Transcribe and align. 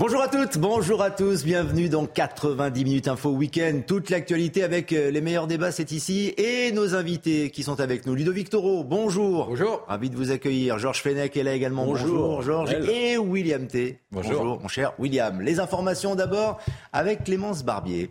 Bonjour 0.00 0.22
à 0.22 0.28
toutes, 0.28 0.56
bonjour 0.56 1.02
à 1.02 1.10
tous, 1.10 1.44
bienvenue 1.44 1.90
dans 1.90 2.06
90 2.06 2.84
minutes 2.84 3.06
info 3.06 3.28
week-end. 3.32 3.82
Toute 3.86 4.08
l'actualité 4.08 4.62
avec 4.62 4.94
euh, 4.94 5.10
les 5.10 5.20
meilleurs 5.20 5.46
débats, 5.46 5.72
c'est 5.72 5.92
ici. 5.92 6.32
Et 6.38 6.72
nos 6.72 6.94
invités 6.94 7.50
qui 7.50 7.62
sont 7.62 7.80
avec 7.80 8.06
nous. 8.06 8.14
Ludovic 8.14 8.48
Toro, 8.48 8.82
bonjour. 8.82 9.48
Bonjour. 9.48 9.84
Ravi 9.88 10.08
de 10.08 10.16
vous 10.16 10.30
accueillir. 10.30 10.78
Georges 10.78 11.02
Fenech 11.02 11.36
est 11.36 11.42
là 11.42 11.52
également. 11.52 11.84
Bonjour. 11.84 12.40
Georges. 12.40 12.72
Et 12.88 13.18
William 13.18 13.66
T. 13.66 13.98
Bonjour. 14.10 14.58
mon 14.62 14.68
cher 14.68 14.94
William. 14.98 15.42
Les 15.42 15.60
informations 15.60 16.14
d'abord 16.14 16.60
avec 16.94 17.24
Clémence 17.24 17.62
Barbier. 17.62 18.10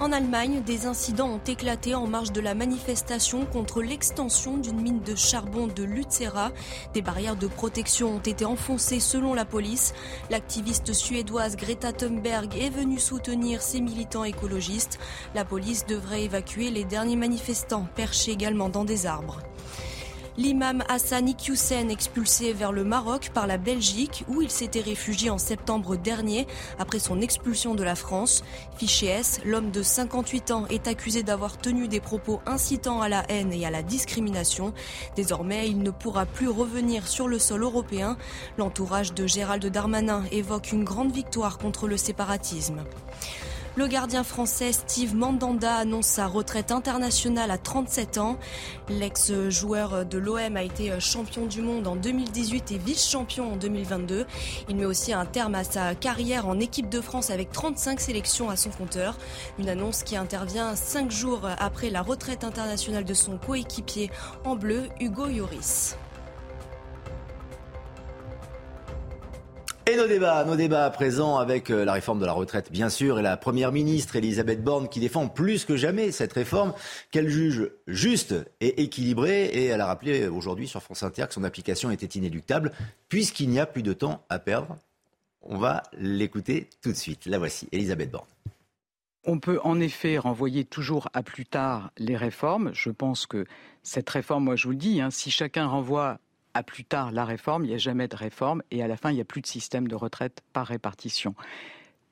En 0.00 0.12
Allemagne, 0.12 0.62
des 0.64 0.86
incidents 0.86 1.28
ont 1.28 1.44
éclaté 1.46 1.94
en 1.94 2.06
marge 2.06 2.32
de 2.32 2.40
la 2.40 2.54
manifestation 2.54 3.44
contre 3.44 3.82
l'extension 3.82 4.56
d'une 4.56 4.80
mine 4.80 5.00
de 5.00 5.14
charbon 5.14 5.66
de 5.66 5.82
Lutzera. 5.82 6.52
Des 6.94 7.02
barrières 7.02 7.36
de 7.36 7.46
protection 7.46 8.16
ont 8.16 8.20
été 8.20 8.46
enfoncées 8.46 8.98
selon 8.98 9.34
la 9.34 9.44
police. 9.44 9.92
L'activiste 10.30 10.94
suédoise 10.94 11.54
Greta 11.54 11.92
Thunberg 11.92 12.56
est 12.56 12.70
venue 12.70 12.98
soutenir 12.98 13.60
ces 13.60 13.82
militants 13.82 14.24
écologistes. 14.24 14.98
La 15.34 15.44
police 15.44 15.84
devrait 15.84 16.24
évacuer 16.24 16.70
les 16.70 16.84
derniers 16.84 17.16
manifestants 17.16 17.86
perchés 17.94 18.32
également 18.32 18.70
dans 18.70 18.84
des 18.84 19.04
arbres. 19.04 19.40
L'imam 20.40 20.82
Hassan 20.88 21.28
Iqiyoussen 21.28 21.90
expulsé 21.90 22.54
vers 22.54 22.72
le 22.72 22.82
Maroc 22.82 23.28
par 23.34 23.46
la 23.46 23.58
Belgique 23.58 24.24
où 24.26 24.40
il 24.40 24.50
s'était 24.50 24.80
réfugié 24.80 25.28
en 25.28 25.36
septembre 25.36 25.96
dernier 25.96 26.46
après 26.78 26.98
son 26.98 27.20
expulsion 27.20 27.74
de 27.74 27.82
la 27.82 27.94
France. 27.94 28.42
Fiché 28.78 29.08
S, 29.08 29.42
l'homme 29.44 29.70
de 29.70 29.82
58 29.82 30.50
ans 30.50 30.66
est 30.70 30.88
accusé 30.88 31.22
d'avoir 31.22 31.58
tenu 31.58 31.88
des 31.88 32.00
propos 32.00 32.40
incitant 32.46 33.02
à 33.02 33.10
la 33.10 33.22
haine 33.30 33.52
et 33.52 33.66
à 33.66 33.70
la 33.70 33.82
discrimination. 33.82 34.72
Désormais, 35.14 35.68
il 35.68 35.80
ne 35.80 35.90
pourra 35.90 36.24
plus 36.24 36.48
revenir 36.48 37.06
sur 37.06 37.28
le 37.28 37.38
sol 37.38 37.62
européen. 37.62 38.16
L'entourage 38.56 39.12
de 39.12 39.26
Gérald 39.26 39.66
Darmanin 39.66 40.24
évoque 40.32 40.72
une 40.72 40.84
grande 40.84 41.12
victoire 41.12 41.58
contre 41.58 41.86
le 41.86 41.98
séparatisme. 41.98 42.82
Le 43.76 43.86
gardien 43.86 44.24
français 44.24 44.72
Steve 44.72 45.14
Mandanda 45.14 45.76
annonce 45.76 46.06
sa 46.06 46.26
retraite 46.26 46.72
internationale 46.72 47.52
à 47.52 47.56
37 47.56 48.18
ans. 48.18 48.36
L'ex-joueur 48.88 50.04
de 50.04 50.18
l'OM 50.18 50.56
a 50.56 50.62
été 50.64 50.98
champion 50.98 51.46
du 51.46 51.62
monde 51.62 51.86
en 51.86 51.94
2018 51.94 52.72
et 52.72 52.78
vice-champion 52.78 53.52
en 53.52 53.56
2022. 53.56 54.26
Il 54.68 54.74
met 54.74 54.86
aussi 54.86 55.12
un 55.12 55.24
terme 55.24 55.54
à 55.54 55.62
sa 55.62 55.94
carrière 55.94 56.48
en 56.48 56.58
équipe 56.58 56.88
de 56.88 57.00
France 57.00 57.30
avec 57.30 57.52
35 57.52 58.00
sélections 58.00 58.50
à 58.50 58.56
son 58.56 58.70
compteur. 58.70 59.16
Une 59.60 59.68
annonce 59.68 60.02
qui 60.02 60.16
intervient 60.16 60.74
cinq 60.74 61.12
jours 61.12 61.48
après 61.58 61.90
la 61.90 62.02
retraite 62.02 62.42
internationale 62.42 63.04
de 63.04 63.14
son 63.14 63.38
coéquipier 63.38 64.10
en 64.44 64.56
bleu, 64.56 64.88
Hugo 64.98 65.26
Lloris. 65.26 65.96
Et 69.90 69.96
nos 69.96 70.06
débats, 70.06 70.44
nos 70.44 70.54
débats 70.54 70.84
à 70.84 70.90
présent 70.90 71.38
avec 71.38 71.68
euh, 71.68 71.84
la 71.84 71.94
réforme 71.94 72.20
de 72.20 72.24
la 72.24 72.32
retraite, 72.32 72.70
bien 72.70 72.88
sûr, 72.88 73.18
et 73.18 73.22
la 73.22 73.36
première 73.36 73.72
ministre 73.72 74.14
Elisabeth 74.14 74.62
Borne 74.62 74.88
qui 74.88 75.00
défend 75.00 75.26
plus 75.26 75.64
que 75.64 75.76
jamais 75.76 76.12
cette 76.12 76.32
réforme 76.32 76.74
qu'elle 77.10 77.28
juge 77.28 77.68
juste 77.88 78.36
et 78.60 78.82
équilibrée. 78.82 79.46
Et 79.46 79.64
elle 79.64 79.80
a 79.80 79.86
rappelé 79.86 80.28
aujourd'hui 80.28 80.68
sur 80.68 80.80
France 80.80 81.02
Inter 81.02 81.24
que 81.26 81.34
son 81.34 81.42
application 81.42 81.90
était 81.90 82.06
inéluctable 82.06 82.70
puisqu'il 83.08 83.48
n'y 83.48 83.58
a 83.58 83.66
plus 83.66 83.82
de 83.82 83.92
temps 83.92 84.22
à 84.28 84.38
perdre. 84.38 84.78
On 85.42 85.58
va 85.58 85.82
l'écouter 85.98 86.68
tout 86.82 86.92
de 86.92 86.96
suite. 86.96 87.26
La 87.26 87.38
voici, 87.38 87.66
Elisabeth 87.72 88.12
Borne. 88.12 88.28
On 89.24 89.40
peut 89.40 89.58
en 89.64 89.80
effet 89.80 90.18
renvoyer 90.18 90.64
toujours 90.64 91.08
à 91.14 91.24
plus 91.24 91.46
tard 91.46 91.90
les 91.98 92.16
réformes. 92.16 92.70
Je 92.74 92.90
pense 92.90 93.26
que 93.26 93.44
cette 93.82 94.08
réforme, 94.08 94.44
moi 94.44 94.54
je 94.54 94.68
vous 94.68 94.72
le 94.72 94.76
dis, 94.76 95.00
hein, 95.00 95.10
si 95.10 95.32
chacun 95.32 95.66
renvoie 95.66 96.20
à 96.54 96.62
plus 96.62 96.84
tard 96.84 97.12
la 97.12 97.24
réforme, 97.24 97.64
il 97.64 97.68
n'y 97.68 97.74
a 97.74 97.78
jamais 97.78 98.08
de 98.08 98.16
réforme 98.16 98.62
et 98.70 98.82
à 98.82 98.88
la 98.88 98.96
fin, 98.96 99.10
il 99.10 99.14
n'y 99.14 99.20
a 99.20 99.24
plus 99.24 99.40
de 99.40 99.46
système 99.46 99.88
de 99.88 99.94
retraite 99.94 100.42
par 100.52 100.66
répartition. 100.66 101.34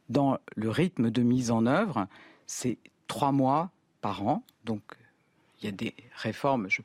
Dans 0.09 0.39
le 0.57 0.71
rythme 0.71 1.11
de 1.11 1.23
mise 1.23 1.51
en 1.51 1.67
œuvre, 1.67 2.07
c'est 2.47 2.79
trois 3.09 3.33
mois 3.33 3.71
par 4.01 4.27
an. 4.27 4.43
Donc, 4.65 4.83
il 5.61 5.67
y 5.67 5.69
a 5.69 5.73
des 5.73 5.95
réformes. 6.15 6.69
Je, 6.69 6.83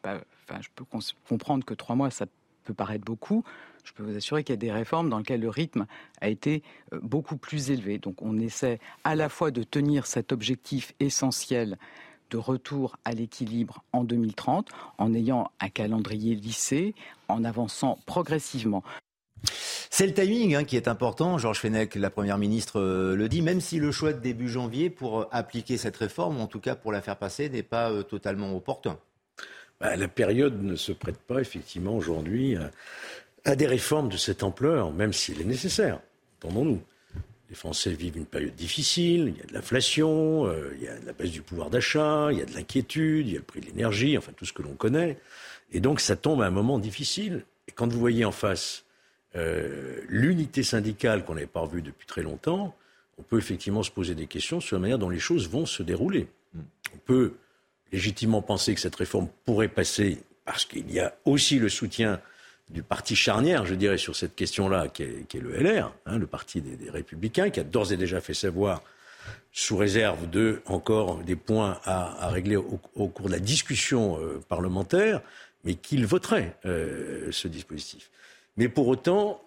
je 0.60 0.70
peux 0.76 0.86
comprendre 1.28 1.64
que 1.64 1.74
trois 1.74 1.96
mois, 1.96 2.10
ça 2.10 2.26
peut 2.64 2.74
paraître 2.74 3.06
beaucoup. 3.06 3.44
Je 3.84 3.92
peux 3.92 4.04
vous 4.04 4.16
assurer 4.16 4.44
qu'il 4.44 4.54
y 4.54 4.58
a 4.58 4.58
des 4.58 4.72
réformes 4.72 5.10
dans 5.10 5.18
lesquelles 5.18 5.42
le 5.42 5.50
rythme 5.50 5.86
a 6.22 6.30
été 6.30 6.64
euh, 6.94 7.00
beaucoup 7.02 7.38
plus 7.38 7.70
élevé. 7.70 7.98
Donc, 7.98 8.22
on 8.22 8.40
essaie 8.40 8.80
à 9.04 9.16
la 9.16 9.30
fois 9.30 9.52
de 9.52 9.64
tenir 9.64 10.06
cet 10.06 10.32
objectif 10.32 10.94
essentiel 11.00 11.78
de 12.30 12.38
retour 12.38 12.98
à 13.06 13.12
l'équilibre 13.12 13.84
en 13.94 14.04
2030 14.04 14.70
en 14.98 15.14
ayant 15.14 15.52
un 15.60 15.70
calendrier 15.70 16.36
lissé, 16.36 16.96
en 17.28 17.44
avançant 17.44 18.00
progressivement. 18.06 18.84
C'est 19.90 20.08
le 20.08 20.14
timing 20.14 20.56
hein, 20.56 20.64
qui 20.64 20.76
est 20.76 20.88
important. 20.88 21.38
Georges 21.38 21.60
Fenech, 21.60 21.96
la 21.96 22.10
Première 22.10 22.38
ministre, 22.38 22.80
euh, 22.80 23.16
le 23.16 23.30
dit, 23.30 23.42
même 23.42 23.62
si 23.62 23.78
le 23.80 23.92
choix 23.92 24.14
de 24.14 24.20
début 24.20 24.50
janvier 24.50 24.90
pour 24.90 25.22
euh, 25.22 25.28
appliquer 25.32 25.78
cette 25.78 25.98
réforme, 25.98 26.40
ou 26.40 26.42
en 26.42 26.48
tout 26.48 26.60
cas 26.60 26.76
pour 26.76 26.92
la 26.92 27.02
faire 27.02 27.18
passer, 27.18 27.50
n'est 27.50 27.64
pas 27.64 27.92
euh, 27.92 28.04
totalement 28.04 28.56
opportun. 28.56 28.98
Bah, 29.80 29.96
la 29.96 30.08
période 30.08 30.64
ne 30.64 30.76
se 30.76 30.92
prête 30.92 31.20
pas 31.20 31.42
effectivement 31.42 31.96
aujourd'hui 31.96 32.56
à 33.46 33.56
des 33.56 33.68
réformes 33.68 34.10
de 34.10 34.18
cette 34.18 34.44
ampleur, 34.44 34.92
même 34.94 35.14
si 35.14 35.34
elle 35.34 35.42
est 35.42 35.46
nécessaire, 35.46 36.00
entendons-nous. 36.38 36.82
Les 37.54 37.60
Français 37.60 37.94
vivent 37.94 38.18
une 38.18 38.26
période 38.26 38.56
difficile, 38.56 39.32
il 39.36 39.38
y 39.38 39.44
a 39.44 39.46
de 39.46 39.54
l'inflation, 39.54 40.48
euh, 40.48 40.74
il 40.76 40.86
y 40.86 40.88
a 40.88 40.98
de 40.98 41.06
la 41.06 41.14
baisse 41.14 41.30
du 41.30 41.44
pouvoir 41.44 41.70
d'achat, 41.70 42.30
il 42.32 42.40
y 42.40 42.42
a 42.42 42.46
de 42.46 42.54
l'inquiétude, 42.56 43.28
il 43.28 43.34
y 43.34 43.36
a 43.36 43.38
le 43.38 43.46
prix 43.46 43.60
de 43.60 43.68
l'énergie, 43.68 44.18
enfin 44.18 44.32
tout 44.36 44.44
ce 44.44 44.54
que 44.54 44.64
l'on 44.64 44.74
connaît. 44.74 45.20
Et 45.72 45.80
donc 45.80 46.00
ça 46.00 46.16
tombe 46.16 46.42
à 46.42 46.48
un 46.48 46.50
moment 46.50 46.80
difficile. 46.80 47.46
Et 47.68 47.72
quand 47.72 47.94
vous 47.94 48.00
voyez 48.00 48.26
en 48.26 48.32
face 48.32 48.86
euh, 49.36 50.02
l'unité 50.10 50.64
syndicale 50.64 51.24
qu'on 51.26 51.36
n'avait 51.36 51.46
pas 51.46 51.60
revue 51.60 51.84
depuis 51.84 52.08
très 52.08 52.24
longtemps, 52.24 52.76
on 53.20 53.22
peut 53.22 53.38
effectivement 53.38 53.84
se 53.84 53.92
poser 53.92 54.16
des 54.16 54.26
questions 54.26 54.60
sur 54.60 54.78
la 54.78 54.82
manière 54.82 54.98
dont 54.98 55.10
les 55.10 55.20
choses 55.20 55.48
vont 55.48 55.68
se 55.68 55.84
dérouler. 55.84 56.30
On 56.56 56.98
peut 57.06 57.34
légitimement 57.92 58.42
penser 58.42 58.74
que 58.74 58.82
cette 58.82 58.96
réforme 58.96 59.28
pourrait 59.46 59.68
passer 59.68 60.24
parce 60.44 60.66
qu'il 60.66 60.92
y 60.92 61.00
a 61.00 61.16
aussi 61.24 61.60
le 61.60 61.70
soutien 61.70 62.20
du 62.70 62.84
parti 62.84 63.16
charnière, 63.16 63.66
je 63.66 63.76
dirais, 63.76 63.98
sur 63.98 64.16
cette 64.16 64.36
question-là, 64.36 64.88
qui, 64.88 65.04
est, 65.04 65.34
le 65.36 65.52
LR, 65.56 65.94
hein, 66.06 66.18
le 66.18 66.28
parti 66.28 66.62
des, 66.62 66.90
Républicains, 66.90 67.50
qui 67.50 67.60
a 67.60 67.64
d'ores 67.64 67.92
et 67.92 67.98
déjà 67.98 68.22
fait 68.22 68.34
savoir, 68.34 68.82
sous 69.52 69.78
réserve 69.78 70.30
de 70.30 70.62
encore 70.66 71.18
des 71.18 71.36
points 71.36 71.80
à, 71.86 72.30
régler 72.30 72.56
au, 72.56 73.08
cours 73.08 73.28
de 73.28 73.32
la 73.32 73.40
discussion 73.40 74.18
euh, 74.20 74.42
parlementaire, 74.48 75.22
mais 75.64 75.76
qu'il 75.76 76.06
voterait 76.06 76.58
euh, 76.66 77.32
ce 77.32 77.48
dispositif. 77.48 78.10
Mais 78.58 78.68
pour 78.68 78.88
autant, 78.88 79.42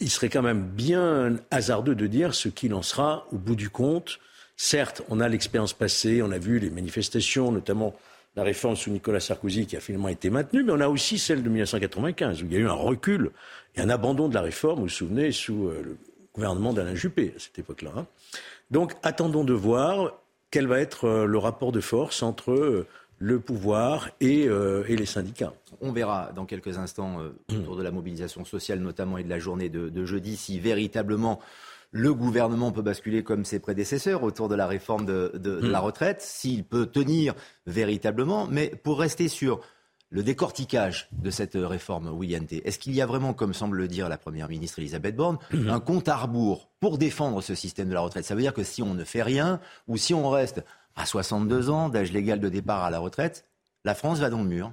il 0.00 0.10
serait 0.10 0.30
quand 0.30 0.42
même 0.42 0.62
bien 0.62 1.36
hasardeux 1.50 1.94
de 1.94 2.06
dire 2.06 2.34
ce 2.34 2.48
qu'il 2.48 2.74
en 2.74 2.82
sera 2.82 3.26
au 3.32 3.36
bout 3.36 3.54
du 3.54 3.70
compte. 3.70 4.18
Certes, 4.56 5.02
on 5.08 5.20
a 5.20 5.28
l'expérience 5.28 5.72
passée, 5.72 6.22
on 6.22 6.30
a 6.30 6.38
vu 6.38 6.58
les 6.58 6.70
manifestations, 6.70 7.52
notamment 7.52 7.94
la 8.36 8.42
réforme 8.42 8.76
sous 8.76 8.90
Nicolas 8.90 9.20
Sarkozy 9.20 9.66
qui 9.66 9.76
a 9.76 9.80
finalement 9.80 10.08
été 10.08 10.30
maintenue, 10.30 10.62
mais 10.62 10.72
on 10.72 10.80
a 10.80 10.88
aussi 10.88 11.18
celle 11.18 11.42
de 11.42 11.48
1995 11.48 12.42
où 12.42 12.46
il 12.46 12.52
y 12.52 12.56
a 12.56 12.60
eu 12.60 12.68
un 12.68 12.72
recul 12.72 13.30
et 13.76 13.80
un 13.80 13.90
abandon 13.90 14.28
de 14.28 14.34
la 14.34 14.42
réforme, 14.42 14.76
vous 14.76 14.84
vous 14.84 14.88
souvenez, 14.88 15.32
sous 15.32 15.68
euh, 15.68 15.82
le 15.82 15.96
gouvernement 16.34 16.72
d'Alain 16.72 16.94
Juppé 16.94 17.34
à 17.36 17.38
cette 17.40 17.58
époque-là. 17.58 17.90
Hein. 17.96 18.06
Donc 18.70 18.94
attendons 19.02 19.44
de 19.44 19.52
voir 19.52 20.12
quel 20.50 20.66
va 20.66 20.80
être 20.80 21.04
euh, 21.06 21.26
le 21.26 21.38
rapport 21.38 21.72
de 21.72 21.80
force 21.80 22.22
entre 22.22 22.52
euh, 22.52 22.86
le 23.18 23.38
pouvoir 23.38 24.08
et, 24.22 24.48
les 24.88 25.04
syndicats. 25.04 25.52
On 25.82 25.92
verra 25.92 26.32
dans 26.34 26.46
quelques 26.46 26.78
instants 26.78 27.18
autour 27.50 27.76
de 27.76 27.82
la 27.82 27.90
mobilisation 27.90 28.46
sociale 28.46 28.78
notamment 28.78 29.18
et 29.18 29.24
de 29.24 29.28
la 29.28 29.38
journée 29.38 29.68
de 29.68 30.04
jeudi 30.06 30.38
si 30.38 30.58
véritablement 30.58 31.38
le 31.92 32.14
gouvernement 32.14 32.70
peut 32.72 32.82
basculer 32.82 33.22
comme 33.22 33.44
ses 33.44 33.58
prédécesseurs 33.58 34.22
autour 34.22 34.48
de 34.48 34.54
la 34.54 34.66
réforme 34.66 35.04
de, 35.04 35.32
la 35.62 35.80
hmm. 35.80 35.84
retraite, 35.84 36.22
s'il 36.22 36.64
peut 36.64 36.86
tenir 36.86 37.34
véritablement. 37.66 38.46
Mais 38.46 38.68
pour 38.68 39.00
rester 39.00 39.28
sur 39.28 39.60
le 40.10 40.22
décortiquage 40.22 41.08
de 41.12 41.30
cette 41.30 41.54
réforme 41.54 42.08
William 42.08 42.44
est-ce 42.50 42.78
qu'il 42.78 42.94
y 42.94 43.00
a 43.00 43.06
vraiment, 43.06 43.32
comme 43.32 43.54
semble 43.54 43.76
le 43.76 43.88
dire 43.88 44.08
la 44.08 44.18
Première 44.18 44.48
ministre 44.48 44.78
Elisabeth 44.78 45.16
Borne, 45.16 45.38
hmm. 45.52 45.68
un 45.68 45.80
compte 45.80 46.08
à 46.08 46.16
rebours 46.16 46.68
pour 46.80 46.98
défendre 46.98 47.42
ce 47.42 47.54
système 47.54 47.88
de 47.88 47.94
la 47.94 48.00
retraite? 48.00 48.24
Ça 48.24 48.34
veut 48.34 48.42
dire 48.42 48.54
que 48.54 48.64
si 48.64 48.82
on 48.82 48.94
ne 48.94 49.04
fait 49.04 49.22
rien, 49.22 49.60
ou 49.88 49.96
si 49.96 50.14
on 50.14 50.28
reste 50.30 50.64
à 50.96 51.06
62 51.06 51.70
ans, 51.70 51.88
d'âge 51.88 52.12
légal 52.12 52.40
de 52.40 52.48
départ 52.48 52.84
à 52.84 52.90
la 52.90 52.98
retraite, 52.98 53.46
la 53.84 53.94
France 53.94 54.18
va 54.18 54.30
dans 54.30 54.42
le 54.42 54.48
mur 54.48 54.72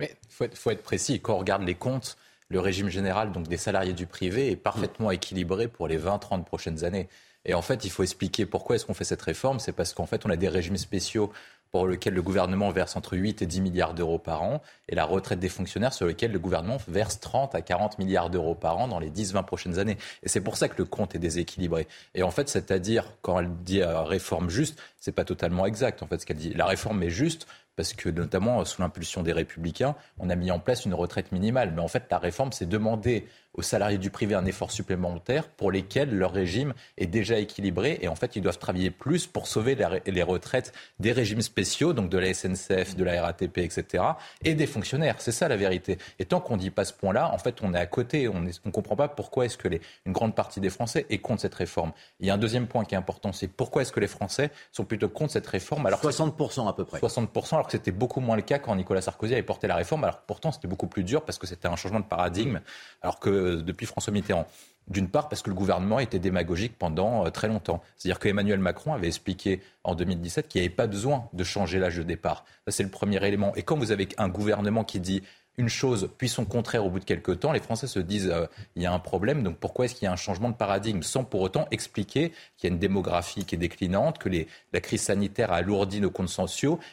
Mais 0.00 0.16
il 0.24 0.56
faut, 0.56 0.70
être 0.70 0.82
précis. 0.82 1.20
Quand 1.20 1.34
on 1.34 1.38
regarde 1.38 1.62
les 1.62 1.74
comptes, 1.74 2.16
le 2.48 2.60
régime 2.60 2.88
général 2.88 3.32
donc 3.32 3.48
des 3.48 3.56
salariés 3.56 3.92
du 3.92 4.06
privé 4.06 4.50
est 4.50 4.56
parfaitement 4.56 5.10
équilibré 5.10 5.68
pour 5.68 5.88
les 5.88 5.98
20-30 5.98 6.44
prochaines 6.44 6.84
années. 6.84 7.08
Et 7.44 7.54
en 7.54 7.62
fait, 7.62 7.84
il 7.84 7.90
faut 7.90 8.02
expliquer 8.02 8.46
pourquoi 8.46 8.76
est-ce 8.76 8.86
qu'on 8.86 8.94
fait 8.94 9.04
cette 9.04 9.22
réforme. 9.22 9.60
C'est 9.60 9.72
parce 9.72 9.94
qu'en 9.94 10.06
fait, 10.06 10.26
on 10.26 10.30
a 10.30 10.36
des 10.36 10.48
régimes 10.48 10.76
spéciaux 10.76 11.32
pour 11.70 11.86
lesquels 11.86 12.14
le 12.14 12.22
gouvernement 12.22 12.70
verse 12.70 12.96
entre 12.96 13.16
8 13.16 13.42
et 13.42 13.46
10 13.46 13.60
milliards 13.60 13.94
d'euros 13.94 14.18
par 14.18 14.42
an, 14.42 14.62
et 14.88 14.94
la 14.94 15.04
retraite 15.04 15.38
des 15.38 15.50
fonctionnaires 15.50 15.92
sur 15.92 16.06
lesquels 16.06 16.32
le 16.32 16.38
gouvernement 16.38 16.78
verse 16.88 17.20
30 17.20 17.54
à 17.54 17.60
40 17.60 17.98
milliards 17.98 18.30
d'euros 18.30 18.54
par 18.54 18.78
an 18.78 18.88
dans 18.88 18.98
les 18.98 19.10
10-20 19.10 19.44
prochaines 19.44 19.78
années. 19.78 19.98
Et 20.22 20.28
c'est 20.28 20.40
pour 20.40 20.56
ça 20.56 20.68
que 20.68 20.76
le 20.78 20.86
compte 20.86 21.14
est 21.14 21.18
déséquilibré. 21.18 21.86
Et 22.14 22.22
en 22.22 22.30
fait, 22.30 22.48
c'est-à-dire, 22.48 23.12
quand 23.20 23.38
elle 23.38 23.50
dit 23.64 23.82
euh, 23.82 24.02
réforme 24.02 24.48
juste, 24.48 24.80
c'est 24.98 25.12
pas 25.12 25.24
totalement 25.24 25.66
exact, 25.66 26.02
en 26.02 26.06
fait, 26.06 26.20
ce 26.20 26.26
qu'elle 26.26 26.38
dit. 26.38 26.54
La 26.54 26.66
réforme 26.66 27.02
est 27.02 27.10
juste 27.10 27.46
parce 27.78 27.92
que 27.92 28.08
notamment 28.08 28.64
sous 28.64 28.82
l'impulsion 28.82 29.22
des 29.22 29.32
républicains, 29.32 29.94
on 30.18 30.30
a 30.30 30.34
mis 30.34 30.50
en 30.50 30.58
place 30.58 30.84
une 30.84 30.94
retraite 30.94 31.30
minimale. 31.30 31.72
Mais 31.76 31.80
en 31.80 31.86
fait, 31.86 32.08
la 32.10 32.18
réforme, 32.18 32.50
c'est 32.50 32.68
demander 32.68 33.28
aux 33.54 33.62
salariés 33.62 33.98
du 33.98 34.10
privé 34.10 34.34
un 34.34 34.44
effort 34.44 34.70
supplémentaire 34.70 35.48
pour 35.48 35.72
lesquels 35.72 36.16
leur 36.16 36.32
régime 36.32 36.74
est 36.96 37.06
déjà 37.06 37.38
équilibré 37.38 37.98
et 38.02 38.08
en 38.08 38.14
fait 38.14 38.36
ils 38.36 38.42
doivent 38.42 38.58
travailler 38.58 38.90
plus 38.90 39.26
pour 39.26 39.46
sauver 39.46 39.76
les 40.06 40.22
retraites 40.22 40.72
des 41.00 41.12
régimes 41.12 41.42
spéciaux, 41.42 41.92
donc 41.92 42.08
de 42.08 42.18
la 42.18 42.32
SNCF, 42.32 42.94
de 42.94 43.04
la 43.04 43.22
RATP, 43.22 43.58
etc. 43.58 44.04
et 44.44 44.54
des 44.54 44.66
fonctionnaires. 44.66 45.16
C'est 45.18 45.32
ça 45.32 45.48
la 45.48 45.56
vérité. 45.56 45.98
Et 46.18 46.24
tant 46.24 46.40
qu'on 46.40 46.54
ne 46.54 46.60
dit 46.60 46.70
pas 46.70 46.84
ce 46.84 46.92
point-là, 46.92 47.32
en 47.32 47.38
fait 47.38 47.56
on 47.62 47.74
est 47.74 47.78
à 47.78 47.86
côté, 47.86 48.28
on 48.28 48.40
ne 48.40 48.70
comprend 48.70 48.96
pas 48.96 49.08
pourquoi 49.08 49.46
est-ce 49.46 49.58
que 49.58 49.68
les, 49.68 49.80
une 50.06 50.12
grande 50.12 50.34
partie 50.34 50.60
des 50.60 50.70
Français 50.70 51.06
est 51.10 51.18
contre 51.18 51.42
cette 51.42 51.54
réforme. 51.54 51.92
Il 52.20 52.26
y 52.26 52.30
a 52.30 52.34
un 52.34 52.38
deuxième 52.38 52.66
point 52.66 52.84
qui 52.84 52.94
est 52.94 52.98
important, 52.98 53.32
c'est 53.32 53.48
pourquoi 53.48 53.82
est-ce 53.82 53.92
que 53.92 54.00
les 54.00 54.06
Français 54.06 54.50
sont 54.72 54.84
plutôt 54.84 55.08
contre 55.08 55.32
cette 55.32 55.46
réforme 55.46 55.86
alors 55.86 56.00
60% 56.02 56.68
à 56.68 56.72
peu 56.72 56.84
près. 56.84 57.00
60% 57.00 57.54
alors 57.54 57.66
que 57.66 57.72
c'était 57.72 57.92
beaucoup 57.92 58.20
moins 58.20 58.36
le 58.36 58.42
cas 58.42 58.58
quand 58.58 58.74
Nicolas 58.74 59.00
Sarkozy 59.00 59.32
avait 59.32 59.42
porté 59.42 59.66
la 59.66 59.76
réforme, 59.76 60.04
alors 60.04 60.20
pourtant 60.20 60.52
c'était 60.52 60.68
beaucoup 60.68 60.86
plus 60.86 61.04
dur 61.04 61.24
parce 61.24 61.38
que 61.38 61.46
c'était 61.46 61.68
un 61.68 61.76
changement 61.76 62.00
de 62.00 62.04
paradigme, 62.04 62.60
alors 63.02 63.18
que 63.18 63.30
euh, 63.38 63.62
depuis 63.62 63.86
François 63.86 64.12
Mitterrand. 64.12 64.46
D'une 64.88 65.08
part, 65.08 65.28
parce 65.28 65.42
que 65.42 65.50
le 65.50 65.54
gouvernement 65.54 65.98
était 65.98 66.18
démagogique 66.18 66.78
pendant 66.78 67.26
euh, 67.26 67.30
très 67.30 67.48
longtemps. 67.48 67.82
C'est-à-dire 67.96 68.18
que 68.18 68.28
Emmanuel 68.28 68.58
Macron 68.58 68.94
avait 68.94 69.06
expliqué 69.06 69.60
en 69.84 69.94
2017 69.94 70.48
qu'il 70.48 70.60
n'y 70.60 70.66
avait 70.66 70.74
pas 70.74 70.86
besoin 70.86 71.28
de 71.32 71.44
changer 71.44 71.78
l'âge 71.78 71.96
de 71.96 72.02
départ. 72.02 72.44
C'est 72.68 72.82
le 72.82 72.88
premier 72.88 73.24
élément. 73.26 73.54
Et 73.54 73.62
quand 73.62 73.76
vous 73.76 73.92
avez 73.92 74.08
un 74.16 74.28
gouvernement 74.28 74.84
qui 74.84 75.00
dit 75.00 75.22
une 75.58 75.68
chose 75.68 76.08
puis 76.16 76.28
son 76.28 76.44
contraire 76.44 76.86
au 76.86 76.90
bout 76.90 77.00
de 77.00 77.04
quelques 77.04 77.40
temps, 77.40 77.52
les 77.52 77.60
Français 77.60 77.86
se 77.86 77.98
disent 77.98 78.30
euh, 78.32 78.46
il 78.76 78.82
y 78.82 78.86
a 78.86 78.92
un 78.92 78.98
problème, 78.98 79.42
donc 79.42 79.58
pourquoi 79.58 79.84
est-ce 79.84 79.94
qu'il 79.94 80.04
y 80.04 80.08
a 80.08 80.12
un 80.12 80.16
changement 80.16 80.48
de 80.48 80.54
paradigme 80.54 81.02
sans 81.02 81.24
pour 81.24 81.42
autant 81.42 81.66
expliquer 81.70 82.32
qu'il 82.56 82.68
y 82.68 82.72
a 82.72 82.74
une 82.74 82.78
démographie 82.78 83.44
qui 83.44 83.56
est 83.56 83.58
déclinante, 83.58 84.18
que 84.18 84.28
la 84.72 84.80
crise 84.80 85.02
sanitaire 85.02 85.52
a 85.52 85.56
alourdi 85.56 86.00
nos 86.00 86.10
comptes 86.10 86.28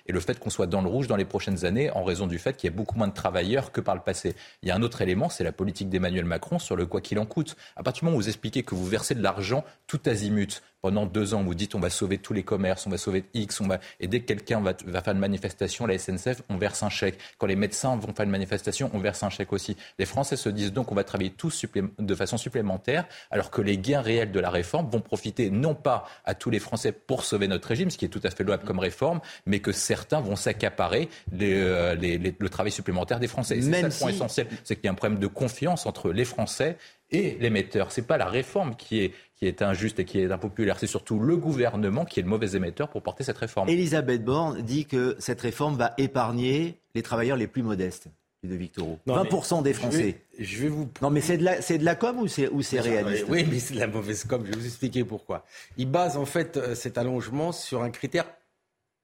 et 0.08 0.12
le 0.12 0.20
fait 0.20 0.40
qu'on 0.40 0.50
soit 0.50 0.68
dans 0.68 0.82
le 0.82 0.90
rouge 0.90 1.08
dans 1.08 1.16
les 1.16 1.26
prochaines 1.26 1.66
années 1.66 1.92
en 1.92 2.04
raison 2.04 2.28
du 2.28 2.40
fait 2.40 2.56
qu'il 2.56 2.70
y 2.70 2.74
a 2.74 2.76
beaucoup 2.76 2.98
moins 2.98 3.08
de 3.08 3.14
travailleurs 3.14 3.72
que 3.72 3.82
par 3.82 3.96
le 3.96 4.02
passé. 4.02 4.36
Il 4.62 4.70
y 4.70 4.72
a 4.72 4.76
un 4.76 4.82
autre 4.82 5.02
élément, 5.02 5.30
c'est 5.30 5.44
la 5.44 5.52
politique 5.52 5.90
d'Emmanuel 5.90 6.26
Macron 6.26 6.60
sur 6.60 6.76
le 6.76 6.86
quoi 6.86 7.02
qu'il 7.02 7.20
en 7.20 7.26
coûte. 7.26 7.56
À 7.76 7.84
partir 7.84 8.02
du 8.02 8.06
moment 8.06 8.18
où 8.18 8.22
vous 8.22 8.28
expliquez 8.28 8.64
que 8.64 8.76
vous 8.76 8.86
versez 8.86 9.16
de 9.16 9.22
l'argent 9.22 9.64
tout 9.88 10.00
azimut, 10.06 10.62
pendant 10.86 11.08
deux 11.08 11.34
ans, 11.34 11.42
vous 11.42 11.56
dites 11.56 11.74
on 11.74 11.80
va 11.80 11.90
sauver 11.90 12.20
tous 12.20 12.34
les 12.34 12.44
commerces, 12.44 12.86
on 12.86 12.92
va 12.92 13.00
sauver 13.00 13.24
X, 13.34 13.60
on 13.60 13.66
va... 13.66 13.80
et 14.00 14.06
dès 14.08 14.20
que 14.20 14.26
quelqu'un 14.26 14.62
va, 14.62 14.74
va, 14.86 15.02
faire 15.02 15.14
une 15.14 15.20
manifestation, 15.20 15.88
la 15.88 15.98
SNCF, 15.98 16.44
on 16.48 16.58
verse 16.58 16.84
un 16.84 16.90
chèque. 16.90 17.18
Quand 17.40 17.48
les 17.48 17.56
médecins 17.56 17.96
vont 17.96 18.14
faire 18.14 18.26
une 18.26 18.30
manifestation, 18.30 18.92
on 18.94 19.00
verse 19.00 19.24
un 19.24 19.32
chèque 19.32 19.52
aussi. 19.52 19.76
Les 19.98 20.06
Français 20.06 20.36
se 20.36 20.48
disent 20.48 20.72
donc 20.72 20.92
on 20.92 20.96
va 20.96 21.04
travailler 21.04 21.32
tous 21.32 21.66
de 21.98 22.14
façon 22.14 22.38
supplémentaire, 22.38 23.08
alors 23.32 23.50
que 23.50 23.64
les 23.64 23.80
gains 23.80 24.02
réels 24.02 24.32
de 24.32 24.40
la 24.40 24.52
réforme 24.52 24.88
vont 24.88 25.00
profiter 25.02 25.50
non 25.50 25.74
pas 25.74 26.06
à 26.24 26.36
tous 26.36 26.52
les 26.52 26.60
Français 26.60 26.92
pour 26.92 27.24
sauver 27.24 27.48
notre 27.48 27.68
régime, 27.68 27.90
ce 27.90 27.98
qui 27.98 28.06
est 28.06 28.10
tout 28.10 28.22
à 28.24 28.30
fait 28.30 28.44
louable 28.44 28.64
comme 28.64 28.78
réforme, 28.78 29.22
mais 29.48 29.62
que 29.62 29.72
certains 29.72 30.22
vont 30.22 30.36
s'accaparer 30.36 31.10
euh, 31.42 31.96
le 31.96 32.50
travail 32.50 32.72
supplémentaire 32.72 33.20
des 33.20 33.28
Français. 33.28 33.60
C'est 33.60 33.72
ça 33.72 33.88
le 33.88 33.90
point 33.90 34.10
essentiel, 34.12 34.46
c'est 34.64 34.76
qu'il 34.76 34.86
y 34.86 34.88
a 34.90 34.92
un 34.92 34.94
problème 34.94 35.20
de 35.20 35.26
confiance 35.26 35.88
entre 35.88 36.12
les 36.12 36.26
Français 36.26 36.78
et 37.12 37.38
l'émetteur. 37.40 37.92
Ce 37.92 38.02
n'est 38.02 38.08
pas 38.08 38.18
la 38.18 38.28
réforme 38.28 38.76
qui 38.76 39.02
est, 39.02 39.14
qui 39.36 39.46
est 39.46 39.62
injuste 39.62 40.00
et 40.00 40.06
qui 40.06 40.20
est 40.20 40.32
impopulaire, 40.32 40.80
c'est 40.80 40.88
surtout 40.88 41.20
le 41.20 41.38
gouvernement 41.38 42.06
qui 42.06 42.20
est 42.20 42.24
le 42.24 42.30
mauvais 42.30 42.56
émetteur 42.56 42.90
pour 42.90 43.02
porter 43.02 43.24
cette 43.24 43.38
réforme. 43.38 43.70
Elisabeth 43.70 44.24
Borne 44.24 44.62
dit 44.62 44.86
que 44.86 45.16
cette 45.20 45.42
réforme 45.42 45.76
va 45.76 45.94
épargner 45.98 46.80
les 46.96 47.04
travailleurs 47.04 47.38
les 47.38 47.48
plus 47.48 47.64
modestes 47.64 48.10
de 48.44 48.56
Victor 48.56 48.98
20% 49.08 49.64
des 49.64 49.74
Français. 49.74 50.22
Je 50.38 50.62
vais, 50.62 50.68
vous... 50.68 50.90
Non, 51.02 51.10
mais 51.10 51.22
c'est 51.22 51.38
de, 51.38 51.44
la, 51.44 51.62
c'est 51.62 51.78
de 51.78 51.86
la 51.86 51.96
com 51.96 52.20
ou 52.20 52.28
c'est, 52.28 52.48
ou 52.50 52.62
c'est 52.62 52.80
réaliste? 52.80 53.26
Oui, 53.28 53.46
mais 53.50 53.60
c'est 53.60 53.74
de 53.74 53.80
la 53.80 53.88
mauvaise 53.88 54.24
com. 54.24 54.44
Je 54.46 54.52
vais 54.52 54.58
vous 54.58 54.66
expliquer 54.66 55.04
pourquoi. 55.04 55.46
Il 55.78 55.90
base 55.90 56.18
en 56.18 56.26
fait 56.26 56.58
euh, 56.58 56.76
cet 56.76 56.98
allongement 56.98 57.52
sur 57.52 57.82
un 57.82 57.90
critère 57.90 58.26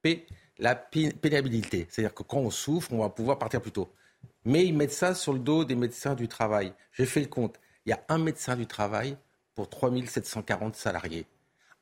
P, 0.01 0.25
la 0.59 0.75
pénibilité. 0.75 1.87
C'est-à-dire 1.89 2.13
que 2.13 2.23
quand 2.23 2.37
on 2.37 2.51
souffre, 2.51 2.93
on 2.93 2.99
va 2.99 3.09
pouvoir 3.09 3.39
partir 3.39 3.61
plus 3.61 3.71
tôt. 3.71 3.89
Mais 4.45 4.65
ils 4.65 4.75
mettent 4.75 4.93
ça 4.93 5.13
sur 5.15 5.33
le 5.33 5.39
dos 5.39 5.65
des 5.65 5.75
médecins 5.75 6.15
du 6.15 6.27
travail. 6.27 6.73
J'ai 6.93 7.05
fait 7.05 7.19
le 7.19 7.27
compte 7.27 7.59
il 7.85 7.89
y 7.89 7.93
a 7.93 8.03
un 8.09 8.17
médecin 8.17 8.55
du 8.55 8.67
travail 8.67 9.17
pour 9.55 9.69
3740 9.69 10.75
salariés. 10.75 11.25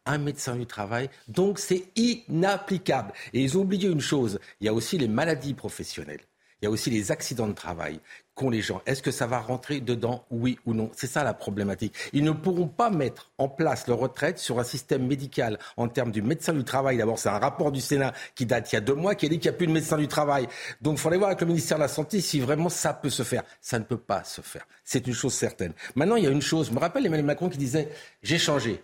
Un 0.06 0.18
médecin 0.18 0.56
du 0.56 0.66
travail, 0.66 1.10
donc 1.28 1.60
c'est 1.60 1.86
inapplicable. 1.96 3.14
Et 3.34 3.44
ils 3.44 3.58
ont 3.58 3.62
oublié 3.62 3.90
une 3.90 4.02
chose, 4.02 4.40
il 4.60 4.66
y 4.66 4.70
a 4.70 4.74
aussi 4.74 4.98
les 4.98 5.08
maladies 5.08 5.54
professionnelles. 5.54 6.22
Il 6.62 6.66
y 6.66 6.68
a 6.68 6.72
aussi 6.72 6.90
les 6.90 7.12
accidents 7.12 7.48
de 7.48 7.54
travail 7.54 8.00
les 8.48 8.62
gens. 8.62 8.82
Est-ce 8.86 9.02
que 9.02 9.12
ça 9.12 9.28
va 9.28 9.40
rentrer 9.40 9.82
dedans, 9.82 10.24
oui 10.32 10.58
ou 10.66 10.74
non? 10.74 10.90
C'est 10.96 11.08
ça 11.08 11.26
la 11.26 11.34
problématique. 11.34 11.94
Ils 12.14 12.24
ne 12.24 12.32
pourront 12.32 12.68
pas 12.68 12.90
mettre 12.90 13.32
en 13.38 13.50
place 13.50 13.88
leur 13.88 13.98
retraite 13.98 14.40
sur 14.40 14.60
un 14.60 14.64
système 14.64 15.06
médical 15.06 15.60
en 15.76 15.90
termes 15.90 16.12
du 16.12 16.22
médecin 16.22 16.54
du 16.54 16.64
travail. 16.64 16.98
D'abord, 16.98 17.20
c'est 17.20 17.30
un 17.30 17.40
rapport 17.40 17.74
du 17.74 17.82
Sénat 17.82 18.14
qui 18.36 18.46
date 18.46 18.72
il 18.72 18.76
y 18.76 18.78
a 18.78 18.82
deux 18.82 18.96
mois 18.96 19.16
qui 19.16 19.26
a 19.26 19.30
dit 19.30 19.40
qu'il 19.40 19.52
n'y 19.52 19.56
a 19.56 19.58
plus 19.58 19.68
de 19.68 19.74
médecin 19.74 19.98
du 19.98 20.08
travail. 20.08 20.48
Donc, 20.82 20.98
il 20.98 21.02
faudrait 21.02 21.18
voir 21.18 21.32
avec 21.32 21.42
le 21.42 21.48
ministère 21.48 21.78
de 21.78 21.84
la 21.84 21.90
Santé 21.90 22.22
si 22.22 22.40
vraiment 22.40 22.70
ça 22.70 22.94
peut 22.94 23.10
se 23.10 23.24
faire. 23.24 23.44
Ça 23.60 23.80
ne 23.80 23.84
peut 23.84 23.98
pas 23.98 24.24
se 24.24 24.40
faire. 24.40 24.66
C'est 24.86 25.06
une 25.06 25.14
chose 25.14 25.34
certaine. 25.34 25.74
Maintenant, 25.96 26.16
il 26.16 26.24
y 26.24 26.28
a 26.28 26.32
une 26.32 26.42
chose. 26.42 26.68
Je 26.70 26.74
me 26.74 26.80
rappelle 26.80 27.06
Emmanuel 27.06 27.26
Macron 27.26 27.50
qui 27.50 27.58
disait 27.58 27.90
J'ai 28.24 28.38
changé. 28.38 28.82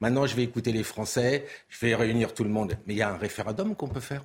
Maintenant, 0.00 0.26
je 0.26 0.36
vais 0.36 0.42
écouter 0.42 0.72
les 0.72 0.82
Français, 0.82 1.46
je 1.68 1.86
vais 1.86 1.94
réunir 1.94 2.34
tout 2.34 2.44
le 2.44 2.50
monde. 2.50 2.76
Mais 2.86 2.94
il 2.94 2.98
y 2.98 3.02
a 3.02 3.10
un 3.10 3.16
référendum 3.16 3.74
qu'on 3.74 3.88
peut 3.88 4.00
faire. 4.00 4.24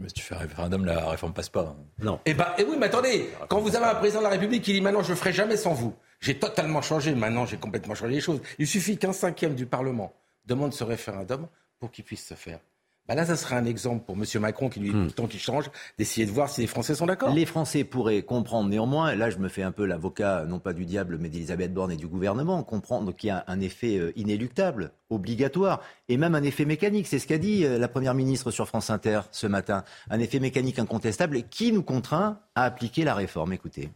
Mais 0.00 0.08
si 0.08 0.14
tu 0.14 0.22
fais 0.22 0.34
un 0.34 0.38
référendum, 0.38 0.84
la 0.84 1.08
réforme 1.10 1.32
passe 1.32 1.48
pas. 1.48 1.76
Non. 1.98 2.20
Eh 2.24 2.34
ben, 2.34 2.46
et 2.58 2.64
oui, 2.64 2.76
mais 2.78 2.86
attendez, 2.86 3.30
quand 3.48 3.60
vous 3.60 3.74
avez 3.74 3.86
un 3.86 3.94
président 3.94 4.20
de 4.20 4.24
la 4.24 4.30
République 4.30 4.62
qui 4.62 4.72
dit 4.72 4.80
maintenant 4.80 5.02
je 5.02 5.10
ne 5.10 5.16
ferai 5.16 5.32
jamais 5.32 5.56
sans 5.56 5.72
vous, 5.72 5.94
j'ai 6.20 6.38
totalement 6.38 6.82
changé, 6.82 7.14
maintenant 7.14 7.46
j'ai 7.46 7.56
complètement 7.56 7.94
changé 7.94 8.14
les 8.14 8.20
choses. 8.20 8.40
Il 8.58 8.66
suffit 8.66 8.98
qu'un 8.98 9.12
cinquième 9.12 9.54
du 9.54 9.66
Parlement 9.66 10.14
demande 10.46 10.72
ce 10.72 10.84
référendum 10.84 11.48
pour 11.78 11.90
qu'il 11.90 12.04
puisse 12.04 12.26
se 12.26 12.34
faire. 12.34 12.60
Bah 13.08 13.14
là, 13.14 13.24
ça 13.24 13.36
serait 13.36 13.54
un 13.54 13.64
exemple 13.64 14.04
pour 14.04 14.16
M. 14.16 14.24
Macron, 14.42 14.68
qui 14.68 14.80
lui 14.80 14.90
dit 14.90 14.94
hmm. 14.94 15.00
tout 15.00 15.06
le 15.06 15.12
temps 15.12 15.26
qu'il 15.26 15.40
change, 15.40 15.70
d'essayer 15.96 16.26
de 16.26 16.30
voir 16.30 16.50
si 16.50 16.60
les 16.60 16.66
Français 16.66 16.94
sont 16.94 17.06
d'accord. 17.06 17.32
Les 17.32 17.46
Français 17.46 17.82
pourraient 17.82 18.22
comprendre 18.22 18.68
néanmoins, 18.68 19.14
là 19.14 19.30
je 19.30 19.38
me 19.38 19.48
fais 19.48 19.62
un 19.62 19.72
peu 19.72 19.86
l'avocat, 19.86 20.44
non 20.46 20.58
pas 20.58 20.74
du 20.74 20.84
diable, 20.84 21.16
mais 21.18 21.30
d'Elisabeth 21.30 21.72
Borne 21.72 21.90
et 21.90 21.96
du 21.96 22.06
gouvernement, 22.06 22.62
comprendre 22.62 23.16
qu'il 23.16 23.28
y 23.28 23.30
a 23.30 23.44
un 23.46 23.60
effet 23.60 23.96
euh, 23.96 24.12
inéluctable, 24.16 24.92
obligatoire, 25.08 25.80
et 26.10 26.18
même 26.18 26.34
un 26.34 26.42
effet 26.42 26.66
mécanique. 26.66 27.06
C'est 27.06 27.18
ce 27.18 27.26
qu'a 27.26 27.38
dit 27.38 27.64
euh, 27.64 27.78
la 27.78 27.88
Première 27.88 28.12
ministre 28.12 28.50
sur 28.50 28.68
France 28.68 28.90
Inter 28.90 29.22
ce 29.30 29.46
matin. 29.46 29.84
Un 30.10 30.20
effet 30.20 30.38
mécanique 30.38 30.78
incontestable 30.78 31.44
qui 31.44 31.72
nous 31.72 31.82
contraint 31.82 32.40
à 32.54 32.64
appliquer 32.64 33.04
la 33.04 33.14
réforme. 33.14 33.54
Écoutez. 33.54 33.88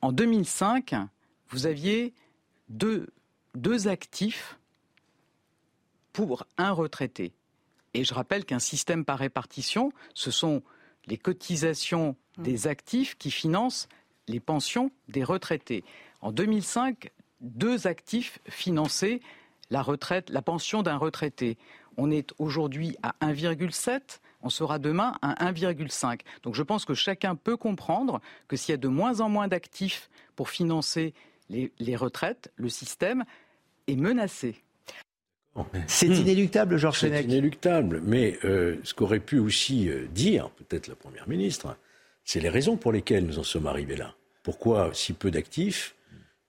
En 0.00 0.12
2005, 0.12 0.94
vous 1.48 1.66
aviez 1.66 2.14
deux, 2.68 3.08
deux 3.56 3.88
actifs 3.88 4.60
pour 6.12 6.46
un 6.56 6.70
retraité. 6.70 7.32
Et 7.94 8.04
je 8.04 8.14
rappelle 8.14 8.44
qu'un 8.44 8.58
système 8.58 9.04
par 9.04 9.18
répartition, 9.18 9.92
ce 10.14 10.30
sont 10.30 10.62
les 11.06 11.18
cotisations 11.18 12.16
mmh. 12.36 12.42
des 12.42 12.66
actifs 12.66 13.16
qui 13.18 13.30
financent 13.30 13.88
les 14.28 14.40
pensions 14.40 14.90
des 15.08 15.24
retraités. 15.24 15.84
En 16.20 16.32
2005, 16.32 17.10
deux 17.40 17.86
actifs 17.86 18.38
finançaient 18.48 19.20
la 19.70 19.82
retraite, 19.82 20.30
la 20.30 20.42
pension 20.42 20.82
d'un 20.82 20.96
retraité. 20.96 21.56
On 21.96 22.10
est 22.10 22.32
aujourd'hui 22.38 22.96
à 23.02 23.14
1,7, 23.22 24.20
on 24.42 24.50
sera 24.50 24.78
demain 24.78 25.14
à 25.22 25.50
1,5. 25.52 26.20
Donc 26.42 26.54
je 26.54 26.62
pense 26.62 26.84
que 26.84 26.94
chacun 26.94 27.34
peut 27.36 27.56
comprendre 27.56 28.20
que 28.48 28.56
s'il 28.56 28.72
y 28.72 28.74
a 28.74 28.78
de 28.78 28.88
moins 28.88 29.20
en 29.20 29.28
moins 29.28 29.48
d'actifs 29.48 30.10
pour 30.36 30.50
financer 30.50 31.14
les 31.48 31.96
retraites, 31.96 32.52
le 32.56 32.68
système 32.68 33.24
est 33.88 33.96
menacé. 33.96 34.62
C'est 35.86 36.08
hmm. 36.08 36.12
inéluctable, 36.12 36.76
Georges 36.76 37.00
C'est 37.00 37.22
inéluctable, 37.22 38.00
mais 38.04 38.38
euh, 38.44 38.76
ce 38.84 38.94
qu'aurait 38.94 39.20
pu 39.20 39.38
aussi 39.38 39.88
euh, 39.88 40.06
dire, 40.12 40.50
peut-être 40.50 40.88
la 40.88 40.94
Première 40.94 41.28
ministre, 41.28 41.76
c'est 42.24 42.40
les 42.40 42.48
raisons 42.48 42.76
pour 42.76 42.92
lesquelles 42.92 43.26
nous 43.26 43.38
en 43.38 43.42
sommes 43.42 43.66
arrivés 43.66 43.96
là. 43.96 44.14
Pourquoi 44.42 44.90
si 44.94 45.12
peu 45.12 45.30
d'actifs 45.30 45.94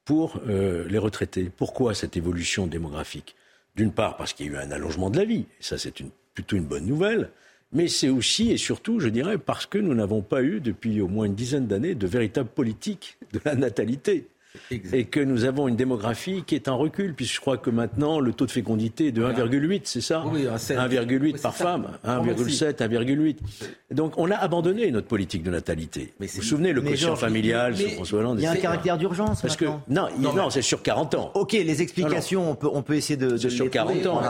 pour 0.05 0.39
euh, 0.47 0.87
les 0.87 0.97
retraités? 0.97 1.49
Pourquoi 1.55 1.93
cette 1.93 2.15
évolution 2.15 2.67
démographique? 2.67 3.35
D'une 3.75 3.91
part, 3.91 4.17
parce 4.17 4.33
qu'il 4.33 4.47
y 4.47 4.49
a 4.49 4.53
eu 4.53 4.57
un 4.57 4.71
allongement 4.71 5.09
de 5.09 5.17
la 5.17 5.25
vie, 5.25 5.45
et 5.59 5.63
ça 5.63 5.77
c'est 5.77 5.93
plutôt 6.33 6.55
une 6.55 6.65
bonne 6.65 6.85
nouvelle, 6.85 7.31
mais 7.73 7.87
c'est 7.87 8.09
aussi 8.09 8.51
et 8.51 8.57
surtout, 8.57 8.99
je 8.99 9.09
dirais, 9.09 9.37
parce 9.37 9.65
que 9.65 9.77
nous 9.77 9.93
n'avons 9.93 10.21
pas 10.21 10.43
eu 10.43 10.59
depuis 10.59 11.01
au 11.01 11.07
moins 11.07 11.25
une 11.25 11.35
dizaine 11.35 11.67
d'années 11.67 11.95
de 11.95 12.07
véritable 12.07 12.49
politique 12.49 13.17
de 13.33 13.39
la 13.45 13.55
natalité. 13.55 14.27
Et 14.69 15.05
que 15.05 15.19
nous 15.19 15.45
avons 15.45 15.67
une 15.67 15.75
démographie 15.75 16.43
qui 16.45 16.55
est 16.55 16.67
en 16.67 16.77
recul, 16.77 17.13
puisque 17.13 17.35
je 17.35 17.41
crois 17.41 17.57
que 17.57 17.69
maintenant 17.69 18.19
le 18.19 18.33
taux 18.33 18.45
de 18.45 18.51
fécondité 18.51 19.07
est 19.07 19.11
de 19.11 19.23
1,8, 19.23 19.81
c'est 19.85 20.01
ça 20.01 20.23
Oui, 20.31 20.45
1,8 20.45 21.41
par 21.41 21.55
femme, 21.55 21.87
1,7, 22.05 22.75
1,8. 22.75 23.37
Donc 23.91 24.13
on 24.17 24.29
a 24.31 24.35
abandonné 24.35 24.89
notre 24.91 25.07
politique 25.07 25.43
de 25.43 25.51
natalité. 25.51 26.13
vous 26.19 26.27
vous 26.27 26.41
souvenez, 26.41 26.73
le 26.73 26.81
quotient 26.81 27.15
familial 27.15 27.77
sous 27.77 27.89
François 27.89 28.19
Hollande 28.19 28.39
Il 28.39 28.43
y 28.43 28.47
a 28.47 28.51
un 28.51 28.55
caractère 28.55 28.97
d'urgence 28.97 29.41
Parce 29.41 29.55
que 29.55 29.65
non, 29.87 30.07
non, 30.19 30.49
c'est 30.49 30.61
sur 30.61 30.81
40 30.81 31.15
ans. 31.15 31.31
Ok, 31.35 31.53
les 31.53 31.81
explications, 31.81 32.51
on 32.51 32.55
peut, 32.55 32.69
on 32.71 32.81
peut 32.81 32.95
essayer 32.95 33.17
de. 33.17 33.37
de 33.37 33.49
sur 33.49 33.69
40 33.69 34.05
ans. 34.07 34.21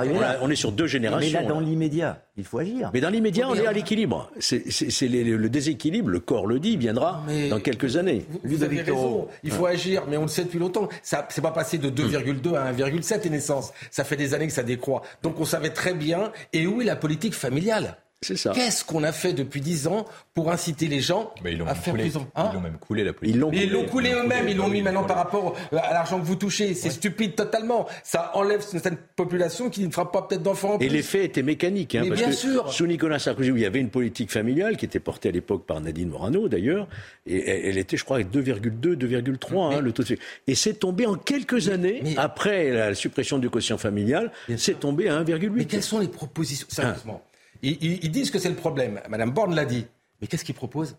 On, 0.42 0.50
est 0.50 0.56
sur 0.56 0.72
deux 0.72 0.88
générations. 0.88 1.40
Mais 1.40 1.44
là, 1.44 1.50
dans 1.50 1.60
l'immédiat, 1.60 2.24
il 2.38 2.46
faut 2.46 2.60
agir. 2.60 2.92
Mais 2.94 3.02
dans 3.02 3.10
l'immédiat, 3.10 3.48
on 3.50 3.56
est 3.56 3.66
à 3.66 3.74
l'équilibre. 3.74 4.32
C'est 4.40 5.08
le 5.08 5.50
déséquilibre, 5.50 6.10
le 6.10 6.20
corps 6.20 6.48
le 6.48 6.60
dit, 6.60 6.78
viendra 6.78 7.24
dans 7.50 7.60
quelques 7.60 7.98
années. 7.98 8.26
Vous, 8.44 8.64
avez 8.64 8.82
raison. 8.82 9.28
Il 9.44 9.52
faut 9.52 9.66
agir, 9.66 10.04
mais 10.08 10.18
on 10.18 10.24
le 10.24 10.28
sait 10.28 10.46
depuis 10.46 10.60
longtemps. 10.60 10.88
Ça, 11.04 11.28
c'est 11.30 11.42
pas 11.42 11.52
passé 11.52 11.78
de 11.78 11.90
2,2 11.90 12.56
à 12.56 12.72
1,7 12.72 13.24
les 13.24 13.30
naissances. 13.30 13.74
Ça 13.90 14.04
fait 14.04 14.16
des 14.16 14.34
années 14.34 14.48
que 14.48 14.54
ça 14.54 14.64
décroît. 14.64 15.02
Donc 15.24 15.40
on 15.40 15.46
savait 15.46 15.72
très 15.72 15.94
bien. 15.94 16.32
Et 16.54 16.68
où 16.68 16.82
est 16.82 16.86
la 16.86 16.96
politique 16.96 17.34
familiale 17.34 17.98
c'est 18.24 18.38
ça. 18.38 18.52
Qu'est-ce 18.52 18.86
qu'on 18.86 19.04
a 19.04 19.12
fait 19.12 19.34
depuis 19.34 19.62
dix 19.62 19.88
ans 19.88 20.06
pour 20.36 20.52
inciter 20.52 20.88
les 20.88 21.02
gens 21.02 21.34
à 21.66 21.74
faire 21.74 21.96
plus 21.96 22.16
hein 22.36 22.50
Ils 22.52 22.56
l'ont 22.56 22.62
même 22.62 22.78
coulé 22.78 23.04
la 23.04 23.14
politique. 23.14 23.36
Ils 23.36 23.72
l'ont 23.72 23.86
coulé, 23.86 24.12
eux-mêmes. 24.12 24.48
Ils 24.48 24.58
l'ont 24.58 24.68
mis 24.68 24.84
maintenant 24.84 25.06
par 25.06 25.18
rapport 25.18 25.56
à 25.72 25.94
l'argent 25.94 26.20
que 26.20 26.26
vous 26.26 26.36
touchez. 26.36 26.76
C'est 26.76 26.92
stupide 26.92 27.36
totalement. 27.36 27.88
Ça 28.04 28.32
enlève 28.36 28.62
une 28.62 28.80
certaine 28.80 28.98
population 29.16 29.72
qui 29.72 29.86
ne 29.86 29.92
fera 29.92 30.12
pas 30.12 30.22
peut-être 30.22 30.44
d'enfants. 30.44 30.78
Et 30.80 30.88
l'effet 30.88 31.26
était 31.26 31.42
mécanique. 31.42 31.96
Hein, 31.96 32.02
Mais 32.04 32.10
parce 32.10 32.22
bien 32.22 32.30
que 32.30 32.36
sûr. 32.36 32.72
Sous 32.72 32.86
Nicolas 32.86 33.18
Sarkozy, 33.18 33.50
où 33.50 33.58
il 33.58 33.64
y 33.64 33.66
avait 33.66 33.80
une 33.80 33.90
politique 33.90 34.32
familiale 34.32 34.78
qui 34.78 34.86
était 34.86 35.00
portée 35.00 35.30
à 35.30 35.32
l'époque 35.32 35.66
par 35.66 35.82
Nadine 35.82 36.10
Morano 36.10 36.48
d'ailleurs, 36.48 36.88
et 37.26 37.70
elle 37.70 37.80
était, 37.80 37.98
je 37.98 38.04
crois, 38.04 38.18
à 38.18 38.22
2,2, 38.22 38.96
2,3 38.96 39.76
hein, 39.76 39.82
le 39.82 39.92
taux 39.92 40.04
de... 40.04 40.18
Et 40.46 40.54
c'est 40.54 40.76
tombé 40.76 41.08
en 41.08 41.16
quelques 41.16 41.70
années 41.70 42.04
après 42.18 42.70
la 42.70 42.94
suppression 42.94 43.40
du 43.40 43.50
quotient 43.50 43.80
familial. 43.80 44.32
C'est 44.58 44.80
tombé 44.80 45.10
à 45.10 45.24
1,8. 45.24 45.50
Mais 45.50 45.66
quelles 45.66 45.82
sont 45.82 46.00
les 46.00 46.08
propositions? 46.08 46.68
Sérieusement. 46.70 47.24
Ils, 47.62 48.12
disent 48.12 48.32
que 48.32 48.40
c'est 48.40 48.50
le 48.50 48.56
problème. 48.56 49.02
Madame 49.10 49.32
Borne 49.32 49.56
l'a 49.56 49.66
dit. 49.66 49.86
Mais 50.20 50.28
qu'est-ce 50.28 50.46
qu'ils 50.46 50.56
proposent 50.56 50.96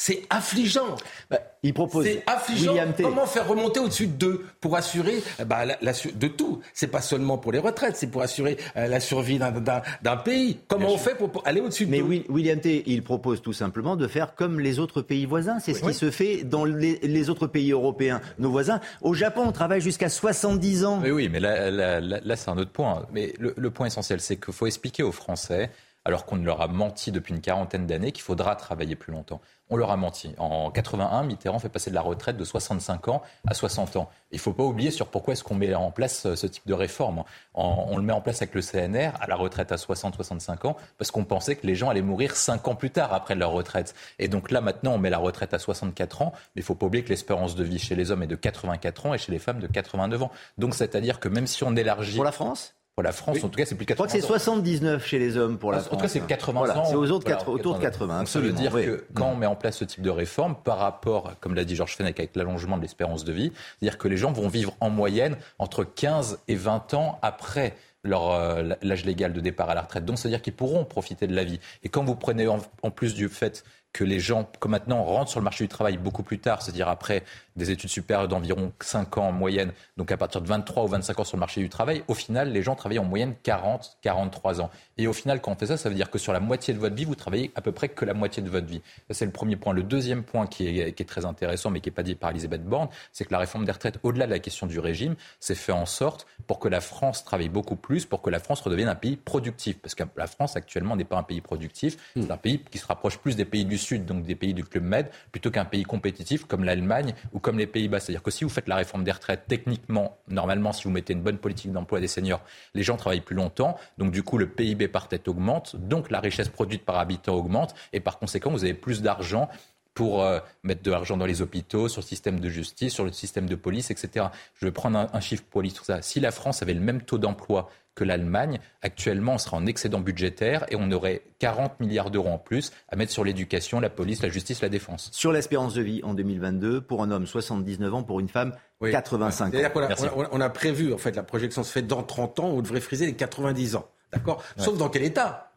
c'est 0.00 0.22
affligeant. 0.30 0.94
Bah, 1.28 1.40
il 1.64 1.74
propose. 1.74 2.06
C'est 2.06 2.22
affligeant. 2.24 2.76
Comment 3.02 3.26
faire 3.26 3.48
remonter 3.48 3.80
au-dessus 3.80 4.06
de 4.06 4.12
deux 4.12 4.46
pour 4.60 4.76
assurer 4.76 5.24
bah, 5.44 5.64
la, 5.64 5.92
de 6.14 6.28
tout. 6.28 6.60
C'est 6.72 6.86
pas 6.86 7.00
seulement 7.00 7.36
pour 7.36 7.50
les 7.50 7.58
retraites, 7.58 7.96
c'est 7.96 8.06
pour 8.06 8.22
assurer 8.22 8.58
euh, 8.76 8.86
la 8.86 9.00
survie 9.00 9.40
d'un 9.40 10.16
pays. 10.16 10.60
Comment 10.68 10.92
on 10.92 10.98
fait 10.98 11.16
pour, 11.16 11.42
aller 11.44 11.60
au-dessus 11.60 11.86
de 11.86 11.90
Mais 11.90 12.00
oui, 12.00 12.24
William 12.28 12.60
T. 12.60 12.84
Il 12.86 13.02
propose 13.02 13.42
tout 13.42 13.52
simplement 13.52 13.96
de 13.96 14.06
faire 14.06 14.36
comme 14.36 14.60
les 14.60 14.78
autres 14.78 15.02
pays 15.02 15.26
voisins. 15.26 15.58
C'est 15.58 15.74
ce 15.74 15.82
qui 15.82 15.94
se 15.94 16.12
fait 16.12 16.44
dans 16.44 16.64
les, 16.64 17.28
autres 17.28 17.48
pays 17.48 17.72
européens, 17.72 18.20
nos 18.38 18.52
voisins. 18.52 18.80
Au 19.02 19.14
Japon, 19.14 19.42
on 19.46 19.52
travaille 19.52 19.80
jusqu'à 19.80 20.08
70 20.08 20.84
ans. 20.84 21.00
Oui, 21.02 21.10
oui, 21.10 21.28
mais 21.28 21.40
là, 21.40 22.00
là, 22.00 22.36
c'est 22.36 22.50
un 22.50 22.56
autre 22.56 22.70
point. 22.70 23.04
Mais 23.12 23.34
le, 23.40 23.52
le 23.56 23.70
point 23.70 23.88
essentiel, 23.88 24.20
c'est 24.20 24.36
qu'il 24.36 24.54
faut 24.54 24.66
expliquer 24.66 25.02
aux 25.02 25.12
Français 25.12 25.70
alors 26.04 26.24
qu'on 26.24 26.36
leur 26.36 26.60
a 26.60 26.68
menti 26.68 27.12
depuis 27.12 27.34
une 27.34 27.40
quarantaine 27.40 27.86
d'années 27.86 28.12
qu'il 28.12 28.22
faudra 28.22 28.56
travailler 28.56 28.96
plus 28.96 29.12
longtemps. 29.12 29.40
On 29.70 29.76
leur 29.76 29.90
a 29.90 29.96
menti. 29.96 30.34
En 30.38 30.70
81, 30.70 31.24
Mitterrand 31.24 31.58
fait 31.58 31.68
passer 31.68 31.90
de 31.90 31.94
la 31.94 32.00
retraite 32.00 32.38
de 32.38 32.44
65 32.44 33.08
ans 33.08 33.22
à 33.46 33.52
60 33.52 33.96
ans. 33.96 34.08
Il 34.30 34.36
ne 34.36 34.40
faut 34.40 34.54
pas 34.54 34.62
oublier 34.62 34.90
sur 34.90 35.08
pourquoi 35.08 35.32
est-ce 35.32 35.44
qu'on 35.44 35.54
met 35.54 35.74
en 35.74 35.90
place 35.90 36.34
ce 36.34 36.46
type 36.46 36.66
de 36.66 36.72
réforme. 36.72 37.24
on 37.54 37.96
le 37.96 38.02
met 38.02 38.12
en 38.12 38.22
place 38.22 38.40
avec 38.40 38.54
le 38.54 38.62
CNR 38.62 39.10
à 39.20 39.26
la 39.26 39.36
retraite 39.36 39.72
à 39.72 39.76
60-65 39.76 40.66
ans 40.66 40.76
parce 40.96 41.10
qu'on 41.10 41.24
pensait 41.24 41.56
que 41.56 41.66
les 41.66 41.74
gens 41.74 41.90
allaient 41.90 42.00
mourir 42.00 42.36
5 42.36 42.66
ans 42.68 42.74
plus 42.74 42.90
tard 42.90 43.12
après 43.12 43.34
leur 43.34 43.50
retraite. 43.50 43.94
Et 44.18 44.28
donc 44.28 44.50
là, 44.50 44.60
maintenant, 44.60 44.92
on 44.92 44.98
met 44.98 45.10
la 45.10 45.18
retraite 45.18 45.52
à 45.52 45.58
64 45.58 46.22
ans, 46.22 46.32
mais 46.34 46.60
il 46.60 46.62
ne 46.62 46.64
faut 46.64 46.74
pas 46.74 46.86
oublier 46.86 47.04
que 47.04 47.10
l'espérance 47.10 47.54
de 47.54 47.64
vie 47.64 47.78
chez 47.78 47.94
les 47.94 48.10
hommes 48.10 48.22
est 48.22 48.28
de 48.28 48.36
84 48.36 49.06
ans 49.06 49.14
et 49.14 49.18
chez 49.18 49.32
les 49.32 49.38
femmes 49.38 49.60
de 49.60 49.66
89 49.66 50.22
ans. 50.22 50.30
Donc 50.56 50.74
c'est-à-dire 50.74 51.20
que 51.20 51.28
même 51.28 51.46
si 51.46 51.64
on 51.64 51.74
élargit... 51.76 52.16
Pour 52.16 52.24
la 52.24 52.32
France? 52.32 52.77
Pour 52.98 53.04
la 53.04 53.12
France, 53.12 53.44
en 53.44 53.48
tout 53.48 53.56
cas, 53.56 53.64
c'est 53.64 53.76
plus 53.76 53.86
80 53.86 53.94
Je 53.94 53.94
crois 53.94 54.06
que 54.08 54.20
c'est 54.20 54.26
79 54.26 55.06
chez 55.06 55.20
les 55.20 55.36
hommes 55.36 55.56
pour 55.56 55.70
la 55.70 55.78
France. 55.78 55.92
En 55.92 55.96
tout 55.98 56.02
cas, 56.02 56.08
c'est 56.08 56.18
80 56.18 56.76
ans. 56.76 56.84
C'est 56.84 56.96
aux 56.96 57.12
autres 57.12 57.48
autour 57.48 57.76
de 57.76 57.80
80. 57.80 58.26
Ça 58.26 58.40
veut 58.40 58.50
dire 58.50 58.72
que 58.72 59.04
quand 59.14 59.30
on 59.30 59.36
met 59.36 59.46
en 59.46 59.54
place 59.54 59.76
ce 59.76 59.84
type 59.84 60.02
de 60.02 60.10
réforme, 60.10 60.56
par 60.56 60.78
rapport, 60.78 61.34
comme 61.38 61.54
l'a 61.54 61.62
dit 61.62 61.76
Georges 61.76 61.94
Fenech, 61.94 62.18
avec 62.18 62.34
l'allongement 62.34 62.76
de 62.76 62.82
l'espérance 62.82 63.22
de 63.22 63.32
vie, 63.32 63.52
c'est-à-dire 63.78 63.98
que 63.98 64.08
les 64.08 64.16
gens 64.16 64.32
vont 64.32 64.48
vivre 64.48 64.74
en 64.80 64.90
moyenne 64.90 65.36
entre 65.60 65.84
15 65.84 66.40
et 66.48 66.56
20 66.56 66.94
ans 66.94 67.20
après 67.22 67.76
leur 68.02 68.32
euh, 68.32 68.70
l'âge 68.82 69.04
légal 69.04 69.32
de 69.32 69.38
départ 69.38 69.70
à 69.70 69.76
la 69.76 69.82
retraite. 69.82 70.04
Donc, 70.04 70.18
c'est-à-dire 70.18 70.42
qu'ils 70.42 70.54
pourront 70.54 70.84
profiter 70.84 71.28
de 71.28 71.36
la 71.36 71.44
vie. 71.44 71.60
Et 71.84 71.88
quand 71.88 72.02
vous 72.02 72.16
prenez 72.16 72.48
en 72.48 72.90
plus 72.90 73.14
du 73.14 73.28
fait 73.28 73.62
que 73.92 74.04
les 74.04 74.20
gens, 74.20 74.48
comme 74.60 74.72
maintenant, 74.72 75.02
rentrent 75.02 75.30
sur 75.30 75.40
le 75.40 75.44
marché 75.44 75.64
du 75.64 75.68
travail 75.68 75.96
beaucoup 75.96 76.22
plus 76.22 76.38
tard, 76.38 76.62
c'est-à-dire 76.62 76.88
après 76.88 77.24
des 77.56 77.70
études 77.70 77.90
supérieures 77.90 78.28
d'environ 78.28 78.72
5 78.80 79.18
ans 79.18 79.28
en 79.28 79.32
moyenne, 79.32 79.72
donc 79.96 80.12
à 80.12 80.16
partir 80.16 80.40
de 80.40 80.46
23 80.46 80.84
ou 80.84 80.86
25 80.86 81.18
ans 81.18 81.24
sur 81.24 81.36
le 81.36 81.40
marché 81.40 81.60
du 81.60 81.68
travail, 81.68 82.04
au 82.06 82.14
final, 82.14 82.52
les 82.52 82.62
gens 82.62 82.76
travaillent 82.76 83.00
en 83.00 83.04
moyenne 83.04 83.34
40, 83.42 83.98
43 84.02 84.60
ans. 84.60 84.70
Et 84.96 85.06
au 85.06 85.12
final, 85.12 85.40
quand 85.40 85.52
on 85.52 85.56
fait 85.56 85.66
ça, 85.66 85.76
ça 85.76 85.88
veut 85.88 85.94
dire 85.94 86.10
que 86.10 86.18
sur 86.18 86.32
la 86.32 86.40
moitié 86.40 86.72
de 86.72 86.78
votre 86.78 86.94
vie, 86.94 87.04
vous 87.04 87.16
travaillez 87.16 87.50
à 87.56 87.60
peu 87.60 87.72
près 87.72 87.88
que 87.88 88.04
la 88.04 88.14
moitié 88.14 88.42
de 88.42 88.48
votre 88.48 88.66
vie. 88.66 88.80
Ça, 89.08 89.14
c'est 89.14 89.24
le 89.24 89.32
premier 89.32 89.56
point. 89.56 89.72
Le 89.72 89.82
deuxième 89.82 90.22
point 90.22 90.46
qui 90.46 90.68
est, 90.68 90.92
qui 90.92 91.02
est 91.02 91.06
très 91.06 91.24
intéressant, 91.24 91.70
mais 91.70 91.80
qui 91.80 91.88
n'est 91.88 91.94
pas 91.94 92.02
dit 92.02 92.14
par 92.14 92.30
Elisabeth 92.30 92.64
Borne, 92.64 92.88
c'est 93.12 93.24
que 93.24 93.32
la 93.32 93.38
réforme 93.38 93.64
des 93.64 93.72
retraites, 93.72 93.98
au-delà 94.04 94.26
de 94.26 94.32
la 94.32 94.38
question 94.38 94.66
du 94.66 94.78
régime, 94.78 95.16
c'est 95.40 95.54
fait 95.54 95.72
en 95.72 95.86
sorte 95.86 96.26
pour 96.46 96.60
que 96.60 96.68
la 96.68 96.80
France 96.80 97.24
travaille 97.24 97.48
beaucoup 97.48 97.76
plus, 97.76 98.06
pour 98.06 98.22
que 98.22 98.30
la 98.30 98.38
France 98.38 98.60
redevienne 98.60 98.88
un 98.88 98.94
pays 98.94 99.16
productif. 99.16 99.78
Parce 99.80 99.94
que 99.94 100.04
la 100.16 100.26
France, 100.26 100.56
actuellement, 100.56 100.94
n'est 100.94 101.04
pas 101.04 101.18
un 101.18 101.22
pays 101.24 101.40
productif. 101.40 101.96
C'est 102.14 102.30
un 102.30 102.36
pays 102.36 102.60
qui 102.70 102.78
se 102.78 102.86
rapproche 102.86 103.18
plus 103.18 103.34
des 103.34 103.44
pays 103.44 103.64
du 103.64 103.78
Sud, 103.78 103.87
donc 103.96 104.24
des 104.24 104.34
pays 104.34 104.54
du 104.54 104.64
Club 104.64 104.84
Med, 104.84 105.10
plutôt 105.32 105.50
qu'un 105.50 105.64
pays 105.64 105.84
compétitif 105.84 106.44
comme 106.44 106.64
l'Allemagne 106.64 107.14
ou 107.32 107.38
comme 107.38 107.58
les 107.58 107.66
Pays-Bas. 107.66 108.00
C'est-à-dire 108.00 108.22
que 108.22 108.30
si 108.30 108.44
vous 108.44 108.50
faites 108.50 108.68
la 108.68 108.76
réforme 108.76 109.04
des 109.04 109.12
retraites, 109.12 109.44
techniquement, 109.48 110.18
normalement, 110.28 110.72
si 110.72 110.84
vous 110.84 110.90
mettez 110.90 111.12
une 111.12 111.22
bonne 111.22 111.38
politique 111.38 111.72
d'emploi 111.72 112.00
des 112.00 112.08
seniors, 112.08 112.42
les 112.74 112.82
gens 112.82 112.96
travaillent 112.96 113.20
plus 113.20 113.36
longtemps. 113.36 113.76
Donc, 113.96 114.10
du 114.12 114.22
coup, 114.22 114.38
le 114.38 114.48
PIB 114.48 114.88
par 114.88 115.08
tête 115.08 115.28
augmente. 115.28 115.76
Donc, 115.76 116.10
la 116.10 116.20
richesse 116.20 116.48
produite 116.48 116.84
par 116.84 116.98
habitant 116.98 117.34
augmente. 117.34 117.74
Et 117.92 118.00
par 118.00 118.18
conséquent, 118.18 118.50
vous 118.50 118.64
avez 118.64 118.74
plus 118.74 119.02
d'argent 119.02 119.48
pour 119.94 120.22
euh, 120.22 120.38
mettre 120.62 120.82
de 120.82 120.92
l'argent 120.92 121.16
dans 121.16 121.26
les 121.26 121.42
hôpitaux, 121.42 121.88
sur 121.88 122.02
le 122.02 122.06
système 122.06 122.38
de 122.38 122.48
justice, 122.48 122.92
sur 122.92 123.04
le 123.04 123.10
système 123.10 123.46
de 123.46 123.56
police, 123.56 123.90
etc. 123.90 124.26
Je 124.54 124.66
vais 124.66 124.70
prendre 124.70 124.96
un, 124.96 125.08
un 125.12 125.20
chiffre 125.20 125.42
pour 125.50 125.62
illustrer 125.62 125.84
ça. 125.86 126.02
Si 126.02 126.20
la 126.20 126.30
France 126.30 126.62
avait 126.62 126.74
le 126.74 126.80
même 126.80 127.02
taux 127.02 127.18
d'emploi 127.18 127.68
que 127.98 128.04
l'Allemagne. 128.04 128.60
Actuellement, 128.80 129.34
on 129.34 129.38
sera 129.38 129.56
en 129.56 129.66
excédent 129.66 129.98
budgétaire 129.98 130.64
et 130.68 130.76
on 130.78 130.90
aurait 130.92 131.22
40 131.40 131.80
milliards 131.80 132.10
d'euros 132.10 132.30
en 132.30 132.38
plus 132.38 132.72
à 132.88 132.96
mettre 132.96 133.12
sur 133.12 133.24
l'éducation, 133.24 133.80
la 133.80 133.90
police, 133.90 134.22
la 134.22 134.28
justice, 134.28 134.62
la 134.62 134.68
défense. 134.68 135.10
Sur 135.12 135.32
l'espérance 135.32 135.74
de 135.74 135.82
vie 135.82 136.00
en 136.04 136.14
2022, 136.14 136.80
pour 136.80 137.02
un 137.02 137.10
homme 137.10 137.26
79 137.26 137.94
ans, 137.94 138.02
pour 138.04 138.20
une 138.20 138.28
femme 138.28 138.52
85 138.80 139.54
ans. 139.54 139.58
On 139.74 140.20
a, 140.20 140.28
on 140.32 140.40
a, 140.40 140.48
prévu, 140.48 140.92
en 140.92 140.98
fait, 140.98 141.16
la 141.16 141.24
projection 141.24 141.64
se 141.64 141.72
fait 141.72 141.82
dans 141.82 142.04
30 142.04 142.38
ans, 142.38 142.46
on 142.46 142.62
devrait 142.62 142.80
friser 142.80 143.06
les 143.06 143.14
90 143.14 143.74
ans. 143.74 143.88
D'accord? 144.12 144.42
Sauf 144.56 144.78
dans 144.78 144.88
quel 144.88 145.02
état? 145.02 145.50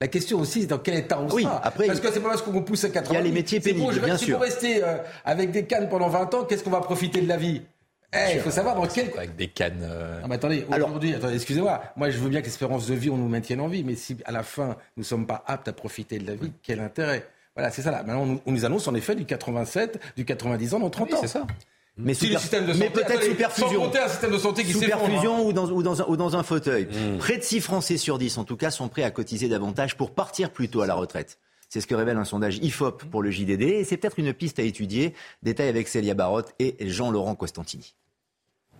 La 0.00 0.06
question 0.06 0.38
aussi, 0.38 0.60
c'est 0.60 0.68
dans 0.68 0.78
quel 0.78 0.94
état 0.94 1.18
on 1.20 1.28
oui, 1.30 1.42
sera. 1.42 1.60
Après, 1.64 1.88
parce 1.88 1.98
que 1.98 2.12
c'est 2.12 2.20
pas 2.20 2.28
parce 2.28 2.42
qu'on 2.42 2.52
vous 2.52 2.62
pousse 2.62 2.84
à 2.84 2.90
80 2.90 3.10
Il 3.10 3.14
y 3.14 3.20
a 3.20 3.24
les 3.24 3.32
métiers 3.32 3.58
pénibles, 3.58 3.98
bien 3.98 4.16
si 4.16 4.26
sûr. 4.26 4.36
Si 4.36 4.38
vous 4.38 4.38
restez 4.38 4.84
euh, 4.84 4.98
avec 5.24 5.50
des 5.50 5.64
cannes 5.66 5.88
pendant 5.88 6.08
20 6.08 6.34
ans, 6.34 6.44
qu'est-ce 6.44 6.62
qu'on 6.62 6.70
va 6.70 6.80
profiter 6.80 7.20
de 7.20 7.26
la 7.26 7.36
vie? 7.36 7.62
Eh, 8.12 8.34
il 8.34 8.40
faut 8.40 8.50
savoir 8.50 8.74
dans 8.74 8.86
quel. 8.86 9.10
Avec 9.16 9.36
des 9.36 9.48
cannes. 9.48 9.82
Euh... 9.82 10.20
Non, 10.22 10.28
mais 10.28 10.36
attendez, 10.36 10.64
aujourd'hui, 10.74 11.14
excusez-moi, 11.32 11.82
moi 11.96 12.10
je 12.10 12.18
veux 12.18 12.30
bien 12.30 12.40
que 12.40 12.46
l'espérance 12.46 12.86
de 12.86 12.94
vie, 12.94 13.10
on 13.10 13.16
nous 13.16 13.28
maintienne 13.28 13.60
en 13.60 13.68
vie, 13.68 13.84
mais 13.84 13.96
si 13.96 14.16
à 14.24 14.32
la 14.32 14.42
fin, 14.42 14.76
nous 14.96 15.02
ne 15.02 15.04
sommes 15.04 15.26
pas 15.26 15.44
aptes 15.46 15.68
à 15.68 15.72
profiter 15.72 16.18
de 16.18 16.26
la 16.26 16.34
vie, 16.34 16.52
quel 16.62 16.80
intérêt? 16.80 17.28
Voilà, 17.54 17.70
c'est 17.70 17.82
ça 17.82 17.90
là. 17.90 18.02
Maintenant, 18.04 18.40
on 18.46 18.52
nous 18.52 18.64
annonce 18.64 18.86
en 18.88 18.94
effet 18.94 19.14
du 19.14 19.26
87, 19.26 20.00
du 20.16 20.24
90 20.24 20.74
ans 20.74 20.80
dans 20.80 20.90
30 20.90 21.14
ans. 21.14 21.18
C'est 21.20 21.26
ça. 21.26 21.46
Mais, 21.98 22.14
super... 22.14 22.40
mais 22.78 22.90
peut-être 22.90 23.24
superfusion. 23.24 23.92
un 23.92 24.08
système 24.08 24.30
de 24.30 24.38
santé 24.38 24.62
qui 24.62 24.72
Superfusion 24.72 25.44
ou, 25.44 25.52
dans, 25.52 25.68
ou, 25.68 25.82
dans 25.82 26.00
un, 26.00 26.04
ou 26.06 26.16
dans 26.16 26.36
un 26.36 26.44
fauteuil. 26.44 26.84
Mmh. 26.86 27.18
Près 27.18 27.38
de 27.38 27.42
6 27.42 27.60
Français 27.60 27.96
sur 27.96 28.18
10, 28.18 28.38
en 28.38 28.44
tout 28.44 28.56
cas, 28.56 28.70
sont 28.70 28.86
prêts 28.86 29.02
à 29.02 29.10
cotiser 29.10 29.48
davantage 29.48 29.96
pour 29.96 30.12
partir 30.12 30.50
plus 30.50 30.68
tôt 30.68 30.82
à 30.82 30.86
la 30.86 30.94
retraite. 30.94 31.38
C'est 31.68 31.80
ce 31.80 31.86
que 31.86 31.94
révèle 31.94 32.16
un 32.16 32.24
sondage 32.24 32.58
IFOP 32.58 33.04
pour 33.10 33.22
le 33.22 33.30
JDD. 33.30 33.62
Et 33.62 33.84
c'est 33.84 33.96
peut-être 33.96 34.18
une 34.18 34.32
piste 34.32 34.58
à 34.58 34.62
étudier. 34.62 35.14
Détail 35.42 35.68
avec 35.68 35.88
Célia 35.88 36.14
Barotte 36.14 36.54
et 36.58 36.76
Jean-Laurent 36.88 37.34
Costantini. 37.34 37.94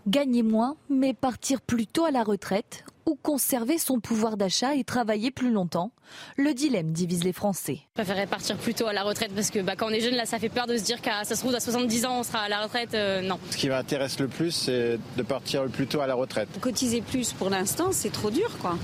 Gagner 0.07 0.43
moins, 0.43 0.77
mais 0.89 1.13
partir 1.13 1.61
plus 1.61 1.87
tôt 1.87 2.07
à 2.07 2.11
la 2.11 2.23
retraite 2.23 2.85
ou 3.05 3.15
conserver 3.23 3.77
son 3.77 4.01
pouvoir 4.01 4.39
d'achat 4.39 4.75
et 4.75 4.85
travailler 4.85 5.31
plus 5.31 5.51
longtemps 5.51 5.93
Le 6.37 6.55
dilemme 6.55 6.93
divise 6.93 7.25
les 7.25 7.35
Français. 7.35 7.81
Je 7.89 8.03
préférerais 8.03 8.27
partir 8.27 8.57
plus 8.57 8.73
tôt 8.73 8.87
à 8.87 8.95
la 8.95 9.03
retraite 9.03 9.33
parce 9.35 9.51
que 9.51 9.61
bah, 9.61 9.77
quand 9.77 9.89
on 9.89 9.91
est 9.91 10.01
jeune, 10.01 10.15
là, 10.15 10.25
ça 10.25 10.39
fait 10.39 10.49
peur 10.49 10.67
de 10.67 10.79
se 10.79 10.83
dire 10.83 11.03
qu'à 11.03 11.25
ça 11.25 11.35
se 11.35 11.41
trouve 11.41 11.55
à 11.55 11.61
70 11.61 12.07
ans, 12.07 12.21
on 12.21 12.23
sera 12.23 12.41
à 12.41 12.49
la 12.49 12.63
retraite. 12.63 12.95
Euh, 12.95 13.21
non. 13.21 13.39
Ce 13.51 13.59
qui 13.59 13.69
m'intéresse 13.69 14.19
le 14.19 14.29
plus, 14.29 14.51
c'est 14.51 14.99
de 15.17 15.23
partir 15.23 15.67
plus 15.67 15.87
tôt 15.87 16.01
à 16.01 16.07
la 16.07 16.15
retraite. 16.15 16.49
Cotiser 16.61 17.03
plus 17.03 17.35
pour 17.35 17.51
l'instant, 17.51 17.89
c'est 17.93 18.13
trop 18.13 18.31
dur, 18.31 18.57
quoi. 18.61 18.79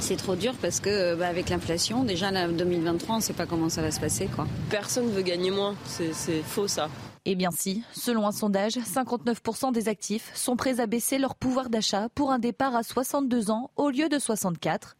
C'est 0.00 0.16
trop 0.16 0.34
dur 0.34 0.54
parce 0.60 0.80
que 0.80 1.14
bah, 1.14 1.28
avec 1.28 1.50
l'inflation, 1.50 2.04
déjà 2.04 2.28
en 2.28 2.48
2023, 2.48 3.14
on 3.14 3.18
ne 3.18 3.22
sait 3.22 3.32
pas 3.32 3.46
comment 3.46 3.68
ça 3.68 3.82
va 3.82 3.90
se 3.90 4.00
passer. 4.00 4.26
Quoi. 4.34 4.46
Personne 4.70 5.06
ne 5.06 5.12
veut 5.12 5.22
gagner 5.22 5.50
moins, 5.50 5.74
c'est 5.86 6.42
faux 6.42 6.66
ça. 6.68 6.88
Eh 7.26 7.34
bien 7.34 7.50
si, 7.50 7.84
selon 7.92 8.26
un 8.26 8.32
sondage, 8.32 8.78
59% 8.78 9.72
des 9.72 9.88
actifs 9.88 10.34
sont 10.34 10.56
prêts 10.56 10.80
à 10.80 10.86
baisser 10.86 11.18
leur 11.18 11.34
pouvoir 11.34 11.68
d'achat 11.68 12.08
pour 12.14 12.30
un 12.30 12.38
départ 12.38 12.74
à 12.74 12.82
62 12.82 13.50
ans 13.50 13.70
au 13.76 13.90
lieu 13.90 14.08
de 14.08 14.18
64. 14.18 14.96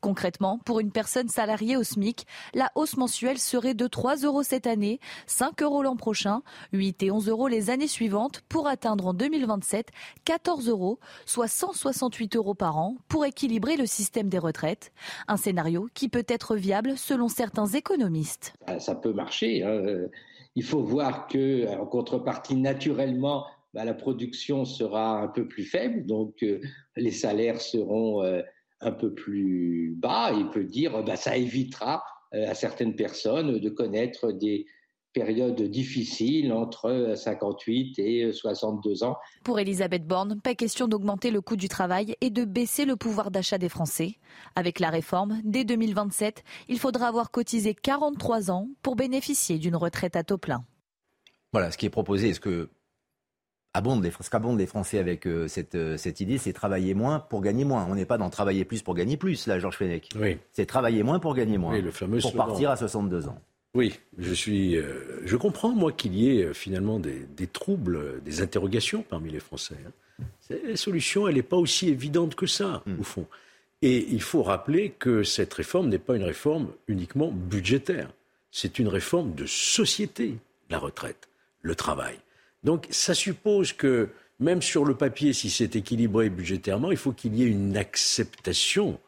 Concrètement, 0.00 0.60
pour 0.64 0.78
une 0.78 0.92
personne 0.92 1.28
salariée 1.28 1.76
au 1.76 1.82
SMIC, 1.82 2.28
la 2.54 2.70
hausse 2.76 2.96
mensuelle 2.96 3.40
serait 3.40 3.74
de 3.74 3.88
3 3.88 4.18
euros 4.18 4.44
cette 4.44 4.68
année, 4.68 5.00
5 5.26 5.62
euros 5.62 5.82
l'an 5.82 5.96
prochain, 5.96 6.42
8 6.72 7.02
et 7.02 7.10
11 7.10 7.28
euros 7.28 7.48
les 7.48 7.70
années 7.70 7.88
suivantes 7.88 8.42
pour 8.48 8.68
atteindre 8.68 9.08
en 9.08 9.12
2027 9.12 9.88
14 10.24 10.68
euros, 10.68 11.00
soit 11.26 11.48
168 11.48 12.36
euros 12.36 12.54
par 12.54 12.78
an 12.78 12.98
pour 13.08 13.24
équilibrer 13.24 13.76
le 13.76 13.86
système 13.86 14.28
des 14.28 14.38
retraites. 14.38 14.92
Un 15.26 15.36
scénario 15.36 15.88
qui 15.92 16.08
peut 16.08 16.26
être 16.28 16.54
viable 16.54 16.96
selon 16.96 17.26
certains 17.26 17.66
économistes. 17.66 18.54
Ça 18.78 18.94
peut 18.94 19.12
marcher. 19.12 19.64
Hein 19.64 20.06
il 20.56 20.62
faut 20.62 20.82
voir 20.82 21.26
que, 21.26 21.66
en 21.78 21.86
contrepartie, 21.86 22.56
naturellement, 22.56 23.46
bah, 23.72 23.84
la 23.84 23.94
production 23.94 24.64
sera 24.64 25.20
un 25.20 25.28
peu 25.28 25.48
plus 25.48 25.64
faible, 25.64 26.06
donc 26.06 26.42
euh, 26.42 26.60
les 26.96 27.10
salaires 27.10 27.60
seront 27.60 28.22
euh, 28.22 28.40
un 28.80 28.92
peu 28.92 29.12
plus 29.12 29.94
bas. 29.96 30.32
Il 30.32 30.48
peut 30.50 30.64
dire, 30.64 31.02
bah, 31.02 31.16
ça 31.16 31.36
évitera 31.36 32.04
euh, 32.34 32.48
à 32.48 32.54
certaines 32.54 32.94
personnes 32.94 33.58
de 33.58 33.68
connaître 33.70 34.30
des 34.30 34.66
période 35.14 35.62
difficile 35.62 36.52
entre 36.52 37.14
58 37.16 37.98
et 37.98 38.32
62 38.32 39.04
ans. 39.04 39.16
Pour 39.44 39.58
Elisabeth 39.58 40.06
Borne, 40.06 40.40
pas 40.42 40.54
question 40.54 40.88
d'augmenter 40.88 41.30
le 41.30 41.40
coût 41.40 41.56
du 41.56 41.68
travail 41.68 42.16
et 42.20 42.28
de 42.28 42.44
baisser 42.44 42.84
le 42.84 42.96
pouvoir 42.96 43.30
d'achat 43.30 43.56
des 43.56 43.70
Français. 43.70 44.16
Avec 44.56 44.80
la 44.80 44.90
réforme, 44.90 45.40
dès 45.44 45.64
2027, 45.64 46.44
il 46.68 46.78
faudra 46.78 47.08
avoir 47.08 47.30
cotisé 47.30 47.74
43 47.74 48.50
ans 48.50 48.68
pour 48.82 48.96
bénéficier 48.96 49.58
d'une 49.58 49.76
retraite 49.76 50.16
à 50.16 50.24
taux 50.24 50.38
plein. 50.38 50.64
Voilà, 51.52 51.70
ce 51.70 51.78
qui 51.78 51.86
est 51.86 51.90
proposé, 51.90 52.34
ce 52.34 52.40
que 52.40 52.68
abonde 53.72 54.02
les, 54.02 54.10
qu'abondent 54.30 54.58
les 54.58 54.66
Français 54.66 54.98
avec 54.98 55.26
euh, 55.26 55.46
cette, 55.48 55.76
euh, 55.76 55.96
cette 55.96 56.20
idée, 56.20 56.38
c'est 56.38 56.52
travailler 56.52 56.94
moins 56.94 57.20
pour 57.20 57.42
gagner 57.42 57.64
moins. 57.64 57.86
On 57.88 57.94
n'est 57.94 58.06
pas 58.06 58.18
dans 58.18 58.30
travailler 58.30 58.64
plus 58.64 58.82
pour 58.82 58.94
gagner 58.94 59.16
plus, 59.16 59.46
là, 59.46 59.58
Georges 59.58 59.76
Fenech. 59.76 60.08
Oui. 60.18 60.38
C'est 60.52 60.66
travailler 60.66 61.02
moins 61.02 61.20
pour 61.20 61.34
gagner 61.34 61.58
moins. 61.58 61.78
le 61.78 61.90
fameux 61.90 62.18
pour 62.18 62.34
partir 62.34 62.70
à 62.70 62.76
62 62.76 63.28
ans. 63.28 63.38
Oui, 63.74 63.98
je 64.18 64.32
suis. 64.32 64.76
Euh, 64.76 65.20
je 65.24 65.36
comprends 65.36 65.72
moi 65.74 65.90
qu'il 65.90 66.14
y 66.14 66.38
ait 66.38 66.44
euh, 66.44 66.54
finalement 66.54 67.00
des, 67.00 67.46
troubles, 67.52 68.22
des 68.22 68.40
interrogations 68.40 69.02
parmi 69.02 69.30
les 69.30 69.40
Français. 69.40 69.76
Hein. 69.84 70.56
La 70.68 70.76
solution, 70.76 71.26
elle 71.26 71.34
n'est 71.34 71.42
pas 71.42 71.56
aussi 71.56 71.88
évidente 71.88 72.36
que 72.36 72.46
ça, 72.46 72.82
hmm. 72.86 73.00
au 73.00 73.02
fond. 73.02 73.26
Et 73.82 74.06
il 74.10 74.22
faut 74.22 74.42
rappeler 74.42 74.90
que 74.90 75.24
cette 75.24 75.52
réforme 75.52 75.88
n'est 75.88 75.98
pas 75.98 76.16
une 76.16 76.22
réforme 76.22 76.68
uniquement 76.86 77.32
budgétaire. 77.32 78.08
C'est 78.52 78.78
une 78.78 78.88
réforme 78.88 79.34
de 79.34 79.46
société, 79.46 80.36
la 80.70 80.78
retraite, 80.78 81.28
le 81.62 81.74
travail. 81.74 82.16
Donc 82.62 82.86
ça 82.90 83.12
suppose 83.12 83.72
que 83.72 84.08
même 84.38 84.62
sur 84.62 84.84
le 84.84 84.94
papier, 84.94 85.32
si 85.32 85.50
c'est 85.50 85.76
équilibré 85.76 86.30
budgétairement, 86.30 86.92
il 86.92 86.96
faut 86.96 87.12
qu'il 87.12 87.34
y 87.34 87.42
ait 87.42 87.48
une 87.48 87.76
acceptation 87.76 88.98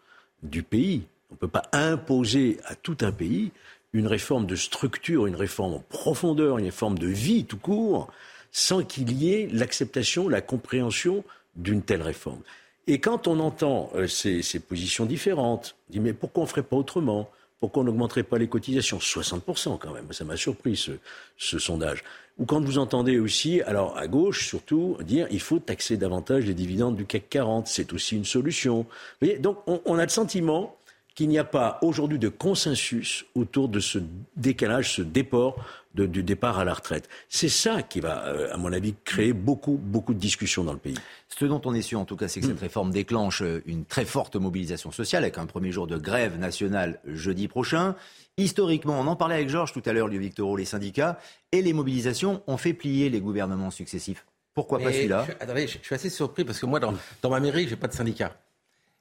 du 0.42 0.62
pays. 0.62 1.04
On 1.30 1.34
ne 1.34 1.38
peut 1.38 1.48
pas 1.48 1.68
imposer 1.72 2.58
à 2.64 2.74
tout 2.74 2.98
un 3.00 3.12
pays 3.12 3.52
une 3.96 4.06
réforme 4.06 4.46
de 4.46 4.56
structure, 4.56 5.26
une 5.26 5.36
réforme 5.36 5.74
en 5.74 5.84
profondeur, 5.88 6.58
une 6.58 6.66
réforme 6.66 6.98
de 6.98 7.06
vie 7.06 7.44
tout 7.44 7.56
court, 7.56 8.08
sans 8.52 8.82
qu'il 8.82 9.12
y 9.12 9.32
ait 9.32 9.48
l'acceptation, 9.52 10.28
la 10.28 10.40
compréhension 10.40 11.24
d'une 11.56 11.82
telle 11.82 12.02
réforme. 12.02 12.40
Et 12.86 13.00
quand 13.00 13.26
on 13.26 13.40
entend 13.40 13.90
euh, 13.94 14.06
ces, 14.06 14.60
positions 14.60 15.06
différentes, 15.06 15.76
on 15.88 15.92
dit 15.92 16.00
mais 16.00 16.12
pourquoi 16.12 16.42
on 16.42 16.46
ne 16.46 16.50
ferait 16.50 16.62
pas 16.62 16.76
autrement? 16.76 17.30
Pourquoi 17.58 17.82
on 17.82 17.86
n'augmenterait 17.86 18.22
pas 18.22 18.38
les 18.38 18.48
cotisations? 18.48 18.98
60% 18.98 19.78
quand 19.78 19.92
même, 19.92 20.12
ça 20.12 20.24
m'a 20.24 20.36
surpris 20.36 20.76
ce, 20.76 21.58
sondage. 21.58 22.04
Ou 22.38 22.44
quand 22.44 22.62
vous 22.62 22.76
entendez 22.76 23.18
aussi, 23.18 23.62
alors 23.62 23.96
à 23.96 24.06
gauche 24.06 24.46
surtout, 24.46 24.98
dire 25.00 25.26
il 25.30 25.40
faut 25.40 25.58
taxer 25.58 25.96
davantage 25.96 26.44
les 26.44 26.54
dividendes 26.54 26.96
du 26.96 27.06
CAC 27.06 27.30
40, 27.30 27.66
c'est 27.66 27.94
aussi 27.94 28.14
une 28.14 28.26
solution. 28.26 28.80
Vous 28.80 28.86
voyez, 29.26 29.38
donc 29.38 29.58
on, 29.66 29.80
on 29.86 29.98
a 29.98 30.04
le 30.04 30.10
sentiment 30.10 30.76
qu'il 31.16 31.28
n'y 31.28 31.38
a 31.38 31.44
pas 31.44 31.78
aujourd'hui 31.82 32.18
de 32.18 32.28
consensus 32.28 33.24
autour 33.34 33.68
de 33.68 33.80
ce 33.80 33.98
décalage, 34.36 34.92
ce 34.92 35.02
déport 35.02 35.56
du 35.94 36.22
départ 36.22 36.58
à 36.58 36.64
la 36.66 36.74
retraite. 36.74 37.08
C'est 37.30 37.48
ça 37.48 37.82
qui 37.82 38.00
va, 38.00 38.26
euh, 38.26 38.52
à 38.52 38.58
mon 38.58 38.70
avis, 38.70 38.94
créer 39.02 39.32
beaucoup, 39.32 39.80
beaucoup 39.82 40.12
de 40.12 40.18
discussions 40.18 40.62
dans 40.62 40.74
le 40.74 40.78
pays. 40.78 40.98
Ce 41.28 41.46
dont 41.46 41.62
on 41.64 41.72
est 41.72 41.80
sûr, 41.80 41.98
en 41.98 42.04
tout 42.04 42.16
cas, 42.16 42.28
c'est 42.28 42.40
que 42.40 42.46
cette 42.46 42.60
réforme 42.60 42.90
déclenche 42.90 43.40
euh, 43.40 43.62
une 43.64 43.86
très 43.86 44.04
forte 44.04 44.36
mobilisation 44.36 44.92
sociale 44.92 45.24
avec 45.24 45.38
un 45.38 45.46
premier 45.46 45.72
jour 45.72 45.86
de 45.86 45.96
grève 45.96 46.38
nationale 46.38 47.00
jeudi 47.06 47.48
prochain. 47.48 47.94
Historiquement, 48.36 49.00
on 49.00 49.06
en 49.06 49.16
parlait 49.16 49.36
avec 49.36 49.48
Georges 49.48 49.72
tout 49.72 49.82
à 49.86 49.94
l'heure, 49.94 50.08
Lieu 50.08 50.18
Victoro, 50.18 50.54
les 50.58 50.66
syndicats 50.66 51.18
et 51.50 51.62
les 51.62 51.72
mobilisations 51.72 52.42
ont 52.46 52.58
fait 52.58 52.74
plier 52.74 53.08
les 53.08 53.22
gouvernements 53.22 53.70
successifs. 53.70 54.26
Pourquoi 54.52 54.78
pas 54.78 54.92
celui-là? 54.92 55.26
Attendez, 55.40 55.66
je, 55.66 55.78
suis 55.82 55.94
assez 55.94 56.10
surpris 56.10 56.44
parce 56.44 56.58
que 56.58 56.66
moi, 56.66 56.78
dans, 56.78 56.92
dans 57.22 57.30
ma 57.30 57.40
mairie, 57.40 57.68
j'ai 57.68 57.76
pas 57.76 57.88
de 57.88 57.94
syndicat. 57.94 58.36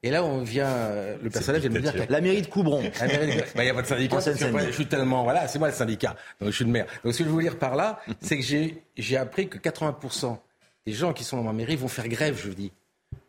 Et 0.05 0.11
là, 0.11 0.23
on 0.23 0.43
vient, 0.43 0.67
euh, 0.67 1.17
le 1.19 1.31
personnage 1.31 1.61
vient 1.61 1.71
de 1.71 1.75
me 1.75 1.81
dire 1.81 2.05
la 2.09 2.21
mairie 2.21 2.43
de 2.43 2.45
Coubron. 2.45 2.83
Il 2.83 3.43
bah, 3.55 3.63
n'y 3.63 3.69
a 3.71 3.73
pas 3.73 3.81
de 3.81 3.87
syndicat. 3.87 4.19
je 4.19 4.71
suis 4.71 4.85
tellement, 4.85 5.23
voilà, 5.23 5.47
c'est 5.47 5.57
moi 5.57 5.67
le 5.67 5.73
syndicat. 5.73 6.15
Donc 6.39 6.51
je 6.51 6.55
suis 6.57 6.63
le 6.63 6.69
maire. 6.69 6.85
Donc 7.03 7.13
ce 7.13 7.17
que 7.17 7.23
je 7.23 7.29
veux 7.29 7.41
dire 7.41 7.57
par 7.57 7.75
là, 7.75 7.99
c'est 8.21 8.37
que 8.37 8.43
j'ai 8.43 9.17
appris 9.17 9.49
que 9.49 9.57
80% 9.57 10.37
des 10.85 10.93
gens 10.93 11.11
qui 11.11 11.23
sont 11.23 11.37
dans 11.37 11.43
ma 11.43 11.53
mairie 11.53 11.75
vont 11.75 11.87
faire 11.87 12.07
grève, 12.07 12.39
je 12.39 12.51
dis, 12.51 12.71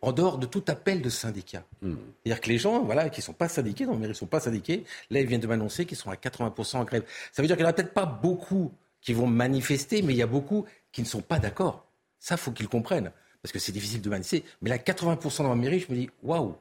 en 0.02 0.12
dehors 0.12 0.36
de 0.36 0.44
tout 0.44 0.64
appel 0.68 1.00
de 1.00 1.08
syndicat. 1.08 1.64
Hmm. 1.80 1.94
C'est-à-dire 2.22 2.42
que 2.42 2.48
les 2.50 2.58
gens, 2.58 2.84
voilà, 2.84 3.08
qui 3.08 3.20
ne 3.20 3.24
sont 3.24 3.32
pas 3.32 3.48
syndiqués, 3.48 3.86
dans 3.86 3.92
ma 3.92 4.00
mairie, 4.00 4.10
ne 4.10 4.14
sont 4.14 4.26
pas 4.26 4.40
syndiqués, 4.40 4.84
là, 5.10 5.20
ils 5.20 5.26
viennent 5.26 5.40
de 5.40 5.46
m'annoncer 5.46 5.86
qu'ils 5.86 5.96
sont 5.96 6.10
à 6.10 6.16
80% 6.16 6.76
en 6.76 6.84
grève. 6.84 7.04
Ça 7.32 7.40
veut 7.40 7.48
dire 7.48 7.56
qu'il 7.56 7.64
n'y 7.64 7.68
en 7.68 7.70
a 7.70 7.72
peut-être 7.72 7.94
pas 7.94 8.04
beaucoup 8.04 8.70
qui 9.00 9.14
vont 9.14 9.26
manifester, 9.26 10.02
mais 10.02 10.12
il 10.12 10.18
y 10.18 10.22
a 10.22 10.26
beaucoup 10.26 10.66
qui 10.92 11.00
ne 11.00 11.06
sont 11.06 11.22
pas 11.22 11.38
d'accord. 11.38 11.86
Ça, 12.18 12.36
faut 12.36 12.50
qu'ils 12.50 12.68
comprennent. 12.68 13.12
Parce 13.40 13.52
que 13.52 13.58
c'est 13.58 13.72
difficile 13.72 14.02
de 14.02 14.10
manifester. 14.10 14.44
Mais 14.60 14.68
là, 14.68 14.76
80% 14.76 15.38
dans 15.38 15.48
ma 15.48 15.54
mairie, 15.54 15.80
je 15.80 15.90
me 15.90 15.96
dis, 15.96 16.10
waouh, 16.22 16.54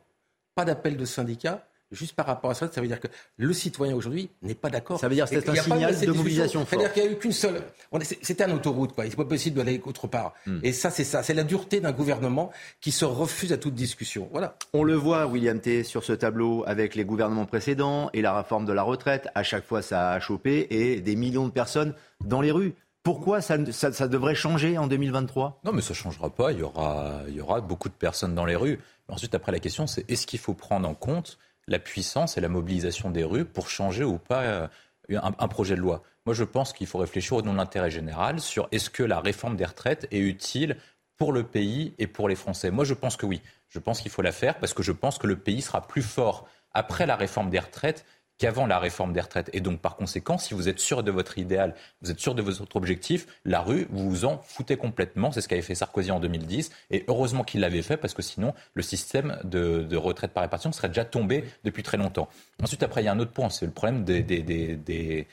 pas 0.55 0.65
d'appel 0.65 0.97
de 0.97 1.05
syndicat. 1.05 1.67
Juste 1.91 2.15
par 2.15 2.25
rapport 2.25 2.49
à 2.49 2.55
ça, 2.55 2.69
ça 2.71 2.81
veut 2.81 2.87
dire 2.87 2.99
que 2.99 3.07
le 3.37 3.53
citoyen 3.53 3.95
aujourd'hui 3.95 4.29
n'est 4.41 4.55
pas 4.55 4.71
d'accord. 4.71 4.99
Ça 4.99 5.07
veut 5.07 5.13
dire 5.13 5.29
que 5.29 5.39
c'est 5.39 5.49
un 5.49 5.55
signal 5.55 5.97
de 5.97 6.11
mobilisation 6.11 6.65
C'est-à-dire 6.67 6.91
qu'il 6.91 7.03
n'y 7.03 7.09
a 7.09 7.11
eu 7.11 7.15
qu'une 7.17 7.31
seule. 7.31 7.61
C'était 8.01 8.43
un 8.43 8.51
autoroute, 8.51 8.93
quoi. 8.93 9.05
Il 9.05 9.09
n'est 9.09 9.15
pas 9.15 9.23
possible 9.23 9.57
d'aller 9.57 9.79
autre 9.85 10.07
part. 10.07 10.33
Hmm. 10.47 10.59
Et 10.63 10.73
ça, 10.73 10.89
c'est 10.89 11.03
ça. 11.03 11.21
C'est 11.21 11.35
la 11.35 11.43
dureté 11.43 11.81
d'un 11.81 11.91
gouvernement 11.91 12.51
qui 12.81 12.91
se 12.91 13.05
refuse 13.05 13.53
à 13.53 13.57
toute 13.57 13.75
discussion. 13.75 14.27
Voilà. 14.31 14.57
On 14.73 14.83
le 14.83 14.95
voit, 14.95 15.27
William 15.27 15.59
T, 15.59 15.83
sur 15.83 16.03
ce 16.03 16.13
tableau 16.13 16.63
avec 16.65 16.95
les 16.95 17.05
gouvernements 17.05 17.45
précédents 17.45 18.09
et 18.13 18.23
la 18.23 18.35
réforme 18.35 18.65
de 18.65 18.73
la 18.73 18.81
retraite. 18.81 19.27
À 19.35 19.43
chaque 19.43 19.65
fois, 19.65 19.83
ça 19.83 20.11
a 20.11 20.19
chopé 20.19 20.65
et 20.71 21.01
des 21.01 21.15
millions 21.15 21.45
de 21.45 21.51
personnes 21.51 21.93
dans 22.25 22.41
les 22.41 22.51
rues. 22.51 22.73
Pourquoi 23.05 23.39
ça, 23.39 23.57
devrait 23.59 24.33
changer 24.33 24.79
en 24.79 24.87
2023 24.87 25.61
Non, 25.63 25.71
mais 25.71 25.83
ça 25.83 25.91
ne 25.91 25.95
changera 25.95 26.31
pas. 26.31 26.51
Il 26.51 26.57
y, 26.57 26.63
aura, 26.63 27.61
beaucoup 27.61 27.87
de 27.87 27.93
personnes 27.93 28.33
dans 28.33 28.45
les 28.45 28.55
rues. 28.55 28.79
Ensuite, 29.09 29.35
après, 29.35 29.51
la 29.51 29.59
question, 29.59 29.85
c'est 29.85 30.09
est-ce 30.09 30.25
qu'il 30.25 30.39
faut 30.39 30.55
prendre 30.55 30.89
en 30.89 30.95
compte 30.95 31.37
la 31.67 31.77
puissance 31.77 32.35
et 32.35 32.41
la 32.41 32.49
mobilisation 32.49 33.11
des 33.11 33.23
rues 33.23 33.45
pour 33.45 33.69
changer 33.69 34.03
ou 34.03 34.17
pas 34.17 34.41
euh, 34.41 34.67
un, 35.11 35.47
projet 35.47 35.75
de 35.75 35.81
loi? 35.81 36.01
Moi, 36.25 36.33
je 36.33 36.43
pense 36.43 36.73
qu'il 36.73 36.87
faut 36.87 36.97
réfléchir 36.97 37.37
au 37.37 37.43
nom 37.43 37.53
de 37.53 37.57
l'intérêt 37.57 37.91
général 37.91 38.39
sur 38.39 38.67
est-ce 38.71 38.89
que 38.89 39.03
la 39.03 39.19
réforme 39.19 39.55
des 39.55 39.65
retraites 39.65 40.07
est 40.09 40.17
utile 40.17 40.75
pour 41.15 41.31
le 41.31 41.43
pays 41.43 41.93
et 41.99 42.07
pour 42.07 42.27
les 42.27 42.35
Français 42.35 42.71
Moi, 42.71 42.85
je 42.85 42.95
pense 42.95 43.17
que 43.17 43.27
oui. 43.27 43.43
Je 43.69 43.77
pense 43.77 44.01
qu'il 44.01 44.09
faut 44.09 44.23
la 44.23 44.31
faire 44.31 44.57
parce 44.57 44.73
que 44.73 44.81
je 44.81 44.91
pense 44.91 45.19
que 45.19 45.27
le 45.27 45.35
pays 45.35 45.61
sera 45.61 45.85
plus 45.85 46.01
fort 46.01 46.47
après 46.73 47.05
la 47.05 47.15
réforme 47.15 47.51
des 47.51 47.59
retraites 47.59 48.03
qu'avant 48.37 48.65
la 48.65 48.79
réforme 48.79 49.13
des 49.13 49.21
retraites. 49.21 49.49
Et 49.53 49.61
donc, 49.61 49.79
par 49.79 49.95
conséquent, 49.95 50.37
si 50.37 50.53
vous 50.53 50.67
êtes 50.67 50.79
sûr 50.79 51.03
de 51.03 51.11
votre 51.11 51.37
idéal, 51.37 51.75
vous 52.01 52.11
êtes 52.11 52.19
sûr 52.19 52.35
de 52.35 52.41
votre 52.41 52.75
objectif, 52.75 53.27
la 53.45 53.61
rue, 53.61 53.87
vous 53.89 54.09
vous 54.09 54.25
en 54.25 54.39
foutez 54.39 54.77
complètement. 54.77 55.31
C'est 55.31 55.41
ce 55.41 55.47
qu'avait 55.47 55.61
fait 55.61 55.75
Sarkozy 55.75 56.11
en 56.11 56.19
2010. 56.19 56.71
Et 56.91 57.05
heureusement 57.07 57.43
qu'il 57.43 57.61
l'avait 57.61 57.81
fait, 57.81 57.97
parce 57.97 58.13
que 58.13 58.21
sinon, 58.21 58.53
le 58.73 58.81
système 58.81 59.39
de, 59.43 59.95
retraite 59.95 60.31
par 60.31 60.43
répartition 60.43 60.71
serait 60.71 60.89
déjà 60.89 61.05
tombé 61.05 61.45
depuis 61.63 61.83
très 61.83 61.97
longtemps. 61.97 62.27
Ensuite, 62.61 62.83
après, 62.83 63.01
il 63.01 63.05
y 63.05 63.07
a 63.07 63.11
un 63.11 63.19
autre 63.19 63.31
point, 63.31 63.49
c'est 63.49 63.65
le 63.65 63.71
problème 63.71 64.03
des, 64.03 64.21
des, 64.21 64.41
des 64.41 64.75
des 64.75 65.27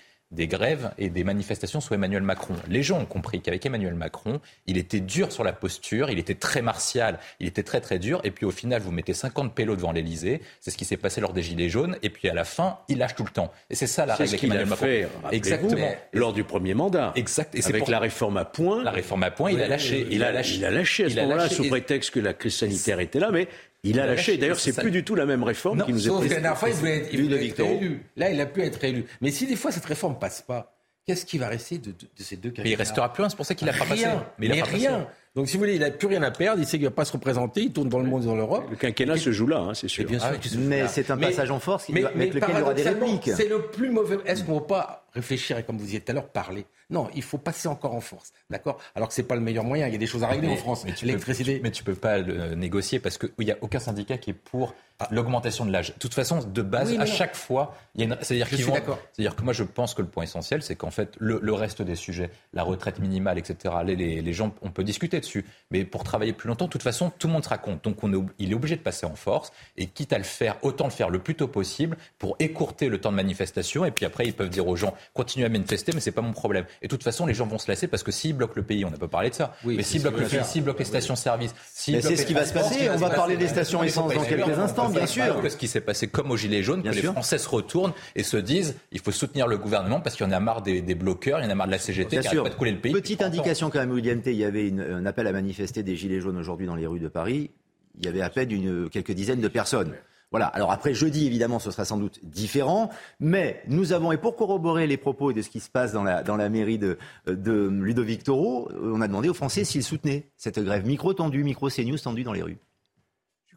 grèves 0.47 0.93
et 0.99 1.09
des 1.11 1.25
manifestations 1.25 1.81
sous 1.81 1.95
Emmanuel 1.95 2.23
Macron. 2.23 2.55
Les 2.69 2.83
gens 2.83 2.99
ont 3.01 3.07
compris 3.07 3.41
qu'avec 3.41 3.65
Emmanuel 3.65 3.95
Macron, 3.95 4.41
il 4.67 4.79
était 4.79 5.01
dur 5.01 5.31
sur 5.31 5.45
la 5.45 5.53
posture, 5.53 6.11
il 6.11 6.19
était 6.19 6.35
très 6.35 6.63
martial, 6.63 7.19
il 7.41 7.47
était 7.47 7.63
très 7.63 7.81
très 7.81 7.99
dur, 7.99 8.21
et 8.25 8.31
puis 8.31 8.47
au 8.47 8.51
final, 8.51 8.81
vous 8.81 8.93
mettez 8.93 9.15
50 9.15 9.55
pélos 9.55 9.77
devant 9.77 9.93
l'Elysée, 9.93 10.41
c'est 10.61 10.71
ce 10.71 10.77
qui 10.77 10.85
s'est 10.85 10.97
passé 10.97 11.21
lors 11.21 11.33
des 11.33 11.43
Gilets 11.43 11.69
jaunes, 11.69 11.97
et 12.03 12.11
puis 12.11 12.29
à 12.29 12.35
la 12.35 12.45
fin, 12.45 12.79
il 12.89 12.99
lâche 12.99 13.15
tout 13.15 13.25
le 13.25 13.31
temps. 13.31 13.53
Et 13.71 13.75
c'est 13.75 13.87
ça 13.87 14.07
la 14.07 14.15
règle 14.15 14.31
avec 14.31 14.45
Emmanuel 14.45 14.67
Macron. 14.67 14.87
Fait, 14.87 15.09
Exactement. 15.33 15.95
Lors 16.13 16.33
du 16.33 16.45
premier 16.45 16.75
mandat. 16.75 17.13
Exact. 17.17 17.55
Et 17.55 17.65
avec 17.65 17.89
la 17.89 17.99
réforme 17.99 18.37
à 18.37 18.45
point. 18.45 18.83
La 18.83 18.91
réforme 18.91 19.23
à 19.25 19.31
point, 19.31 19.51
il 19.51 19.61
a 19.63 19.69
lâché. 19.69 20.07
Il, 20.11 20.25
a, 20.25 20.33
lâché. 20.33 20.57
Il 20.57 20.65
a 20.65 20.71
lâché 20.71 21.05
à 21.05 21.11
ce 21.11 21.17
moment-là, 21.17 21.49
sous 21.49 21.69
prétexte 21.69 22.11
que 22.11 22.21
la 22.21 22.35
crise 22.35 22.57
sanitaire 22.57 23.01
était 23.01 23.21
là, 23.21 23.31
mais 23.31 23.49
il 23.83 24.01
a 24.01 24.07
lâché. 24.07 24.37
D'ailleurs, 24.37 24.61
c'est 24.61 24.73
plus 24.73 24.91
du 24.91 25.05
tout 25.05 25.15
la 25.15 25.27
même 25.27 25.43
réforme 25.43 25.85
qui 25.85 25.93
nous 25.93 26.07
est 26.07 26.11
présentée. 26.11 26.29
La 26.29 26.41
dernière 26.41 26.59
fois, 26.59 26.69
il 26.69 26.75
voulait 26.75 26.99
être, 26.99 27.61
élu. 27.61 28.03
Là, 28.17 28.31
il 28.31 28.41
a 28.41 28.47
pu 28.47 28.63
être 28.63 28.83
élu. 28.85 29.05
Mais 29.21 29.31
si 29.31 29.47
des 29.47 29.57
fois 29.57 29.73
cette 29.73 29.85
réforme 29.85 30.19
passe 30.19 30.43
pas, 30.43 30.73
Qu'est-ce 31.05 31.27
qui 31.27 31.37
va 31.37 31.49
rester 31.49 31.79
de, 31.79 31.93
ces 32.17 32.37
deux 32.37 32.51
candidats 32.51 32.63
Mais 32.63 32.71
il 32.71 32.77
restera 32.77 33.13
plus 33.13 33.25
un, 33.25 33.29
c'est 33.29 33.35
pour 33.35 33.45
ça 33.45 33.57
qu'il 33.57 33.69
a 33.69 33.73
pas 33.73 33.83
rien, 33.85 34.11
passé. 34.13 34.25
Mais, 34.39 34.47
il 34.47 34.61
a 34.61 34.65
rien. 34.65 35.09
Donc, 35.35 35.49
si 35.49 35.55
vous 35.55 35.61
voulez, 35.61 35.75
il 35.75 35.81
n'a 35.81 35.91
plus 35.91 36.07
rien 36.07 36.23
à 36.23 36.31
perdre, 36.31 36.61
il 36.61 36.65
sait 36.65 36.77
qu'il 36.77 36.85
ne 36.85 36.91
va 36.91 36.95
pas 36.95 37.05
se 37.05 37.13
représenter, 37.13 37.63
il 37.63 37.73
tourne 37.73 37.89
dans 37.89 37.99
le 37.99 38.05
monde 38.05 38.23
et 38.23 38.27
dans 38.27 38.37
l'Europe. 38.37 38.67
Le 38.71 38.77
quinquennat 38.77 39.17
se 39.17 39.33
joue 39.33 39.49
là, 39.49 39.59
hein, 39.59 39.75
c'est 39.75 39.89
sûr. 39.89 40.05
bien 40.05 40.21
sûr 40.21 40.29
ah 40.31 40.59
mais 40.59 40.87
c'est 40.87 41.11
un 41.11 41.17
passage 41.17 41.51
en 41.51 41.59
force 41.59 41.87
qui, 41.87 42.05
avec 42.05 42.35
lequel 42.35 42.51
il 42.53 42.59
y 42.59 42.63
aura 42.63 42.75
des 42.75 42.83
répliques. 42.83 43.31
C'est 43.35 43.49
le 43.49 43.63
plus 43.63 43.91
mauvais. 43.91 44.19
Est-ce 44.27 44.45
qu'on 44.45 44.55
ne 44.55 44.61
va 44.61 44.67
pas 44.67 45.09
réfléchir 45.13 45.59
et, 45.59 45.65
comme 45.65 45.77
vous 45.77 45.85
disiez 45.85 46.01
tout 46.01 46.13
à 46.13 46.15
l'heure, 46.15 46.29
parler 46.29 46.67
non, 46.93 47.09
il 47.15 47.23
faut 47.23 47.39
passer 47.39 47.69
encore 47.69 47.95
en 47.95 48.01
force, 48.01 48.33
d'accord? 48.51 48.79
Alors 48.95 49.09
que 49.09 49.15
c'est 49.15 49.23
pas 49.23 49.35
le 49.35 49.41
meilleur 49.41 49.65
moyen. 49.65 49.89
Il 49.89 49.93
y 49.93 49.97
a 49.97 49.99
des 49.99 50.07
choses 50.07 50.23
à 50.23 50.29
régler 50.29 50.49
en 50.49 50.57
France. 50.57 50.85
Mais 50.85 50.93
tu 50.93 51.07
L'électricité. 51.07 51.59
Mais 51.63 51.71
tu 51.71 51.83
peux 51.83 51.95
pas 51.95 52.19
le 52.19 52.55
négocier 52.55 53.01
parce 53.01 53.17
qu'il 53.17 53.31
n'y 53.41 53.51
a 53.51 53.57
aucun 53.63 53.81
syndicat 53.81 54.19
qui 54.19 54.31
est 54.31 54.35
pour. 54.35 54.75
L'augmentation 55.11 55.65
de 55.65 55.73
l'âge. 55.73 55.89
De 55.95 55.99
toute 55.99 56.15
façon, 56.15 56.41
de 56.41 56.63
base, 56.63 56.93
à 56.99 57.07
chaque 57.07 57.35
fois, 57.35 57.75
il 57.95 58.01
y 58.01 58.05
a 58.05 58.07
une. 58.07 58.17
C'est-à-dire 58.21 58.49
qu'ils 58.49 58.65
vont. 58.65 58.75
C'est-à-dire 59.13 59.37
que 59.37 59.43
moi, 59.43 59.53
je 59.53 59.65
pense 59.65 59.95
que 59.95 60.03
le 60.03 60.09
point 60.09 60.25
essentiel, 60.25 60.63
c'est 60.63 60.77
qu'en 60.77 60.91
fait, 60.91 61.15
le, 61.19 61.53
reste 61.53 61.83
des 61.83 61.97
sujets, 61.97 62.31
la 62.53 62.63
retraite 62.63 62.99
minimale, 62.99 63.39
etc. 63.39 63.75
Les, 63.85 64.23
les, 64.23 64.33
gens, 64.33 64.55
on 64.63 64.71
peut 64.71 64.85
discuter 64.85 65.21
dessus. 65.21 65.45
Mais 65.71 65.85
pour 65.85 66.05
travailler 66.05 66.33
plus 66.33 66.49
longtemps, 66.49 66.67
de 66.67 66.71
toute 66.71 66.83
façon, 66.83 67.11
tout 67.19 67.27
le 67.27 67.33
monde 67.33 67.45
se 67.45 67.49
raconte. 67.49 67.85
Donc, 67.85 68.03
on 68.03 68.13
est, 68.13 68.25
il 68.39 68.53
est 68.53 68.55
obligé 68.55 68.77
de 68.77 68.81
passer 68.81 69.07
en 69.07 69.15
force. 69.15 69.53
Et 69.77 69.87
quitte 69.87 70.13
à 70.13 70.19
le 70.19 70.25
faire, 70.25 70.57
autant 70.63 70.85
le 70.85 70.91
faire 70.91 71.11
le 71.11 71.19
plus 71.19 71.35
tôt 71.35 71.49
possible 71.49 71.97
pour 72.19 72.37
écourter 72.39 72.89
le 72.89 73.01
temps 73.01 73.11
de 73.11 73.17
manifestation. 73.17 73.85
Et 73.85 73.91
puis 73.91 74.07
après, 74.07 74.27
ils 74.27 74.35
peuvent 74.35 74.49
dire 74.49 74.67
aux 74.67 74.77
gens, 74.77 74.95
continuez 75.15 75.47
à 75.47 75.49
manifester, 75.49 75.93
mais 75.95 76.01
c'est 76.01 76.13
pas 76.13 76.23
mon 76.23 76.33
problème. 76.33 76.65
Et 76.81 76.87
de 76.87 76.91
toute 76.91 77.05
façon, 77.05 77.27
les 77.27 77.35
gens 77.35 77.47
vont 77.47 77.59
se 77.59 77.71
lasser 77.71 77.89
parce 77.89 78.03
que 78.03 78.13
s'ils 78.13 78.35
bloquent 78.35 78.55
le 78.57 78.63
pays, 78.63 78.85
on 78.85 78.91
n'a 78.91 78.99
pas 78.99 79.09
parlé 79.09 79.31
de 79.31 79.35
ça, 79.35 79.55
mais 79.65 79.83
s'ils 79.83 80.03
bloquent 80.03 80.19
le 80.19 80.27
pays, 80.27 80.45
s'ils 80.45 80.63
bloquent 80.63 80.79
les 80.79 80.85
stations-service, 80.85 81.55
c'est 81.73 82.01
ce 82.01 82.27
qui 82.27 82.35
va 82.35 82.45
se 82.45 82.53
passer. 82.53 82.89
On 82.91 82.97
va 82.97 83.11
parler 83.11 83.37
des 83.37 83.49
stations 83.49 83.83
essence 83.83 84.15
dans 84.15 84.25
quelques 84.25 84.59
instants, 84.59 84.89
bien 84.93 85.07
sûr. 85.07 85.41
Ce 85.51 85.57
qui 85.57 85.69
s'est 85.69 85.81
passé 85.81 86.09
comme 86.09 86.31
au 86.31 86.37
Gilet 86.37 86.63
jaune, 86.63 86.83
que 86.83 86.89
les 86.89 87.03
Français 87.03 87.39
se 87.39 87.49
retournent 87.49 87.93
et 88.15 88.23
se 88.23 88.37
disent 88.37 88.77
il 88.91 89.01
faut 89.01 89.13
soutenir 89.13 89.47
le 89.47 89.59
gouvernement 89.59 90.01
parce 90.01 90.17
qu'il 90.17 90.27
y 90.27 90.29
en 90.29 90.33
a 90.33 90.41
marre 90.41 90.63
des, 90.63 90.83
bloqueurs, 90.95 91.41
il 91.41 91.45
y 91.45 91.47
en 91.47 91.51
a 91.51 91.55
marre 91.55 91.67
de 91.67 91.73
la 91.73 91.79
CGT 91.79 92.21
qui 92.21 92.37
pas 92.37 92.49
de 92.49 92.55
couler 92.55 92.73
le 92.73 92.81
pays. 92.81 92.93
Petite 92.93 93.23
indication 93.23 93.71
quand 93.71 93.81
même, 93.81 93.91
William 93.91 94.21
T. 94.21 94.33
Il 94.33 94.39
y 94.39 94.45
avait 94.45 94.73
un 94.73 95.07
appel 95.07 95.27
à 95.27 95.33
manifester 95.33 95.83
des 95.83 95.97
Gilets 95.97 96.21
jaunes 96.21 96.39
aujourd'hui 96.39 96.67
dans 96.67 96.77
les 96.77 96.87
rues 96.87 97.01
de 97.01 97.09
Paris. 97.09 97.51
Il 97.99 98.05
y 98.05 98.09
avait 98.09 98.23
à 98.23 98.31
peine 98.31 98.51
une, 98.51 98.89
quelques 98.89 99.13
dizaines 99.13 99.41
de 99.41 99.49
personnes. 99.49 99.95
Voilà. 100.31 100.47
Alors 100.47 100.73
après 100.73 100.95
jeudi, 100.95 101.27
évidemment, 101.27 101.59
ce 101.59 101.71
sera 101.71 101.85
sans 101.85 101.99
doute 101.99 102.21
différent. 102.23 102.89
Mais 103.21 103.63
nous 103.69 103.93
avons, 103.93 104.13
et 104.13 104.17
pour 104.17 104.35
corroborer 104.35 104.87
les 104.87 104.97
propos 104.97 105.33
de 105.33 105.43
ce 105.43 105.51
qui 105.51 105.61
se 105.61 105.69
passe 105.69 105.93
dans 105.93 106.03
la, 106.03 106.23
dans 106.23 106.37
la 106.37 106.49
mairie 106.49 106.79
de, 106.79 106.99
de 107.27 107.69
Ludovic 107.69 108.25
Toro, 108.25 108.71
on 108.83 109.03
a 109.03 109.09
demandé 109.09 109.29
aux 109.29 109.35
Français 109.35 109.65
s'ils 109.65 109.85
soutenaient 109.85 110.31
cette 110.37 110.59
grève 110.59 110.87
micro 110.87 111.13
tendue, 111.13 111.45
micro 111.45 111.69
CNews 111.69 111.99
tendue 111.99 112.25
dans 112.25 112.33
les 112.33 112.43
rues. 112.43 112.59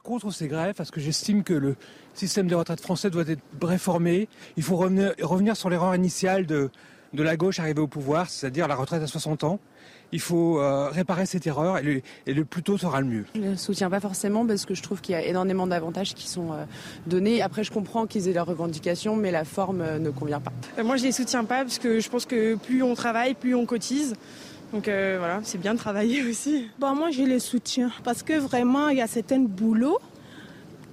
Contre 0.06 0.32
ces 0.32 0.48
grèves 0.48 0.76
parce 0.76 0.92
que 0.92 1.02
j'estime 1.02 1.44
que 1.44 1.54
le 1.54 1.76
système 2.14 2.48
de 2.48 2.54
retraite 2.54 2.80
français 2.80 3.10
doit 3.10 3.28
être 3.28 3.42
réformé. 3.60 4.30
Il 4.56 4.62
faut 4.62 4.76
revenir, 4.76 5.16
revenir 5.20 5.58
sur 5.58 5.68
l'erreur 5.70 5.96
initiale 5.96 6.46
de, 6.46 6.70
de 7.14 7.24
la 7.24 7.36
gauche 7.36 7.60
arrivée 7.60 7.82
au 7.82 7.88
pouvoir, 7.88 8.30
c'est-à-dire 8.30 8.68
la 8.68 8.76
retraite 8.76 9.02
à 9.02 9.08
60 9.08 9.44
ans 9.44 9.60
il 10.12 10.22
faut 10.22 10.60
euh, 10.60 10.90
réparer 10.90 11.26
cette 11.26 11.46
erreur 11.48 11.78
et 11.78 12.02
le, 12.34 12.46
plus 12.46 12.64
tôt 12.64 12.78
sera 12.78 13.02
le 13.02 13.08
mieux. 13.08 13.26
Je 13.36 13.42
ne 13.42 13.50
le 13.52 13.58
soutiens 13.58 13.90
pas 13.90 14.00
forcément 14.00 14.46
parce 14.46 14.66
que 14.66 14.74
je 14.74 14.82
trouve 14.82 15.02
qu'il 15.02 15.14
y 15.14 15.18
a 15.18 15.26
énormément 15.26 15.68
d'avantages 15.68 16.14
qui 16.14 16.28
sont 16.28 16.54
euh, 16.54 16.64
donnés. 17.08 17.42
Après, 17.42 17.64
je 17.64 17.72
comprends 17.72 18.06
qu'ils 18.06 18.28
aient 18.28 18.34
leurs 18.34 18.46
revendications, 18.46 19.16
mais 19.16 19.32
la 19.32 19.44
forme 19.44 19.82
euh, 19.82 20.00
ne 20.00 20.10
convient 20.10 20.40
pas. 20.40 20.54
Moi, 20.82 20.98
je 20.98 21.02
ne 21.02 21.08
les 21.08 21.12
soutiens 21.12 21.44
pas 21.44 21.64
parce 21.64 21.80
que 21.80 22.00
je 22.00 22.10
pense 22.10 22.26
que 22.26 22.56
plus 22.56 22.84
on 22.84 22.96
travaille, 22.96 23.34
plus 23.34 23.56
on 23.56 23.66
cotise. 23.66 24.14
Donc 24.76 24.88
voilà, 24.88 25.40
c'est 25.44 25.58
bien 25.58 25.74
de 25.74 25.80
travailler 25.80 26.22
aussi. 26.30 26.70
Bon, 26.78 26.94
moi, 26.94 27.10
je 27.10 27.24
les 27.24 27.40
soutiens 27.40 27.92
parce 28.04 28.22
que 28.22 28.38
vraiment, 28.38 28.90
il 28.90 28.98
y 28.98 29.02
a 29.02 29.08
certains 29.08 29.40
boulots 29.40 30.00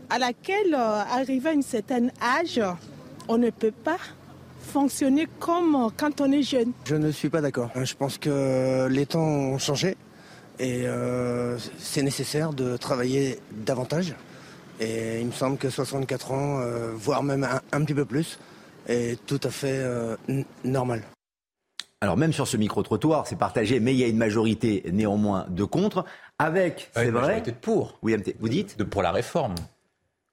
à 0.09 0.19
laquelle, 0.19 0.75
arrivé 0.75 1.51
à 1.51 1.53
un 1.53 1.63
certain 1.63 2.07
âge, 2.23 2.61
on 3.29 3.39
ne 3.39 3.51
peut 3.51 3.73
pas 3.73 3.99
fonctionner 4.63 5.27
comme 5.39 5.91
quand 5.97 6.21
on 6.21 6.31
est 6.33 6.43
jeune. 6.43 6.73
Je 6.85 6.95
ne 6.95 7.11
suis 7.11 7.29
pas 7.29 7.41
d'accord. 7.41 7.71
Je 7.75 7.95
pense 7.95 8.19
que 8.19 8.87
les 8.89 9.07
temps 9.07 9.21
ont 9.21 9.59
changé 9.59 9.97
et 10.59 10.87
euh, 10.87 11.59
c'est 11.79 12.03
nécessaire 12.03 12.53
de 12.53 12.77
travailler 12.77 13.41
davantage. 13.51 14.15
Et 14.81 15.21
il 15.21 15.27
me 15.27 15.33
semble 15.33 15.59
que 15.59 15.71
64 15.71 16.33
ans, 16.33 16.61
euh, 16.61 16.93
voire 16.95 17.23
même 17.23 17.47
un, 17.73 17.85
petit 17.85 17.95
peu 17.95 18.05
plus, 18.05 18.39
est 18.89 19.25
tout 19.27 19.41
à 19.43 19.51
fait 19.51 19.79
euh, 19.79 20.17
normal. 20.65 21.03
Alors 22.03 22.17
même 22.17 22.33
sur 22.33 22.49
ce 22.49 22.57
micro-trottoir, 22.57 23.29
c'est 23.29 23.37
partagé, 23.37 23.79
mais 23.79 23.95
il 23.95 23.99
y 24.01 24.03
a 24.03 24.09
une 24.09 24.17
majorité 24.17 24.83
néanmoins 24.93 25.47
de 25.49 25.63
contre, 25.63 26.05
avec, 26.37 26.91
c'est 26.97 27.13
vrai... 27.13 27.21
Majorité 27.29 27.53
de 27.53 27.57
pour. 27.57 27.97
Oui, 28.03 28.17
vous 28.41 28.49
dites 28.49 28.77
De 28.77 28.83
pour 28.83 29.03
la 29.03 29.13
réforme. 29.13 29.55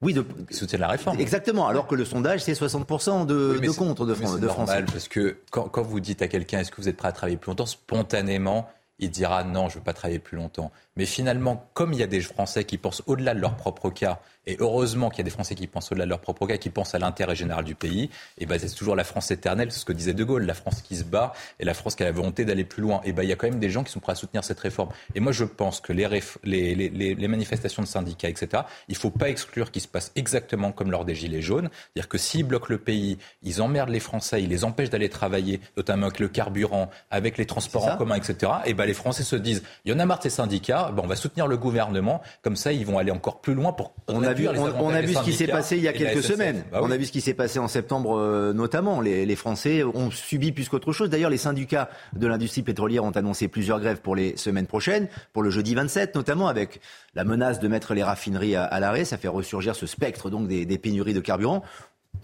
Oui, 0.02 0.16
de 0.16 0.26
soutien 0.50 0.80
la 0.80 0.88
réforme. 0.88 1.20
Exactement. 1.20 1.68
Alors 1.68 1.86
que 1.86 1.94
le 1.94 2.06
sondage, 2.06 2.42
c'est 2.42 2.54
60% 2.54 3.28
de, 3.28 3.60
de 3.60 3.70
contre 3.70 4.08
de, 4.08 4.16
de 4.40 4.48
Français. 4.48 4.84
Parce 4.92 5.08
que 5.08 5.38
quand, 5.52 5.70
quand 5.70 5.84
vous 5.84 6.00
dites 6.00 6.24
à 6.24 6.28
quelqu'un, 6.28 6.62
est-ce 6.62 6.72
que 6.72 6.82
vous 6.82 6.90
êtes 6.90 6.98
prêt 6.98 7.10
à 7.10 7.12
travailler 7.12 7.38
plus 7.38 7.52
longtemps, 7.52 7.68
spontanément, 7.68 8.68
il 8.98 9.12
dira 9.12 9.44
non, 9.44 9.70
je 9.70 9.76
ne 9.76 9.80
veux 9.80 9.84
pas 9.84 9.94
travailler 9.94 10.18
plus 10.18 10.38
longtemps. 10.38 10.72
Mais 11.00 11.06
finalement, 11.06 11.66
comme 11.74 11.94
il 11.94 12.00
y 12.00 12.04
a 12.04 12.08
des 12.08 12.20
Français 12.20 12.66
qui 12.66 12.78
pensent 12.78 13.02
au-delà 13.08 13.34
de 13.34 13.40
leur 13.40 13.56
propre 13.56 13.90
cas 13.90 14.20
et 14.50 14.58
heureusement 14.60 15.10
qu'il 15.10 15.20
y 15.20 15.22
a 15.22 15.24
des 15.24 15.30
Français 15.30 15.54
qui 15.54 15.68
pensent 15.68 15.92
au-delà 15.92 16.06
de 16.06 16.10
leur 16.10 16.20
propre 16.20 16.48
cas, 16.48 16.58
qui 16.58 16.70
pensent 16.70 16.96
à 16.96 17.00
l'intérêt 17.00 17.36
général 17.36 17.64
du 17.64 17.76
pays. 17.76 18.10
Et 18.38 18.46
ben, 18.46 18.58
c'est 18.58 18.74
toujours 18.74 18.96
la 18.96 19.04
France 19.04 19.30
éternelle, 19.32 19.72
c'est 19.72 19.80
ce 19.80 19.86
que 19.86 19.94
disait 19.94 20.14
De 20.14 20.24
Gaulle, 20.24 20.44
la 20.46 20.56
France 20.56 20.82
qui 20.82 20.98
se 20.98 21.04
bat 21.04 21.34
et 21.60 21.66
la 21.66 21.74
France 21.74 21.96
qui 21.96 22.04
a 22.04 22.08
la 22.08 22.12
volonté 22.12 22.46
d'aller 22.46 22.64
plus 22.64 22.82
loin. 22.82 23.00
Et 23.04 23.12
ben, 23.12 23.24
il 23.24 23.30
y 23.30 23.32
a 23.32 23.36
quand 23.36 23.48
même 23.48 23.60
des 23.60 23.70
gens 23.70 23.84
qui 23.84 23.92
sont 23.92 24.00
prêts 24.00 24.14
à 24.14 24.16
soutenir 24.16 24.44
cette 24.44 24.60
réforme. 24.60 24.90
Et 25.14 25.20
moi, 25.20 25.32
je 25.32 25.44
pense 25.44 25.82
que 25.82 25.94
les, 25.94 26.08
les, 26.44 26.74
les, 26.74 27.16
les 27.16 27.28
manifestations 27.28 27.84
de 27.84 27.88
syndicats, 27.88 28.28
etc., 28.28 28.64
il 28.88 28.94
ne 28.94 28.98
faut 28.98 29.12
pas 29.12 29.30
exclure 29.30 29.72
qu'ils 29.72 29.84
se 29.84 29.88
passent 29.88 30.12
exactement 30.16 30.72
comme 30.72 30.90
lors 30.90 31.06
des 31.06 31.16
Gilets 31.16 31.42
jaunes. 31.42 31.70
C'est-à-dire 31.72 32.10
que 32.10 32.18
s'ils 32.18 32.44
bloquent 32.44 32.68
le 32.70 32.80
pays, 32.80 33.20
ils 33.44 33.62
emmerdent 33.62 33.90
les 33.90 34.00
Français, 34.00 34.42
ils 34.42 34.50
les 34.50 34.64
empêchent 34.64 34.90
d'aller 34.90 35.10
travailler, 35.10 35.62
notamment 35.78 36.08
avec 36.08 36.20
le 36.20 36.28
carburant, 36.28 36.90
avec 37.12 37.38
les 37.38 37.46
transports 37.46 37.86
en 37.86 37.98
commun, 37.98 38.16
etc. 38.16 38.52
Et 38.66 38.74
ben, 38.74 38.86
les 38.86 38.96
Français 38.96 39.24
se 39.24 39.36
disent, 39.36 39.62
il 39.86 39.92
y 39.92 39.96
en 39.96 40.00
a 40.00 40.06
marre 40.08 40.18
de 40.18 40.24
ces 40.24 40.30
syndicats, 40.32 40.89
ben, 40.92 41.02
on 41.04 41.08
va 41.08 41.16
soutenir 41.16 41.48
le 41.48 41.58
gouvernement. 41.58 42.22
Comme 42.42 42.56
ça, 42.56 42.72
ils 42.72 42.86
vont 42.86 42.98
aller 42.98 43.12
encore 43.12 43.42
plus 43.42 43.54
loin 43.54 43.74
pour 43.74 43.94
on 44.08 44.24
a 44.24 44.34
vu, 44.34 44.48
on, 44.48 44.90
a 44.90 45.02
vu 45.02 45.14
ce 45.14 45.24
qui 45.24 45.34
s'est 45.34 45.48
passé 45.48 45.78
il 45.78 45.84
y 45.84 45.88
a 45.88 45.94
quelques 45.94 46.24
semaines. 46.24 46.64
Bah 46.72 46.80
on 46.82 46.92
a 46.92 46.98
vu 46.98 47.06
ce 47.06 47.12
qui 47.12 47.22
s'est 47.22 47.34
passé 47.34 47.60
en 47.60 47.68
septembre 47.68 48.18
euh, 48.18 48.54
notamment. 48.54 49.02
Les, 49.02 49.36
Français 49.36 49.84
ont 49.84 50.12
subi 50.12 50.52
plus 50.52 50.68
qu'autre 50.68 50.92
chose. 50.92 51.10
D'ailleurs, 51.10 51.30
les 51.30 51.38
syndicats 51.38 51.90
de 52.14 52.28
l'industrie 52.28 52.62
pétrolière 52.62 53.04
ont 53.04 53.12
annoncé 53.12 53.48
plusieurs 53.48 53.80
grèves 53.80 54.02
pour 54.02 54.16
les 54.16 54.36
semaines 54.38 54.68
prochaines, 54.68 55.08
pour 55.34 55.44
le 55.44 55.50
jeudi 55.50 55.76
27 55.76 56.16
notamment, 56.16 56.48
avec 56.48 56.82
la 57.16 57.24
menace 57.24 57.60
de 57.60 57.68
mettre 57.68 57.94
les 57.94 58.04
raffineries 58.04 58.56
à, 58.56 58.80
l'arrêt. 58.80 59.06
Ça 59.06 59.18
fait 59.18 59.28
ressurgir 59.28 59.76
ce 59.76 59.86
spectre 59.86 60.30
donc 60.30 60.48
des, 60.48 60.66
des 60.66 60.78
pénuries 60.78 61.14
de 61.14 61.22
carburant. 61.22 61.64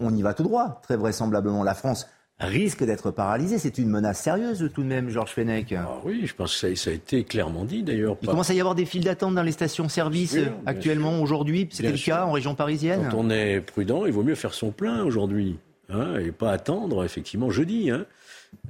On 0.00 0.14
y 0.14 0.22
va 0.22 0.34
tout 0.34 0.42
droit, 0.42 0.80
très 0.82 0.96
vraisemblablement. 0.96 1.62
La 1.62 1.74
France 1.74 2.06
risque 2.38 2.84
d'être 2.84 3.10
paralysé. 3.10 3.58
C'est 3.58 3.78
une 3.78 3.88
menace 3.88 4.22
sérieuse 4.22 4.70
tout 4.74 4.82
de 4.82 4.88
même, 4.88 5.08
Georges 5.08 5.32
Fenech. 5.32 5.72
Ah 5.72 6.00
oui, 6.04 6.22
je 6.26 6.34
pense 6.34 6.60
que 6.60 6.74
ça, 6.74 6.90
a 6.90 6.92
été 6.92 7.24
clairement 7.24 7.64
dit 7.64 7.82
d'ailleurs. 7.82 8.16
Il 8.22 8.28
commence 8.28 8.50
à 8.50 8.54
y 8.54 8.60
avoir 8.60 8.74
des 8.74 8.84
files 8.84 9.04
d'attente 9.04 9.34
dans 9.34 9.42
les 9.42 9.52
stations-service 9.52 10.36
actuellement, 10.66 11.20
aujourd'hui. 11.20 11.68
C'était 11.70 11.92
le 11.92 11.98
cas 11.98 12.24
en 12.24 12.32
région 12.32 12.54
parisienne 12.54 13.08
Quand 13.10 13.18
on 13.18 13.30
est 13.30 13.60
prudent, 13.60 14.06
il 14.06 14.12
vaut 14.12 14.22
mieux 14.22 14.34
faire 14.34 14.54
son 14.54 14.70
plein 14.70 15.02
aujourd'hui 15.02 15.56
hein, 15.88 16.18
et 16.18 16.32
pas 16.32 16.52
attendre 16.52 17.04
effectivement 17.04 17.50
jeudi. 17.50 17.90
Hein. 17.90 18.04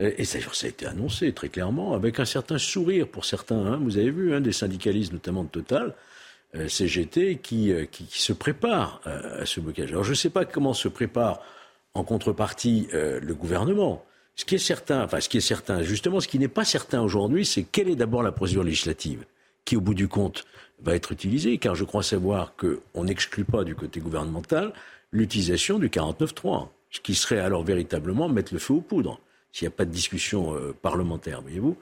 Et, 0.01 0.25
ça, 0.25 0.39
ça, 0.53 0.67
a 0.67 0.71
été 0.71 0.87
annoncé 0.87 1.33
très 1.33 1.49
clairement, 1.49 1.95
avec 1.95 2.19
un 2.19 2.25
certain 2.25 2.59
sourire 2.59 3.07
pour 3.07 3.25
certains. 3.25 3.67
Hein. 3.67 3.81
Vous 3.83 3.99
avez 3.99 4.11
vu, 4.11 4.41
des 4.41 4.53
syndicalistes, 4.53 5.13
notamment 5.13 5.45
de 5.45 5.49
Total, 5.49 5.95
euh, 6.55 6.69
CGT, 6.69 7.37
qui, 7.43 7.73
euh, 7.73 7.85
qui, 7.91 8.05
qui, 8.05 8.21
se 8.21 8.33
préparent 8.33 9.01
euh, 9.07 9.43
à 9.43 9.47
ce 9.47 9.61
blocage. 9.61 9.91
Alors 9.91 10.05
je 10.05 10.11
ne 10.11 10.15
sais 10.15 10.31
pas 10.31 10.45
comment 10.45 10.75
se 10.75 10.89
prépare 10.89 11.41
en 11.97 12.05
contrepartie 12.05 12.89
euh, 12.95 13.21
le 13.21 13.35
gouvernement. 13.35 14.05
Ce 14.35 14.45
qui 14.45 14.55
est 14.55 14.59
certain, 14.59 15.03
enfin 15.03 15.21
ce 15.21 15.29
qui 15.29 15.39
est 15.39 15.49
certain, 15.49 15.83
justement, 15.83 16.21
ce 16.21 16.29
qui 16.29 16.39
n'est 16.39 16.49
pas 16.49 16.65
certain 16.65 17.01
aujourd'hui, 17.01 17.47
c'est 17.47 17.63
quelle 17.63 17.89
est 17.89 17.97
d'abord 17.97 18.23
la 18.23 18.33
procédure 18.33 18.65
législative 18.65 19.25
qui, 19.65 19.77
au 19.77 19.81
bout 19.81 19.95
du 19.95 20.07
compte, 20.07 20.45
va 20.83 20.95
être 20.95 21.11
utilisée, 21.11 21.59
car 21.59 21.75
je 21.75 21.85
crois 21.85 22.03
savoir 22.03 22.55
qu'on 22.57 23.05
n'exclut 23.05 23.45
pas 23.45 23.65
du 23.65 23.75
côté 23.75 24.01
gouvernemental 24.01 24.73
l'utilisation 25.11 25.79
du 25.79 25.89
49.3, 25.89 26.69
ce 26.91 27.01
qui 27.01 27.15
serait 27.15 27.39
alors 27.39 27.65
véritablement 27.65 28.29
mettre 28.29 28.53
le 28.53 28.59
feu 28.59 28.75
aux 28.75 28.81
poudres, 28.81 29.19
s'il 29.53 29.67
n'y 29.67 29.73
a 29.73 29.77
pas 29.77 29.87
de 29.87 29.91
discussion 29.91 30.55
euh, 30.55 30.75
parlementaire, 30.81 31.41
voyez-vous. 31.41 31.77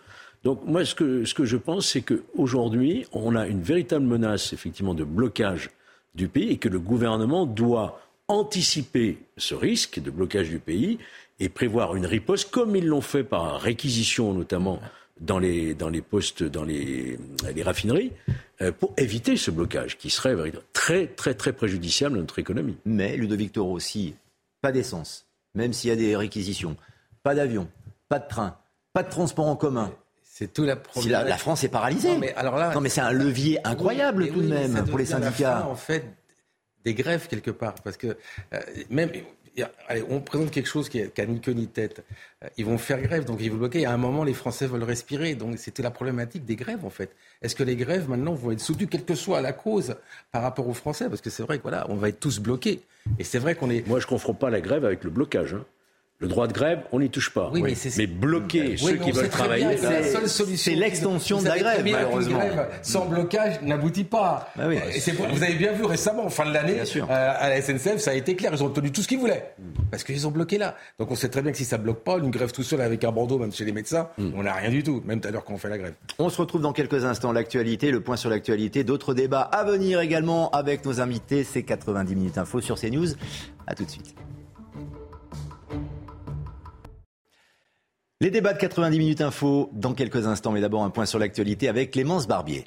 Donc 0.45 0.61
moi, 0.65 0.85
ce 0.85 0.95
que, 0.95 1.25
ce 1.25 1.35
que 1.35 1.45
je 1.45 1.57
pense, 1.57 1.89
c'est 1.89 2.03
qu'aujourd'hui, 2.03 3.07
on 3.13 3.35
a 3.35 3.47
une 3.49 3.63
véritable 3.63 4.05
menace, 4.05 4.53
effectivement, 4.53 4.95
de 4.95 5.05
blocage 5.05 5.71
du 6.15 6.29
pays 6.29 6.51
et 6.51 6.59
que 6.59 6.69
le 6.69 6.79
gouvernement 6.79 7.47
doit 7.47 8.01
anticiper 8.29 9.19
ce 9.37 9.55
risque 9.55 10.01
de 10.01 10.11
blocage 10.11 10.49
du 10.49 10.59
pays 10.59 10.99
et 11.41 11.49
prévoir 11.49 11.97
une 11.97 12.07
riposte, 12.07 12.51
comme 12.51 12.77
ils 12.77 12.87
l'ont 12.87 13.01
fait 13.01 13.25
par 13.25 13.61
réquisition 13.61 14.33
notamment 14.33 14.81
dans 15.21 15.39
les, 15.39 15.75
dans 15.75 15.89
les 15.89 16.03
postes, 16.03 16.43
dans 16.43 16.65
les, 16.65 17.19
les 17.55 17.63
raffineries, 17.63 18.13
euh, 18.61 18.73
pour 18.73 18.93
éviter 18.97 19.37
ce 19.37 19.51
blocage 19.51 19.97
qui 19.99 20.11
serait 20.11 20.35
très, 20.73 21.07
très, 21.07 21.35
très 21.35 21.53
préjudiciable 21.53 22.17
à 22.17 22.21
notre 22.21 22.39
économie. 22.39 22.77
Mais, 22.85 23.17
Ludovic 23.17 23.53
Toro, 23.53 23.73
aussi, 23.73 24.15
pas 24.61 24.73
d'essence, 24.73 25.27
même 25.55 25.73
s'il 25.73 25.91
y 25.91 25.93
a 25.93 25.97
des 25.97 26.17
réquisitions, 26.17 26.77
pas 27.23 27.35
d'avion, 27.35 27.69
pas 28.09 28.19
de 28.19 28.29
train, 28.29 28.57
pas 28.93 29.03
de 29.03 29.11
transport 29.11 29.47
en 29.47 29.57
commun. 29.57 29.93
C'est 30.23 30.53
tout 30.53 30.65
la 30.65 30.77
si 30.97 31.09
la, 31.09 31.37
France 31.37 31.63
est 31.63 31.69
paralysée. 31.69 32.09
Non, 32.09 32.19
mais, 32.19 32.35
alors 32.35 32.57
là, 32.57 32.75
non, 32.75 32.81
mais 32.81 32.89
c'est 32.89 33.01
un 33.01 33.13
levier 33.13 33.65
incroyable 33.65 34.27
tout 34.29 34.43
de 34.43 34.49
même 34.49 34.85
pour 34.85 34.99
les 34.99 35.07
syndicats. 35.07 35.65
en 35.69 35.77
fait, 35.77 36.05
des 36.85 36.95
grèves 36.95 37.29
quelque 37.29 37.51
part. 37.51 37.75
Parce 37.83 37.97
que 37.97 38.17
euh, 38.53 38.61
même 38.91 39.11
on 40.11 40.21
présente 40.21 40.51
quelque 40.51 40.69
chose 40.69 40.89
qui 40.89 41.01
n'a 41.01 41.27
ni 41.27 41.41
queue 41.41 41.53
ni 41.53 41.67
tête. 41.67 42.05
Euh, 42.43 42.49
ils 42.57 42.65
vont 42.65 42.79
faire 42.79 43.01
grève, 43.01 43.25
donc 43.25 43.39
ils 43.41 43.51
vont 43.51 43.59
bloquer. 43.59 43.87
À 43.87 43.93
un 43.93 43.97
moment, 43.97 44.25
les 44.25 44.35
Français 44.35 44.67
veulent 44.67 44.83
respirer. 44.83 45.35
Donc 45.35 45.59
c'était 45.59 45.83
la 45.83 45.91
problématique 45.91 46.45
des 46.45 46.57
grèves, 46.57 46.85
en 46.85 46.91
fait. 46.91 47.11
Est-ce 47.43 47.55
que 47.55 47.63
les 47.63 47.77
grèves, 47.77 48.09
maintenant, 48.09 48.35
vont 48.35 48.51
être 48.51 48.61
soutenues, 48.61 48.89
quelle 48.89 49.05
que 49.05 49.15
soit 49.15 49.41
la 49.41 49.53
cause, 49.53 49.97
par 50.33 50.43
rapport 50.43 50.69
aux 50.69 50.75
Français? 50.75 51.09
Parce 51.09 51.21
que 51.21 51.31
c'est 51.31 51.43
vrai 51.43 51.59
que 51.59 51.63
voilà, 51.63 51.87
on 51.89 51.97
va 51.97 52.09
être 52.09 52.21
tous 52.21 52.41
bloqués. 52.41 52.83
Et 53.19 53.25
c'est 53.25 53.39
vrai 53.39 53.55
qu'on 53.55 53.71
est. 53.71 53.87
Moi, 53.87 54.01
je 54.01 54.07
ne 54.07 54.09
confonds 54.09 54.35
pas 54.35 54.51
la 54.51 54.61
grève 54.61 54.85
avec 54.85 55.05
le 55.05 55.11
blocage. 55.11 55.55
Hein. 55.55 55.65
Le 56.21 56.29
droit 56.29 56.47
de 56.47 56.53
grève, 56.53 56.85
on 56.93 57.01
n'y 57.01 57.11
touche 57.11 57.31
pas. 57.31 57.51
mais, 57.53 58.07
bloquer 58.07 58.77
ceux 58.77 58.95
qui 58.95 59.11
veulent 59.11 59.29
travailler, 59.29 59.77
c'est 60.57 60.75
l'extension 60.75 61.43
de 61.43 61.49
la 61.49 61.59
grève, 61.59 61.85
malheureusement. 61.85 62.39
Grève 62.39 62.69
sans 62.83 63.07
blocage 63.07 63.61
n'aboutit 63.63 64.05
pas. 64.05 64.49
Bah 64.57 64.65
oui. 64.69 64.79
vous 65.33 65.43
avez 65.43 65.55
bien 65.55 65.73
vu 65.73 65.85
récemment, 65.85 66.25
en 66.25 66.31
fin 66.31 66.47
de 66.47 66.55
l'année, 66.55 66.77
euh, 66.81 67.03
à 67.09 67.49
la 67.49 67.61
SNCF, 67.61 67.99
ça 67.99 68.13
a 68.13 68.15
été 68.15 68.37
clair. 68.37 68.53
Ils 68.55 68.63
ont 68.63 68.67
obtenu 68.67 68.93
tout 68.93 69.03
ce 69.03 69.09
qu'ils 69.09 69.19
voulaient. 69.19 69.55
Parce 69.91 70.05
qu'ils 70.05 70.27
ont 70.27 70.31
bloqué 70.31 70.57
là. 70.57 70.77
Donc 70.99 71.11
on 71.11 71.17
sait 71.17 71.29
très 71.29 71.43
bien 71.43 71.51
que 71.51 71.59
si 71.59 71.65
ça 71.65 71.79
bloque 71.79 72.05
pas, 72.05 72.19
une 72.19 72.31
grève 72.31 72.53
tout 72.53 72.63
seul 72.63 72.81
avec 72.81 73.03
un 73.03 73.11
bandeau, 73.11 73.39
même 73.39 73.53
chez 73.53 73.65
les 73.65 73.73
médecins, 73.73 74.09
hmm. 74.17 74.31
on 74.37 74.45
n'a 74.45 74.55
rien 74.55 74.71
du 74.71 74.83
tout. 74.83 75.03
Même 75.05 75.21
tout 75.21 75.29
à 75.29 75.31
l'heure 75.33 75.45
quand 75.45 75.55
on 75.55 75.59
fait 75.59 75.69
la 75.69 75.79
grève. 75.79 75.95
On 76.19 76.29
se 76.29 76.41
retrouve 76.41 76.63
dans 76.63 76.73
quelques 76.73 77.05
instants. 77.05 77.33
L'actualité, 77.33 77.91
le 77.91 78.01
point 78.01 78.17
sur 78.17 78.31
l'actualité. 78.31 78.85
D'autres 78.85 79.15
débats 79.15 79.43
à 79.43 79.65
venir 79.65 80.01
également 80.01 80.51
avec 80.51 80.85
nos 80.85 81.01
invités. 81.01 81.45
C'est 81.45 81.65
90 81.65 82.15
minutes 82.15 82.39
info 82.39 82.61
sur 82.61 82.79
CNews. 82.79 83.09
À 83.67 83.75
tout 83.75 83.85
de 83.85 83.91
suite. 83.91 84.15
Les 88.25 88.31
débats 88.31 88.55
de 88.55 88.59
90 88.59 88.99
minutes 88.99 89.21
info 89.21 89.69
dans 89.75 89.93
quelques 89.93 90.27
instants, 90.27 90.51
mais 90.51 90.63
d'abord 90.63 90.83
un 90.83 90.89
point 90.89 91.05
sur 91.05 91.19
l'actualité 91.19 91.69
avec 91.69 91.91
Clémence 91.91 92.27
Barbier. 92.27 92.65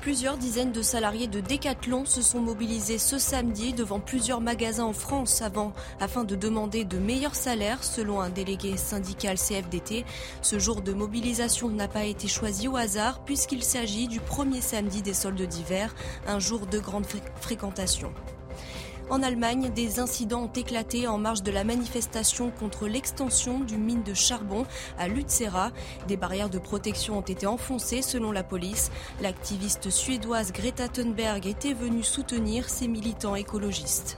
Plusieurs 0.00 0.36
dizaines 0.36 0.72
de 0.72 0.82
salariés 0.82 1.28
de 1.28 1.38
Decathlon 1.38 2.04
se 2.04 2.20
sont 2.20 2.40
mobilisés 2.40 2.98
ce 2.98 3.16
samedi 3.16 3.74
devant 3.74 4.00
plusieurs 4.00 4.40
magasins 4.40 4.86
en 4.86 4.92
France 4.92 5.40
avant, 5.40 5.72
afin 6.00 6.24
de 6.24 6.34
demander 6.34 6.84
de 6.84 6.98
meilleurs 6.98 7.36
salaires 7.36 7.84
selon 7.84 8.20
un 8.20 8.28
délégué 8.28 8.76
syndical 8.76 9.36
CFDT. 9.38 10.04
Ce 10.42 10.58
jour 10.58 10.82
de 10.82 10.92
mobilisation 10.92 11.68
n'a 11.68 11.86
pas 11.86 12.06
été 12.06 12.26
choisi 12.26 12.66
au 12.66 12.76
hasard 12.76 13.24
puisqu'il 13.24 13.62
s'agit 13.62 14.08
du 14.08 14.18
premier 14.18 14.60
samedi 14.60 15.00
des 15.00 15.14
soldes 15.14 15.40
d'hiver, 15.46 15.94
un 16.26 16.40
jour 16.40 16.66
de 16.66 16.80
grande 16.80 17.06
fréquentation. 17.40 18.12
En 19.10 19.22
Allemagne, 19.22 19.70
des 19.74 20.00
incidents 20.00 20.44
ont 20.44 20.52
éclaté 20.52 21.06
en 21.06 21.18
marge 21.18 21.42
de 21.42 21.50
la 21.50 21.62
manifestation 21.62 22.50
contre 22.50 22.86
l'extension 22.86 23.60
du 23.60 23.76
mine 23.76 24.02
de 24.02 24.14
charbon 24.14 24.64
à 24.98 25.08
Lutzera. 25.08 25.72
Des 26.08 26.16
barrières 26.16 26.50
de 26.50 26.58
protection 26.58 27.18
ont 27.18 27.22
été 27.22 27.46
enfoncées 27.46 28.02
selon 28.02 28.32
la 28.32 28.42
police. 28.42 28.90
L'activiste 29.20 29.90
suédoise 29.90 30.52
Greta 30.52 30.88
Thunberg 30.88 31.46
était 31.46 31.74
venue 31.74 32.02
soutenir 32.02 32.68
ces 32.70 32.88
militants 32.88 33.36
écologistes. 33.36 34.16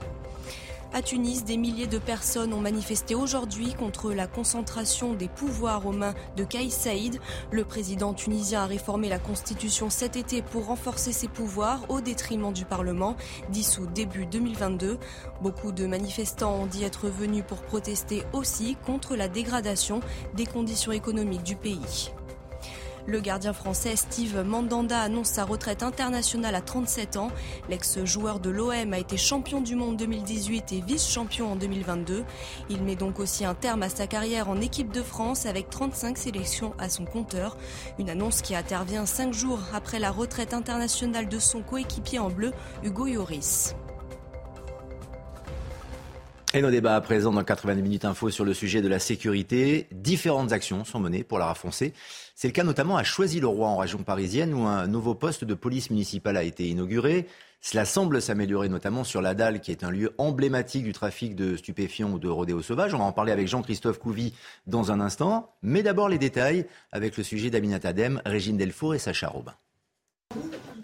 À 0.93 1.01
Tunis, 1.01 1.43
des 1.43 1.57
milliers 1.57 1.87
de 1.87 1.97
personnes 1.97 2.53
ont 2.53 2.61
manifesté 2.61 3.13
aujourd'hui 3.13 3.73
contre 3.73 4.13
la 4.13 4.25
concentration 4.25 5.13
des 5.13 5.27
pouvoirs 5.27 5.85
aux 5.85 5.91
mains 5.91 6.13
de 6.37 6.43
Kais 6.43 6.69
Saïd. 6.69 7.19
Le 7.51 7.65
président 7.65 8.13
tunisien 8.13 8.61
a 8.61 8.65
réformé 8.65 9.09
la 9.09 9.19
constitution 9.19 9.89
cet 9.89 10.15
été 10.15 10.41
pour 10.41 10.67
renforcer 10.67 11.11
ses 11.11 11.27
pouvoirs 11.27 11.81
au 11.89 11.99
détriment 11.99 12.53
du 12.53 12.63
Parlement, 12.63 13.17
dissous 13.49 13.85
début 13.87 14.25
2022. 14.25 14.97
Beaucoup 15.41 15.73
de 15.73 15.85
manifestants 15.85 16.55
ont 16.55 16.65
dit 16.65 16.83
être 16.83 17.09
venus 17.09 17.43
pour 17.45 17.61
protester 17.61 18.23
aussi 18.31 18.77
contre 18.85 19.15
la 19.15 19.27
dégradation 19.27 19.99
des 20.35 20.45
conditions 20.45 20.93
économiques 20.93 21.43
du 21.43 21.57
pays. 21.57 22.11
Le 23.07 23.21
gardien 23.21 23.53
français 23.53 23.95
Steve 23.95 24.43
Mandanda 24.43 24.99
annonce 24.99 25.29
sa 25.29 25.45
retraite 25.45 25.81
internationale 25.81 26.55
à 26.55 26.61
37 26.61 27.15
ans. 27.15 27.31
L'ex-joueur 27.69 28.41
de 28.41 28.49
l'OM 28.49 28.91
a 28.91 28.99
été 28.99 29.15
champion 29.15 29.61
du 29.61 29.75
monde 29.75 29.95
2018 29.95 30.73
et 30.73 30.81
vice-champion 30.81 31.53
en 31.53 31.55
2022. 31.55 32.25
Il 32.69 32.83
met 32.83 32.97
donc 32.97 33.21
aussi 33.21 33.45
un 33.45 33.55
terme 33.55 33.83
à 33.83 33.87
sa 33.87 34.07
carrière 34.07 34.49
en 34.49 34.59
équipe 34.59 34.91
de 34.91 35.01
France 35.01 35.45
avec 35.45 35.69
35 35.69 36.17
sélections 36.17 36.73
à 36.79 36.89
son 36.89 37.05
compteur. 37.05 37.55
Une 37.97 38.09
annonce 38.09 38.41
qui 38.41 38.55
intervient 38.55 39.05
cinq 39.05 39.33
jours 39.33 39.61
après 39.73 39.99
la 39.99 40.11
retraite 40.11 40.53
internationale 40.53 41.29
de 41.29 41.39
son 41.39 41.61
coéquipier 41.61 42.19
en 42.19 42.29
bleu, 42.29 42.51
Hugo 42.83 43.07
Yoris. 43.07 43.73
Nos 46.61 46.71
débats 46.71 46.95
à 46.95 47.01
présent 47.01 47.31
dans 47.31 47.43
90 47.43 47.83
minutes 47.83 48.05
info 48.05 48.31
sur 48.31 48.43
le 48.43 48.55
sujet 48.55 48.81
de 48.81 48.87
la 48.87 48.97
sécurité. 48.97 49.87
Différentes 49.91 50.51
actions 50.51 50.85
sont 50.85 50.99
menées 50.99 51.23
pour 51.23 51.37
la 51.37 51.45
rafoncer. 51.45 51.93
C'est 52.33 52.47
le 52.47 52.51
cas 52.51 52.63
notamment 52.63 52.97
à 52.97 53.03
Choisy-le-Roi 53.03 53.67
en 53.67 53.77
région 53.77 53.99
parisienne 53.99 54.55
où 54.55 54.65
un 54.65 54.87
nouveau 54.87 55.13
poste 55.13 55.43
de 55.43 55.53
police 55.53 55.91
municipale 55.91 56.35
a 56.35 56.41
été 56.41 56.67
inauguré. 56.67 57.27
Cela 57.61 57.85
semble 57.85 58.23
s'améliorer 58.23 58.69
notamment 58.69 59.03
sur 59.03 59.21
la 59.21 59.35
Dalle 59.35 59.61
qui 59.61 59.71
est 59.71 59.83
un 59.83 59.91
lieu 59.91 60.15
emblématique 60.17 60.83
du 60.83 60.93
trafic 60.93 61.35
de 61.35 61.57
stupéfiants 61.57 62.11
ou 62.11 62.17
de 62.17 62.27
rodéo 62.27 62.63
sauvage. 62.63 62.95
On 62.95 62.99
va 62.99 63.03
en 63.03 63.11
parler 63.11 63.33
avec 63.33 63.47
Jean-Christophe 63.47 63.99
Couvi 63.99 64.33
dans 64.65 64.91
un 64.91 64.99
instant. 64.99 65.53
Mais 65.61 65.83
d'abord 65.83 66.09
les 66.09 66.17
détails 66.17 66.65
avec 66.91 67.17
le 67.17 67.23
sujet 67.23 67.51
d'Aminata 67.51 67.93
Dem, 67.93 68.19
Régine 68.25 68.57
Delfour 68.57 68.95
et 68.95 68.99
Sacha 68.99 69.27
Robin. 69.27 69.53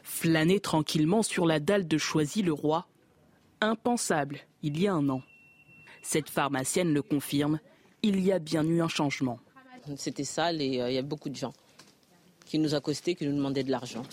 Flâner 0.03 0.59
tranquillement 0.59 1.23
sur 1.23 1.47
la 1.47 1.59
dalle 1.59 1.87
de 1.87 1.97
Choisy-le-Roi, 1.97 2.85
impensable 3.59 4.41
il 4.61 4.79
y 4.79 4.87
a 4.87 4.93
un 4.93 5.09
an. 5.09 5.23
Cette 6.03 6.29
pharmacienne 6.29 6.93
le 6.93 7.01
confirme, 7.01 7.59
il 8.03 8.19
y 8.19 8.31
a 8.31 8.37
bien 8.37 8.63
eu 8.65 8.81
un 8.81 8.89
changement. 8.89 9.39
C'était 9.95 10.25
sale 10.25 10.61
et 10.61 10.81
euh, 10.81 10.91
il 10.91 10.95
y 10.95 10.97
a 10.97 11.01
beaucoup 11.01 11.29
de 11.29 11.35
gens 11.35 11.53
qui 12.45 12.59
nous 12.59 12.75
accostaient, 12.75 13.15
qui 13.15 13.25
nous 13.25 13.35
demandaient 13.35 13.63
de 13.63 13.71
l'argent. 13.71 14.03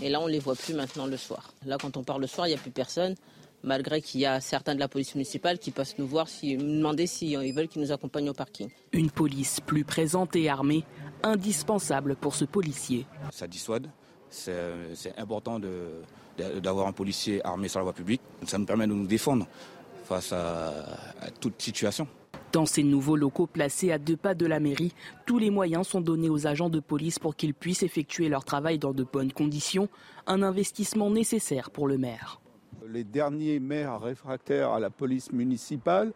Et 0.00 0.08
là, 0.08 0.20
on 0.20 0.28
ne 0.28 0.32
les 0.32 0.38
voit 0.38 0.54
plus 0.54 0.72
maintenant 0.72 1.06
le 1.06 1.16
soir. 1.16 1.52
Là, 1.66 1.78
quand 1.80 1.96
on 1.96 2.04
part 2.04 2.20
le 2.20 2.28
soir, 2.28 2.46
il 2.46 2.50
n'y 2.50 2.56
a 2.56 2.60
plus 2.60 2.70
personne, 2.70 3.16
malgré 3.64 4.00
qu'il 4.00 4.20
y 4.20 4.26
a 4.26 4.40
certains 4.40 4.76
de 4.76 4.80
la 4.80 4.86
police 4.86 5.16
municipale 5.16 5.58
qui 5.58 5.72
passent 5.72 5.98
nous 5.98 6.06
voir, 6.06 6.28
si, 6.28 6.56
nous 6.56 6.76
demander 6.76 7.08
s'ils 7.08 7.36
euh, 7.36 7.52
veulent 7.52 7.68
qu'ils 7.68 7.82
nous 7.82 7.92
accompagnent 7.92 8.30
au 8.30 8.34
parking. 8.34 8.70
Une 8.92 9.10
police 9.10 9.58
plus 9.60 9.84
présente 9.84 10.36
et 10.36 10.48
armée, 10.48 10.84
indispensable 11.24 12.14
pour 12.14 12.36
ce 12.36 12.44
policier. 12.44 13.04
Ça 13.32 13.48
dissuade. 13.48 13.88
C'est 14.30 14.52
euh, 14.52 14.94
important 15.18 15.60
d'avoir 16.38 16.86
un 16.86 16.92
policier 16.92 17.44
armé 17.44 17.66
sur 17.66 17.80
la 17.80 17.84
voie 17.84 17.92
publique. 17.92 18.22
Ça 18.46 18.58
nous 18.58 18.64
permet 18.64 18.86
de 18.86 18.92
nous 18.92 19.06
défendre 19.06 19.46
face 20.02 20.32
à, 20.32 20.72
toute 21.40 21.60
situation. 21.60 22.06
Dans 22.52 22.66
ces 22.66 22.82
nouveaux 22.82 23.16
locaux 23.16 23.46
placés 23.46 23.92
à 23.92 23.98
deux 23.98 24.16
pas 24.16 24.34
de 24.34 24.44
la 24.44 24.60
mairie, 24.60 24.92
tous 25.26 25.38
les 25.38 25.50
moyens 25.50 25.88
sont 25.88 26.00
donnés 26.00 26.28
aux 26.28 26.46
agents 26.46 26.68
de 26.68 26.80
police 26.80 27.18
pour 27.18 27.34
qu'ils 27.34 27.54
puissent 27.54 27.82
effectuer 27.82 28.28
leur 28.28 28.44
travail 28.44 28.78
dans 28.78 28.92
de 28.92 29.04
bonnes 29.04 29.32
conditions, 29.32 29.88
un 30.26 30.42
investissement 30.42 31.10
nécessaire 31.10 31.70
pour 31.70 31.88
le 31.88 31.96
maire. 31.96 32.40
Les 32.88 33.04
derniers 33.04 33.58
maires 33.58 34.00
réfractaires 34.00 34.72
à 34.72 34.80
la 34.80 34.90
police 34.90 35.32
municipale, 35.32 36.12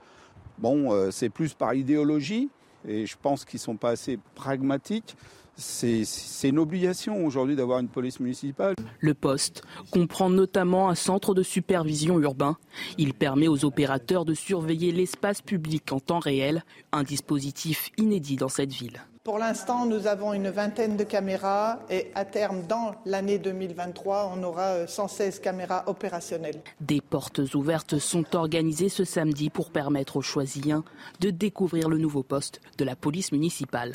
bon, 0.59 0.92
euh, 0.92 1.11
c'est 1.11 1.31
plus 1.31 1.55
par 1.55 1.75
idéologie, 1.75 2.51
et 2.87 3.07
je 3.07 3.16
pense 3.20 3.44
qu'ils 3.44 3.59
ne 3.59 3.62
sont 3.62 3.77
pas 3.77 3.90
assez 3.90 4.18
pragmatiques 4.35 5.16
c'est 5.56 6.04
une 6.48 6.58
obligation 6.58 7.24
aujourd'hui 7.24 7.56
d'avoir 7.56 7.78
une 7.78 7.88
police 7.88 8.20
municipale. 8.20 8.74
Le 9.00 9.14
poste 9.14 9.62
comprend 9.90 10.30
notamment 10.30 10.88
un 10.88 10.94
centre 10.94 11.34
de 11.34 11.42
supervision 11.42 12.20
urbain. 12.20 12.56
Il 12.98 13.14
permet 13.14 13.48
aux 13.48 13.64
opérateurs 13.64 14.24
de 14.24 14.34
surveiller 14.34 14.92
l'espace 14.92 15.42
public 15.42 15.90
en 15.92 16.00
temps 16.00 16.18
réel, 16.18 16.64
un 16.92 17.02
dispositif 17.02 17.90
inédit 17.96 18.36
dans 18.36 18.48
cette 18.48 18.72
ville. 18.72 19.00
Pour 19.24 19.38
l'instant, 19.38 19.86
nous 19.86 20.06
avons 20.06 20.34
une 20.34 20.50
vingtaine 20.50 20.96
de 20.96 21.02
caméras 21.02 21.80
et 21.90 22.12
à 22.14 22.24
terme, 22.24 22.64
dans 22.68 22.94
l'année 23.04 23.38
2023, 23.38 24.32
on 24.36 24.42
aura 24.44 24.86
116 24.86 25.40
caméras 25.40 25.82
opérationnelles. 25.88 26.62
Des 26.80 27.00
portes 27.00 27.40
ouvertes 27.54 27.98
sont 27.98 28.36
organisées 28.36 28.88
ce 28.88 29.02
samedi 29.02 29.50
pour 29.50 29.70
permettre 29.70 30.18
aux 30.18 30.22
choisiens 30.22 30.84
de 31.18 31.30
découvrir 31.30 31.88
le 31.88 31.98
nouveau 31.98 32.22
poste 32.22 32.60
de 32.78 32.84
la 32.84 32.94
police 32.94 33.32
municipale. 33.32 33.90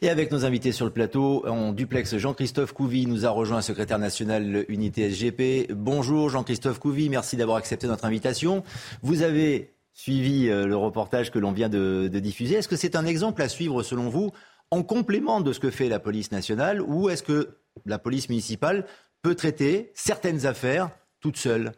Et 0.00 0.08
avec 0.08 0.30
nos 0.30 0.44
invités 0.44 0.72
sur 0.72 0.84
le 0.84 0.90
plateau, 0.90 1.46
en 1.46 1.72
duplex, 1.72 2.16
Jean-Christophe 2.16 2.72
Couvi 2.72 3.06
nous 3.06 3.26
a 3.26 3.30
rejoint, 3.30 3.60
secrétaire 3.60 3.98
national 3.98 4.64
Unité 4.68 5.10
SGP. 5.10 5.72
Bonjour 5.72 6.30
Jean-Christophe 6.30 6.78
Couvi, 6.78 7.08
merci 7.08 7.36
d'avoir 7.36 7.58
accepté 7.58 7.86
notre 7.86 8.04
invitation. 8.04 8.64
Vous 9.02 9.22
avez 9.22 9.74
suivi 9.92 10.48
euh, 10.48 10.66
le 10.66 10.76
reportage 10.76 11.30
que 11.30 11.38
l'on 11.38 11.52
vient 11.52 11.68
de, 11.68 12.08
diffuser. 12.08 12.56
Est-ce 12.56 12.68
que 12.68 12.76
c'est 12.76 12.96
un 12.96 13.04
exemple 13.04 13.42
à 13.42 13.48
suivre 13.48 13.82
selon 13.82 14.08
vous 14.08 14.32
en 14.70 14.82
complément 14.82 15.40
de 15.40 15.52
ce 15.52 15.60
que 15.60 15.70
fait 15.70 15.88
la 15.88 15.98
police 15.98 16.32
nationale 16.32 16.80
ou 16.80 17.10
est-ce 17.10 17.22
que 17.22 17.58
la 17.84 17.98
police 17.98 18.28
municipale 18.28 18.86
peut 19.20 19.34
traiter 19.34 19.92
certaines 19.94 20.46
affaires 20.46 20.90
toute 21.20 21.36
seule? 21.36 21.72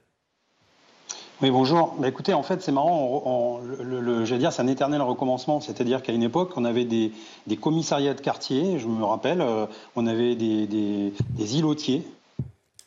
Oui, 1.42 1.50
bonjour. 1.50 1.94
Bah, 1.98 2.06
écoutez, 2.08 2.32
en 2.32 2.44
fait, 2.44 2.62
c'est 2.62 2.70
marrant. 2.70 3.60
le, 3.80 4.24
dire, 4.38 4.52
c'est 4.52 4.62
un 4.62 4.68
éternel 4.68 5.02
recommencement. 5.02 5.60
C'est-à-dire 5.60 6.00
qu'à 6.02 6.12
une 6.12 6.22
époque, 6.22 6.52
on 6.56 6.64
avait 6.64 6.84
des, 6.84 7.12
commissariats 7.60 8.14
de 8.14 8.20
quartier. 8.20 8.78
Je 8.78 8.86
me 8.86 9.04
rappelle, 9.04 9.40
euh, 9.40 9.66
on 9.96 10.06
avait 10.06 10.36
des, 10.36 10.66
des, 10.66 11.58
îlotiers. 11.58 12.06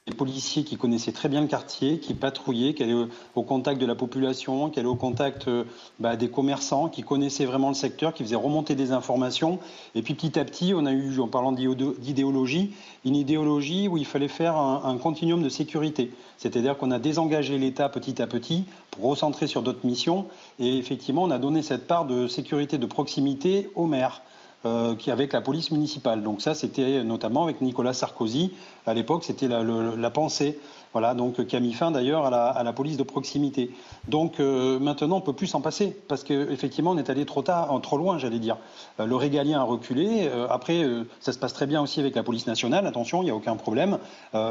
Des 0.07 0.13
policiers 0.13 0.63
qui 0.63 0.77
connaissaient 0.77 1.11
très 1.11 1.27
bien 1.27 1.41
le 1.41 1.47
quartier, 1.47 1.99
qui 1.99 2.13
patrouillaient, 2.13 2.73
qui 2.73 2.83
allaient 2.83 3.07
au, 3.35 3.43
contact 3.43 3.79
de 3.79 3.85
la 3.85 3.93
population, 3.93 4.69
qui 4.69 4.79
allaient 4.79 4.87
au 4.87 4.95
contact 4.95 5.49
euh, 5.49 5.65
bah, 5.99 6.15
des 6.15 6.29
commerçants, 6.29 6.87
qui 6.87 7.03
connaissaient 7.03 7.45
vraiment 7.45 7.67
le 7.67 7.73
secteur, 7.73 8.13
qui 8.13 8.23
faisaient 8.23 8.35
remonter 8.35 8.73
des 8.73 8.93
informations. 8.93 9.59
Et 9.95 10.01
puis 10.01 10.13
petit 10.13 10.39
à 10.39 10.45
petit, 10.45 10.73
on 10.73 10.85
a 10.85 10.93
eu, 10.93 11.19
en 11.19 11.27
parlant 11.27 11.51
d'idéologie, 11.51 12.73
une 13.03 13.17
idéologie 13.17 13.89
où 13.89 13.97
il 13.97 14.05
fallait 14.05 14.29
faire 14.29 14.55
un, 14.55 14.83
un 14.85 14.97
continuum 14.97 15.43
de 15.43 15.49
sécurité. 15.49 16.11
C'est-à-dire 16.37 16.77
qu'on 16.77 16.91
a 16.91 16.99
désengagé 16.99 17.57
l'État 17.57 17.89
petit 17.89 18.21
à 18.21 18.27
petit 18.27 18.63
pour 18.91 19.09
recentrer 19.09 19.47
sur 19.47 19.61
d'autres 19.61 19.85
missions. 19.85 20.27
Et 20.59 20.77
effectivement, 20.77 21.23
on 21.23 21.31
a 21.31 21.37
donné 21.37 21.61
cette 21.61 21.85
part 21.85 22.05
de 22.05 22.27
sécurité 22.27 22.77
de 22.77 22.85
proximité 22.85 23.69
aux 23.75 23.87
maires. 23.87 24.21
Euh, 24.67 24.95
avec 25.07 25.33
la 25.33 25.41
police 25.41 25.71
municipale. 25.71 26.23
Donc 26.23 26.41
ça, 26.41 26.53
c'était 26.53 27.03
notamment 27.03 27.43
avec 27.43 27.61
Nicolas 27.61 27.93
Sarkozy. 27.93 28.51
À 28.85 28.93
l'époque, 28.93 29.23
c'était 29.23 29.47
la, 29.47 30.09
pensée. 30.09 30.59
Voilà, 30.97 31.13
donc 31.13 31.45
qui 31.45 31.55
a 31.55 31.59
mis 31.59 31.73
fin 31.73 31.91
d'ailleurs 31.91 32.25
à 32.25 32.63
la, 32.63 32.73
police 32.73 32.97
de 32.97 33.03
proximité. 33.03 33.69
Donc 34.07 34.39
euh, 34.39 34.79
maintenant, 34.79 35.17
on 35.17 35.21
peut 35.21 35.31
plus 35.31 35.45
s'en 35.45 35.61
passer 35.61 35.95
parce 36.07 36.23
qu'effectivement, 36.23 36.89
on 36.89 36.97
est 36.97 37.11
allé 37.11 37.23
trop 37.23 37.43
tard, 37.43 37.79
trop 37.83 37.99
loin, 37.99 38.17
j'allais 38.17 38.39
dire. 38.39 38.57
Euh, 38.99 39.05
le 39.05 39.15
régalien 39.15 39.59
a 39.59 39.63
reculé. 39.63 40.27
après, 40.49 40.83
ça 41.19 41.33
se 41.33 41.37
passe 41.37 41.53
très 41.53 41.67
bien 41.67 41.83
aussi 41.83 41.99
avec 41.99 42.15
la 42.15 42.23
police 42.23 42.47
nationale. 42.47 42.87
Attention, 42.87 43.21
il 43.21 43.25
n'y 43.25 43.29
a 43.29 43.35
aucun 43.35 43.55
problème. 43.57 43.99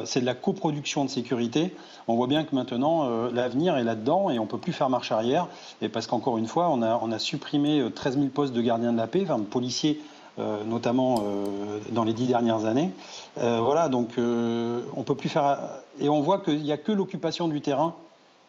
c'est 0.04 0.20
de 0.20 0.24
la 0.24 0.37
coproduction 0.37 1.04
de 1.04 1.11
sécurité. 1.11 1.74
On 2.06 2.14
voit 2.14 2.28
bien 2.28 2.44
que 2.44 2.54
maintenant, 2.54 3.11
l'avenir 3.30 3.76
est 3.76 3.82
là-dedans 3.82 4.30
et 4.30 4.38
on 4.38 4.46
peut 4.46 4.59
plus 4.59 4.72
faire 4.72 4.88
marche 4.88 5.11
arrière. 5.11 5.48
Et 5.82 5.88
parce 5.88 6.06
qu'encore 6.06 6.38
une 6.38 6.46
fois, 6.46 6.70
on 6.70 6.80
a, 6.80 7.18
supprimé 7.18 7.85
13 7.92 8.18
000 8.18 8.28
postes 8.28 8.52
de 8.52 8.61
gardiens 8.61 8.92
de 8.92 8.98
la 8.98 9.09
paix, 9.09 9.22
enfin 9.24 9.40
de 9.40 9.44
policiers 9.44 10.00
euh, 10.38 10.64
notamment 10.64 11.22
euh, 11.24 11.78
dans 11.92 12.04
les 12.04 12.12
dix 12.12 12.26
dernières 12.26 12.66
années. 12.66 12.90
Euh, 13.38 13.59
voilà, 13.64 13.88
donc 13.88 14.18
on 14.18 15.02
peut 15.02 15.14
plus 15.14 15.30
faire. 15.30 15.59
Et 16.00 16.09
on 16.09 16.20
voit 16.20 16.38
qu'il 16.38 16.62
n'y 16.62 16.72
a 16.72 16.76
que 16.76 16.92
l'occupation 16.92 17.48
du 17.48 17.61
terrain 17.61 17.94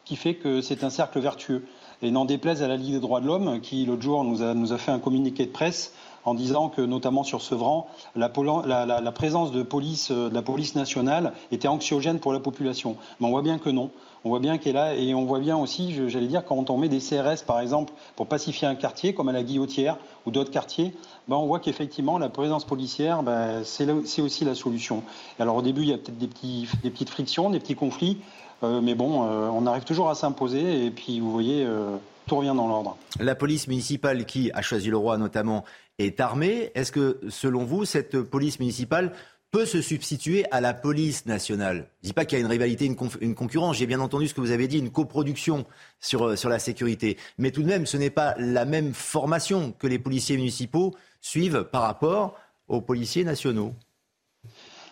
qui 0.06 0.16
fait 0.16 0.36
que 0.36 0.62
c'est 0.62 0.84
un 0.84 0.90
cercle 0.90 1.20
vertueux. 1.20 1.66
Et 2.02 2.12
n'en 2.12 2.26
déplaise 2.26 2.64
à 2.64 2.68
la 2.68 2.78
Ligue 2.78 2.94
des 2.94 3.00
droits 3.00 3.20
de 3.20 3.28
l'homme, 3.28 3.60
qui 3.60 3.86
l'autre 3.86 4.02
jour 4.04 4.24
nous 4.24 4.42
a, 4.42 4.78
fait 4.78 4.92
un 4.92 5.00
communiqué 5.00 5.46
de 5.46 5.52
presse 5.52 5.94
en 6.24 6.34
disant 6.34 6.70
que, 6.70 6.82
notamment 6.82 7.24
sur 7.24 7.42
Sevran, 7.42 7.88
la, 8.16 8.30
présence 8.30 9.52
de, 9.52 9.64
police, 9.64 10.12
de 10.12 10.34
la 10.34 10.42
police 10.42 10.76
nationale 10.76 11.34
était 11.52 11.68
anxiogène 11.68 12.20
pour 12.20 12.34
la 12.34 12.40
population. 12.40 12.96
Mais 13.20 13.28
on 13.28 13.32
voit 13.32 13.42
bien 13.42 13.58
que 13.60 13.70
non. 13.70 13.92
On 14.28 14.30
voit 14.30 14.40
bien 14.40 14.58
qu'elle 14.58 14.72
est 14.72 14.74
là 14.74 14.94
et 14.94 15.16
on 15.16 15.24
voit 15.24 15.40
bien 15.40 15.56
aussi, 15.56 15.96
j'allais 16.10 16.28
dire, 16.28 16.44
quand 16.44 16.70
on 16.70 16.78
met 16.78 16.90
des 16.90 17.00
CRS, 17.00 17.46
par 17.48 17.62
exemple, 17.62 17.94
pour 18.18 18.28
pacifier 18.28 18.68
un 18.68 18.76
quartier, 18.76 19.14
comme 19.14 19.30
à 19.30 19.32
la 19.32 19.42
Guillotière 19.42 19.96
ou 20.26 20.32
d'autres 20.32 20.52
quartiers, 20.52 20.94
ben, 21.30 21.38
on 21.38 21.46
voit 21.46 21.62
qu'effectivement, 21.62 22.18
la 22.18 22.28
présence 22.28 22.66
policière, 22.66 23.24
ben, 23.24 23.64
c'est 23.64 23.90
aussi 24.20 24.44
la 24.44 24.54
solution. 24.54 25.02
alors 25.40 25.56
au 25.56 25.62
début, 25.62 25.84
il 25.84 25.88
y 25.88 25.94
a 25.94 25.98
peut-être 25.98 26.18
des, 26.18 26.90
petites 26.90 27.10
frictions, 27.10 27.50
des 27.50 27.62
petits 27.62 27.76
conflits, 27.76 28.18
euh, 28.64 28.82
mais 28.82 28.96
bon, 28.96 29.24
euh, 29.24 29.48
on 29.48 29.66
arrive 29.66 29.86
toujours 29.86 30.10
à 30.10 30.16
s'imposer 30.16 30.88
et 30.88 30.92
puis 30.92 31.22
vous 31.22 31.32
voyez, 31.32 31.64
euh, 31.66 31.96
tout 32.28 32.36
revient 32.36 32.54
dans 32.54 32.68
l'ordre. 32.68 32.98
La 33.22 33.34
police 33.34 33.70
municipale 33.70 34.26
qui 34.26 34.52
a 34.54 34.62
choisi 34.62 34.90
le 34.90 34.98
roi 34.98 35.18
notamment 35.18 35.64
est 36.00 36.20
armée. 36.20 36.70
Est-ce 36.76 36.92
que 36.92 37.22
selon 37.30 37.64
vous, 37.64 37.86
cette 37.86 38.22
police 38.24 38.60
municipale 38.60 39.14
peut 39.52 39.66
se 39.66 39.82
substituer 39.82 40.46
à 40.52 40.62
la 40.62 40.74
police 40.74 41.26
nationale. 41.26 41.90
Je 42.02 42.08
ne 42.08 42.10
dis 42.10 42.14
pas 42.14 42.26
qu'il 42.26 42.38
y 42.38 42.42
a 42.42 42.44
une 42.44 42.52
rivalité, 42.52 42.86
une, 42.86 43.36
concurrence. 43.36 43.78
J'ai 43.78 43.86
bien 43.88 44.00
entendu 44.00 44.28
ce 44.28 44.34
que 44.34 44.42
vous 44.42 44.52
avez 44.52 44.68
dit, 44.68 44.80
une 44.80 44.92
coproduction 44.92 45.66
sur, 46.00 46.38
sur 46.38 46.50
la 46.50 46.60
sécurité. 46.60 47.18
Mais 47.38 47.52
tout 47.52 47.64
de 47.64 47.68
même, 47.68 47.86
ce 47.86 47.98
n'est 47.98 48.10
pas 48.10 48.36
la 48.38 48.66
même 48.66 48.94
formation 48.94 49.72
que 49.72 49.88
les 49.88 50.00
policiers 50.00 50.36
municipaux 50.36 50.94
suivent 51.22 51.64
par 51.72 51.84
rapport 51.84 52.36
aux 52.68 52.82
policiers 52.82 53.24
nationaux. 53.24 53.74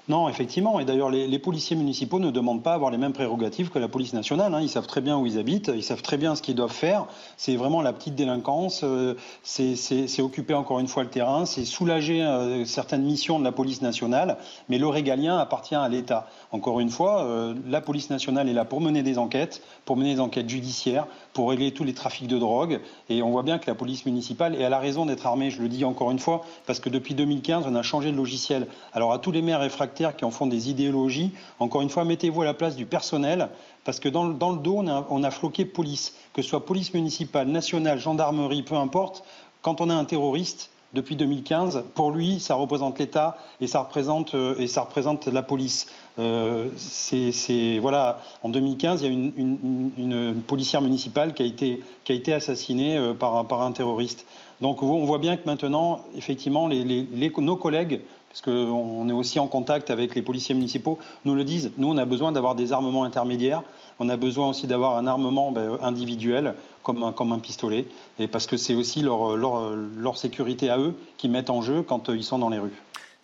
Non, 0.07 0.29
effectivement. 0.29 0.79
Et 0.79 0.85
d'ailleurs, 0.85 1.09
les, 1.09 1.39
policiers 1.39 1.75
municipaux 1.75 2.19
ne 2.19 2.29
demandent 2.29 2.61
pas 2.61 2.71
à 2.71 2.75
avoir 2.75 2.91
les 2.91 2.97
mêmes 2.97 3.13
prérogatives 3.13 3.69
que 3.69 3.79
la 3.79 3.87
police 3.87 4.13
nationale. 4.13 4.53
Hein. 4.53 4.61
Ils 4.61 4.69
savent 4.69 4.85
très 4.85 5.01
bien 5.01 5.17
où 5.17 5.25
ils 5.25 5.39
habitent, 5.39 5.71
ils 5.73 5.83
savent 5.83 6.03
très 6.03 6.17
bien 6.17 6.35
ce 6.35 6.43
qu'ils 6.43 6.55
doivent 6.55 6.71
faire. 6.71 7.07
C'est 7.37 7.55
vraiment 7.55 7.81
la 7.81 7.91
petite 7.91 8.13
délinquance. 8.13 8.81
Euh, 8.83 9.15
c'est 9.43 10.21
occuper 10.21 10.53
encore 10.53 10.79
une 10.79 10.87
fois 10.87 11.03
le 11.03 11.09
terrain, 11.09 11.45
c'est 11.45 11.65
soulager 11.65 12.21
euh, 12.21 12.65
certaines 12.65 13.03
missions 13.03 13.39
de 13.39 13.43
la 13.43 13.51
police 13.51 13.81
nationale. 13.81 14.37
Mais 14.69 14.77
le 14.77 14.87
régalien 14.87 15.39
appartient 15.39 15.75
à 15.75 15.89
l'État. 15.89 16.27
Encore 16.51 16.79
une 16.79 16.89
fois, 16.89 17.23
euh, 17.23 17.55
la 17.67 17.81
police 17.81 18.11
nationale 18.11 18.47
est 18.47 18.53
là 18.53 18.65
pour 18.65 18.81
mener 18.81 19.01
des 19.01 19.17
enquêtes, 19.17 19.63
pour 19.85 19.95
mener 19.95 20.15
des 20.15 20.19
enquêtes 20.19 20.49
judiciaires, 20.49 21.07
pour 21.33 21.49
régler 21.49 21.71
tous 21.71 21.83
les 21.83 21.93
trafics 21.93 22.27
de 22.27 22.37
drogue. 22.37 22.81
Et 23.09 23.21
on 23.21 23.29
voit 23.29 23.43
bien 23.43 23.59
que 23.59 23.67
la 23.67 23.75
police 23.75 24.05
municipale, 24.05 24.55
et 24.55 24.61
elle 24.61 24.73
a 24.73 24.79
raison 24.79 25.05
d'être 25.05 25.25
armée, 25.25 25.51
je 25.51 25.61
le 25.61 25.69
dis 25.69 25.85
encore 25.85 26.11
une 26.11 26.19
fois, 26.19 26.43
parce 26.65 26.79
que 26.79 26.89
depuis 26.89 27.13
2015, 27.13 27.65
on 27.67 27.75
a 27.75 27.83
changé 27.83 28.11
de 28.11 28.17
logiciel. 28.17 28.67
Alors 28.93 29.13
à 29.13 29.19
tous 29.19 29.31
les 29.31 29.41
maires 29.41 29.59
réfractaires 29.59 30.15
qui 30.15 30.25
en 30.25 30.31
font 30.31 30.47
des 30.47 30.69
idéologies, 30.69 31.31
encore 31.59 31.81
une 31.81 31.89
fois, 31.89 32.03
mettez-vous 32.03 32.41
à 32.41 32.45
la 32.45 32.53
place 32.53 32.75
du 32.75 32.85
personnel, 32.85 33.49
parce 33.83 33.99
que 33.99 34.09
dans, 34.09 34.25
le 34.25 34.33
dos, 34.33 34.75
on 34.77 34.87
a, 34.87 35.05
on 35.09 35.23
a 35.23 35.31
floqué 35.31 35.65
police, 35.65 36.15
que 36.33 36.41
ce 36.41 36.49
soit 36.49 36.65
police 36.65 36.93
municipale, 36.93 37.47
nationale, 37.47 37.99
gendarmerie, 37.99 38.63
peu 38.63 38.75
importe. 38.75 39.23
Quand 39.61 39.81
on 39.81 39.89
a 39.89 39.95
un 39.95 40.05
terroriste, 40.05 40.69
depuis 40.95 41.15
2015. 41.15 41.83
Pour 41.93 42.09
lui, 42.09 42.39
ça 42.39 42.55
représente 42.55 42.97
l'État 42.97 43.37
et 43.61 43.67
ça 43.67 43.81
représente 43.81 44.33
euh, 44.33 44.55
et 44.57 44.65
ça 44.65 44.81
représente 44.81 45.27
la 45.27 45.43
police. 45.43 45.87
Euh, 46.17 46.69
c'est 46.77 47.77
voilà, 47.79 48.21
en 48.41 48.49
2015, 48.49 49.01
il 49.01 49.05
y 49.05 49.09
a 49.09 49.13
une, 49.13 49.91
une, 49.97 50.41
policière 50.41 50.81
municipale 50.81 51.33
qui 51.33 51.43
a 51.43 51.45
été 51.45 51.83
qui 52.05 52.13
a 52.13 52.15
été 52.15 52.33
assassinée 52.33 52.97
euh, 52.97 53.13
par, 53.13 53.45
par 53.45 53.61
un 53.61 53.73
terroriste. 53.73 54.25
Donc 54.61 54.81
on 54.81 55.05
voit 55.05 55.17
bien 55.19 55.35
que 55.35 55.45
maintenant, 55.45 55.99
effectivement, 56.15 56.69
nos 56.69 57.55
collègues 57.57 58.01
parce 58.35 58.53
qu'on 58.53 59.07
est 59.07 59.13
aussi 59.13 59.39
en 59.39 59.47
contact 59.47 59.89
avec 59.89 60.13
les 60.13 60.21
policiers 60.21 60.53
municipaux, 60.55 60.99
nous 61.23 61.35
le 61.35 61.45
disent. 61.45 61.71
Nous, 61.77 61.87
on 61.87 61.95
a 61.95 62.03
besoin 62.03 62.33
d'avoir 62.33 62.53
des 62.53 62.73
armements 62.73 63.05
intermédiaires. 63.05 63.63
On 63.97 64.09
a 64.09 64.17
besoin 64.17 64.49
aussi 64.49 64.67
d'avoir 64.67 64.97
un 64.97 65.07
armement 65.07 65.53
ben, 65.53 65.77
individuel, 65.81 66.53
comme 66.83 67.01
un, 67.01 67.39
pistolet, 67.39 67.85
et 68.19 68.27
parce 68.27 68.45
que 68.45 68.57
c'est 68.57 68.75
aussi 68.75 69.01
leur, 69.01 70.17
sécurité 70.17 70.69
à 70.69 70.77
eux 70.77 70.95
qui 71.15 71.29
mettent 71.29 71.49
en 71.49 71.61
jeu 71.61 71.81
quand 71.81 72.09
euh, 72.09 72.17
ils 72.17 72.25
sont 72.25 72.37
dans 72.37 72.49
les 72.49 72.59
rues. 72.59 72.73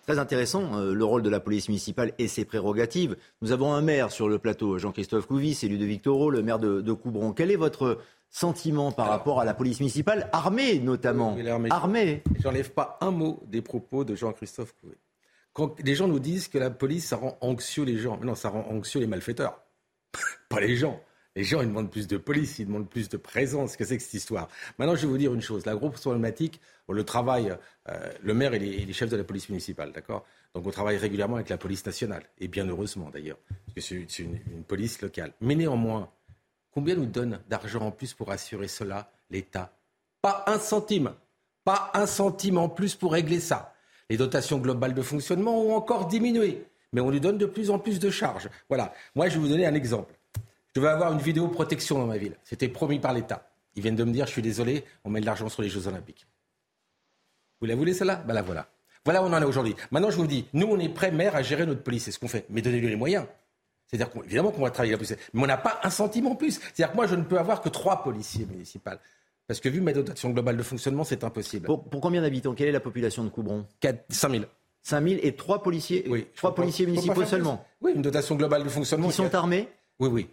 Très 0.08 0.18
intéressant, 0.18 0.64
euh, 0.76 0.94
le 0.94 1.04
rôle 1.04 1.24
de 1.24 1.30
la 1.30 1.42
police 1.42 1.68
municipale 1.68 2.14
et 2.18 2.30
ses 2.30 2.46
prérogatives. 2.46 3.18
Nous 3.42 3.52
avons 3.52 3.74
un 3.74 3.82
maire 3.82 4.12
sur 4.12 4.30
le 4.30 4.40
plateau, 4.40 4.78
Jean-Christophe 4.78 5.28
Couvis, 5.28 5.56
c'est 5.56 5.68
Ludovic 5.68 6.04
Toro, 6.04 6.30
le 6.30 6.42
maire 6.42 6.58
de, 6.58 6.80
de 6.80 6.94
Coubron. 6.94 7.34
Quel 7.34 7.52
est 7.52 7.58
votre 7.58 8.00
sentiment 8.32 8.92
par 8.92 9.10
rapport 9.10 9.42
à 9.42 9.46
la 9.46 9.54
police 9.54 9.80
municipale, 9.80 10.30
armée 10.32 10.80
notamment 10.80 11.38
Armée. 11.70 12.24
J'enlève 12.40 12.72
pas 12.72 12.98
un 13.02 13.12
mot 13.12 13.44
des 13.48 13.62
propos 13.62 14.04
de 14.06 14.16
Jean-Christophe 14.16 14.74
Couvet. 14.80 14.98
Quand 15.54 15.78
les 15.82 15.96
gens 15.96 16.08
nous 16.08 16.20
disent 16.20 16.48
que 16.48 16.58
la 16.58 16.70
police, 16.70 17.08
ça 17.08 17.18
rend 17.18 17.38
anxieux 17.42 17.84
les 17.84 17.98
gens. 17.98 18.18
Mais 18.20 18.26
non, 18.26 18.36
ça 18.36 18.50
rend 18.50 18.66
anxieux 18.70 19.02
les 19.02 19.08
malfaiteurs. 19.08 19.62
pas 20.50 20.62
les 20.62 20.78
gens. 20.78 21.02
Les 21.36 21.44
gens, 21.44 21.62
ils 21.62 21.68
demandent 21.68 21.92
plus 21.92 22.08
de 22.08 22.18
police, 22.18 22.60
ils 22.60 22.66
demandent 22.66 22.90
plus 22.90 23.10
de 23.10 23.18
présence. 23.18 23.76
Qu'est-ce 23.76 23.90
que 23.90 23.96
c'est 23.96 23.98
que 23.98 24.04
cette 24.04 24.14
histoire? 24.14 24.48
Maintenant, 24.78 24.96
je 24.96 25.02
vais 25.02 25.08
vous 25.08 25.18
dire 25.18 25.34
une 25.34 25.42
chose. 25.42 25.66
La 25.66 25.76
grosse 25.76 26.02
problématique, 26.02 26.60
le 26.90 27.04
travail, 27.04 27.56
euh, 27.90 28.12
le 28.22 28.34
maire 28.34 28.54
et 28.54 28.60
les, 28.60 28.94
chefs 28.94 29.10
de 29.10 29.16
la 29.16 29.24
police 29.24 29.48
municipale, 29.50 29.92
d'accord? 29.94 30.26
Donc, 30.54 30.68
on 30.68 30.72
travaille 30.72 30.98
régulièrement 30.98 31.36
avec 31.36 31.48
la 31.48 31.58
police 31.58 31.86
nationale. 31.86 32.24
Et 32.40 32.50
bien 32.50 32.68
heureusement, 32.68 33.10
d'ailleurs, 33.10 33.38
parce 33.74 33.88
que 33.88 34.06
c'est 34.08 34.24
une, 34.24 34.40
une 34.52 34.64
police 34.64 35.02
locale. 35.02 35.34
Mais 35.40 35.56
néanmoins, 35.56 36.10
Combien 36.74 36.96
nous 36.96 37.06
donne 37.06 37.40
d'argent 37.50 37.82
en 37.82 37.92
plus 37.92 38.14
pour 38.14 38.32
assurer 38.32 38.68
cela, 38.68 39.10
l'État? 39.30 39.74
Pas 40.22 40.46
un 40.48 40.60
centime. 40.60 41.14
Pas 41.64 41.92
un 41.94 42.06
centime 42.06 42.58
en 42.58 42.70
plus 42.70 42.96
pour 42.96 43.12
régler 43.14 43.40
ça. 43.40 43.74
Les 44.10 44.18
dotations 44.18 44.58
globales 44.58 44.94
de 44.94 45.02
fonctionnement 45.02 45.62
ont 45.62 45.76
encore 45.76 46.08
diminué, 46.08 46.66
mais 46.92 47.02
on 47.02 47.10
lui 47.10 47.20
donne 47.20 47.38
de 47.38 47.46
plus 47.46 47.70
en 47.70 47.80
plus 47.80 48.00
de 48.00 48.10
charges. 48.10 48.50
Voilà. 48.70 48.94
Moi, 49.16 49.30
je 49.30 49.36
vais 49.36 49.40
vous 49.40 49.48
donner 49.48 49.66
un 49.66 49.74
exemple. 49.74 50.14
Je 50.74 50.80
devais 50.80 50.90
avoir 50.90 51.12
une 51.12 51.20
vidéo 51.20 51.48
protection 51.50 52.00
dans 52.00 52.08
ma 52.08 52.18
ville. 52.18 52.38
C'était 52.44 52.70
promis 52.70 53.00
par 53.00 53.14
l'État. 53.14 53.48
Ils 53.76 53.82
viennent 53.82 53.96
de 53.96 54.04
me 54.04 54.12
dire, 54.12 54.26
je 54.26 54.32
suis 54.32 54.42
désolé, 54.42 54.86
on 55.04 55.10
met 55.10 55.22
de 55.22 55.26
l'argent 55.26 55.50
sur 55.50 55.62
les 55.62 55.70
Jeux 55.70 55.88
Olympiques. 55.88 56.26
Vous 57.60 57.68
la 57.68 57.76
voulez 57.76 57.94
celle-là? 57.94 58.16
Ben 58.16 58.34
la 58.34 58.42
voilà. 58.42 58.68
Voilà 59.04 59.22
où 59.22 59.26
on 59.26 59.34
en 59.34 59.42
est 59.42 59.46
aujourd'hui. 59.46 59.76
Maintenant, 59.92 60.12
je 60.12 60.18
vous 60.18 60.28
dis, 60.28 60.46
nous, 60.54 60.68
on 60.68 60.80
est 60.80 60.90
prêts, 60.90 61.12
maire, 61.12 61.36
à 61.36 61.42
gérer 61.42 61.66
notre 61.66 61.84
police. 61.84 62.06
C'est 62.06 62.12
ce 62.12 62.20
qu'on 62.20 62.28
fait. 62.28 62.46
Mais 62.50 62.62
donnez-lui 62.62 62.90
les 62.90 62.96
moyens. 62.96 63.26
C'est-à-dire 63.92 64.14
qu'évidemment 64.14 64.52
qu'on 64.52 64.62
va 64.62 64.72
travailler 64.72 64.94
la 64.94 64.98
police, 64.98 65.16
mais 65.34 65.44
on 65.44 65.48
n'a 65.48 65.58
pas 65.58 65.80
un 65.84 65.90
centime 65.90 66.28
en 66.28 66.36
plus. 66.36 66.60
C'est-à-dire 66.74 66.92
que 66.92 66.96
moi, 66.96 67.08
je 67.08 67.16
ne 67.16 67.24
peux 67.24 67.38
avoir 67.38 67.62
que 67.62 67.68
trois 67.70 68.04
policiers 68.04 68.46
municipaux. 68.46 68.92
Parce 69.48 69.60
que 69.60 69.68
vu 69.68 69.82
ma 69.82 69.92
dotation 69.92 70.30
globale 70.30 70.56
de 70.56 70.64
fonctionnement, 70.64 71.04
c'est 71.04 71.26
impossible. 71.26 71.66
Pour, 71.66 71.90
combien 72.00 72.22
d'habitants? 72.22 72.54
Quelle 72.54 72.70
est 72.70 72.72
la 72.72 72.80
population 72.80 73.24
de 73.26 73.30
Coubron? 73.30 73.66
5 74.10 74.32
000. 74.32 74.46
5 74.84 75.08
000 75.08 75.20
et 75.22 75.36
trois 75.36 75.62
policiers, 75.62 76.06
oui, 76.10 76.26
trois 76.36 76.56
policiers 76.56 76.86
municipaux 76.86 77.26
seulement? 77.26 77.66
Oui, 77.82 77.92
une 77.94 78.02
dotation 78.02 78.36
globale 78.36 78.64
de 78.64 78.70
fonctionnement. 78.70 79.10
Qui 79.10 79.14
sont 79.14 79.36
armés? 79.36 79.68
Oui, 80.00 80.10
oui. 80.10 80.30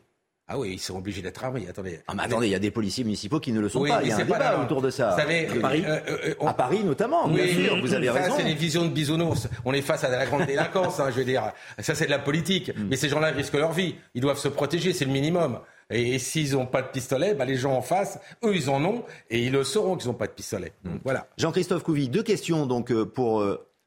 Ah 0.51 0.59
oui, 0.59 0.71
ils 0.73 0.79
sont 0.79 0.97
obligés 0.97 1.21
d'être 1.21 1.45
armés. 1.45 1.67
Attendez. 1.69 2.01
Ah, 2.09 2.15
mais 2.15 2.23
attendez, 2.23 2.47
il 2.47 2.51
y 2.51 2.55
a 2.55 2.59
des 2.59 2.71
policiers 2.71 3.05
municipaux 3.05 3.39
qui 3.39 3.53
ne 3.53 3.61
le 3.61 3.69
sont 3.69 3.85
pas. 3.85 4.03
Il 4.03 4.09
y 4.09 4.13
a 4.13 4.17
un 4.17 4.25
débat 4.25 4.61
autour 4.63 4.81
de 4.81 4.89
ça. 4.91 5.11
Vous 5.11 5.21
savez, 5.21 5.47
à 5.47 5.55
Paris, 5.61 5.85
euh, 5.87 5.99
euh, 6.09 6.47
à 6.47 6.55
Paris 6.55 6.83
notamment, 6.85 7.29
bien 7.29 7.47
sûr, 7.47 7.81
vous 7.81 7.93
avez 7.93 8.09
raison. 8.09 8.35
c'est 8.37 8.45
les 8.45 8.55
visions 8.55 8.85
de 8.85 8.91
bisounours. 8.91 9.49
On 9.65 9.75
est 9.75 9.83
face 9.83 10.05
à 10.05 10.09
la 10.09 10.25
grande 10.25 10.47
délinquance, 10.47 11.01
hein, 11.01 11.11
je 11.11 11.17
veux 11.17 11.25
dire. 11.25 11.53
Ça, 11.79 11.95
c'est 11.95 12.07
de 12.07 12.11
la 12.11 12.19
politique. 12.19 12.75
Mm. 12.75 12.89
Mais 12.89 12.97
ces 12.97 13.09
gens-là 13.09 13.29
risquent 13.29 13.55
leur 13.55 13.73
vie. 13.73 13.95
Ils 14.15 14.23
doivent 14.23 14.39
se 14.39 14.49
protéger, 14.49 14.93
c'est 14.93 15.05
le 15.05 15.13
minimum. 15.13 15.59
Et, 15.91 16.19
s'ils 16.19 16.53
n'ont 16.53 16.67
pas 16.67 16.83
de 16.83 16.89
pistolet, 16.89 17.35
bah, 17.35 17.45
les 17.45 17.57
gens 17.57 17.75
en 17.75 17.83
face, 17.83 18.19
eux, 18.45 18.55
ils 18.55 18.71
en 18.71 18.85
ont, 18.85 19.05
et 19.31 19.45
ils 19.45 19.53
le 19.53 19.65
sauront 19.65 19.97
qu'ils 19.97 20.09
n'ont 20.09 20.17
pas 20.17 20.27
de 20.27 20.33
pistolet. 20.33 20.73
Mm. 20.85 20.97
Voilà. 21.05 21.29
Jean-Christophe 21.37 21.83
Couvi, 21.83 22.09
deux 22.09 22.23
questions 22.23 22.67
donc 22.67 22.91
euh, 22.91 23.05
pour 23.05 23.43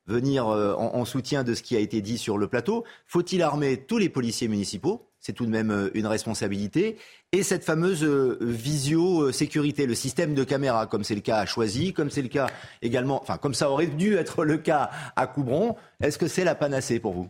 venir 0.08 0.48
euh, 0.48 0.74
en, 0.74 1.06
soutien 1.06 1.44
de 1.44 1.54
ce 1.54 1.64
qui 1.64 1.76
a 1.76 1.80
été 1.80 2.02
dit 2.02 2.18
sur 2.18 2.38
le 2.38 2.48
plateau. 2.48 2.84
Faut-il 3.06 3.42
armer 3.42 3.78
tous 3.78 3.98
les 3.98 4.10
policiers 4.10 4.48
municipaux? 4.48 5.08
C'est 5.22 5.34
tout 5.34 5.46
de 5.46 5.52
même 5.52 5.72
euh, 5.72 5.90
une 5.94 6.08
responsabilité. 6.08 6.98
Et 7.32 7.44
cette 7.44 7.64
fameuse 7.64 8.04
euh, 8.04 8.38
visio-sécurité, 8.42 9.86
le 9.86 9.96
système 9.96 10.34
de 10.34 10.44
caméra, 10.44 10.88
comme 10.88 11.04
c'est 11.04 11.16
le 11.16 11.22
cas 11.22 11.38
à 11.38 11.46
Choisy, 11.46 11.94
comme 11.94 12.10
c'est 12.10 12.24
le 12.24 12.28
cas 12.28 12.48
également, 12.82 13.22
enfin 13.22 13.38
comme 13.38 13.54
ça 13.54 13.70
aurait 13.70 13.88
dû 13.88 14.16
être 14.16 14.44
le 14.44 14.58
cas 14.58 14.90
à 15.16 15.28
Coubron, 15.28 15.76
est-ce 16.02 16.18
que 16.18 16.28
c'est 16.28 16.44
la 16.44 16.56
panacée 16.56 17.00
pour 17.00 17.14
vous? 17.14 17.30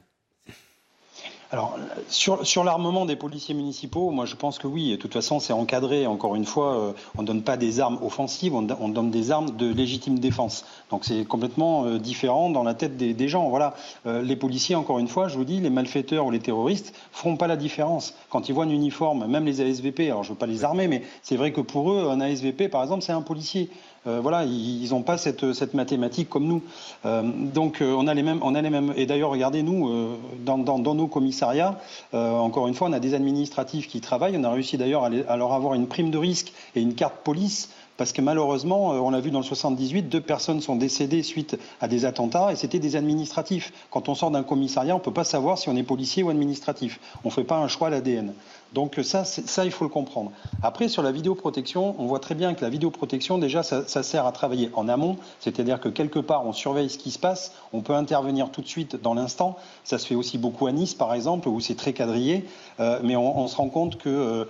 Alors, 1.52 1.78
sur, 2.08 2.64
l'armement 2.64 3.06
des 3.06 3.18
policiers 3.18 3.54
municipaux, 3.54 4.10
moi 4.10 4.24
je 4.26 4.38
pense 4.38 4.58
que 4.58 4.68
oui. 4.68 4.92
De 4.92 4.96
toute 4.96 5.12
façon, 5.12 5.42
c'est 5.42 5.52
encadré. 5.52 6.08
Encore 6.08 6.36
une 6.36 6.46
fois, 6.46 6.78
euh, 6.78 6.94
on 7.18 7.24
ne 7.24 7.28
donne 7.28 7.42
pas 7.42 7.58
des 7.58 7.82
armes 7.82 8.00
offensives, 8.02 8.56
on, 8.56 8.62
donne 8.62 9.12
des 9.12 9.32
armes 9.32 9.52
de 9.58 9.70
légitime 9.70 10.18
défense. 10.18 10.64
Donc 10.92 11.04
c'est 11.04 11.26
complètement 11.26 11.84
euh, 11.84 12.00
différent 12.00 12.50
dans 12.50 12.64
la 12.64 12.74
tête 12.74 12.96
des, 12.96 13.28
gens. 13.28 13.50
Voilà. 13.50 13.74
Euh, 14.06 14.22
les 14.22 14.38
policiers, 14.38 14.76
encore 14.76 15.00
une 15.00 15.10
fois, 15.10 15.28
je 15.28 15.36
vous 15.36 15.44
dis, 15.44 15.60
les 15.60 15.70
malfaiteurs 15.70 16.26
ou 16.26 16.32
les 16.32 16.40
terroristes 16.40 16.96
feront 17.12 17.36
pas 17.36 17.48
la 17.48 17.58
différence. 17.58 18.14
Quand 18.30 18.48
ils 18.48 18.54
voient 18.54 18.64
un 18.64 18.70
uniforme, 18.70 19.28
même 19.28 19.44
les 19.44 19.60
ASVP, 19.60 20.10
alors 20.10 20.24
je 20.24 20.30
ne 20.30 20.36
veux 20.36 20.40
pas 20.40 20.48
les 20.48 20.64
armer, 20.64 20.88
mais 20.88 21.04
c'est 21.22 21.36
vrai 21.36 21.52
que 21.52 21.60
pour 21.60 21.92
eux, 21.92 22.08
un 22.10 22.22
ASVP, 22.22 22.70
par 22.70 22.82
exemple, 22.82 23.04
c'est 23.04 23.12
un 23.12 23.22
policier. 23.22 23.70
Euh, 24.08 24.20
voilà, 24.20 24.44
ils 24.46 24.90
n'ont 24.90 25.04
pas 25.04 25.18
cette, 25.18 25.54
cette, 25.54 25.76
mathématique 25.76 26.28
comme 26.28 26.46
nous. 26.46 26.64
Euh, 27.06 27.22
donc 27.24 27.82
euh, 27.82 27.94
on 27.96 28.08
a 28.08 28.14
les 28.16 28.24
mêmes, 28.24 28.40
on 28.42 28.56
a 28.56 28.62
les 28.62 28.72
mêmes. 28.72 28.94
Et 28.96 29.06
d'ailleurs, 29.06 29.30
regardez 29.30 29.62
nous 29.62 30.18
dans, 30.44 30.58
dans, 30.58 30.96
nos 30.96 31.08
commissariats, 31.08 31.78
encore 32.14 32.68
une 32.68 32.74
fois, 32.74 32.90
on 32.90 32.94
a 32.94 33.00
des 33.00 33.14
administratifs 33.14 33.88
qui 33.88 34.02
travaillent. 34.02 34.38
On 34.38 34.44
a 34.44 34.52
réussi 34.52 34.78
d'ailleurs 34.78 35.04
à, 35.04 35.10
à, 35.28 35.38
leur 35.38 35.54
avoir 35.54 35.76
une 35.76 35.88
prime 35.88 36.10
de 36.12 36.18
risque 36.18 36.52
et 36.76 36.82
une 36.82 36.96
carte 36.96 37.18
police 37.24 37.70
parce 37.98 38.14
que 38.14 38.22
malheureusement, 38.22 38.90
on 38.90 39.12
l'a 39.12 39.20
vu 39.20 39.30
dans 39.30 39.40
le 39.40 39.46
78, 39.46 40.10
deux 40.10 40.22
personnes 40.22 40.60
sont 40.60 40.76
décédées 40.76 41.22
suite 41.22 41.60
à 41.82 41.88
des 41.88 42.06
attentats 42.06 42.52
et 42.52 42.56
c'était 42.56 42.80
des 42.80 42.96
administratifs. 42.96 43.72
Quand 43.92 44.10
on 44.10 44.16
sort 44.16 44.32
d'un 44.32 44.42
commissariat, 44.42 44.96
on 44.96 44.98
ne 44.98 45.04
peut 45.04 45.14
pas 45.14 45.24
savoir 45.24 45.60
si 45.60 45.70
on 45.70 45.76
est 45.76 45.84
policier 45.84 46.24
ou 46.24 46.32
administratif. 46.32 47.00
On 47.24 47.28
ne 47.28 47.34
fait 47.34 47.44
pas 47.44 47.58
un 47.58 47.68
choix 47.68 47.88
à 47.88 47.92
l'ADN. 47.92 48.34
Donc 48.74 49.00
ça, 49.04 49.26
ça, 49.26 49.66
il 49.66 49.72
faut 49.72 49.84
le 49.84 49.90
comprendre. 49.90 50.32
Après, 50.64 50.88
sur 50.88 51.04
la 51.04 51.12
vidéoprotection, 51.12 51.96
on 52.00 52.06
voit 52.06 52.20
très 52.20 52.36
bien 52.36 52.54
que 52.54 52.62
la 52.62 52.70
vidéoprotection, 52.70 53.38
déjà, 53.38 53.64
ça, 53.64 54.04
sert 54.04 54.26
à 54.26 54.32
travailler 54.32 54.70
en 54.74 54.88
amont, 54.88 55.18
c'est-à-dire 55.40 55.80
que 55.82 55.90
quelque 55.90 56.20
part, 56.20 56.46
on 56.46 56.54
surveille 56.54 56.90
ce 56.90 56.98
qui 56.98 57.12
se 57.12 57.20
passe, 57.20 57.54
on 57.74 57.82
peut 57.82 57.94
intervenir 57.94 58.50
tout 58.50 58.62
de 58.62 58.68
suite 58.68 59.02
dans 59.02 59.14
l'instant. 59.14 59.58
Ça 59.84 59.98
se 59.98 60.08
fait 60.08 60.16
aussi 60.16 60.38
beaucoup 60.38 60.68
à 60.68 60.72
Nice, 60.72 60.94
par 60.94 61.14
exemple, 61.14 61.50
où 61.50 61.60
c'est 61.60 61.76
très 61.76 61.92
quadrillé, 61.92 62.46
euh, 62.80 63.00
mais 63.04 63.16
on, 63.18 63.48
se 63.48 63.58
rend 63.58 63.70
compte 63.70 63.98
que, 63.98 64.10
euh, 64.10 64.46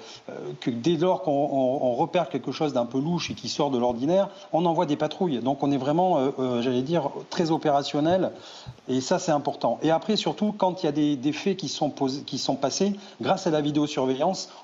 dès 0.67 0.97
lors 0.97 1.23
qu'on 1.23 1.31
on, 1.31 1.95
repère 1.95 2.29
quelque 2.29 2.51
chose 2.51 2.73
d'un 2.73 2.85
peu 2.85 2.99
louche 2.99 3.31
et 3.31 3.33
qui 3.33 3.49
sort 3.49 3.71
de 3.71 3.77
l'ordinaire, 3.77 4.29
on 4.53 4.65
envoie 4.65 4.85
des 4.85 4.95
patrouilles. 4.95 5.39
Donc 5.39 5.63
on 5.63 5.71
est 5.71 5.77
vraiment, 5.77 6.17
euh, 6.17 6.61
j'allais 6.61 6.81
dire, 6.83 7.09
très 7.29 7.51
opérationnel, 7.51 8.31
et 8.87 9.01
ça, 9.01 9.19
c'est 9.19 9.31
important. 9.31 9.79
Et 9.81 9.91
après, 9.91 10.15
surtout, 10.15 10.53
quand 10.55 10.83
il 10.83 10.85
y 10.85 10.89
a 10.89 10.91
des, 10.91 11.33
faits 11.33 11.57
qui 11.57 11.69
sont, 11.69 11.91
qui 12.25 12.37
sont 12.37 12.55
passés, 12.55 12.93
grâce 13.21 13.47
à 13.47 13.51
la 13.51 13.61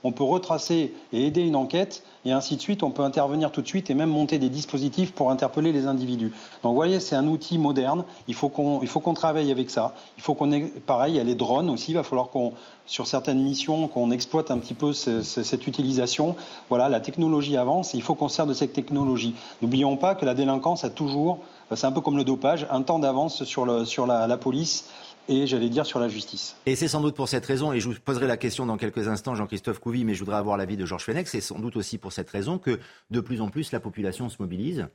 on 0.04 0.12
peut 0.12 0.24
retracer 0.24 0.93
et 1.14 1.26
aider 1.26 1.41
une 1.41 1.56
enquête 1.56 2.04
et 2.26 2.32
ainsi 2.32 2.56
de 2.56 2.62
suite. 2.62 2.84
On 2.84 2.91
peut 2.91 3.04
intervenir 3.04 3.52
tout 3.52 3.62
de 3.62 3.68
suite 3.68 3.89
et 3.89 3.93
même 3.93 4.10
monter 4.10 4.38
des 4.38 4.50
dispositifs 4.50 5.14
pour 5.14 5.32
interpeller 5.32 5.72
les 5.72 5.88
individus. 5.88 6.32
Donc 6.64 6.72
vous 6.72 6.76
voyez, 6.76 7.00
c'est 7.00 7.16
un 7.16 7.28
outil 7.28 7.58
moderne. 7.58 8.04
Il 8.28 8.36
faut 8.36 8.50
qu'on, 8.50 9.14
travaille 9.14 9.52
avec 9.52 9.70
ça. 9.70 9.95
Il 10.18 10.24
faut 10.24 10.34
qu'on 10.34 10.52
ait, 10.52 10.62
pareil, 10.86 11.14
il 11.14 11.18
y 11.18 11.20
a 11.20 11.24
les 11.24 11.36
drones 11.36 11.70
aussi. 11.70 11.91
Il 11.91 11.95
va 11.95 12.04
falloir 12.04 12.30
qu'on, 12.30 12.54
sur 12.86 13.08
certaines 13.08 13.41
missions, 13.41 13.88
qu'on 13.88 14.12
exploite 14.12 14.52
un 14.52 14.58
petit 14.58 14.74
peu 14.74 14.93
cette 14.93 15.68
utilisation. 15.68 16.36
Voilà, 16.70 16.89
la 16.89 17.00
technologie 17.00 17.58
avance 17.58 17.93
et 17.93 17.98
il 17.98 18.04
faut 18.04 18.16
qu'on 18.16 18.30
sert 18.30 18.45
de 18.45 18.54
cette 18.54 18.74
technologie. 18.74 19.36
N'oublions 19.62 19.98
pas 19.98 20.16
que 20.16 20.26
la 20.26 20.34
délinquance 20.34 20.84
a 20.84 20.89
toujours, 20.89 21.39
c'est 21.74 21.86
un 21.86 21.91
peu 21.91 22.02
comme 22.02 22.18
le 22.18 22.24
dopage, 22.24 22.68
un 22.70 22.82
temps 22.82 23.00
d'avance 23.00 23.43
sur 23.43 23.66
la 23.66 24.38
police 24.38 24.86
et 25.28 25.47
j'allais 25.47 25.69
dire 25.69 25.86
sur 25.86 25.99
la 25.99 26.07
justice. 26.07 26.55
Et 26.65 26.75
c'est 26.75 26.88
sans 26.88 27.01
doute 27.01 27.15
pour 27.15 27.30
cette 27.30 27.45
raison, 27.45 27.73
et 27.73 27.80
je 27.80 27.89
vous 27.89 27.95
poserai 28.03 28.28
la 28.28 28.38
question 28.38 28.65
dans 28.65 28.78
quelques 28.78 29.07
instants, 29.07 29.36
Jean-Christophe 29.36 29.80
Couvi, 29.80 30.05
mais 30.05 30.13
je 30.13 30.19
voudrais 30.19 30.38
avoir 30.38 30.57
l'avis 30.57 30.78
de 30.78 30.86
Georges 30.86 31.03
Fenech, 31.03 31.28
c'est 31.28 31.41
sans 31.41 31.59
doute 31.59 31.75
aussi 31.75 31.97
pour 31.97 32.13
cette 32.13 32.30
raison 32.30 32.57
que 32.57 32.80
de 33.09 33.19
plus 33.19 33.41
en 33.41 33.49
plus 33.49 33.71
la 33.71 33.80
population 33.80 34.30
se 34.30 34.38
mobilise 34.39 34.88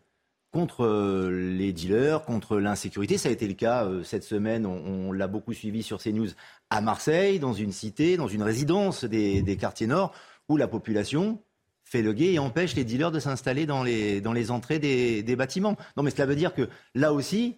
contre 0.53 0.85
euh, 0.85 1.31
les 1.31 1.73
dealers, 1.73 2.25
contre 2.25 2.59
l'insécurité. 2.59 3.17
Ça 3.17 3.31
a 3.31 3.33
été 3.33 3.49
le 3.49 3.55
cas 3.55 3.87
euh, 3.87 4.05
cette 4.05 4.23
semaine, 4.23 4.67
on, 4.67 5.11
l'a 5.13 5.27
beaucoup 5.27 5.55
suivi 5.55 5.83
sur 5.83 5.99
CNews 5.99 6.29
à 6.71 6.81
Marseille, 6.81 7.39
dans 7.39 7.55
une 7.55 7.73
cité, 7.73 8.17
dans 8.17 8.29
une 8.29 8.43
résidence 8.43 9.05
des, 9.05 9.57
quartiers 9.59 9.87
nord, 9.87 10.13
où 10.49 10.57
la 10.57 10.69
population 10.69 11.41
fait 11.85 12.03
le 12.03 12.13
guet 12.13 12.35
et 12.35 12.39
empêche 12.39 12.75
les 12.75 12.85
dealers 12.85 13.11
de 13.11 13.19
s'installer 13.19 13.67
dans 13.67 13.83
les, 13.83 14.51
entrées 14.51 14.79
des, 14.79 15.23
des 15.23 15.37
bâtiments. 15.37 15.77
Non 15.97 16.03
mais 16.03 16.11
cela 16.11 16.27
veut 16.27 16.37
dire 16.37 16.55
que 16.55 16.69
là 16.95 17.13
aussi, 17.13 17.57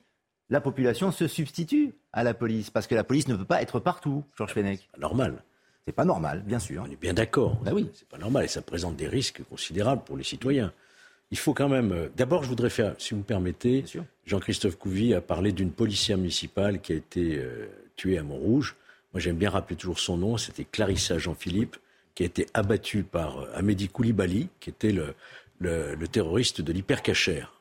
la 0.51 0.61
population 0.61 1.11
se 1.11 1.27
substitue 1.27 1.95
à 2.13 2.23
la 2.23 2.35
police, 2.35 2.71
parce 2.71 2.87
que 2.87 2.95
la 2.95 3.05
police 3.05 3.29
ne 3.29 3.37
peut 3.37 3.45
pas 3.45 3.63
être 3.63 3.81
partout, 3.81 4.25
Georges 4.37 4.53
Fenech. 4.53 4.89
Normal. 4.99 5.43
C'est 5.87 5.93
pas 5.93 6.05
normal, 6.05 6.43
bien 6.47 6.59
sûr. 6.59 6.85
On 6.87 6.91
est 6.91 7.01
bien 7.01 7.13
d'accord. 7.13 7.57
Ben 7.63 7.73
oui. 7.73 7.91
C'est 7.93 8.09
pas 8.09 8.19
normal 8.19 8.45
et 8.45 8.49
ça 8.49 8.63
présente 8.63 8.97
des 8.97 9.09
risques 9.09 9.43
considérables 9.51 10.03
pour 10.05 10.17
les 10.17 10.25
citoyens. 10.25 10.73
Il 11.31 11.39
faut 11.39 11.53
quand 11.53 11.69
même. 11.69 11.93
Euh, 11.93 12.09
d'abord, 12.17 12.43
je 12.43 12.49
voudrais 12.49 12.71
faire, 12.71 12.95
si 12.99 13.11
vous 13.11 13.19
me 13.19 13.25
permettez, 13.25 13.85
Jean-Christophe 14.25 14.77
Couvi 14.77 15.15
a 15.15 15.21
parlé 15.21 15.53
d'une 15.53 15.73
policière 15.73 16.17
municipale 16.17 16.81
qui 16.81 16.93
a 16.93 16.97
été 16.97 17.37
euh, 17.39 17.67
tuée 17.97 18.19
à 18.19 18.23
Montrouge. 18.23 18.77
Moi, 19.13 19.21
j'aime 19.21 19.37
bien 19.37 19.51
rappeler 19.51 19.77
toujours 19.77 19.99
son 19.99 20.17
nom. 20.17 20.37
C'était 20.39 20.65
Clarissa 20.65 21.19
Jean-Philippe, 21.19 21.77
qui 22.15 22.23
a 22.23 22.27
été 22.27 22.47
abattue 22.55 23.03
par 23.03 23.41
euh, 23.41 23.51
Amédi 23.55 23.89
Koulibaly, 23.89 24.49
qui 24.61 24.71
était 24.71 24.93
le, 24.93 25.15
le 25.61 26.09
terroriste 26.09 26.61
de 26.61 26.73
l'hypercachère. 26.73 27.53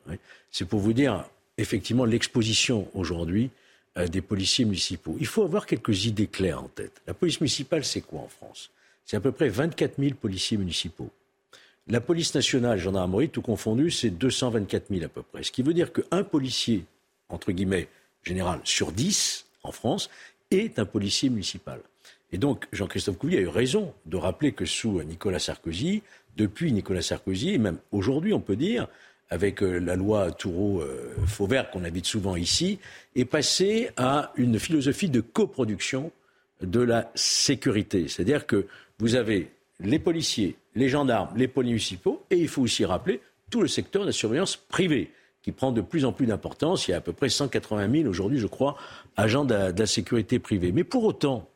C'est 0.50 0.66
pour 0.66 0.80
vous 0.80 0.92
dire 0.92 1.24
effectivement 1.58 2.04
l'exposition 2.04 2.88
aujourd'hui 2.94 3.50
euh, 3.96 4.08
des 4.08 4.20
policiers 4.20 4.64
municipaux. 4.64 5.16
Il 5.20 5.26
faut 5.26 5.42
avoir 5.42 5.66
quelques 5.66 6.06
idées 6.06 6.26
claires 6.26 6.62
en 6.62 6.68
tête. 6.68 7.00
La 7.06 7.14
police 7.14 7.40
municipale, 7.40 7.84
c'est 7.84 8.00
quoi 8.00 8.20
en 8.20 8.28
France? 8.28 8.70
C'est 9.04 9.16
à 9.16 9.20
peu 9.20 9.32
près 9.32 9.48
24 9.48 9.94
000 9.98 10.14
policiers 10.14 10.56
municipaux. 10.56 11.10
La 11.86 12.00
police 12.00 12.34
nationale, 12.34 12.78
gendarmerie, 12.78 13.28
tout 13.28 13.42
confondu, 13.42 13.90
c'est 13.90 14.10
224 14.10 14.86
000 14.90 15.04
à 15.04 15.08
peu 15.08 15.22
près. 15.22 15.42
Ce 15.42 15.52
qui 15.52 15.62
veut 15.62 15.74
dire 15.74 15.92
qu'un 15.92 16.24
policier, 16.24 16.84
entre 17.28 17.52
guillemets, 17.52 17.88
général, 18.22 18.60
sur 18.64 18.90
10 18.90 19.44
en 19.62 19.72
France, 19.72 20.08
est 20.50 20.78
un 20.78 20.86
policier 20.86 21.28
municipal. 21.28 21.80
Et 22.32 22.38
donc, 22.38 22.66
Jean-Christophe 22.72 23.18
Couvier 23.18 23.38
a 23.38 23.42
eu 23.42 23.48
raison 23.48 23.92
de 24.06 24.16
rappeler 24.16 24.52
que 24.52 24.64
sous 24.64 25.02
Nicolas 25.02 25.38
Sarkozy, 25.38 26.02
depuis 26.36 26.72
Nicolas 26.72 27.02
Sarkozy, 27.02 27.50
et 27.50 27.58
même 27.58 27.78
aujourd'hui, 27.92 28.32
on 28.32 28.40
peut 28.40 28.56
dire, 28.56 28.88
avec 29.30 29.62
euh, 29.62 29.78
la 29.78 29.96
loi 29.96 30.30
Toureau-Fauvert 30.32 31.70
qu'on 31.70 31.84
habite 31.84 32.06
souvent 32.06 32.36
ici, 32.36 32.78
est 33.16 33.24
passé 33.24 33.90
à 33.96 34.32
une 34.36 34.58
philosophie 34.58 35.08
de 35.08 35.20
coproduction 35.20 36.12
de 36.60 36.80
la 36.80 37.10
sécurité. 37.14 38.08
C'est-à-dire 38.08 38.46
que 38.46 38.66
vous 38.98 39.14
avez 39.14 39.50
les 39.80 39.98
policiers, 39.98 40.56
les 40.74 40.88
gendarmes, 40.88 41.30
les 41.36 41.50
municipaux, 41.56 42.24
et 42.30 42.36
il 42.36 42.48
faut 42.48 42.62
aussi 42.62 42.84
rappeler 42.84 43.20
tout 43.50 43.60
le 43.60 43.68
secteur 43.68 44.02
de 44.02 44.06
la 44.06 44.12
surveillance 44.12 44.56
privée, 44.56 45.10
qui 45.42 45.52
prend 45.52 45.72
de 45.72 45.80
plus 45.80 46.04
en 46.04 46.12
plus 46.12 46.26
d'importance. 46.26 46.88
Il 46.88 46.92
y 46.92 46.94
a 46.94 46.98
à 46.98 47.00
peu 47.00 47.12
près 47.12 47.28
180 47.28 47.90
000 47.90 48.08
aujourd'hui, 48.08 48.38
je 48.38 48.46
crois, 48.46 48.76
agents 49.16 49.44
de 49.44 49.54
la, 49.54 49.86
sécurité 49.86 50.38
privée. 50.38 50.72
Mais 50.72 50.84
pour 50.84 51.04
autant, 51.04 51.48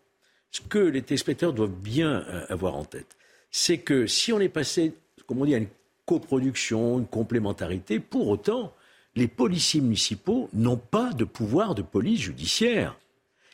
ce 0.51 0.61
que 0.61 0.79
les 0.79 1.03
téléspectateurs 1.03 1.55
doivent 1.55 1.71
bien 1.71 2.25
euh, 2.29 2.45
avoir 2.51 2.77
en 2.77 2.85
tête, 2.85 3.17
c'est 3.51 3.79
que 3.79 4.07
si 4.07 4.33
on 4.33 4.41
est 4.41 4.51
passé, 4.51 4.93
comme 5.27 5.41
on 5.41 5.47
dit, 5.47 5.55
à 5.55 5.59
une 5.59 5.69
coproduction, 6.09 6.99
une 6.99 7.07
complémentarité. 7.07 8.01
Pour 8.01 8.29
autant, 8.29 8.73
les 9.15 9.29
policiers 9.29 9.83
municipaux 9.83 10.49
n'ont 10.55 10.79
pas 10.79 11.13
de 11.13 11.25
pouvoir 11.25 11.75
de 11.75 11.83
police 11.83 12.23
judiciaire. 12.23 12.97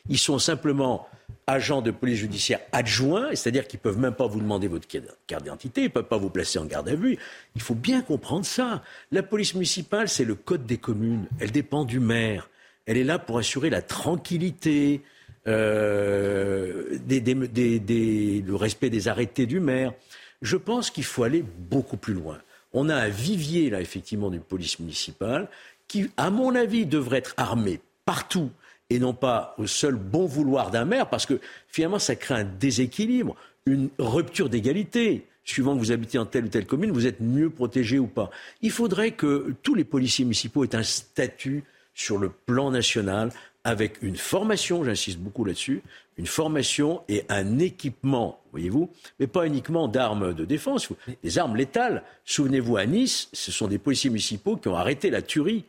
Ils 0.07 0.17
sont 0.17 0.39
simplement 0.39 1.07
agents 1.47 1.81
de 1.81 1.91
police 1.91 2.19
judiciaire 2.19 2.61
adjoints, 2.71 3.29
c'est-à-dire 3.33 3.67
qu'ils 3.67 3.79
ne 3.79 3.83
peuvent 3.83 3.99
même 3.99 4.13
pas 4.13 4.27
vous 4.27 4.39
demander 4.39 4.67
votre 4.69 4.87
carte 4.87 5.43
d'identité, 5.43 5.81
ils 5.81 5.85
ne 5.85 5.89
peuvent 5.89 6.07
pas 6.07 6.17
vous 6.17 6.29
placer 6.29 6.57
en 6.57 6.65
garde 6.65 6.87
à 6.87 6.95
vue. 6.95 7.17
Il 7.55 7.61
faut 7.61 7.75
bien 7.75 8.01
comprendre 8.01 8.45
ça. 8.45 8.83
La 9.11 9.21
police 9.21 9.53
municipale, 9.53 10.07
c'est 10.07 10.23
le 10.23 10.35
code 10.35 10.65
des 10.65 10.77
communes. 10.77 11.27
Elle 11.41 11.51
dépend 11.51 11.83
du 11.83 11.99
maire. 11.99 12.49
Elle 12.85 12.97
est 12.97 13.03
là 13.03 13.19
pour 13.19 13.37
assurer 13.37 13.69
la 13.69 13.81
tranquillité, 13.81 15.01
euh, 15.47 16.99
le 17.09 18.55
respect 18.55 18.89
des 18.89 19.07
arrêtés 19.09 19.45
du 19.45 19.59
maire. 19.59 19.93
Je 20.41 20.55
pense 20.55 20.89
qu'il 20.89 21.03
faut 21.03 21.23
aller 21.23 21.43
beaucoup 21.43 21.97
plus 21.97 22.13
loin 22.13 22.37
on 22.75 22.89
a 22.89 22.95
un 22.95 23.07
vivier, 23.07 23.71
là, 23.71 23.81
effectivement, 23.81 24.29
d'une 24.29 24.41
police 24.41 24.79
municipale 24.79 25.47
qui, 25.87 26.09
à 26.17 26.29
mon 26.29 26.53
avis, 26.53 26.85
devrait 26.85 27.19
être 27.19 27.33
armée 27.37 27.79
partout 28.05 28.51
et 28.89 28.99
non 28.99 29.13
pas 29.13 29.55
au 29.57 29.65
seul 29.65 29.95
bon 29.95 30.25
vouloir 30.25 30.69
d'un 30.69 30.85
maire, 30.85 31.09
parce 31.09 31.25
que 31.25 31.39
finalement, 31.67 31.97
ça 31.97 32.15
crée 32.15 32.35
un 32.35 32.43
déséquilibre, 32.43 33.35
une 33.65 33.89
rupture 33.97 34.49
d'égalité. 34.49 35.25
Suivant 35.43 35.75
que 35.75 35.79
vous 35.79 35.91
habitez 35.91 36.17
en 36.17 36.25
telle 36.25 36.45
ou 36.45 36.49
telle 36.49 36.65
commune, 36.65 36.91
vous 36.91 37.07
êtes 37.07 37.21
mieux 37.21 37.49
protégé 37.49 37.97
ou 37.97 38.07
pas. 38.07 38.29
Il 38.61 38.71
faudrait 38.71 39.11
que 39.11 39.53
tous 39.63 39.75
les 39.75 39.83
policiers 39.83 40.25
municipaux 40.25 40.63
aient 40.63 40.75
un 40.75 40.83
statut 40.83 41.63
sur 41.93 42.17
le 42.17 42.29
plan 42.29 42.71
national 42.71 43.31
avec 43.65 44.01
une 44.03 44.15
formation, 44.15 44.83
j'insiste 44.83 45.17
beaucoup 45.17 45.43
là-dessus, 45.43 45.81
une 46.17 46.27
formation 46.27 47.01
et 47.09 47.25
un 47.29 47.59
équipement, 47.59 48.39
voyez-vous, 48.51 48.89
mais 49.19 49.27
pas 49.27 49.45
uniquement 49.47 49.87
d'armes 49.87 50.33
de 50.33 50.45
défense, 50.45 50.87
des 51.23 51.37
armes 51.39 51.57
létales. 51.57 52.03
Souvenez-vous, 52.23 52.77
à 52.77 52.85
Nice, 52.85 53.27
ce 53.33 53.51
sont 53.51 53.67
des 53.67 53.79
policiers 53.79 54.11
municipaux 54.11 54.55
qui 54.55 54.67
ont 54.67 54.75
arrêté 54.75 55.09
la 55.09 55.21
tuerie 55.21 55.65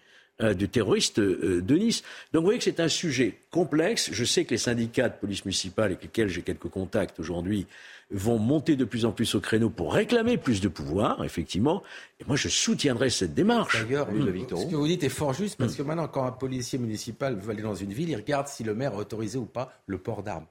du 0.54 0.68
terroriste 0.68 1.18
de 1.18 1.74
Nice. 1.74 2.02
Donc 2.32 2.42
vous 2.42 2.48
voyez 2.48 2.58
que 2.58 2.64
c'est 2.64 2.80
un 2.80 2.88
sujet 2.88 3.38
complexe. 3.50 4.10
Je 4.12 4.24
sais 4.24 4.44
que 4.44 4.50
les 4.50 4.58
syndicats 4.58 5.08
de 5.08 5.14
police 5.14 5.46
municipale 5.46 5.86
avec 5.86 6.02
lesquels 6.02 6.28
j'ai 6.28 6.42
quelques 6.42 6.68
contacts 6.68 7.18
aujourd'hui 7.18 7.66
vont 8.10 8.38
monter 8.38 8.76
de 8.76 8.84
plus 8.84 9.04
en 9.04 9.12
plus 9.12 9.34
au 9.34 9.40
créneau 9.40 9.70
pour 9.70 9.92
réclamer 9.92 10.36
plus 10.36 10.60
de 10.60 10.68
pouvoir, 10.68 11.24
effectivement. 11.24 11.82
Et 12.20 12.24
moi, 12.26 12.36
je 12.36 12.48
soutiendrai 12.48 13.10
cette 13.10 13.34
démarche. 13.34 13.84
D'ailleurs, 13.84 14.08
ce 14.08 14.66
que 14.66 14.76
vous 14.76 14.86
dites 14.86 15.02
est 15.02 15.08
fort 15.08 15.32
juste, 15.32 15.58
parce 15.58 15.74
que 15.74 15.82
maintenant, 15.82 16.08
quand 16.08 16.24
un 16.24 16.32
policier 16.32 16.78
municipal 16.78 17.36
veut 17.36 17.50
aller 17.50 17.62
dans 17.62 17.74
une 17.74 17.92
ville, 17.92 18.10
il 18.10 18.16
regarde 18.16 18.46
si 18.48 18.64
le 18.64 18.74
maire 18.74 18.94
a 18.94 18.98
autorisé 18.98 19.38
ou 19.38 19.46
pas 19.46 19.72
le 19.86 19.98
port 19.98 20.22
d'armes. 20.22 20.46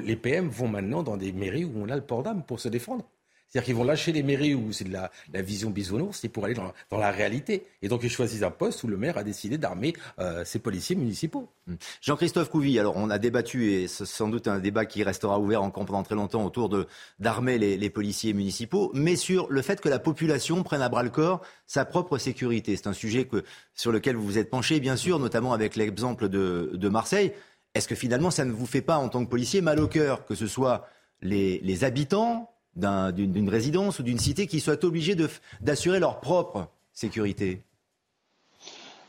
Les 0.00 0.16
PM 0.16 0.48
vont 0.48 0.68
maintenant 0.68 1.02
dans 1.02 1.16
des 1.16 1.32
mairies 1.32 1.64
où 1.64 1.72
on 1.76 1.88
a 1.88 1.96
le 1.96 2.02
port 2.02 2.22
d'armes 2.22 2.42
pour 2.42 2.60
se 2.60 2.68
défendre. 2.68 3.04
C'est-à-dire 3.52 3.66
qu'ils 3.66 3.76
vont 3.76 3.84
lâcher 3.84 4.12
les 4.12 4.22
mairies 4.22 4.54
où 4.54 4.72
c'est 4.72 4.84
de 4.84 4.92
la, 4.92 5.10
vision 5.42 5.68
bisounours, 5.68 6.20
c'est 6.22 6.30
pour 6.30 6.46
aller 6.46 6.54
dans, 6.54 6.72
la 6.90 7.10
réalité. 7.10 7.66
Et 7.82 7.88
donc 7.88 8.00
ils 8.02 8.10
choisissent 8.10 8.44
un 8.44 8.50
poste 8.50 8.82
où 8.82 8.86
le 8.86 8.96
maire 8.96 9.18
a 9.18 9.24
décidé 9.24 9.58
d'armer 9.58 9.92
euh, 10.18 10.42
ses 10.46 10.58
policiers 10.58 10.96
municipaux. 10.96 11.50
Hum. 11.68 11.76
Jean-Christophe 12.00 12.48
Couvi, 12.48 12.78
alors 12.78 12.96
on 12.96 13.10
a 13.10 13.18
débattu, 13.18 13.72
et 13.72 13.88
c'est 13.88 14.06
sans 14.06 14.28
doute 14.28 14.48
un 14.48 14.58
débat 14.58 14.86
qui 14.86 15.02
restera 15.02 15.38
ouvert 15.38 15.62
encore 15.62 15.84
pendant 15.84 16.02
très 16.02 16.14
longtemps 16.14 16.46
autour 16.46 16.70
de 16.70 16.86
d'armer 17.18 17.58
les, 17.58 17.90
policiers 17.90 18.32
municipaux, 18.32 18.90
mais 18.94 19.16
sur 19.16 19.50
le 19.50 19.60
fait 19.60 19.82
que 19.82 19.90
la 19.90 19.98
population 19.98 20.62
prenne 20.62 20.80
à 20.80 20.88
bras 20.88 21.02
le 21.02 21.10
corps 21.10 21.42
sa 21.66 21.84
propre 21.84 22.16
sécurité. 22.16 22.74
C'est 22.76 22.86
un 22.86 22.94
sujet 22.94 23.26
que, 23.26 23.44
sur 23.74 23.92
lequel 23.92 24.16
vous 24.16 24.24
vous 24.24 24.38
êtes 24.38 24.48
penché, 24.48 24.80
bien 24.80 24.96
sûr, 24.96 25.18
notamment 25.18 25.52
avec 25.52 25.76
l'exemple 25.76 26.30
de, 26.30 26.70
de 26.72 26.88
Marseille. 26.88 27.32
Est-ce 27.74 27.86
que 27.86 27.94
finalement 27.94 28.30
ça 28.30 28.46
ne 28.46 28.52
vous 28.52 28.66
fait 28.66 28.80
pas, 28.80 28.96
en 28.96 29.10
tant 29.10 29.22
que 29.22 29.28
policier, 29.28 29.60
mal 29.60 29.78
au 29.78 29.88
cœur 29.88 30.24
que 30.24 30.34
ce 30.34 30.46
soit 30.46 30.88
les, 31.20 31.60
les 31.60 31.84
habitants 31.84 32.51
d'une 32.76 33.48
résidence 33.48 33.98
ou 33.98 34.02
d'une 34.02 34.18
cité 34.18 34.46
qui 34.46 34.60
soient 34.60 34.84
obligés 34.84 35.16
d'assurer 35.60 36.00
leur 36.00 36.20
propre 36.20 36.68
sécurité 36.92 37.62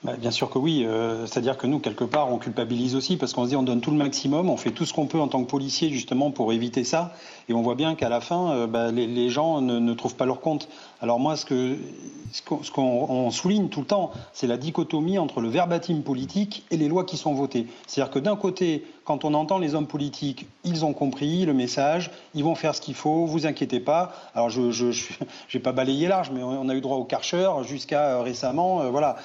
bah, 0.03 0.17
bien 0.17 0.31
sûr 0.31 0.49
que 0.49 0.59
oui. 0.59 0.83
Euh, 0.85 1.25
c'est-à-dire 1.25 1.57
que 1.57 1.65
nous, 1.65 1.79
quelque 1.79 2.03
part, 2.03 2.31
on 2.31 2.37
culpabilise 2.37 2.95
aussi 2.95 3.15
parce 3.15 3.31
qu'on 3.31 3.45
se 3.45 3.49
dit 3.49 3.55
on 3.55 3.63
donne 3.63 3.79
tout 3.79 3.91
le 3.91 3.97
maximum, 3.97 4.49
on 4.49 4.57
fait 4.57 4.71
tout 4.71 4.85
ce 4.85 4.93
qu'on 4.93 5.05
peut 5.05 5.19
en 5.19 5.29
tant 5.29 5.41
que 5.41 5.49
policier 5.49 5.89
justement 5.91 6.29
pour 6.29 6.51
éviter 6.51 6.83
ça. 6.83 7.13
Et 7.47 7.53
on 7.53 7.61
voit 7.61 7.75
bien 7.75 7.95
qu'à 7.95 8.09
la 8.09 8.19
fin, 8.19 8.51
euh, 8.51 8.67
bah, 8.67 8.91
les, 8.91 9.29
gens 9.29 9.61
ne, 9.61 9.93
trouvent 9.93 10.15
pas 10.15 10.25
leur 10.25 10.41
compte. 10.41 10.67
Alors 11.03 11.19
moi, 11.19 11.35
ce 11.35 12.71
qu'on 12.71 13.29
souligne 13.29 13.67
tout 13.67 13.81
le 13.81 13.85
temps, 13.85 14.11
c'est 14.31 14.47
la 14.47 14.55
dichotomie 14.55 15.17
entre 15.17 15.41
le 15.41 15.49
verbatim 15.49 16.01
politique 16.01 16.63
et 16.71 16.77
les 16.77 16.87
lois 16.87 17.03
qui 17.03 17.17
sont 17.17 17.33
votées. 17.33 17.67
C'est-à-dire 17.87 18.09
que 18.09 18.19
d'un 18.19 18.37
côté, 18.37 18.85
quand 19.03 19.25
on 19.25 19.33
entend 19.33 19.59
les 19.59 19.75
hommes 19.75 19.85
politiques, 19.85 20.47
ils 20.63 20.85
ont 20.85 20.93
compris 20.93 21.45
le 21.45 21.53
message, 21.53 22.09
ils 22.35 22.45
vont 22.45 22.55
faire 22.55 22.73
ce 22.73 22.79
qu'il 22.79 22.95
faut, 22.95 23.25
vous 23.25 23.45
inquiétez 23.45 23.81
pas. 23.81 24.13
Alors 24.33 24.49
je 24.49 24.71
je, 24.71 25.57
pas 25.59 25.73
balayé 25.73 26.07
large, 26.07 26.31
mais 26.31 26.41
on 26.41 26.69
a 26.69 26.73
eu 26.73 26.79
droit 26.79 26.95
au 26.95 27.03
Karcher 27.03 27.51
jusqu'à 27.67 28.05
euh, 28.05 28.21
récemment. 28.21 28.83
Euh, 28.83 28.89
voilà, 28.89 29.17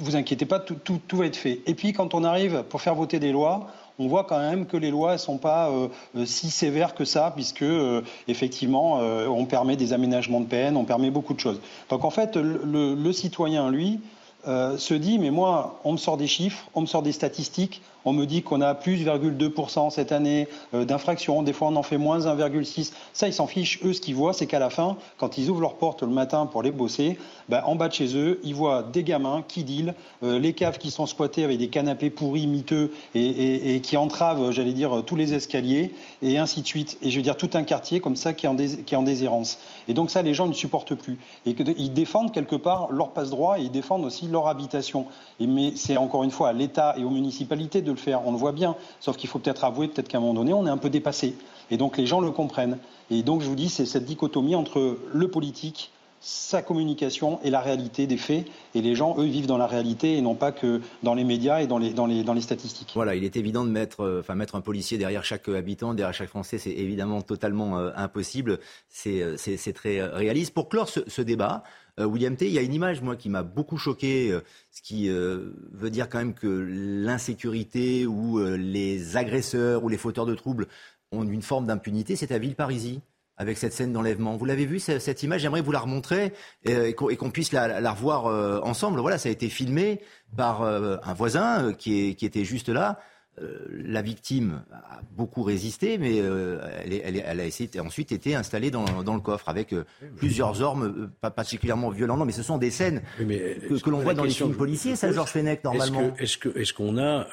vous 0.00 0.16
inquiétez 0.16 0.44
pas, 0.44 0.60
tout 0.60 1.00
va 1.14 1.24
être 1.24 1.36
fait. 1.36 1.62
Et 1.64 1.74
puis 1.74 1.94
quand 1.94 2.12
on 2.12 2.24
arrive 2.24 2.62
pour 2.68 2.82
faire 2.82 2.94
voter 2.94 3.20
des 3.20 3.32
lois, 3.32 3.68
on 3.98 4.08
voit 4.08 4.24
quand 4.24 4.38
même 4.38 4.66
que 4.66 4.76
les 4.76 4.90
lois 4.90 5.12
ne 5.12 5.18
sont 5.18 5.38
pas 5.38 5.70
euh, 5.70 5.88
euh, 6.16 6.26
si 6.26 6.50
sévères 6.50 6.94
que 6.94 7.04
ça, 7.04 7.32
puisque 7.34 7.62
euh, 7.62 8.02
effectivement, 8.28 9.00
on 9.28 9.44
permet 9.46 9.76
des 9.76 9.92
aménagements 9.92 10.40
de 10.40 10.46
peine, 10.46 10.76
on 10.76 10.84
permet 10.84 11.10
beaucoup 11.10 11.34
de 11.34 11.40
choses. 11.40 11.60
Donc 11.90 12.04
en 12.04 12.10
fait, 12.10 12.36
le 12.36 13.12
citoyen, 13.12 13.70
lui, 13.70 14.00
se 14.46 14.94
dit, 14.94 15.18
mais 15.18 15.30
moi, 15.30 15.80
on 15.84 15.92
me 15.92 15.96
sort 15.96 16.16
des 16.16 16.26
chiffres, 16.26 16.66
on 16.74 16.80
me 16.82 16.86
sort 16.86 17.02
des 17.02 17.12
statistiques, 17.12 17.82
on 18.06 18.12
me 18.12 18.24
dit 18.24 18.42
qu'on 18.42 18.60
a 18.60 18.74
plus 18.74 19.04
2,2% 19.04 19.90
cette 19.90 20.12
année 20.12 20.48
euh. 20.72 20.84
Des 20.84 21.52
fois, 21.52 21.68
on 21.68 21.76
en 21.76 21.82
fait 21.82 21.98
moins 21.98 22.20
1,6%. 22.20 22.92
Ça, 23.12 23.26
ils 23.26 23.34
s'en 23.34 23.48
fichent. 23.48 23.80
Eux, 23.84 23.92
ce 23.92 24.00
qu'ils 24.00 24.14
voient, 24.14 24.32
c'est 24.32 24.46
qu'à 24.46 24.60
la 24.60 24.70
fin, 24.70 24.96
quand 25.18 25.36
ils 25.36 25.50
ouvrent 25.50 25.60
leurs 25.60 25.74
portes 25.74 26.02
le 26.02 26.08
matin 26.08 26.46
pour 26.46 26.62
les 26.62 26.70
bosser, 26.70 27.18
ben, 27.48 27.62
en 27.66 27.74
bas 27.74 27.88
de 27.88 27.92
chez 27.92 28.16
eux, 28.16 28.40
ils 28.44 28.54
voient 28.54 28.84
des 28.84 29.02
gamins 29.02 29.44
qui 29.46 29.64
dealent, 29.64 29.94
euh, 30.22 30.38
les 30.38 30.52
caves 30.52 30.78
qui 30.78 30.92
sont 30.92 31.06
squattées 31.06 31.42
avec 31.42 31.58
des 31.58 31.68
canapés 31.68 32.10
pourris, 32.10 32.46
miteux, 32.46 32.92
et, 33.16 33.80
qui 33.82 33.96
entravent, 33.96 34.52
j'allais 34.52 34.72
dire, 34.72 35.02
tous 35.04 35.16
les 35.16 35.34
escaliers, 35.34 35.92
et 36.22 36.38
ainsi 36.38 36.62
de 36.62 36.66
suite. 36.66 36.98
Et 37.02 37.10
je 37.10 37.16
veux 37.16 37.22
dire, 37.22 37.36
tout 37.36 37.50
un 37.54 37.64
quartier 37.64 37.98
comme 37.98 38.16
ça 38.16 38.32
qui 38.32 38.46
est 38.46 38.48
en, 38.48 38.56
qui 38.56 38.94
est 38.94 38.96
en 38.96 39.02
déshérence. 39.02 39.58
Et 39.88 39.94
donc 39.94 40.10
ça, 40.10 40.22
les 40.22 40.32
gens 40.32 40.46
ne 40.46 40.52
supportent 40.52 40.94
plus. 40.94 41.18
Et 41.44 41.56
ils 41.76 41.92
défendent 41.92 42.32
quelque 42.32 42.56
part 42.56 42.92
leur 42.92 43.10
passe-droit 43.10 43.58
et 43.58 43.62
ils 43.62 43.70
défendent 43.70 44.04
aussi 44.04 44.28
leur 44.28 44.35
habitation. 44.44 45.06
Mais 45.40 45.72
c'est 45.76 45.96
encore 45.96 46.24
une 46.24 46.30
fois 46.30 46.50
à 46.50 46.52
l'État 46.52 46.94
et 46.98 47.04
aux 47.04 47.10
municipalités 47.10 47.80
de 47.80 47.94
faire. 47.94 48.26
On 48.26 48.32
le 48.32 48.38
voit 48.38 48.52
bien. 48.52 48.76
Sauf 49.00 49.16
qu'il 49.16 49.30
faut 49.30 49.38
peut-être 49.38 49.64
avouer, 49.64 49.88
peut-être 49.88 50.08
qu'à 50.08 50.18
un 50.18 50.20
moment 50.20 50.34
donné, 50.34 50.52
on 50.52 50.66
est 50.66 50.70
un 50.70 50.76
peu 50.76 50.90
dépassé. 50.90 51.36
Et 51.70 51.76
donc 51.78 51.96
les 51.96 52.06
gens 52.06 52.20
le 52.20 52.30
comprennent. 52.30 52.78
Et 53.10 53.22
donc 53.22 53.40
je 53.40 53.48
vous 53.48 53.54
dis, 53.54 53.68
c'est 53.68 53.86
cette 53.86 54.04
dichotomie 54.04 54.54
entre 54.54 54.98
le 55.12 55.28
politique, 55.28 55.90
sa 56.26 56.60
communication 56.60 57.40
et 57.44 57.50
la 57.50 57.60
réalité 57.60 58.08
des 58.08 58.16
faits. 58.16 58.46
Et 58.74 58.82
les 58.82 58.96
gens, 58.96 59.14
eux, 59.16 59.24
vivent 59.24 59.46
dans 59.46 59.58
la 59.58 59.68
réalité 59.68 60.16
et 60.16 60.20
non 60.20 60.34
pas 60.34 60.50
que 60.50 60.80
dans 61.04 61.14
les 61.14 61.22
médias 61.22 61.60
et 61.60 61.68
dans 61.68 61.78
les, 61.78 61.90
dans 61.90 62.06
les, 62.06 62.24
dans 62.24 62.34
les 62.34 62.40
statistiques. 62.40 62.90
Voilà, 62.96 63.14
il 63.14 63.22
est 63.22 63.36
évident 63.36 63.64
de 63.64 63.70
mettre, 63.70 64.00
euh, 64.00 64.34
mettre 64.34 64.56
un 64.56 64.60
policier 64.60 64.98
derrière 64.98 65.24
chaque 65.24 65.48
habitant, 65.48 65.94
derrière 65.94 66.12
chaque 66.12 66.28
Français, 66.28 66.58
c'est 66.58 66.72
évidemment 66.72 67.22
totalement 67.22 67.78
euh, 67.78 67.92
impossible. 67.94 68.58
Euh, 69.06 69.36
c'est 69.36 69.72
très 69.72 70.02
réaliste. 70.02 70.52
Pour 70.52 70.68
clore 70.68 70.88
ce, 70.88 71.00
ce 71.06 71.22
débat, 71.22 71.62
William 71.98 72.36
T, 72.36 72.48
il 72.48 72.52
y 72.52 72.58
a 72.58 72.62
une 72.62 72.74
image, 72.74 73.00
moi, 73.00 73.14
qui 73.16 73.30
m'a 73.30 73.42
beaucoup 73.42 73.78
choqué, 73.78 74.38
ce 74.70 74.82
qui 74.82 75.08
veut 75.08 75.88
dire 75.88 76.10
quand 76.10 76.18
même 76.18 76.34
que 76.34 76.46
l'insécurité 76.46 78.04
ou 78.04 78.38
les 78.38 79.16
agresseurs 79.16 79.82
ou 79.82 79.88
les 79.88 79.96
fauteurs 79.96 80.26
de 80.26 80.34
troubles 80.34 80.68
ont 81.10 81.24
une 81.24 81.40
forme 81.40 81.64
d'impunité, 81.66 82.14
c'est 82.14 82.32
à 82.32 82.38
Villeparisis 82.38 83.00
avec 83.38 83.58
cette 83.58 83.72
scène 83.72 83.92
d'enlèvement. 83.92 84.36
Vous 84.36 84.44
l'avez 84.44 84.66
vu 84.66 84.78
cette 84.78 85.22
image 85.22 85.42
J'aimerais 85.42 85.60
vous 85.60 85.72
la 85.72 85.80
remontrer 85.80 86.32
et, 86.64 86.94
qu'on 86.94 87.30
puisse 87.30 87.52
la, 87.52 87.92
revoir 87.92 88.26
euh, 88.26 88.60
ensemble. 88.62 89.00
Voilà, 89.00 89.18
ça 89.18 89.28
a 89.28 89.32
été 89.32 89.48
filmé 89.48 90.00
par 90.36 90.62
euh, 90.62 90.96
un 91.04 91.14
voisin 91.14 91.68
euh, 91.68 91.72
qui, 91.72 92.16
était 92.20 92.44
juste 92.44 92.68
là. 92.68 92.98
la 93.38 94.00
victime 94.00 94.62
a 94.72 95.00
beaucoup 95.14 95.42
résisté, 95.42 95.98
mais 95.98 96.16
elle, 96.16 97.40
a 97.40 97.44
essayé, 97.44 97.68
ensuite 97.80 98.10
été 98.10 98.34
installée 98.34 98.70
dans, 98.70 98.84
le 98.84 99.20
coffre 99.20 99.50
avec 99.50 99.74
plusieurs 100.16 100.62
armes, 100.62 101.10
pas 101.20 101.30
particulièrement 101.30 101.90
violentes. 101.90 102.18
Non, 102.18 102.24
mais 102.24 102.32
ce 102.32 102.42
sont 102.42 102.56
des 102.56 102.70
scènes 102.70 103.02
que, 103.18 103.90
l'on 103.90 104.00
voit 104.00 104.14
dans 104.14 104.24
les 104.24 104.30
films 104.30 104.56
policiers, 104.56 104.96
ça, 104.96 105.12
Georges 105.12 105.32
Fenech, 105.32 105.62
normalement. 105.62 106.14
Est-ce 106.18 106.72
qu'on 106.72 106.96
a 106.96 107.26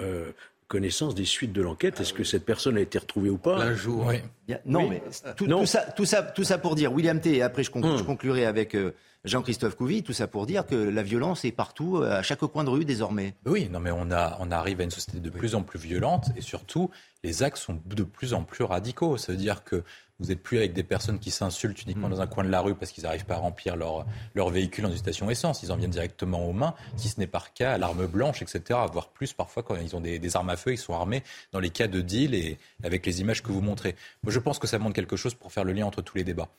connaissance 0.73 1.13
des 1.13 1.25
suites 1.25 1.53
de 1.53 1.61
l'enquête. 1.61 2.01
Est-ce 2.01 2.13
que 2.13 2.23
cette 2.23 2.45
personne 2.45 2.77
a 2.77 2.81
été 2.81 2.97
retrouvée 2.97 3.29
ou 3.29 3.37
pas 3.37 3.57
Un 3.57 3.75
jour. 3.75 4.07
Oui. 4.07 4.15
Non, 4.65 4.89
mais 4.89 5.03
tout, 5.37 5.45
ça, 5.67 5.83
tout, 5.91 6.05
ça, 6.05 6.23
tout 6.23 6.43
ça 6.43 6.57
pour 6.57 6.73
dire, 6.73 6.91
William 6.91 7.21
T, 7.21 7.35
et 7.37 7.41
après 7.43 7.63
je, 7.63 7.69
hum. 7.75 8.03
conclurai 8.03 8.47
avec 8.47 8.73
euh, 8.73 8.95
Jean-Christophe 9.23 9.75
Couvi, 9.75 10.01
tout 10.01 10.13
ça 10.13 10.25
pour 10.27 10.47
dire 10.47 10.65
que 10.65 10.73
la 10.73 11.03
violence 11.03 11.45
est 11.45 11.51
partout, 11.51 11.97
euh, 11.97 12.17
à 12.17 12.23
chaque 12.23 12.39
coin 12.39 12.63
de 12.63 12.71
rue 12.71 12.85
désormais. 12.85 13.35
Oui, 13.45 13.69
non, 13.71 13.79
mais 13.79 13.91
on, 13.91 14.09
a, 14.09 14.35
on 14.39 14.49
arrive 14.49 14.81
à 14.81 14.83
une 14.83 14.89
société 14.89 15.19
de 15.19 15.29
plus 15.29 15.53
en 15.53 15.61
plus 15.61 15.77
violente 15.77 16.31
et 16.35 16.41
surtout, 16.41 16.89
les 17.23 17.43
actes 17.43 17.57
sont 17.57 17.79
de 17.85 18.01
plus 18.01 18.33
en 18.33 18.43
plus 18.43 18.63
radicaux. 18.63 19.17
Ça 19.17 19.31
veut 19.31 19.37
dire 19.37 19.63
que 19.63 19.83
vous 20.23 20.29
n'êtes 20.29 20.41
plus 20.41 20.57
avec 20.57 20.71
des 20.71 20.83
personnes 20.83 21.19
qui 21.19 21.31
s'insultent 21.31 21.83
uniquement 21.83 22.07
mm. 22.07 22.11
dans 22.11 22.21
un 22.21 22.27
coin 22.27 22.45
de 22.45 22.49
la 22.49 22.61
rue 22.61 22.75
parce 22.75 22.91
qu'ils 22.91 23.03
n'arrivent 23.03 23.25
pas 23.25 23.35
à 23.35 23.39
remplir 23.39 23.75
leur, 23.75 24.05
leur 24.35 24.49
véhicule 24.49 24.85
dans 24.85 24.89
une 24.89 24.97
station 24.97 25.29
essence. 25.29 25.63
Ils 25.63 25.71
en 25.71 25.75
viennent 25.75 25.91
directement 25.91 26.47
aux 26.47 26.53
mains, 26.53 26.73
si 26.95 27.09
ce 27.09 27.19
n'est 27.19 27.27
par 27.27 27.53
cas 27.53 27.73
à 27.73 27.77
l'arme 27.77 28.07
blanche, 28.07 28.41
etc. 28.41 28.79
Voire 28.91 29.09
plus 29.09 29.33
parfois 29.33 29.63
quand 29.63 29.75
ils 29.75 29.95
ont 29.95 30.01
des, 30.01 30.35
armes 30.35 30.49
à 30.49 30.55
feu, 30.55 30.71
ils 30.71 30.77
sont 30.77 30.93
armés 30.93 31.23
dans 31.51 31.59
les 31.59 31.69
cas 31.69 31.87
de 31.87 31.99
deal 31.99 32.33
et 32.33 32.57
avec 32.83 33.05
les 33.05 33.19
images 33.19 33.43
que 33.43 33.51
vous 33.51 33.61
montrez. 33.61 33.95
Moi, 34.23 34.31
je 34.31 34.39
pense 34.39 34.59
que 34.59 34.67
ça 34.67 34.79
montre 34.79 34.95
quelque 34.95 35.17
chose 35.17 35.33
pour 35.33 35.51
faire 35.51 35.65
le 35.65 35.73
lien 35.73 35.85
entre 35.85 36.01
tous 36.01 36.17
les 36.17 36.23
débats. 36.23 36.49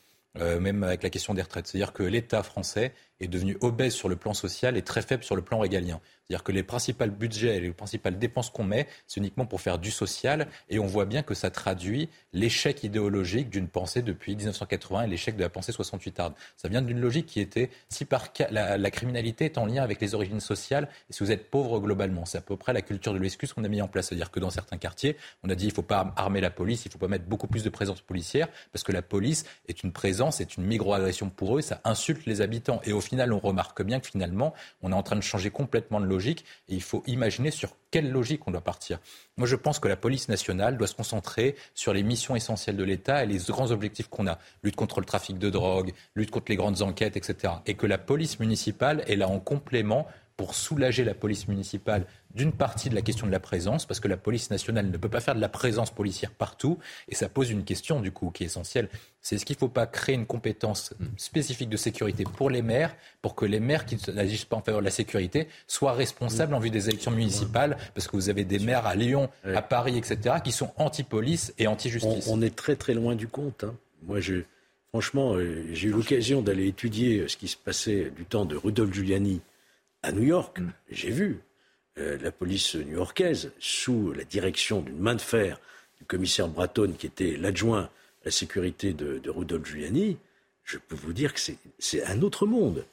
Euh, 0.41 0.59
même 0.59 0.83
avec 0.83 1.05
la 1.05 1.11
question 1.11 1.33
des 1.33 1.43
retraites. 1.43 1.69
C'est-à-dire 1.69 1.93
que 1.93 2.03
l'État 2.03 2.43
français 2.43 2.93
est 3.21 3.29
devenu 3.29 3.57
obèse 3.61 3.95
sur 3.95 4.09
le 4.09 4.17
plan 4.17 4.35
social 4.35 4.77
et 4.77 4.83
très 4.83 5.03
faible 5.03 5.25
sur 5.25 5.37
le 5.37 5.43
plan 5.43 5.59
régalien. 5.59 6.01
C'est-à-dire 6.27 6.45
que 6.45 6.53
les 6.53 6.63
principales 6.63 7.11
budgets 7.11 7.57
et 7.57 7.61
les 7.61 7.71
principales 7.71 8.19
dépenses 8.19 8.49
qu'on 8.49 8.65
met, 8.65 8.89
c'est 9.07 9.21
uniquement 9.21 9.45
pour 9.45 9.61
faire 9.61 9.79
du 9.79 9.91
social. 9.91 10.49
Et 10.71 10.79
on 10.79 10.87
voit 10.87 11.05
bien 11.05 11.23
que 11.23 11.35
ça 11.35 11.51
traduit 11.51 12.09
l'échec 12.33 12.83
idéologique 12.83 13.51
d'une 13.51 13.69
pensée 13.69 14.01
depuis 14.01 14.35
1980 14.35 15.03
et 15.03 15.07
l'échec 15.09 15.37
de 15.37 15.43
la 15.43 15.51
pensée 15.51 15.73
68 15.73 16.21
arde. 16.21 16.35
Ça 16.57 16.69
vient 16.69 16.81
d'une 16.81 16.99
logique 16.99 17.27
qui 17.27 17.41
était, 17.41 17.69
si 17.91 18.07
par 18.07 18.29
la, 18.51 18.79
la, 18.79 18.91
criminalité 18.91 19.45
est 19.45 19.59
en 19.59 19.67
lien 19.67 19.83
avec 19.83 20.01
les 20.01 20.15
origines 20.15 20.41
sociales, 20.41 20.89
et 21.11 21.13
si 21.13 21.23
vous 21.23 21.31
êtes 21.31 21.51
pauvre 21.51 21.79
globalement, 21.79 22.25
c'est 22.25 22.39
à 22.39 22.43
peu 22.43 22.57
près 22.57 22.73
la 22.73 22.81
culture 22.81 23.13
de 23.13 23.19
l'excuse 23.19 23.53
qu'on 23.53 23.65
a 23.65 23.69
mis 23.69 23.83
en 23.83 23.89
place. 23.89 24.09
C'est-à-dire 24.09 24.31
que 24.31 24.41
dans 24.41 24.51
certains 24.51 24.79
quartiers, 24.79 25.17
on 25.43 25.51
a 25.51 25.55
dit 25.55 25.67
il 25.67 25.71
ne 25.71 25.75
faut 25.75 25.83
pas 25.83 26.15
armer 26.17 26.41
la 26.41 26.51
police, 26.51 26.87
il 26.87 26.89
ne 26.89 26.93
faut 26.93 26.99
pas 26.99 27.09
mettre 27.09 27.27
beaucoup 27.27 27.49
plus 27.49 27.65
de 27.65 27.71
présence 27.71 28.01
policière, 28.01 28.49
parce 28.73 28.83
que 28.83 28.93
la 28.93 29.03
police 29.03 29.45
est 29.69 29.83
une 29.83 29.93
présence, 29.93 30.37
c'est 30.39 30.57
une 30.57 30.65
micro-agression 30.65 31.29
pour 31.29 31.59
eux, 31.59 31.61
ça 31.61 31.83
insulte 31.85 32.25
les 32.25 32.41
habitants. 32.41 32.81
Et 32.85 32.95
final, 33.05 33.33
on 33.33 33.39
remarque 33.39 33.83
bien 33.83 34.01
que 34.01 34.07
finalement, 34.07 34.55
on 34.83 34.93
est 34.93 34.95
en 34.95 35.03
train 35.03 35.17
de 35.17 35.23
changer 35.23 35.51
complètement 35.51 36.01
de 36.01 36.07
logique 36.07 36.45
et 36.69 36.75
il 36.75 36.83
faut 36.83 37.03
imaginer 37.07 37.51
sur 37.51 37.77
quelle 37.91 38.11
logique 38.11 38.49
on 38.49 38.51
doit 38.51 38.61
partir. 38.61 38.99
Moi, 39.37 39.47
je 39.47 39.57
pense 39.57 39.79
que 39.79 39.87
la 39.87 39.97
police 39.97 40.29
nationale 40.29 40.77
doit 40.77 40.89
se 40.89 40.95
concentrer 40.95 41.55
sur 41.75 41.93
les 41.93 42.03
missions 42.03 42.35
essentielles 42.35 42.77
de 42.77 42.83
l'État 42.83 43.23
et 43.23 43.27
les 43.27 43.39
grands 43.49 43.71
objectifs 43.71 44.09
qu'on 44.09 44.27
a. 44.27 44.39
Lutte 44.63 44.77
contre 44.77 45.01
le 45.01 45.07
trafic 45.07 45.39
de 45.39 45.51
drogue, 45.51 45.93
lutte 46.15 46.31
contre 46.31 46.51
les 46.51 46.57
grandes 46.57 46.83
enquêtes, 46.83 47.17
etc. 47.17 47.55
Et 47.67 47.75
que 47.75 47.87
la 47.87 47.99
police 47.99 48.41
municipale 48.41 49.05
est 49.07 49.17
là 49.17 49.29
en 49.29 49.39
complément 49.39 50.09
pour 50.37 50.55
soulager 50.55 51.05
la 51.05 51.15
police 51.15 51.47
municipale 51.47 52.07
d'une 52.35 52.53
partie 52.53 52.91
de 52.91 52.95
la 52.97 53.03
question 53.03 53.27
de 53.27 53.33
la 53.33 53.39
présence, 53.39 53.87
parce 53.87 54.01
que 54.01 54.09
la 54.09 54.17
police 54.17 54.51
nationale 54.51 54.91
ne 54.91 54.97
peut 54.97 55.09
pas 55.09 55.21
faire 55.21 55.37
de 55.37 55.41
la 55.41 55.49
présence 55.49 55.93
policière 55.93 56.33
partout, 56.33 56.79
et 57.09 57.15
ça 57.15 57.29
pose 57.29 57.51
une 57.51 57.65
question 57.65 58.01
du 58.01 58.11
coup 58.11 58.31
qui 58.31 58.43
est 58.43 58.47
essentielle. 58.47 58.89
C'est 59.21 59.37
est-ce 59.37 59.45
qu'il 59.45 59.55
ne 59.55 59.61
faut 59.61 59.69
pas 59.69 59.87
créer 59.87 60.17
une 60.17 60.27
compétence 60.27 60.93
spécifique 61.17 61.69
de 61.69 61.77
sécurité 61.77 62.25
pour 62.25 62.51
les 62.51 62.63
maires, 62.63 62.97
pour 63.23 63.37
que 63.37 63.47
les 63.47 63.61
maires 63.61 63.87
qui 63.87 63.97
n'agissent 64.13 64.45
pas 64.45 64.57
en 64.57 64.63
faveur 64.63 64.81
de 64.81 64.85
la 64.85 64.91
sécurité 64.91 65.47
soient 65.69 65.93
responsables 65.93 66.53
en 66.55 66.59
vue 66.59 66.71
des 66.71 66.89
élections 66.89 67.13
municipales, 67.13 67.77
parce 67.95 68.09
que 68.09 68.17
vous 68.17 68.29
avez 68.29 68.45
des 68.45 68.59
maires 68.59 68.87
à 68.87 68.97
Lyon, 68.97 69.31
à 69.45 69.63
Paris, 69.63 69.97
etc., 69.97 70.37
qui 70.43 70.51
sont 70.51 70.73
anti-police 70.77 71.55
et 71.59 71.69
anti-justice. 71.69 72.27
On, 72.29 72.43
est 72.43 72.55
très 72.55 72.75
très 72.75 72.95
loin 72.95 73.15
du 73.15 73.29
compte. 73.29 73.63
Hein. 73.63 73.75
Moi, 74.03 74.21
je, 74.21 74.43
franchement, 74.89 75.35
euh, 75.35 75.65
j'ai 75.73 75.89
eu 75.89 75.93
l'occasion 75.93 76.43
d'aller 76.43 76.67
étudier 76.67 77.29
ce 77.29 77.37
qui 77.37 77.47
se 77.47 77.57
passait 77.57 78.11
du 78.17 78.25
temps 78.25 78.45
de 78.45 78.57
Rudolf 78.57 78.93
Giuliani 78.93 79.41
à 80.05 80.13
New 80.13 80.23
York. 80.23 80.61
Mm. 80.61 80.71
J'ai 80.91 81.11
vu 81.11 81.41
euh, 81.99 82.19
la 82.23 82.31
police 82.31 82.75
new-yorkaise, 82.75 83.53
sous 83.59 84.13
la 84.13 84.25
direction 84.25 84.81
d'une 84.81 84.99
main 84.99 85.15
de 85.15 85.21
fer 85.21 85.61
du 85.99 86.05
commissaire 86.05 86.49
Bratton, 86.49 86.93
qui 86.99 87.07
était 87.07 87.37
l'adjoint 87.37 87.83
à 87.83 87.91
la 88.27 88.31
sécurité 88.31 88.93
de, 88.93 89.19
de 89.19 89.31
Rudolf 89.31 89.67
Giuliani, 89.67 90.17
je 90.65 90.79
peux 90.79 90.97
vous 90.97 91.13
dire 91.13 91.35
que 91.35 91.41
c'est 91.79 92.05
un 92.05 92.23
autre 92.23 92.47
monde. 92.47 92.85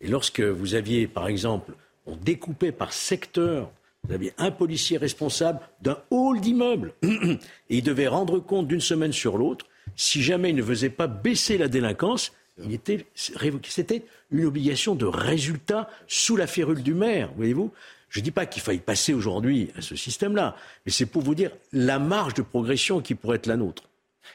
Et 0.00 0.08
lorsque 0.08 0.40
vous 0.40 0.74
aviez, 0.74 1.06
par 1.06 1.28
exemple, 1.28 1.72
on 2.06 2.16
découpait 2.16 2.72
par 2.72 2.92
secteur, 2.92 3.70
vous 4.04 4.14
aviez 4.14 4.32
un 4.38 4.50
policier 4.50 4.96
responsable 4.96 5.60
d'un 5.80 5.98
hall 6.10 6.40
d'immeuble, 6.40 6.92
et 7.02 7.38
il 7.68 7.82
devait 7.82 8.08
rendre 8.08 8.40
compte 8.40 8.66
d'une 8.66 8.80
semaine 8.80 9.12
sur 9.12 9.38
l'autre, 9.38 9.66
si 9.94 10.22
jamais 10.22 10.50
il 10.50 10.56
ne 10.56 10.62
faisait 10.62 10.90
pas 10.90 11.06
baisser 11.06 11.56
la 11.56 11.68
délinquance, 11.68 12.32
il 12.64 12.74
était, 12.74 13.06
c'était 13.14 14.04
une 14.30 14.44
obligation 14.44 14.94
de 14.94 15.06
résultat 15.06 15.88
sous 16.06 16.36
la 16.36 16.46
férule 16.46 16.82
du 16.82 16.94
maire, 16.94 17.30
voyez-vous. 17.36 17.72
Je 18.08 18.18
ne 18.18 18.24
dis 18.24 18.32
pas 18.32 18.44
qu'il 18.44 18.60
faille 18.60 18.80
passer 18.80 19.14
aujourd'hui 19.14 19.70
à 19.78 19.82
ce 19.82 19.94
système-là, 19.94 20.56
mais 20.84 20.92
c'est 20.92 21.06
pour 21.06 21.22
vous 21.22 21.36
dire 21.36 21.52
la 21.72 21.98
marge 21.98 22.34
de 22.34 22.42
progression 22.42 23.00
qui 23.00 23.14
pourrait 23.14 23.36
être 23.36 23.46
la 23.46 23.56
nôtre. 23.56 23.84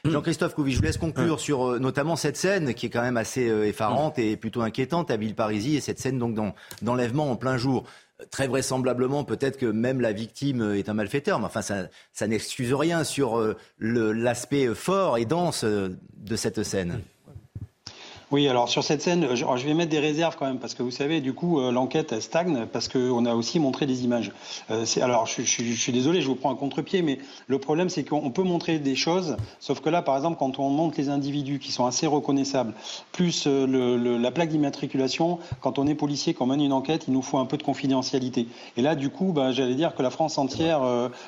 Jean-Christophe 0.04 0.54
Couvi, 0.54 0.72
je 0.72 0.78
vous 0.78 0.84
laisse 0.84 0.98
conclure 0.98 1.34
hein. 1.34 1.38
sur 1.38 1.72
euh, 1.72 1.78
notamment 1.78 2.16
cette 2.16 2.36
scène 2.36 2.74
qui 2.74 2.86
est 2.86 2.90
quand 2.90 3.02
même 3.02 3.16
assez 3.16 3.48
euh, 3.48 3.66
effarante 3.66 4.18
et 4.18 4.36
plutôt 4.36 4.60
inquiétante 4.60 5.10
à 5.10 5.16
Villeparisis 5.16 5.76
et 5.76 5.80
cette 5.80 5.98
scène 5.98 6.18
donc 6.18 6.36
d'enlèvement 6.82 7.30
en 7.30 7.36
plein 7.36 7.56
jour. 7.56 7.84
Très 8.30 8.46
vraisemblablement, 8.46 9.24
peut-être 9.24 9.58
que 9.58 9.66
même 9.66 10.00
la 10.00 10.12
victime 10.12 10.74
est 10.74 10.88
un 10.88 10.94
malfaiteur, 10.94 11.38
mais 11.38 11.46
enfin, 11.46 11.60
ça, 11.60 11.88
ça 12.12 12.26
n'excuse 12.26 12.72
rien 12.72 13.04
sur 13.04 13.38
euh, 13.38 13.56
l'aspect 13.78 14.74
fort 14.74 15.18
et 15.18 15.26
dense 15.26 15.64
de 15.64 16.36
cette 16.36 16.62
scène. 16.62 17.00
Oui, 18.32 18.48
alors 18.48 18.68
sur 18.68 18.82
cette 18.82 19.02
scène, 19.02 19.36
je, 19.36 19.44
vais 19.44 19.74
mettre 19.74 19.92
des 19.92 20.00
réserves 20.00 20.34
quand 20.36 20.46
même, 20.46 20.58
parce 20.58 20.74
que 20.74 20.82
vous 20.82 20.90
savez, 20.90 21.20
du 21.20 21.32
coup, 21.32 21.60
euh, 21.60 21.70
l'enquête 21.70 22.18
stagne, 22.20 22.66
parce 22.66 22.88
qu'on 22.88 23.24
a 23.24 23.34
aussi 23.36 23.60
montré 23.60 23.86
des 23.86 24.02
images. 24.02 24.32
Euh, 24.72 24.84
alors, 25.00 25.26
je, 25.26 25.42
suis 25.42 25.92
désolé, 25.92 26.20
je 26.20 26.26
vous 26.26 26.34
prends 26.34 26.50
un 26.50 26.56
contre-pied, 26.56 27.02
mais 27.02 27.20
le 27.46 27.60
problème, 27.60 27.88
c'est 27.88 28.02
qu'on 28.02 28.32
peut 28.32 28.42
montrer 28.42 28.80
des 28.80 28.96
choses, 28.96 29.36
sauf 29.60 29.78
que 29.78 29.90
là, 29.90 30.02
par 30.02 30.16
exemple, 30.16 30.38
quand 30.40 30.58
on 30.58 30.70
montre 30.70 30.98
les 30.98 31.08
individus 31.08 31.60
qui 31.60 31.70
sont 31.70 31.86
assez 31.86 32.08
reconnaissables, 32.08 32.74
plus 33.12 33.44
euh, 33.46 34.18
la 34.18 34.30
plaque 34.32 34.48
d'immatriculation, 34.48 35.38
quand 35.60 35.78
on 35.78 35.86
est 35.86 35.94
policier, 35.94 36.34
qu'on 36.34 36.46
mène 36.46 36.62
une 36.62 36.72
enquête, 36.72 37.04
il 37.06 37.12
nous 37.12 37.22
faut 37.22 37.38
un 37.38 37.46
peu 37.46 37.56
de 37.56 37.62
confidentialité. 37.62 38.48
Et 38.76 38.82
là, 38.82 38.96
du 38.96 39.08
coup, 39.08 39.30
bah, 39.32 39.52
j'allais 39.52 39.76
dire 39.76 39.94
que 39.94 40.02
la 40.02 40.10
France 40.10 40.36
entière 40.36 40.80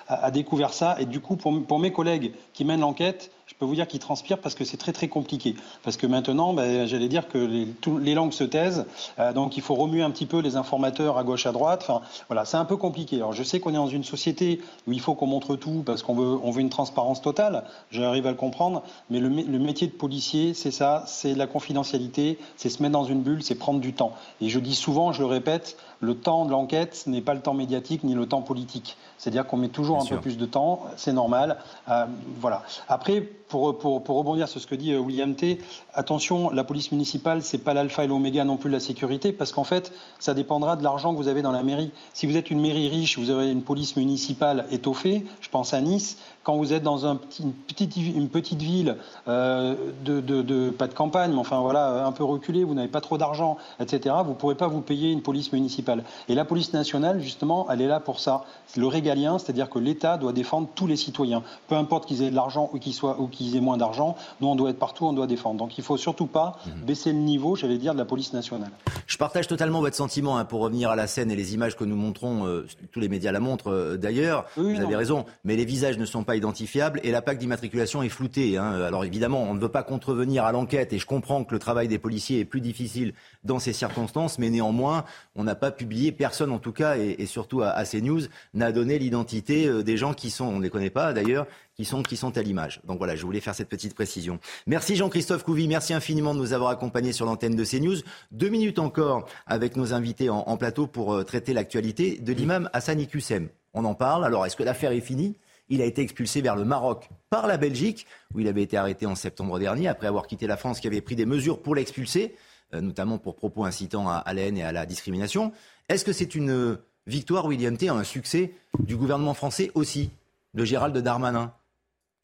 a, 0.08 0.30
découvert 0.32 0.72
ça, 0.72 0.96
et 0.98 1.04
du 1.04 1.20
coup, 1.20 1.36
pour 1.36 1.78
mes 1.78 1.92
collègues 1.92 2.32
qui 2.54 2.64
mènent 2.64 2.80
l'enquête, 2.80 3.30
je 3.48 3.54
peux 3.54 3.64
vous 3.64 3.74
dire 3.74 3.88
qu'ils 3.88 3.98
transpirent 3.98 4.38
parce 4.38 4.54
que 4.54 4.64
c'est 4.64 4.76
très 4.76 4.92
très 4.92 5.08
compliqué. 5.08 5.56
Parce 5.82 5.96
que 5.96 6.06
maintenant, 6.06 6.52
ben, 6.52 6.86
j'allais 6.86 7.08
dire 7.08 7.28
que 7.28 7.38
les, 7.38 7.66
les, 8.00 8.14
langues 8.14 8.32
se 8.32 8.44
taisent, 8.44 8.84
euh, 9.18 9.32
donc 9.32 9.56
il 9.56 9.62
faut 9.62 9.74
remuer 9.74 10.02
un 10.02 10.10
petit 10.10 10.26
peu 10.26 10.40
les 10.40 10.56
informateurs 10.56 11.16
à 11.16 11.24
gauche 11.24 11.46
à 11.46 11.52
droite. 11.52 11.80
Enfin, 11.82 12.02
voilà, 12.28 12.44
c'est 12.44 12.58
un 12.58 12.66
peu 12.66 12.76
compliqué. 12.76 13.16
Alors 13.16 13.32
je 13.32 13.42
sais 13.42 13.58
qu'on 13.58 13.70
est 13.70 13.76
dans 13.76 13.86
une 13.86 14.04
société 14.04 14.60
où 14.86 14.92
il 14.92 15.00
faut 15.00 15.14
qu'on 15.14 15.26
montre 15.26 15.56
tout 15.56 15.82
parce 15.84 16.02
qu'on 16.02 16.14
veut, 16.14 16.60
une 16.60 16.68
transparence 16.68 17.22
totale. 17.22 17.64
J'arrive 17.90 18.26
à 18.26 18.30
le 18.30 18.36
comprendre, 18.36 18.82
mais 19.10 19.20
le 19.20 19.30
métier 19.30 19.86
de 19.86 19.92
policier, 19.92 20.54
c'est 20.54 20.70
ça, 20.70 21.04
c'est 21.06 21.34
la 21.34 21.46
confidentialité, 21.46 22.38
c'est 22.56 22.68
se 22.68 22.82
mettre 22.82 22.92
dans 22.92 23.04
une 23.04 23.22
bulle, 23.22 23.42
c'est 23.42 23.54
prendre 23.54 23.80
du 23.80 23.94
temps. 23.94 24.12
Et 24.40 24.48
je 24.48 24.58
dis 24.58 24.74
souvent, 24.74 25.12
je 25.12 25.20
le 25.20 25.26
répète, 25.26 25.76
le 26.00 26.16
temps 26.16 26.44
de 26.44 26.50
l'enquête 26.50 27.04
n'est 27.06 27.20
pas 27.20 27.34
le 27.34 27.40
temps 27.40 27.54
médiatique 27.54 28.04
ni 28.04 28.14
le 28.14 28.26
temps 28.26 28.42
politique. 28.42 28.96
C'est-à-dire 29.16 29.46
qu'on 29.46 29.56
met 29.56 29.68
toujours 29.68 30.00
un 30.00 30.04
peu 30.04 30.18
plus 30.18 30.38
de 30.38 30.46
temps, 30.46 30.84
c'est 30.96 31.12
normal. 31.12 31.58
Euh, 31.88 32.06
voilà. 32.38 32.62
Après, 32.88 33.28
pour, 33.48 33.66
rebondir 34.08 34.48
sur 34.48 34.60
ce 34.60 34.66
que 34.66 34.74
dit 34.74 34.92
euh, 34.92 34.98
William 34.98 35.34
T, 35.34 35.58
attention, 35.94 36.50
la 36.50 36.64
police 36.64 36.92
municipale, 36.92 37.42
c'est 37.42 37.58
pas 37.58 37.74
l'alpha 37.74 38.04
et 38.04 38.06
l'oméga 38.06 38.44
non 38.44 38.56
plus 38.56 38.68
de 38.70 38.74
la 38.74 38.80
sécurité, 38.80 39.32
parce 39.32 39.52
qu'en 39.52 39.64
fait, 39.64 39.92
ça 40.18 40.34
dépendra 40.34 40.76
de 40.76 40.82
l'argent 40.82 41.12
que 41.12 41.16
vous 41.16 41.28
avez 41.28 41.42
dans 41.42 41.52
la 41.52 41.62
mairie. 41.62 41.90
Si 42.12 42.26
vous 42.26 42.36
êtes 42.36 42.50
une 42.50 42.60
mairie 42.60 42.88
riche, 42.88 43.18
vous 43.18 43.30
avez 43.30 43.50
une 43.50 43.62
police 43.62 43.96
municipale 43.96 44.66
étoffée, 44.70 45.24
je 45.40 45.48
pense 45.48 45.74
à 45.74 45.80
Nice, 45.80 46.18
quand 46.42 46.56
vous 46.56 46.72
êtes 46.72 46.82
dans 46.82 47.06
une, 47.06 47.18
petite, 47.66 48.62
ville, 48.62 48.96
euh, 49.28 49.74
de, 50.02 50.70
pas 50.70 50.86
de 50.86 50.94
campagne, 50.94 51.32
mais 51.32 51.38
enfin 51.38 51.60
voilà, 51.60 52.06
un 52.06 52.12
peu 52.12 52.24
reculée, 52.24 52.64
vous 52.64 52.74
n'avez 52.74 52.88
pas 52.88 53.02
trop 53.02 53.18
d'argent, 53.18 53.58
etc., 53.80 54.14
vous 54.24 54.30
ne 54.30 54.34
pourrez 54.34 54.54
pas 54.54 54.66
vous 54.66 54.80
payer 54.80 55.10
une 55.10 55.20
police 55.20 55.52
municipale. 55.52 56.04
Et 56.28 56.34
la 56.34 56.44
police 56.44 56.72
nationale, 56.72 57.20
justement, 57.20 57.66
elle 57.70 57.82
est 57.82 57.86
là 57.86 58.00
pour 58.00 58.18
ça. 58.18 58.44
Le 58.76 58.86
régalien, 58.86 59.38
c'est-à-dire 59.38 59.68
que 59.68 59.78
l'État 59.78 60.16
doit 60.16 60.32
défendre 60.32 60.68
tous 60.74 60.86
les 60.86 60.96
citoyens. 60.96 61.42
Peu 61.66 61.74
importe 61.74 62.06
qu'ils 62.06 62.22
aient 62.22 62.30
de 62.30 62.34
l'argent 62.34 62.70
ou 62.72 62.78
qu'ils 62.78 62.94
soient, 62.94 63.18
qu'ils 63.30 63.37
aient 63.56 63.60
moins 63.60 63.76
d'argent, 63.76 64.16
nous, 64.40 64.48
on 64.48 64.56
doit 64.56 64.70
être 64.70 64.78
partout, 64.78 65.06
on 65.06 65.12
doit 65.12 65.26
défendre. 65.26 65.58
Donc 65.58 65.78
il 65.78 65.80
ne 65.80 65.86
faut 65.86 65.96
surtout 65.96 66.26
pas 66.26 66.58
mhm. 66.66 66.84
baisser 66.84 67.12
le 67.12 67.18
niveau, 67.18 67.56
j'allais 67.56 67.78
dire, 67.78 67.92
de 67.92 67.98
la 67.98 68.04
police 68.04 68.32
nationale. 68.32 68.70
Je 69.06 69.16
partage 69.16 69.46
totalement 69.46 69.80
votre 69.80 69.96
sentiment 69.96 70.38
hein, 70.38 70.44
pour 70.44 70.60
revenir 70.60 70.90
à 70.90 70.96
la 70.96 71.06
scène 71.06 71.30
et 71.30 71.36
les 71.36 71.54
images 71.54 71.76
que 71.76 71.84
nous 71.84 71.96
montrons, 71.96 72.46
euh, 72.46 72.66
tous 72.92 73.00
les 73.00 73.08
médias 73.08 73.32
la 73.32 73.40
montrent 73.40 73.72
euh, 73.72 73.96
d'ailleurs. 73.96 74.46
vous 74.56 74.80
avez 74.80 74.96
raison, 74.96 75.24
mais 75.44 75.56
les 75.56 75.64
visages 75.64 75.98
ne 75.98 76.04
sont 76.04 76.24
pas 76.24 76.36
identifiables 76.36 77.00
et 77.02 77.10
la 77.10 77.22
plaque 77.22 77.38
d'immatriculation 77.38 78.02
est 78.02 78.08
floutée. 78.08 78.56
Hein. 78.56 78.72
Alors 78.82 79.04
évidemment, 79.04 79.42
on 79.42 79.54
ne 79.54 79.60
veut 79.60 79.68
pas 79.68 79.82
contrevenir 79.82 80.44
à 80.44 80.52
l'enquête 80.52 80.92
et 80.92 80.98
je 80.98 81.06
comprends 81.06 81.44
que 81.44 81.54
le 81.54 81.58
travail 81.58 81.88
des 81.88 81.98
policiers 81.98 82.40
est 82.40 82.44
plus 82.44 82.60
difficile 82.60 83.14
dans 83.44 83.58
ces 83.58 83.72
circonstances, 83.72 84.38
mais 84.38 84.50
néanmoins, 84.50 85.04
on 85.36 85.44
n'a 85.44 85.54
pas 85.54 85.70
publié, 85.70 86.12
personne 86.12 86.52
en 86.52 86.58
tout 86.58 86.72
cas, 86.72 86.96
et, 86.96 87.26
surtout 87.26 87.62
à, 87.62 87.84
CNews, 87.84 88.22
n'a 88.54 88.72
donné 88.72 88.98
l'identité 88.98 89.66
euh, 89.66 89.82
des 89.82 89.96
gens 89.96 90.14
qui 90.14 90.30
sont, 90.30 90.44
on 90.44 90.58
ne 90.58 90.62
les 90.62 90.70
connaît 90.70 90.90
pas 90.90 91.12
d'ailleurs, 91.12 91.46
qui 91.78 92.16
sont, 92.16 92.36
à 92.36 92.42
l'image. 92.42 92.80
Donc 92.84 92.98
voilà, 92.98 93.14
je 93.14 93.24
voulais 93.24 93.38
faire 93.38 93.54
cette 93.54 93.68
petite 93.68 93.94
précision. 93.94 94.40
Merci 94.66 94.96
Jean-Christophe 94.96 95.44
Couvi, 95.44 95.68
merci 95.68 95.94
infiniment 95.94 96.34
de 96.34 96.40
nous 96.40 96.52
avoir 96.52 96.70
accompagnés 96.70 97.12
sur 97.12 97.24
l'antenne 97.24 97.54
de 97.54 97.64
CNews. 97.64 97.98
Deux 98.32 98.48
minutes 98.48 98.80
encore 98.80 99.28
avec 99.46 99.76
nos 99.76 99.94
invités 99.94 100.28
en, 100.28 100.56
plateau 100.56 100.88
pour 100.88 101.14
euh, 101.14 101.22
traiter 101.22 101.52
l'actualité 101.52 102.18
de 102.18 102.32
l'imam 102.32 102.68
Hassan 102.72 102.98
Iqsem. 102.98 103.48
On 103.74 103.84
en 103.84 103.94
parle, 103.94 104.24
alors 104.24 104.44
est-ce 104.44 104.56
que 104.56 104.64
l'affaire 104.64 104.90
est 104.90 105.00
finie? 105.00 105.36
Il 105.68 105.80
a 105.80 105.84
été 105.84 106.02
expulsé 106.02 106.40
vers 106.40 106.56
le 106.56 106.64
Maroc 106.64 107.08
par 107.30 107.46
la 107.46 107.58
Belgique, 107.58 108.08
où 108.34 108.40
il 108.40 108.48
avait 108.48 108.62
été 108.62 108.76
arrêté 108.76 109.06
en 109.06 109.14
septembre 109.14 109.60
dernier, 109.60 109.86
après 109.86 110.08
avoir 110.08 110.26
quitté 110.26 110.48
la 110.48 110.56
France 110.56 110.80
qui 110.80 110.88
avait 110.88 111.00
pris 111.00 111.14
des 111.14 111.26
mesures 111.26 111.62
pour 111.62 111.76
l'expulser. 111.76 112.34
Euh, 112.74 112.80
notamment 112.80 113.18
pour 113.18 113.36
propos 113.36 113.64
incitant 113.64 114.10
à, 114.10 114.34
la 114.34 114.42
haine 114.42 114.58
et 114.58 114.64
à 114.64 114.72
la 114.72 114.84
discrimination. 114.84 115.52
Est-ce 115.88 116.04
que 116.04 116.12
c'est 116.12 116.34
une 116.34 116.76
victoire, 117.06 117.46
William 117.46 117.76
T, 117.76 117.88
un 117.88 118.04
succès 118.04 118.52
du 118.80 118.96
gouvernement 118.96 119.32
français 119.32 119.70
aussi, 119.74 120.10
de 120.54 120.64
Gérald 120.64 120.96
Darmanin, 120.98 121.54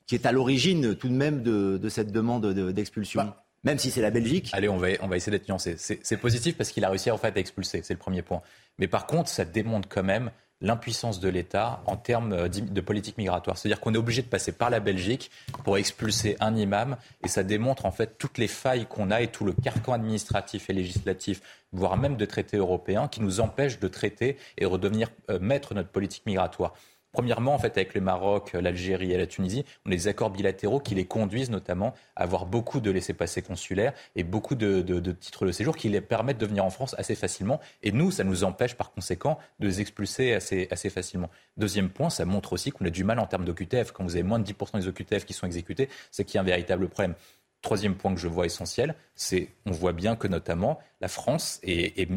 qui 0.06 0.14
est 0.14 0.26
à 0.26 0.32
l'origine 0.32 0.94
tout 0.94 1.08
de 1.08 1.14
même 1.14 1.42
de, 1.42 1.88
cette 1.88 2.12
demande 2.12 2.46
d'expulsion 2.72 3.22
bah. 3.22 3.44
même 3.64 3.78
si 3.78 3.90
c'est 3.90 4.02
la 4.02 4.10
Belgique. 4.10 4.50
Allez, 4.52 4.68
on 4.68 4.76
va, 4.76 4.88
on 5.00 5.08
va 5.08 5.16
essayer 5.16 5.30
d'être 5.30 5.48
nuancé. 5.48 5.76
C'est 5.78 6.16
positif 6.16 6.56
parce 6.56 6.70
qu'il 6.70 6.84
a 6.84 6.90
réussi 6.90 7.10
en 7.10 7.18
fait 7.18 7.36
à 7.36 7.40
expulser, 7.40 7.80
c'est 7.82 7.94
le 7.94 7.98
premier 7.98 8.22
point. 8.22 8.42
Mais 8.78 8.88
par 8.88 9.06
contre, 9.06 9.28
ça 9.28 9.44
démontre 9.44 9.88
quand 9.88 10.02
même 10.02 10.30
l'impuissance 10.64 11.20
de 11.20 11.28
l'État 11.28 11.82
en 11.86 11.96
termes 11.96 12.32
euh, 12.32 12.48
de 12.48 12.80
politique 12.80 13.18
migratoire. 13.18 13.56
C'est-à-dire 13.58 13.80
qu'on 13.80 13.94
est 13.94 13.98
obligé 13.98 14.22
de 14.22 14.28
passer 14.28 14.52
par 14.52 14.70
la 14.70 14.80
Belgique 14.80 15.30
pour 15.62 15.76
expulser 15.76 16.36
un 16.40 16.56
imam 16.56 16.96
et 17.22 17.28
ça 17.28 17.42
démontre 17.42 17.86
en 17.86 17.90
fait 17.90 18.18
toutes 18.18 18.38
les 18.38 18.48
failles 18.48 18.86
qu'on 18.86 19.10
a 19.10 19.20
et 19.20 19.28
tout 19.28 19.44
le 19.44 19.52
carcan 19.52 19.92
administratif 19.92 20.70
et 20.70 20.72
législatif, 20.72 21.42
voire 21.72 21.96
même 21.96 22.16
de 22.16 22.24
traités 22.24 22.56
européens 22.56 23.08
qui 23.08 23.20
nous 23.20 23.40
empêchent 23.40 23.78
de 23.78 23.88
traiter 23.88 24.38
et 24.56 24.64
redevenir 24.64 25.10
euh, 25.30 25.38
maître 25.38 25.70
de 25.70 25.80
notre 25.80 25.90
politique 25.90 26.24
migratoire. 26.26 26.74
Premièrement, 27.14 27.54
en 27.54 27.58
fait, 27.60 27.76
avec 27.76 27.94
le 27.94 28.00
Maroc, 28.00 28.54
l'Algérie 28.54 29.12
et 29.12 29.16
la 29.16 29.28
Tunisie, 29.28 29.64
on 29.86 29.92
a 29.92 29.94
des 29.94 30.08
accords 30.08 30.30
bilatéraux 30.30 30.80
qui 30.80 30.96
les 30.96 31.04
conduisent 31.04 31.48
notamment 31.48 31.94
à 32.16 32.24
avoir 32.24 32.44
beaucoup 32.44 32.80
de 32.80 32.90
laissés-passer 32.90 33.40
consulaires 33.40 33.92
et 34.16 34.24
beaucoup 34.24 34.56
de, 34.56 34.82
titres 35.12 35.46
de 35.46 35.52
séjour 35.52 35.76
qui 35.76 35.88
les 35.88 36.00
permettent 36.00 36.38
de 36.38 36.46
venir 36.46 36.64
en 36.64 36.70
France 36.70 36.96
assez 36.98 37.14
facilement. 37.14 37.60
Et 37.84 37.92
nous, 37.92 38.10
ça 38.10 38.24
nous 38.24 38.42
empêche 38.42 38.74
par 38.74 38.90
conséquent 38.90 39.38
de 39.60 39.68
les 39.68 39.80
expulser 39.80 40.34
assez, 40.34 40.90
facilement. 40.90 41.30
Deuxième 41.56 41.88
point, 41.88 42.10
ça 42.10 42.24
montre 42.24 42.52
aussi 42.52 42.72
qu'on 42.72 42.84
a 42.84 42.90
du 42.90 43.04
mal 43.04 43.20
en 43.20 43.26
termes 43.26 43.44
d'OQTF. 43.44 43.92
Quand 43.92 44.02
vous 44.02 44.16
avez 44.16 44.24
moins 44.24 44.40
de 44.40 44.44
10% 44.44 44.80
des 44.80 44.88
OQTF 44.88 45.24
qui 45.24 45.34
sont 45.34 45.46
exécutés, 45.46 45.88
c'est 46.10 46.24
qu'il 46.24 46.34
y 46.34 46.38
a 46.38 46.40
un 46.40 46.44
véritable 46.44 46.88
problème. 46.88 47.14
Troisième 47.62 47.94
point 47.94 48.12
que 48.12 48.20
je 48.20 48.26
vois 48.26 48.44
essentiel, 48.44 48.96
c'est 49.14 49.50
on 49.66 49.70
voit 49.70 49.92
bien 49.92 50.16
que 50.16 50.26
notamment 50.26 50.80
la 51.00 51.06
France 51.06 51.60
est, 51.62 52.08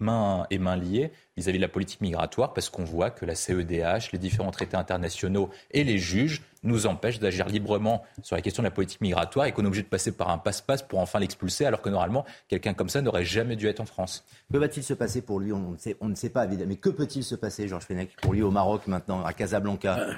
main, 0.00 0.46
et 0.50 0.58
main 0.58 0.76
liée 0.76 1.12
vis-à-vis 1.36 1.58
de 1.58 1.62
la 1.62 1.68
politique 1.68 2.00
migratoire 2.00 2.54
parce 2.54 2.70
qu'on 2.70 2.84
voit 2.84 3.10
que 3.10 3.26
la 3.26 3.34
CEDH, 3.34 4.10
les 4.12 4.18
différents 4.18 4.50
traités 4.50 4.76
internationaux 4.76 5.50
et 5.70 5.84
les 5.84 5.98
juges 5.98 6.42
nous 6.62 6.86
empêchent 6.86 7.20
d'agir 7.20 7.46
librement 7.46 8.04
sur 8.22 8.36
la 8.36 8.42
question 8.42 8.62
de 8.62 8.66
la 8.66 8.70
politique 8.70 9.00
migratoire 9.00 9.46
et 9.46 9.52
qu'on 9.52 9.62
est 9.64 9.66
obligé 9.66 9.82
de 9.82 9.88
passer 9.88 10.12
par 10.12 10.30
un 10.30 10.38
passe-passe 10.38 10.82
pour 10.82 10.98
enfin 10.98 11.18
l'expulser 11.20 11.66
alors 11.66 11.82
que 11.82 11.88
normalement 11.88 12.24
quelqu'un 12.48 12.74
comme 12.74 12.88
ça 12.88 13.02
n'aurait 13.02 13.24
jamais 13.24 13.56
dû 13.56 13.66
être 13.68 13.80
en 13.80 13.86
France. 13.86 14.24
Que 14.52 14.58
va-t-il 14.58 14.82
se 14.82 14.94
passer 14.94 15.22
pour 15.22 15.40
lui? 15.40 15.52
On 15.52 15.72
ne, 15.72 15.76
sait, 15.76 15.96
on 16.00 16.08
ne 16.08 16.14
sait 16.14 16.30
pas 16.30 16.44
évidemment. 16.44 16.70
Mais 16.70 16.76
que 16.76 16.88
peut-il 16.88 17.22
se 17.22 17.34
passer, 17.34 17.68
Georges 17.68 17.84
Fenech, 17.84 18.16
pour 18.20 18.32
lui 18.32 18.42
au 18.42 18.50
Maroc 18.50 18.86
maintenant, 18.86 19.24
à 19.24 19.32
Casablanca? 19.32 19.98
Euh, 19.98 20.14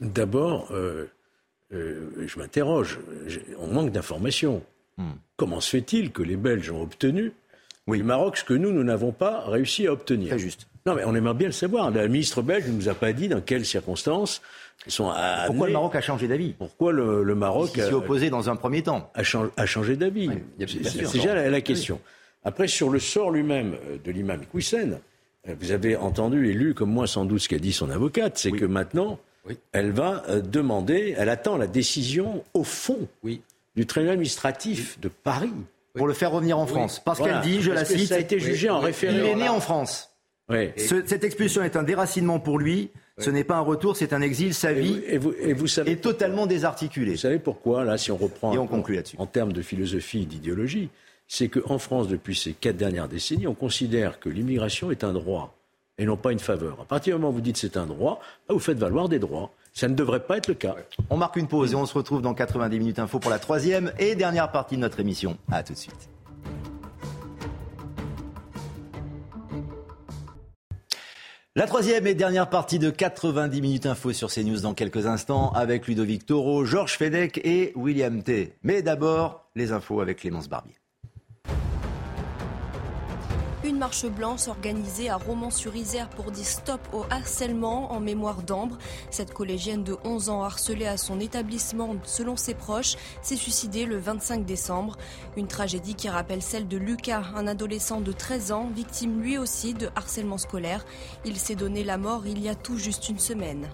D'abord, 0.00 0.68
euh, 0.70 1.10
euh, 1.72 2.24
je 2.26 2.38
m'interroge. 2.38 3.00
On 3.58 3.68
manque 3.68 3.90
d'informations. 3.90 4.62
Hmm. 4.96 5.12
Comment 5.36 5.60
se 5.60 5.70
fait-il 5.70 6.12
que 6.12 6.22
les 6.22 6.36
Belges 6.36 6.70
ont 6.70 6.82
obtenu 6.82 7.32
oui. 7.86 7.98
du 7.98 8.04
Maroc 8.04 8.36
ce 8.36 8.44
que 8.44 8.54
nous, 8.54 8.72
nous 8.72 8.84
n'avons 8.84 9.12
pas 9.12 9.44
réussi 9.46 9.86
à 9.86 9.92
obtenir 9.92 10.28
Très 10.28 10.38
juste. 10.38 10.66
Non, 10.86 10.94
mais 10.94 11.02
on 11.04 11.14
aimerait 11.14 11.34
bien 11.34 11.48
le 11.48 11.52
savoir. 11.52 11.90
La 11.90 12.08
ministre 12.08 12.42
belge 12.42 12.66
ne 12.66 12.72
nous 12.72 12.88
a 12.88 12.94
pas 12.94 13.12
dit 13.12 13.28
dans 13.28 13.40
quelles 13.40 13.66
circonstances 13.66 14.40
ils 14.86 14.92
sont 14.92 15.12
Pourquoi 15.46 15.66
le 15.66 15.72
Maroc 15.72 15.94
a 15.94 16.00
changé 16.00 16.26
d'avis? 16.26 16.54
Pourquoi 16.54 16.92
le, 16.92 17.34
Maroc 17.34 17.70
s'y 17.70 17.92
opposé 17.92 18.30
dans 18.30 18.48
un 18.48 18.56
premier 18.56 18.82
temps 18.82 19.10
a, 19.14 19.22
changé 19.22 19.96
d'avis 19.96 20.30
C'est 20.66 21.12
déjà 21.12 21.34
la, 21.48 21.60
question. 21.60 22.00
Après, 22.44 22.68
sur 22.68 22.88
le 22.88 22.98
sort 22.98 23.30
lui-même 23.30 23.74
euh, 23.74 23.98
de 24.02 24.10
l'imam 24.10 24.40
Kouissen, 24.50 24.98
euh, 25.46 25.54
vous 25.60 25.72
avez 25.72 25.94
entendu 25.96 26.48
et 26.48 26.54
lu 26.54 26.72
comme 26.72 26.90
moi 26.90 27.06
sans 27.06 27.26
doute 27.26 27.40
ce 27.40 27.50
qu'a 27.50 27.58
dit 27.58 27.74
son 27.74 27.90
avocate, 27.90 28.38
c'est 28.38 28.50
que 28.50 28.64
maintenant, 28.64 29.18
elle 29.72 29.90
va 29.90 30.24
euh, 30.30 30.40
demander, 30.40 31.14
elle 31.18 31.28
attend 31.28 31.58
la 31.58 31.66
décision 31.66 32.42
au 32.54 32.64
fond 32.64 33.08
du 33.76 33.86
tribunal 33.86 34.14
administratif 34.14 34.98
de 35.00 35.08
Paris. 35.08 35.52
Pour 35.94 36.06
le 36.06 36.14
faire 36.14 36.30
revenir 36.30 36.58
en 36.58 36.66
France. 36.66 37.00
Parce 37.04 37.18
qu'elle 37.20 37.40
dit, 37.40 37.62
je 37.62 37.72
la 37.72 37.84
cite, 37.84 38.08
ça 38.08 38.14
a 38.14 38.18
été 38.18 38.38
jugé 38.38 38.70
en 38.70 38.78
référé. 38.80 39.18
Il 39.18 39.24
est 39.24 39.34
né 39.34 39.48
en 39.48 39.60
France. 39.60 40.10
cette 40.76 41.24
expulsion 41.24 41.62
est 41.62 41.76
un 41.76 41.82
déracinement 41.82 42.38
pour 42.38 42.58
lui. 42.58 42.90
Ce 43.18 43.28
n'est 43.28 43.44
pas 43.44 43.56
un 43.56 43.60
retour, 43.60 43.96
c'est 43.96 44.12
un 44.14 44.22
exil. 44.22 44.54
Sa 44.54 44.72
vie 44.72 45.02
et 45.06 45.18
vous, 45.18 45.34
et 45.38 45.52
vous, 45.52 45.66
savez 45.66 45.92
est 45.92 45.96
totalement 45.96 46.46
désarticulée. 46.46 47.12
Vous 47.12 47.18
savez 47.18 47.38
pourquoi, 47.38 47.84
là, 47.84 47.98
si 47.98 48.10
on 48.10 48.16
reprend 48.16 48.54
et 48.54 48.58
on 48.58 48.66
conclut 48.66 48.94
là-dessus. 48.94 49.16
en 49.18 49.26
termes 49.26 49.52
de 49.52 49.60
philosophie 49.60 50.22
et 50.22 50.26
d'idéologie, 50.26 50.88
c'est 51.28 51.48
qu'en 51.48 51.78
France, 51.78 52.08
depuis 52.08 52.34
ces 52.34 52.54
quatre 52.54 52.76
dernières 52.76 53.08
décennies, 53.08 53.46
on 53.46 53.54
considère 53.54 54.18
que 54.20 54.28
l'immigration 54.30 54.90
est 54.90 55.04
un 55.04 55.12
droit 55.12 55.54
et 56.00 56.06
non 56.06 56.16
pas 56.16 56.32
une 56.32 56.38
faveur. 56.38 56.80
À 56.80 56.84
partir 56.86 57.14
du 57.14 57.20
moment 57.20 57.30
où 57.30 57.34
vous 57.34 57.40
dites 57.42 57.58
c'est 57.58 57.76
un 57.76 57.86
droit, 57.86 58.20
vous 58.48 58.58
faites 58.58 58.78
valoir 58.78 59.08
des 59.08 59.18
droits. 59.18 59.52
Ça 59.80 59.88
ne 59.88 59.94
devrait 59.94 60.20
pas 60.20 60.36
être 60.36 60.48
le 60.48 60.52
cas. 60.52 60.76
On 61.08 61.16
marque 61.16 61.36
une 61.36 61.48
pause 61.48 61.72
et 61.72 61.74
on 61.74 61.86
se 61.86 61.94
retrouve 61.94 62.20
dans 62.20 62.34
90 62.34 62.78
minutes 62.78 62.98
info 62.98 63.18
pour 63.18 63.30
la 63.30 63.38
troisième 63.38 63.94
et 63.98 64.14
dernière 64.14 64.52
partie 64.52 64.76
de 64.76 64.82
notre 64.82 65.00
émission. 65.00 65.38
A 65.50 65.62
tout 65.62 65.72
de 65.72 65.78
suite. 65.78 66.10
La 71.56 71.66
troisième 71.66 72.06
et 72.06 72.12
dernière 72.12 72.50
partie 72.50 72.78
de 72.78 72.90
90 72.90 73.62
minutes 73.62 73.86
info 73.86 74.12
sur 74.12 74.30
CNews 74.30 74.60
dans 74.60 74.74
quelques 74.74 75.06
instants 75.06 75.50
avec 75.52 75.86
Ludovic 75.86 76.26
Toro, 76.26 76.66
Georges 76.66 76.98
Fedec 76.98 77.40
et 77.42 77.72
William 77.74 78.22
T. 78.22 78.58
Mais 78.62 78.82
d'abord, 78.82 79.48
les 79.56 79.72
infos 79.72 80.02
avec 80.02 80.18
Clémence 80.18 80.50
Barbier. 80.50 80.79
Marche 83.80 84.04
blanche 84.04 84.46
organisée 84.46 85.08
à 85.08 85.16
Romans-sur-Isère 85.16 86.10
pour 86.10 86.30
dire 86.30 86.44
stop 86.44 86.82
au 86.92 87.06
harcèlement 87.08 87.90
en 87.92 87.98
mémoire 87.98 88.42
d'Ambre. 88.42 88.76
Cette 89.10 89.32
collégienne 89.32 89.82
de 89.82 89.96
11 90.04 90.28
ans 90.28 90.42
harcelée 90.42 90.86
à 90.86 90.98
son 90.98 91.18
établissement 91.18 91.96
selon 92.04 92.36
ses 92.36 92.52
proches 92.52 92.96
s'est 93.22 93.36
suicidée 93.36 93.86
le 93.86 93.96
25 93.96 94.44
décembre. 94.44 94.98
Une 95.38 95.48
tragédie 95.48 95.94
qui 95.94 96.10
rappelle 96.10 96.42
celle 96.42 96.68
de 96.68 96.76
Lucas, 96.76 97.24
un 97.34 97.46
adolescent 97.46 98.02
de 98.02 98.12
13 98.12 98.52
ans, 98.52 98.70
victime 98.76 99.18
lui 99.22 99.38
aussi 99.38 99.72
de 99.72 99.88
harcèlement 99.96 100.36
scolaire. 100.36 100.84
Il 101.24 101.38
s'est 101.38 101.54
donné 101.54 101.82
la 101.82 101.96
mort 101.96 102.26
il 102.26 102.38
y 102.42 102.50
a 102.50 102.54
tout 102.54 102.76
juste 102.76 103.08
une 103.08 103.18
semaine. 103.18 103.66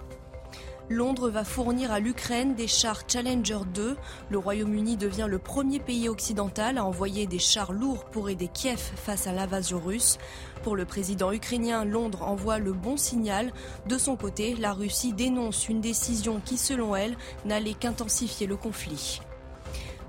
Londres 0.89 1.31
va 1.31 1.43
fournir 1.43 1.91
à 1.91 1.99
l'Ukraine 1.99 2.55
des 2.55 2.69
chars 2.69 3.03
Challenger 3.09 3.59
2. 3.75 3.97
Le 4.31 4.39
Royaume-Uni 4.39 4.97
devient 4.97 5.27
le 5.29 5.41
premier 5.41 5.81
pays 5.81 6.09
occidental 6.09 6.79
à 6.79 6.85
envoyer 6.85 7.27
des 7.27 7.41
chars 7.41 7.73
lourds 7.73 8.05
pour 8.05 8.31
aider 8.31 8.47
Kiev 8.47 8.79
face 8.79 9.27
à 9.27 9.33
l'invasion 9.33 9.81
russe. 9.81 10.19
Pour 10.63 10.77
le 10.77 10.85
président 10.85 11.33
ukrainien, 11.33 11.85
Londres 11.85 12.23
envoie 12.23 12.59
le 12.59 12.73
bon 12.73 12.97
signal. 12.97 13.53
De 13.89 13.99
son 13.99 14.15
côté, 14.15 14.55
la 14.55 14.73
Russie 14.73 15.13
dénonce 15.13 15.69
une 15.69 15.81
décision 15.81 16.41
qui, 16.45 16.57
selon 16.57 16.95
elle, 16.95 17.17
n'allait 17.45 17.75
qu'intensifier 17.75 18.47
le 18.47 18.57
conflit. 18.57 19.21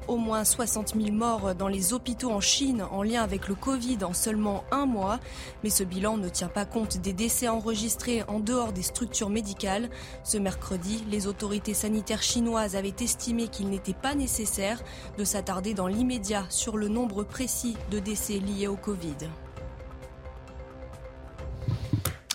Au 0.08 0.16
moins 0.16 0.45
60 0.45 0.95
000 0.95 1.12
morts 1.12 1.53
dans 1.53 1.68
les 1.68 1.91
hôpitaux 1.91 2.32
en 2.32 2.39
Chine 2.39 2.86
en 2.91 3.03
lien 3.03 3.22
avec 3.22 3.49
le 3.49 3.55
Covid 3.55 3.97
en 4.03 4.14
seulement 4.14 4.64
un 4.72 4.86
mois. 4.86 5.20
Mais 5.64 5.70
ce 5.70 5.84
bilan 5.84 6.16
ne 6.16 6.30
tient 6.30 6.47
pas 6.47 6.66
compte 6.66 6.97
des 6.97 7.12
décès 7.12 7.49
enregistrés 7.49 8.24
en 8.30 8.39
dehors 8.39 8.72
des 8.72 8.84
structures 8.84 9.30
médicales. 9.30 9.89
Ce 10.24 10.38
mercredi, 10.38 11.03
les 11.10 11.28
autorités 11.28 11.74
sanitaires 11.74 12.24
chinoises 12.24 12.78
avaient 12.78 12.95
estimé 13.01 13.49
qu'il 13.49 13.70
n'était 13.70 13.93
pas 13.93 14.16
nécessaire 14.16 14.82
de 15.18 15.26
s'attarder 15.26 15.74
dans 15.74 15.88
l'immédiat 15.88 16.45
sur 16.49 16.78
le 16.78 16.88
nombre 16.88 17.24
précis 17.24 17.76
de 17.91 17.99
décès 17.99 18.39
liés 18.39 18.68
au 18.68 18.78
Covid. 18.78 19.16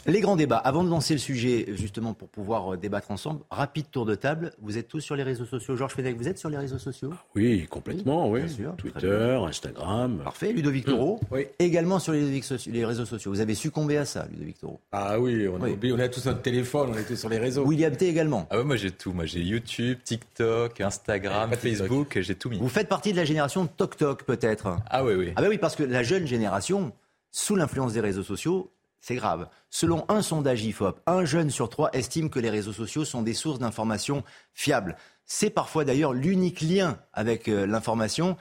Les 0.07 0.21
grands 0.21 0.35
débats. 0.35 0.57
Avant 0.57 0.83
de 0.83 0.91
lancer 0.91 1.15
le 1.15 1.21
sujet, 1.21 1.67
justement, 1.75 2.13
pour 2.13 2.29
pouvoir 2.29 2.75
euh, 2.75 2.77
débattre 2.77 3.13
ensemble, 3.13 3.41
rapide 3.51 3.87
tour 3.89 4.05
de 4.05 4.17
table. 4.17 4.53
Vous 4.61 4.77
êtes 4.77 4.89
tous 4.89 5.01
sur 5.01 5.15
les 5.15 5.23
réseaux 5.23 5.45
sociaux. 5.45 5.77
Georges 5.77 5.95
Fenech, 5.95 6.17
vous 6.17 6.27
êtes 6.27 6.39
sur 6.39 6.51
les 6.51 6.57
réseaux 6.57 6.79
sociaux? 6.79 7.13
Oui, 7.37 7.69
complètement, 7.71 8.29
oui. 8.29 8.41
Twitter, 8.77 9.39
Instagram. 9.47 10.21
Parfait. 10.25 10.53
Ludovic 10.53 10.87
Toro 10.87 11.21
oui. 11.31 11.47
Également 11.61 12.01
sur 12.01 12.13
les, 12.13 12.41
les, 12.67 12.85
réseaux 12.85 13.07
sociaux. 13.07 13.31
Vous 13.31 13.41
avez 13.41 13.55
succombé 13.55 13.97
à 13.97 14.05
ça, 14.05 14.27
Ludovic 14.33 14.59
Toro 14.59 14.81
Ah 14.91 15.21
oui, 15.21 15.47
on, 15.47 15.63
A, 15.63 15.69
on 15.69 15.99
a 16.01 16.09
tous 16.09 16.27
notre 16.27 16.43
téléphone, 16.43 16.91
on 16.95 16.99
était 16.99 17.15
sur 17.15 17.29
les 17.29 17.39
réseaux. 17.39 17.65
William 17.65 17.95
T 17.95 18.09
également. 18.09 18.49
Ah 18.51 18.59
ouais, 18.59 18.65
moi 18.65 18.75
j'ai 18.75 18.91
tout. 18.91 19.13
Moi 19.13 19.27
j'ai 19.27 19.41
YouTube, 19.41 19.99
TikTok, 20.03 20.81
Instagram, 20.81 21.53
Facebook, 21.53 22.19
j'ai 22.21 22.35
tout 22.35 22.51
mis. 22.51 22.59
Vous 22.59 22.69
faites 22.69 22.89
partie 22.89 23.13
de 23.13 23.19
la 23.19 23.25
génération 23.25 23.69
TokTok 23.69 24.25
peut-être? 24.25 24.79
Ah 24.91 25.05
oui, 25.05 25.15
oui. 25.15 25.33
Ah 25.37 25.43
bah 25.43 25.49
oui, 25.49 25.59
parce 25.59 25.77
que 25.77 25.85
la 25.85 26.03
jeune 26.03 26.27
génération, 26.27 26.93
sous 27.31 27.55
l'influence 27.55 27.93
des 27.93 28.01
réseaux 28.01 28.25
sociaux, 28.25 28.72
c'est 29.03 29.17
grave. 29.17 29.49
Selon 29.69 30.05
un 30.09 30.23
sondage 30.23 30.65
IFOP, 30.65 31.01
un 31.07 31.25
jeune 31.25 31.51
sur 31.51 31.69
trois 31.69 31.91
estime 31.93 32.31
que 32.31 32.39
les 32.39 32.51
réseaux 32.51 32.73
sociaux 32.73 33.05
sont 33.05 33.23
des 33.23 33.35
sources 33.35 33.59
d'informations 33.59 34.23
fiables. 34.55 34.97
C'est 35.27 35.51
parfois 35.51 35.85
d'ailleurs 35.85 36.15
l'unique 36.15 36.61
lien 36.61 36.99
avec 37.13 37.49
euh, 37.49 37.67
l'information 37.67 38.37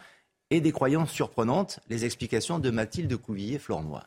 et 0.52 0.62
des 0.62 0.72
croyances 0.72 1.10
surprenantes. 1.12 1.80
Les 1.90 2.06
explications 2.06 2.60
de 2.60 2.70
Mathilde 2.70 3.18
Couvillier-Flornois. 3.18 4.04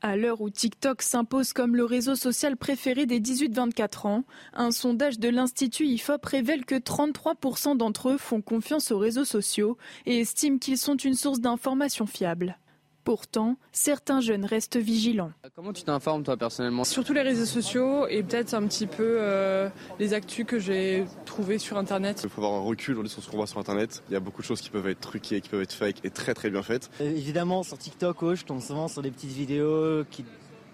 À 0.00 0.16
l'heure 0.16 0.40
où 0.40 0.48
TikTok 0.48 1.02
s'impose 1.02 1.52
comme 1.52 1.76
le 1.76 1.84
réseau 1.84 2.14
social 2.14 2.56
préféré 2.56 3.04
des 3.04 3.20
18-24 3.20 4.06
ans, 4.06 4.24
un 4.54 4.70
sondage 4.70 5.18
de 5.18 5.28
l'Institut 5.28 5.84
IFOP 5.84 6.24
révèle 6.24 6.64
que 6.64 6.74
33% 6.76 7.76
d'entre 7.76 8.10
eux 8.10 8.18
font 8.18 8.40
confiance 8.40 8.90
aux 8.90 8.98
réseaux 8.98 9.24
sociaux 9.24 9.76
et 10.06 10.20
estiment 10.20 10.58
qu'ils 10.58 10.78
sont 10.78 10.96
une 10.96 11.14
source 11.14 11.40
d'informations 11.40 12.06
fiables. 12.06 12.58
Pourtant, 13.04 13.56
certains 13.70 14.20
jeunes 14.20 14.46
restent 14.46 14.78
vigilants. 14.78 15.32
Comment 15.54 15.74
tu 15.74 15.82
t'informes 15.82 16.22
toi 16.22 16.38
personnellement? 16.38 16.84
Surtout 16.84 17.12
les 17.12 17.20
réseaux 17.20 17.44
sociaux 17.44 18.06
et 18.08 18.22
peut-être 18.22 18.54
un 18.54 18.66
petit 18.66 18.86
peu 18.86 19.18
euh, 19.20 19.68
les 19.98 20.14
actus 20.14 20.46
que 20.46 20.58
j'ai 20.58 21.04
trouvées 21.26 21.58
sur 21.58 21.76
Internet. 21.76 22.20
Il 22.24 22.30
faut 22.30 22.42
avoir 22.42 22.60
un 22.60 22.64
recul 22.64 23.06
sur 23.08 23.22
ce 23.22 23.30
qu'on 23.30 23.36
voit 23.36 23.46
sur 23.46 23.58
Internet. 23.58 24.02
Il 24.08 24.14
y 24.14 24.16
a 24.16 24.20
beaucoup 24.20 24.40
de 24.40 24.46
choses 24.46 24.62
qui 24.62 24.70
peuvent 24.70 24.88
être 24.88 25.00
truquées, 25.00 25.42
qui 25.42 25.50
peuvent 25.50 25.62
être 25.62 25.74
fake 25.74 25.96
et 26.04 26.10
très 26.10 26.32
très 26.32 26.48
bien 26.48 26.62
faites. 26.62 26.90
Euh, 27.02 27.10
évidemment, 27.10 27.62
sur 27.62 27.76
TikTok, 27.76 28.22
oh, 28.22 28.34
je 28.34 28.44
tombe 28.44 28.60
souvent 28.60 28.88
sur 28.88 29.02
des 29.02 29.10
petites 29.10 29.32
vidéos 29.32 30.04
qui, 30.10 30.24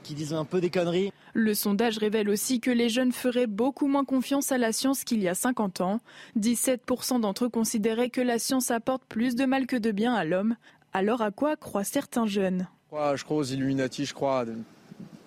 qui 0.04 0.14
disent 0.14 0.32
un 0.32 0.44
peu 0.44 0.60
des 0.60 0.70
conneries. 0.70 1.12
Le 1.34 1.54
sondage 1.54 1.98
révèle 1.98 2.28
aussi 2.28 2.60
que 2.60 2.70
les 2.70 2.88
jeunes 2.88 3.12
feraient 3.12 3.46
beaucoup 3.46 3.86
moins 3.86 4.04
confiance 4.04 4.52
à 4.52 4.58
la 4.58 4.72
science 4.72 5.04
qu'il 5.04 5.20
y 5.20 5.28
a 5.28 5.34
50 5.34 5.80
ans. 5.80 6.00
17% 6.38 7.20
d'entre 7.20 7.46
eux 7.46 7.48
considéraient 7.48 8.10
que 8.10 8.20
la 8.20 8.38
science 8.38 8.70
apporte 8.70 9.02
plus 9.04 9.34
de 9.34 9.44
mal 9.44 9.66
que 9.66 9.76
de 9.76 9.90
bien 9.92 10.14
à 10.14 10.24
l'homme, 10.24 10.56
alors 10.92 11.22
à 11.22 11.30
quoi 11.30 11.56
croient 11.56 11.84
certains 11.84 12.26
jeunes? 12.26 12.68
Je 12.92 13.24
crois 13.24 13.36
aux 13.36 13.44
Illuminati, 13.44 14.04
je 14.04 14.14
crois 14.14 14.40
à 14.40 14.44
une 14.44 14.64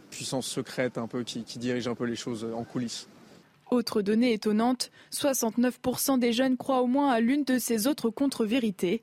puissance 0.10 0.48
secrète 0.48 0.98
un 0.98 1.08
peu 1.08 1.24
qui, 1.24 1.44
qui 1.44 1.60
dirige 1.60 1.88
un 1.88 1.96
peu 1.96 2.06
les 2.06 2.16
choses 2.16 2.48
en 2.56 2.64
coulisses. 2.64 3.08
Autre 3.72 4.02
donnée 4.04 4.34
étonnante, 4.34 4.92
69% 5.12 6.20
des 6.20 6.34
jeunes 6.34 6.58
croient 6.58 6.82
au 6.82 6.88
moins 6.88 7.12
à 7.12 7.20
l'une 7.20 7.44
de 7.44 7.58
ces 7.58 7.88
autres 7.88 8.12
contre-vérités. 8.12 9.02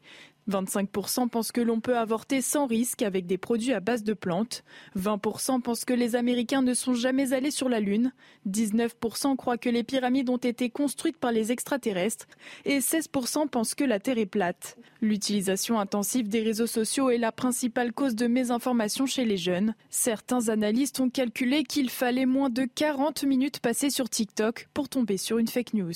25% 0.49 1.29
pensent 1.29 1.53
que 1.53 1.61
l'on 1.61 1.81
peut 1.81 1.97
avorter 1.97 2.41
sans 2.41 2.67
risque 2.67 3.03
avec 3.03 3.27
des 3.27 3.39
produits 3.39 3.73
à 3.73 3.81
base 3.81 4.03
de 4.03 4.15
plantes. 4.15 4.65
20% 4.99 5.61
pensent 5.61 5.85
que 5.85 5.93
les 5.93 6.17
Américains 6.17 6.63
ne 6.63 6.75
sont 6.75 6.95
jamais 6.95 7.33
allés 7.33 7.51
sur 7.51 7.69
la 7.69 7.81
Lune. 7.81 8.13
19% 8.49 9.37
croient 9.37 9.59
que 9.59 9.69
les 9.69 9.85
pyramides 9.85 10.31
ont 10.31 10.37
été 10.37 10.71
construites 10.71 11.17
par 11.17 11.33
les 11.33 11.53
extraterrestres. 11.53 12.27
Et 12.65 12.81
16% 12.81 13.49
pensent 13.49 13.75
que 13.75 13.85
la 13.85 14.01
Terre 14.01 14.19
est 14.19 14.27
plate. 14.27 14.77
L'utilisation 15.01 15.79
intensive 15.79 16.29
des 16.29 16.43
réseaux 16.43 16.67
sociaux 16.67 17.11
est 17.11 17.19
la 17.19 17.33
principale 17.33 17.93
cause 17.93 18.15
de 18.15 18.27
mésinformation 18.27 19.07
chez 19.07 19.25
les 19.25 19.37
jeunes. 19.37 19.75
Certains 19.89 20.49
analystes 20.49 21.01
ont 21.01 21.11
calculé 21.11 21.65
qu'il 21.65 21.91
fallait 21.91 22.27
moins 22.27 22.51
de 22.51 22.65
40 22.65 23.25
minutes 23.25 23.61
passées 23.61 23.91
sur 23.91 24.09
TikTok 24.09 24.69
pour 24.75 24.89
tomber 24.89 25.17
sur 25.17 25.39
une 25.39 25.49
fake 25.49 25.75
news. 25.75 25.93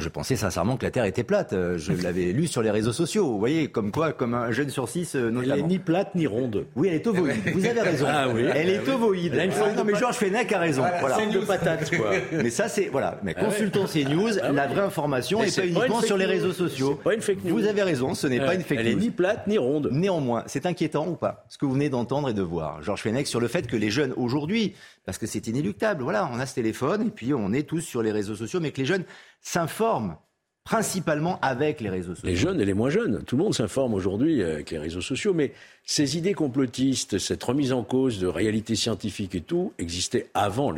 Je 0.00 0.08
pensais 0.08 0.36
sincèrement 0.36 0.76
que 0.76 0.84
la 0.84 0.90
Terre 0.90 1.04
était 1.04 1.24
plate. 1.24 1.52
Euh, 1.52 1.78
je 1.78 1.92
l'avais 2.02 2.32
lu 2.32 2.46
sur 2.46 2.62
les 2.62 2.70
réseaux 2.70 2.92
sociaux. 2.92 3.26
Vous 3.26 3.38
voyez, 3.38 3.68
comme 3.68 3.92
quoi, 3.92 4.12
comme 4.12 4.34
un 4.34 4.50
jeune 4.52 4.70
sur 4.70 4.88
six, 4.88 5.14
euh. 5.14 5.32
Elle 5.42 5.50
est 5.58 5.62
ni 5.62 5.78
plate 5.78 6.14
ni 6.14 6.26
ronde. 6.26 6.66
Oui, 6.76 6.88
elle 6.88 6.94
est 6.94 7.06
ovoïde. 7.06 7.36
Vous 7.54 7.64
avez 7.66 7.80
raison. 7.80 8.06
Ah 8.08 8.28
oui. 8.28 8.44
Elle 8.54 8.68
est 8.70 8.88
ovoïde. 8.88 9.32
Elle 9.34 9.40
a 9.40 9.44
une 9.44 9.50
forme 9.52 9.70
Ah, 9.72 9.76
non, 9.78 9.84
de 9.84 9.92
mais 9.92 9.98
Georges 9.98 10.16
Fenech 10.16 10.52
a 10.52 10.58
raison. 10.58 10.82
Voilà, 10.82 11.00
Voilà. 11.00 11.26
de 11.26 11.38
patate, 11.40 11.96
quoi. 11.96 12.10
Mais 12.32 12.50
ça, 12.50 12.68
c'est 12.68 12.88
voilà. 12.88 13.18
Mais 13.22 13.34
Ah 13.36 13.44
consultons 13.44 13.86
ces 13.86 14.04
news, 14.04 14.28
la 14.52 14.66
vraie 14.66 14.80
information 14.82 15.42
Et 15.42 15.50
pas 15.50 15.64
uniquement 15.66 16.00
une 16.00 16.06
sur 16.06 16.16
les 16.16 16.26
réseaux 16.26 16.52
sociaux. 16.52 16.94
Pas 17.02 17.14
une 17.14 17.20
fake 17.20 17.44
news. 17.44 17.54
Vous 17.58 17.66
avez 17.66 17.82
raison, 17.82 18.14
ce 18.14 18.26
n'est 18.26 18.40
Ouais. 18.40 18.46
pas 18.46 18.54
une 18.54 18.62
fake 18.62 18.78
Elle 18.80 18.86
news. 18.94 18.98
est 18.98 19.00
ni 19.02 19.10
plate 19.10 19.46
ni 19.46 19.58
ronde. 19.58 19.88
Néanmoins, 19.92 20.44
c'est 20.46 20.66
inquiétant 20.66 21.06
ou 21.08 21.14
pas 21.16 21.44
Ce 21.48 21.58
que 21.58 21.66
vous 21.66 21.72
venez 21.72 21.88
d'entendre 21.90 22.28
et 22.30 22.34
de 22.34 22.42
voir, 22.42 22.82
Georges 22.82 23.02
Fenech, 23.02 23.26
sur 23.26 23.40
le 23.40 23.48
fait 23.48 23.66
que 23.66 23.76
les 23.76 23.90
jeunes 23.90 24.12
aujourd'hui, 24.16 24.74
parce 25.04 25.18
que 25.18 25.26
c'est 25.26 25.46
inéluctable, 25.48 26.02
voilà, 26.02 26.28
on 26.32 26.38
a 26.40 26.46
ce 26.46 26.54
téléphone 26.54 27.06
et 27.08 27.10
puis 27.10 27.34
on 27.34 27.52
est 27.52 27.62
tous 27.68 27.80
sur 27.80 28.02
les 28.02 28.12
réseaux 28.12 28.34
sociaux, 28.36 28.60
mais 28.60 28.70
que 28.70 28.80
les 28.80 28.86
jeunes 28.86 29.04
s'informent 29.42 30.16
principalement 30.64 31.40
avec 31.42 31.80
les 31.80 31.90
réseaux 31.90 32.14
sociaux. 32.14 32.28
Les 32.28 32.36
jeunes 32.36 32.60
et 32.60 32.64
les 32.64 32.72
moins 32.74 32.88
jeunes. 32.90 33.24
Tout 33.26 33.36
le 33.36 33.42
monde 33.42 33.54
s'informe 33.54 33.94
aujourd'hui 33.94 34.42
avec 34.44 34.70
les 34.70 34.78
réseaux 34.78 35.00
sociaux. 35.00 35.34
Mais 35.34 35.52
ces 35.84 36.16
idées 36.16 36.34
complotistes, 36.34 37.18
cette 37.18 37.42
remise 37.42 37.72
en 37.72 37.82
cause 37.82 38.20
de 38.20 38.28
réalité 38.28 38.76
scientifique 38.76 39.34
et 39.34 39.40
tout, 39.40 39.72
existaient 39.80 40.28
avant, 40.34 40.72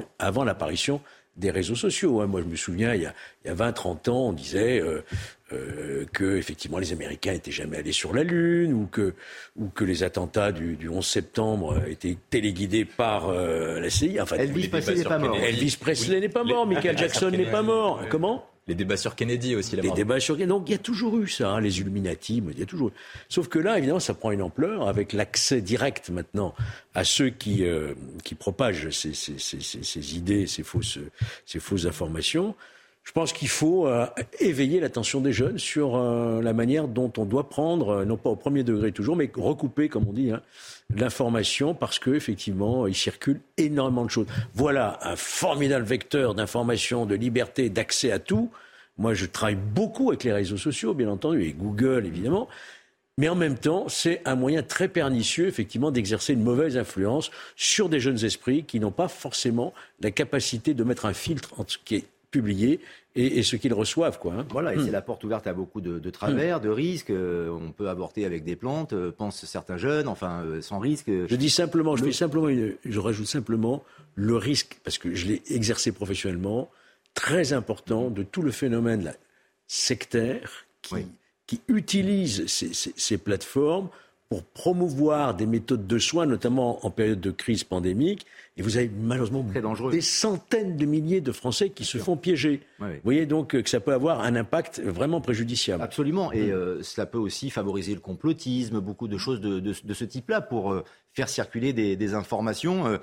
l'apparition 0.44 1.02
des 1.36 1.50
réseaux 1.50 1.74
sociaux. 1.74 2.22
hein. 2.22 2.26
Moi, 2.26 2.40
je 2.40 2.46
me 2.46 2.56
souviens, 2.56 2.94
il 2.94 3.02
y 3.02 3.06
a, 3.06 3.12
il 3.44 3.48
y 3.48 3.50
a 3.50 3.54
20, 3.54 3.72
30 3.74 4.08
ans, 4.08 4.28
on 4.28 4.32
disait 4.32 4.80
euh, 4.80 5.02
euh, 5.52 6.06
que 6.14 6.36
effectivement 6.38 6.78
les 6.78 6.92
Américains 6.92 7.32
n'étaient 7.32 7.50
jamais 7.50 7.76
allés 7.76 7.92
sur 7.92 8.14
la 8.14 8.22
Lune 8.22 8.72
ou 8.72 8.86
que, 8.86 9.14
ou 9.56 9.66
que 9.68 9.84
les 9.84 10.02
attentats 10.02 10.52
du, 10.52 10.76
du 10.76 10.88
11 10.88 11.04
septembre 11.04 11.72
euh, 11.84 11.90
étaient 11.90 12.16
téléguidés 12.30 12.84
par 12.86 13.28
euh, 13.28 13.80
la 13.80 13.90
CIA. 13.90 14.22
Enfin, 14.22 14.36
Elvis 14.36 14.68
Presley 14.68 14.94
n'est 14.94 15.04
pas 15.04 15.18
mort. 15.18 15.32
Kennedy. 15.36 15.48
Elvis 15.58 15.76
Presley 15.78 16.14
Oui. 16.14 16.20
n'est 16.22 16.28
pas 16.30 16.44
mort, 16.44 16.66
Les- 16.66 16.74
Michael 16.76 16.92
les 16.92 16.98
Jackson 16.98 17.30
n'est 17.30 17.50
pas 17.50 17.62
mort. 17.62 18.00
Comment? 18.08 18.46
Les 18.66 18.74
débats 18.74 18.96
sur 18.96 19.14
Kennedy 19.14 19.54
aussi, 19.56 19.76
la 19.76 19.82
les 19.82 19.90
débats 19.90 20.20
sur 20.20 20.36
donc 20.46 20.64
il 20.68 20.72
y 20.72 20.74
a 20.74 20.78
toujours 20.78 21.18
eu 21.18 21.28
ça, 21.28 21.50
hein, 21.50 21.60
les 21.60 21.80
Illuminati, 21.80 22.42
il 22.50 22.58
y 22.58 22.62
a 22.62 22.66
toujours. 22.66 22.88
eu. 22.88 22.92
Sauf 23.28 23.48
que 23.48 23.58
là, 23.58 23.76
évidemment, 23.76 24.00
ça 24.00 24.14
prend 24.14 24.30
une 24.30 24.40
ampleur 24.40 24.88
avec 24.88 25.12
l'accès 25.12 25.60
direct 25.60 26.08
maintenant 26.08 26.54
à 26.94 27.04
ceux 27.04 27.28
qui 27.28 27.64
euh, 27.64 27.92
qui 28.22 28.34
propagent 28.34 28.88
ces, 28.88 29.12
ces, 29.12 29.38
ces, 29.38 29.60
ces- 29.60 29.82
ces 29.82 30.16
idées, 30.16 30.46
ces 30.46 30.62
fausses 30.62 30.98
ces 31.44 31.60
fausses 31.60 31.84
informations. 31.84 32.54
Je 33.04 33.12
pense 33.12 33.34
qu'il 33.34 33.48
faut 33.48 33.86
euh, 33.86 34.06
éveiller 34.40 34.80
l'attention 34.80 35.20
des 35.20 35.32
jeunes 35.32 35.58
sur 35.58 35.94
euh, 35.94 36.40
la 36.40 36.54
manière 36.54 36.88
dont 36.88 37.12
on 37.18 37.26
doit 37.26 37.50
prendre, 37.50 37.90
euh, 37.90 38.04
non 38.06 38.16
pas 38.16 38.30
au 38.30 38.36
premier 38.36 38.64
degré 38.64 38.92
toujours, 38.92 39.14
mais 39.14 39.30
recouper, 39.34 39.90
comme 39.90 40.08
on 40.08 40.12
dit, 40.12 40.30
hein, 40.30 40.40
l'information, 40.96 41.74
parce 41.74 41.98
que 41.98 42.10
effectivement, 42.10 42.86
il 42.86 42.94
circule 42.94 43.40
énormément 43.58 44.06
de 44.06 44.10
choses. 44.10 44.26
Voilà 44.54 44.98
un 45.02 45.16
formidable 45.16 45.84
vecteur 45.84 46.34
d'information, 46.34 47.04
de 47.04 47.14
liberté, 47.14 47.68
d'accès 47.68 48.10
à 48.10 48.18
tout. 48.18 48.50
Moi, 48.96 49.12
je 49.12 49.26
travaille 49.26 49.56
beaucoup 49.56 50.08
avec 50.08 50.24
les 50.24 50.32
réseaux 50.32 50.56
sociaux, 50.56 50.94
bien 50.94 51.10
entendu, 51.10 51.42
et 51.42 51.52
Google, 51.52 52.06
évidemment. 52.06 52.48
Mais 53.18 53.28
en 53.28 53.36
même 53.36 53.58
temps, 53.58 53.88
c'est 53.88 54.22
un 54.24 54.34
moyen 54.34 54.62
très 54.62 54.88
pernicieux, 54.88 55.46
effectivement, 55.46 55.90
d'exercer 55.90 56.32
une 56.32 56.42
mauvaise 56.42 56.78
influence 56.78 57.30
sur 57.54 57.88
des 57.88 58.00
jeunes 58.00 58.24
esprits 58.24 58.64
qui 58.64 58.80
n'ont 58.80 58.90
pas 58.90 59.08
forcément 59.08 59.74
la 60.00 60.10
capacité 60.10 60.72
de 60.74 60.82
mettre 60.84 61.06
un 61.06 61.12
filtre 61.12 61.60
entre 61.60 61.72
ce 61.72 61.78
qui 61.84 61.96
est 61.96 62.04
publié 62.38 62.80
et, 63.14 63.38
et 63.38 63.42
ce 63.44 63.54
qu'ils 63.56 63.72
reçoivent. 63.74 64.18
Quoi, 64.18 64.32
hein. 64.34 64.46
Voilà, 64.50 64.74
et 64.74 64.76
Hmm. 64.78 64.84
c'est 64.84 64.90
la 64.90 65.02
porte 65.02 65.22
ouverte 65.22 65.46
à 65.46 65.52
beaucoup 65.54 65.80
de, 65.80 65.98
de 66.00 66.10
travers, 66.10 66.60
de 66.60 66.68
risques. 66.68 67.10
Euh, 67.10 67.48
on 67.50 67.70
peut 67.70 67.88
avorter 67.88 68.24
avec 68.24 68.42
des 68.44 68.56
plantes, 68.56 68.92
euh, 68.92 69.12
pensent 69.12 69.44
certains 69.44 69.76
jeunes, 69.78 70.08
enfin, 70.08 70.42
euh, 70.44 70.60
sans 70.60 70.80
risque. 70.80 71.06
Je 71.08 71.36
dis 71.36 71.50
simplement, 71.50 71.94
je 71.96 72.04
fais 72.04 72.12
simplement 72.12 72.48
une- 72.48 72.74
je 72.84 72.98
rajoute 72.98 73.26
simplement 73.28 73.84
le 74.16 74.36
risque, 74.36 74.78
parce 74.84 74.98
que 74.98 75.14
je 75.14 75.26
l'ai 75.28 75.42
exercé 75.48 75.92
professionnellement, 75.92 76.70
très 77.14 77.52
important 77.52 78.10
de 78.10 78.22
tout 78.24 78.42
le 78.42 78.50
phénomène 78.50 79.04
là, 79.04 79.14
sectaire 79.68 80.66
qui, 80.82 80.96
qui 81.46 81.60
utilise 81.68 82.46
ces, 82.46 82.72
ces- 82.74 82.94
ces 82.96 83.18
plateformes 83.18 83.88
pour 84.30 84.42
promouvoir 84.42 85.34
des 85.34 85.46
méthodes 85.46 85.86
de 85.86 85.98
soins, 85.98 86.26
notamment 86.26 86.84
en 86.84 86.90
période 86.90 87.20
de 87.20 87.30
crise 87.30 87.62
pandémique. 87.62 88.26
Et 88.56 88.62
vous 88.62 88.76
avez 88.76 88.88
malheureusement 88.88 89.44
des 89.90 90.00
centaines 90.00 90.76
de 90.76 90.86
milliers 90.86 91.20
de 91.20 91.32
Français 91.32 91.70
qui 91.70 91.84
se 91.84 91.98
font 91.98 92.16
piéger. 92.16 92.62
Oui. 92.80 92.88
Vous 92.94 93.00
voyez 93.04 93.26
donc 93.26 93.48
que 93.60 93.68
ça 93.68 93.80
peut 93.80 93.92
avoir 93.92 94.20
un 94.20 94.34
impact 94.36 94.80
vraiment 94.80 95.20
préjudiciable. 95.20 95.82
Absolument. 95.82 96.32
Et 96.32 96.50
euh, 96.52 96.82
cela 96.82 97.06
peut 97.06 97.18
aussi 97.18 97.50
favoriser 97.50 97.94
le 97.94 98.00
complotisme, 98.00 98.80
beaucoup 98.80 99.08
de 99.08 99.18
choses 99.18 99.40
de, 99.40 99.60
de- 99.60 99.74
de 99.84 99.94
ce 99.94 100.04
type-là 100.04 100.40
pour 100.40 100.72
euh, 100.72 100.84
faire 101.12 101.28
circuler 101.28 101.72
des, 101.72 101.96
des 101.96 102.14
informations 102.14 102.86
euh, 102.86 102.98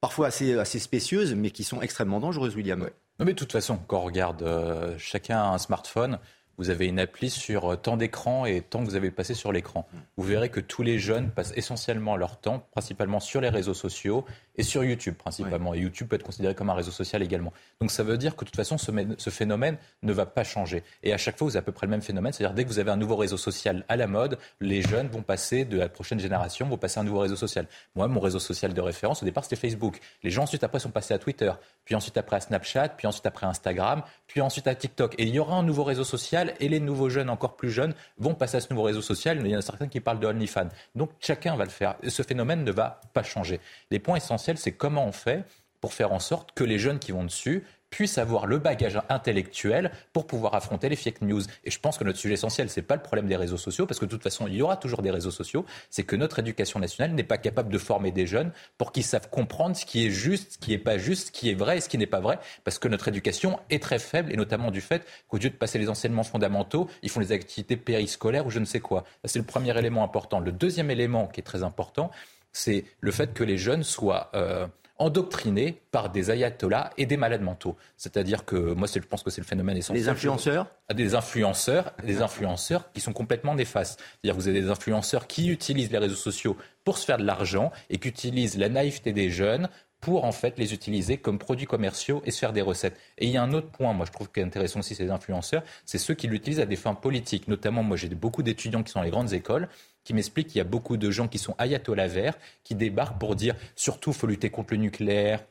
parfois 0.00 0.26
assez, 0.28 0.54
assez 0.58 0.78
spécieuses, 0.78 1.34
mais 1.34 1.50
qui 1.50 1.64
sont 1.64 1.80
extrêmement 1.82 2.20
dangereuses, 2.20 2.54
William. 2.54 2.80
Non, 3.18 3.26
mais 3.26 3.32
de 3.32 3.38
toute 3.38 3.52
façon, 3.52 3.78
quand 3.86 3.98
on 3.98 4.04
regarde, 4.04 4.42
euh, 4.42 4.94
chacun 4.98 5.38
a 5.38 5.48
un 5.54 5.58
smartphone. 5.58 6.18
Vous 6.58 6.70
avez 6.70 6.86
une 6.86 6.98
appli 6.98 7.30
sur 7.30 7.72
euh, 7.72 7.76
temps 7.76 7.96
d'écran 7.96 8.44
et 8.44 8.60
temps 8.60 8.80
que 8.80 8.84
vous 8.84 8.94
avez 8.94 9.10
passé 9.10 9.34
sur 9.34 9.52
l'écran. 9.52 9.86
Vous 10.16 10.24
verrez 10.24 10.48
que 10.48 10.60
tous 10.60 10.82
les 10.82 10.98
jeunes 10.98 11.30
passent 11.30 11.52
essentiellement 11.56 12.16
leur 12.16 12.38
temps, 12.38 12.66
principalement 12.72 13.20
sur 13.20 13.40
les 13.40 13.48
réseaux 13.48 13.74
sociaux 13.74 14.24
et 14.56 14.62
sur 14.62 14.84
YouTube 14.84 15.14
principalement. 15.14 15.74
Et 15.74 15.78
YouTube 15.78 16.08
peut 16.08 16.16
être 16.16 16.22
considéré 16.22 16.54
comme 16.54 16.70
un 16.70 16.74
réseau 16.74 16.90
social 16.90 17.22
également. 17.22 17.52
Donc 17.80 17.90
ça 17.90 18.02
veut 18.02 18.18
dire 18.18 18.36
que 18.36 18.44
de 18.44 18.50
toute 18.50 18.56
façon, 18.56 18.78
ce, 18.78 19.30
phénomène 19.30 19.76
ne 20.02 20.12
va 20.12 20.26
pas 20.26 20.44
changer. 20.44 20.82
Et 21.02 21.12
à 21.12 21.18
chaque 21.18 21.38
fois, 21.38 21.46
vous 21.46 21.56
avez 21.56 21.62
à 21.62 21.66
peu 21.66 21.72
près 21.72 21.86
le 21.86 21.90
même 21.90 22.02
phénomène. 22.02 22.32
C'est-à-dire 22.32 22.54
dès 22.54 22.64
que 22.64 22.68
vous 22.68 22.78
avez 22.78 22.90
un 22.90 22.96
nouveau 22.96 23.16
réseau 23.16 23.36
social 23.36 23.84
à 23.88 23.96
la 23.96 24.06
mode, 24.06 24.38
les 24.60 24.82
jeunes 24.82 25.08
vont 25.08 25.22
passer 25.22 25.64
de 25.64 25.78
la 25.78 25.88
prochaine 25.88 26.20
génération, 26.20 26.66
vont 26.66 26.76
passer 26.76 26.98
à 26.98 27.02
un 27.02 27.04
nouveau 27.04 27.20
réseau 27.20 27.36
social. 27.36 27.66
Moi, 27.94 28.08
mon 28.08 28.20
réseau 28.20 28.38
social 28.38 28.74
de 28.74 28.80
référence, 28.80 29.22
au 29.22 29.24
départ, 29.24 29.44
c'était 29.44 29.56
Facebook. 29.56 29.98
Les 30.22 30.30
gens 30.30 30.42
ensuite 30.42 30.64
après 30.64 30.78
sont 30.80 30.90
passés 30.90 31.14
à 31.14 31.18
Twitter, 31.18 31.52
puis 31.84 31.94
ensuite 31.94 32.16
après 32.16 32.36
à 32.36 32.40
Snapchat, 32.40 32.90
puis 32.90 33.06
ensuite 33.06 33.26
après 33.26 33.46
à 33.46 33.50
Instagram, 33.50 34.02
puis 34.26 34.40
ensuite 34.40 34.66
à 34.66 34.74
TikTok. 34.74 35.14
Et 35.18 35.24
il 35.24 35.34
y 35.34 35.38
aura 35.38 35.56
un 35.56 35.62
nouveau 35.62 35.84
réseau 35.84 36.04
social 36.04 36.54
et 36.60 36.68
les 36.68 36.80
nouveaux 36.80 37.08
jeunes 37.08 37.30
encore 37.30 37.56
plus 37.56 37.70
jeunes 37.70 37.94
vont 38.18 38.34
passer 38.34 38.56
à 38.58 38.60
ce 38.60 38.68
nouveau 38.70 38.82
réseau 38.82 39.02
social. 39.02 39.38
Il 39.40 39.50
y 39.50 39.56
en 39.56 39.58
a 39.58 39.62
certains 39.62 39.88
qui 39.88 40.00
parlent 40.00 40.20
de 40.20 40.26
OnlyFans. 40.26 40.68
Donc 40.94 41.10
chacun 41.20 41.56
va 41.56 41.64
le 41.64 41.70
faire. 41.70 41.96
Et 42.02 42.10
ce 42.10 42.22
phénomène 42.22 42.64
ne 42.64 42.72
va 42.72 43.00
pas 43.12 43.22
changer. 43.22 43.60
Les 43.90 43.98
points 43.98 44.16
essentiels, 44.16 44.41
c'est 44.56 44.72
comment 44.72 45.06
on 45.06 45.12
fait 45.12 45.44
pour 45.80 45.94
faire 45.94 46.12
en 46.12 46.20
sorte 46.20 46.52
que 46.52 46.64
les 46.64 46.78
jeunes 46.78 46.98
qui 46.98 47.12
vont 47.12 47.24
dessus 47.24 47.64
puissent 47.92 48.18
avoir 48.18 48.46
le 48.46 48.58
bagage 48.58 48.98
intellectuel 49.08 49.92
pour 50.12 50.26
pouvoir 50.26 50.54
affronter 50.54 50.88
les 50.88 50.96
fake 50.96 51.20
news. 51.20 51.42
Et 51.64 51.70
je 51.70 51.78
pense 51.78 51.98
que 51.98 52.04
notre 52.04 52.18
sujet 52.18 52.34
essentiel, 52.34 52.70
c'est 52.70 52.82
pas 52.82 52.96
le 52.96 53.02
problème 53.02 53.26
des 53.26 53.36
réseaux 53.36 53.58
sociaux, 53.58 53.86
parce 53.86 54.00
que 54.00 54.06
de 54.06 54.10
toute 54.10 54.22
façon, 54.22 54.48
il 54.48 54.54
y 54.54 54.62
aura 54.62 54.78
toujours 54.78 55.02
des 55.02 55.10
réseaux 55.10 55.30
sociaux. 55.30 55.66
C'est 55.90 56.02
que 56.02 56.16
notre 56.16 56.38
éducation 56.38 56.80
nationale 56.80 57.14
n'est 57.14 57.22
pas 57.22 57.36
capable 57.36 57.70
de 57.70 57.78
former 57.78 58.10
des 58.10 58.26
jeunes 58.26 58.50
pour 58.78 58.92
qu'ils 58.92 59.04
savent 59.04 59.28
comprendre 59.28 59.76
ce 59.76 59.84
qui 59.84 60.06
est 60.06 60.10
juste, 60.10 60.54
ce 60.54 60.58
qui 60.58 60.70
n'est 60.70 60.78
pas 60.78 60.96
juste, 60.96 61.26
ce 61.26 61.32
qui 61.32 61.50
est 61.50 61.54
vrai 61.54 61.78
et 61.78 61.80
ce 61.82 61.88
qui 61.90 61.98
n'est 61.98 62.06
pas 62.06 62.20
vrai, 62.20 62.38
parce 62.64 62.78
que 62.78 62.88
notre 62.88 63.08
éducation 63.08 63.60
est 63.68 63.82
très 63.82 63.98
faible, 63.98 64.32
et 64.32 64.36
notamment 64.36 64.70
du 64.70 64.80
fait 64.80 65.06
qu'au 65.28 65.36
lieu 65.36 65.50
de 65.50 65.54
passer 65.54 65.78
les 65.78 65.90
enseignements 65.90 66.24
fondamentaux, 66.24 66.88
ils 67.02 67.10
font 67.10 67.20
les 67.20 67.32
activités 67.32 67.76
périscolaires 67.76 68.46
ou 68.46 68.50
je 68.50 68.58
ne 68.58 68.64
sais 68.64 68.80
quoi. 68.80 69.04
C'est 69.26 69.38
le 69.38 69.44
premier 69.44 69.76
élément 69.78 70.02
important. 70.02 70.40
Le 70.40 70.52
deuxième 70.52 70.90
élément 70.90 71.26
qui 71.26 71.40
est 71.40 71.44
très 71.44 71.62
important, 71.62 72.10
c'est 72.52 72.84
le 73.00 73.10
fait 73.10 73.32
que 73.32 73.44
les 73.44 73.58
jeunes 73.58 73.82
soient 73.82 74.30
euh, 74.34 74.66
endoctrinés 74.98 75.80
par 75.90 76.10
des 76.10 76.30
ayatollahs 76.30 76.90
et 76.96 77.06
des 77.06 77.16
malades 77.16 77.42
mentaux. 77.42 77.76
C'est-à-dire 77.96 78.44
que 78.44 78.74
moi, 78.74 78.86
je 78.92 79.00
pense 79.00 79.22
que 79.22 79.30
c'est 79.30 79.40
le 79.40 79.46
phénomène 79.46 79.76
essentiel. 79.76 80.02
Les 80.02 80.08
influenceurs? 80.08 80.66
Ah, 80.88 80.94
Des 80.94 81.14
influenceurs, 81.14 81.92
des 82.04 82.22
influenceurs 82.22 82.92
qui 82.92 83.00
sont 83.00 83.12
complètement 83.12 83.54
néfastes. 83.54 84.00
C'est-à-dire 84.00 84.36
que 84.36 84.40
vous 84.42 84.48
avez 84.48 84.60
des 84.60 84.70
influenceurs 84.70 85.26
qui 85.26 85.48
utilisent 85.48 85.90
les 85.90 85.98
réseaux 85.98 86.14
sociaux 86.14 86.56
pour 86.84 86.98
se 86.98 87.04
faire 87.04 87.18
de 87.18 87.24
l'argent 87.24 87.72
et 87.90 87.98
qui 87.98 88.08
utilisent 88.08 88.58
la 88.58 88.68
naïveté 88.68 89.12
des 89.12 89.30
jeunes 89.30 89.68
pour 90.02 90.24
en 90.24 90.32
fait 90.32 90.58
les 90.58 90.74
utiliser 90.74 91.16
comme 91.16 91.38
produits 91.38 91.64
commerciaux 91.64 92.22
et 92.26 92.32
se 92.32 92.38
faire 92.40 92.52
des 92.52 92.60
recettes. 92.60 92.98
Et 93.18 93.26
il 93.26 93.32
y 93.32 93.36
a 93.38 93.42
un 93.42 93.52
autre 93.52 93.70
point, 93.70 93.94
moi 93.94 94.04
je 94.04 94.10
trouve 94.10 94.30
qui 94.30 94.40
est 94.40 94.42
intéressant 94.42 94.80
aussi, 94.80 94.96
ces 94.96 95.10
influenceurs, 95.10 95.62
c'est 95.86 95.96
ceux 95.96 96.12
qui 96.12 96.26
l'utilisent 96.26 96.60
à 96.60 96.66
des 96.66 96.76
fins 96.76 96.94
politiques. 96.94 97.46
Notamment, 97.48 97.84
moi 97.84 97.96
j'ai 97.96 98.08
beaucoup 98.08 98.42
d'étudiants 98.42 98.82
qui 98.82 98.90
sont 98.92 98.98
dans 98.98 99.04
les 99.04 99.10
grandes 99.10 99.32
écoles 99.32 99.68
qui 100.04 100.12
m'expliquent 100.12 100.48
qu'il 100.48 100.58
y 100.58 100.60
a 100.60 100.64
beaucoup 100.64 100.96
de 100.96 101.10
gens 101.12 101.28
qui 101.28 101.38
sont 101.38 101.54
ayatollahs 101.56 102.08
verts, 102.08 102.34
qui 102.64 102.74
débarquent 102.74 103.18
pour 103.18 103.36
dire 103.36 103.54
surtout 103.76 104.10
il 104.10 104.16
faut 104.16 104.26
lutter 104.26 104.50
contre 104.50 104.74
le 104.74 104.80
nucléaire, 104.80 105.44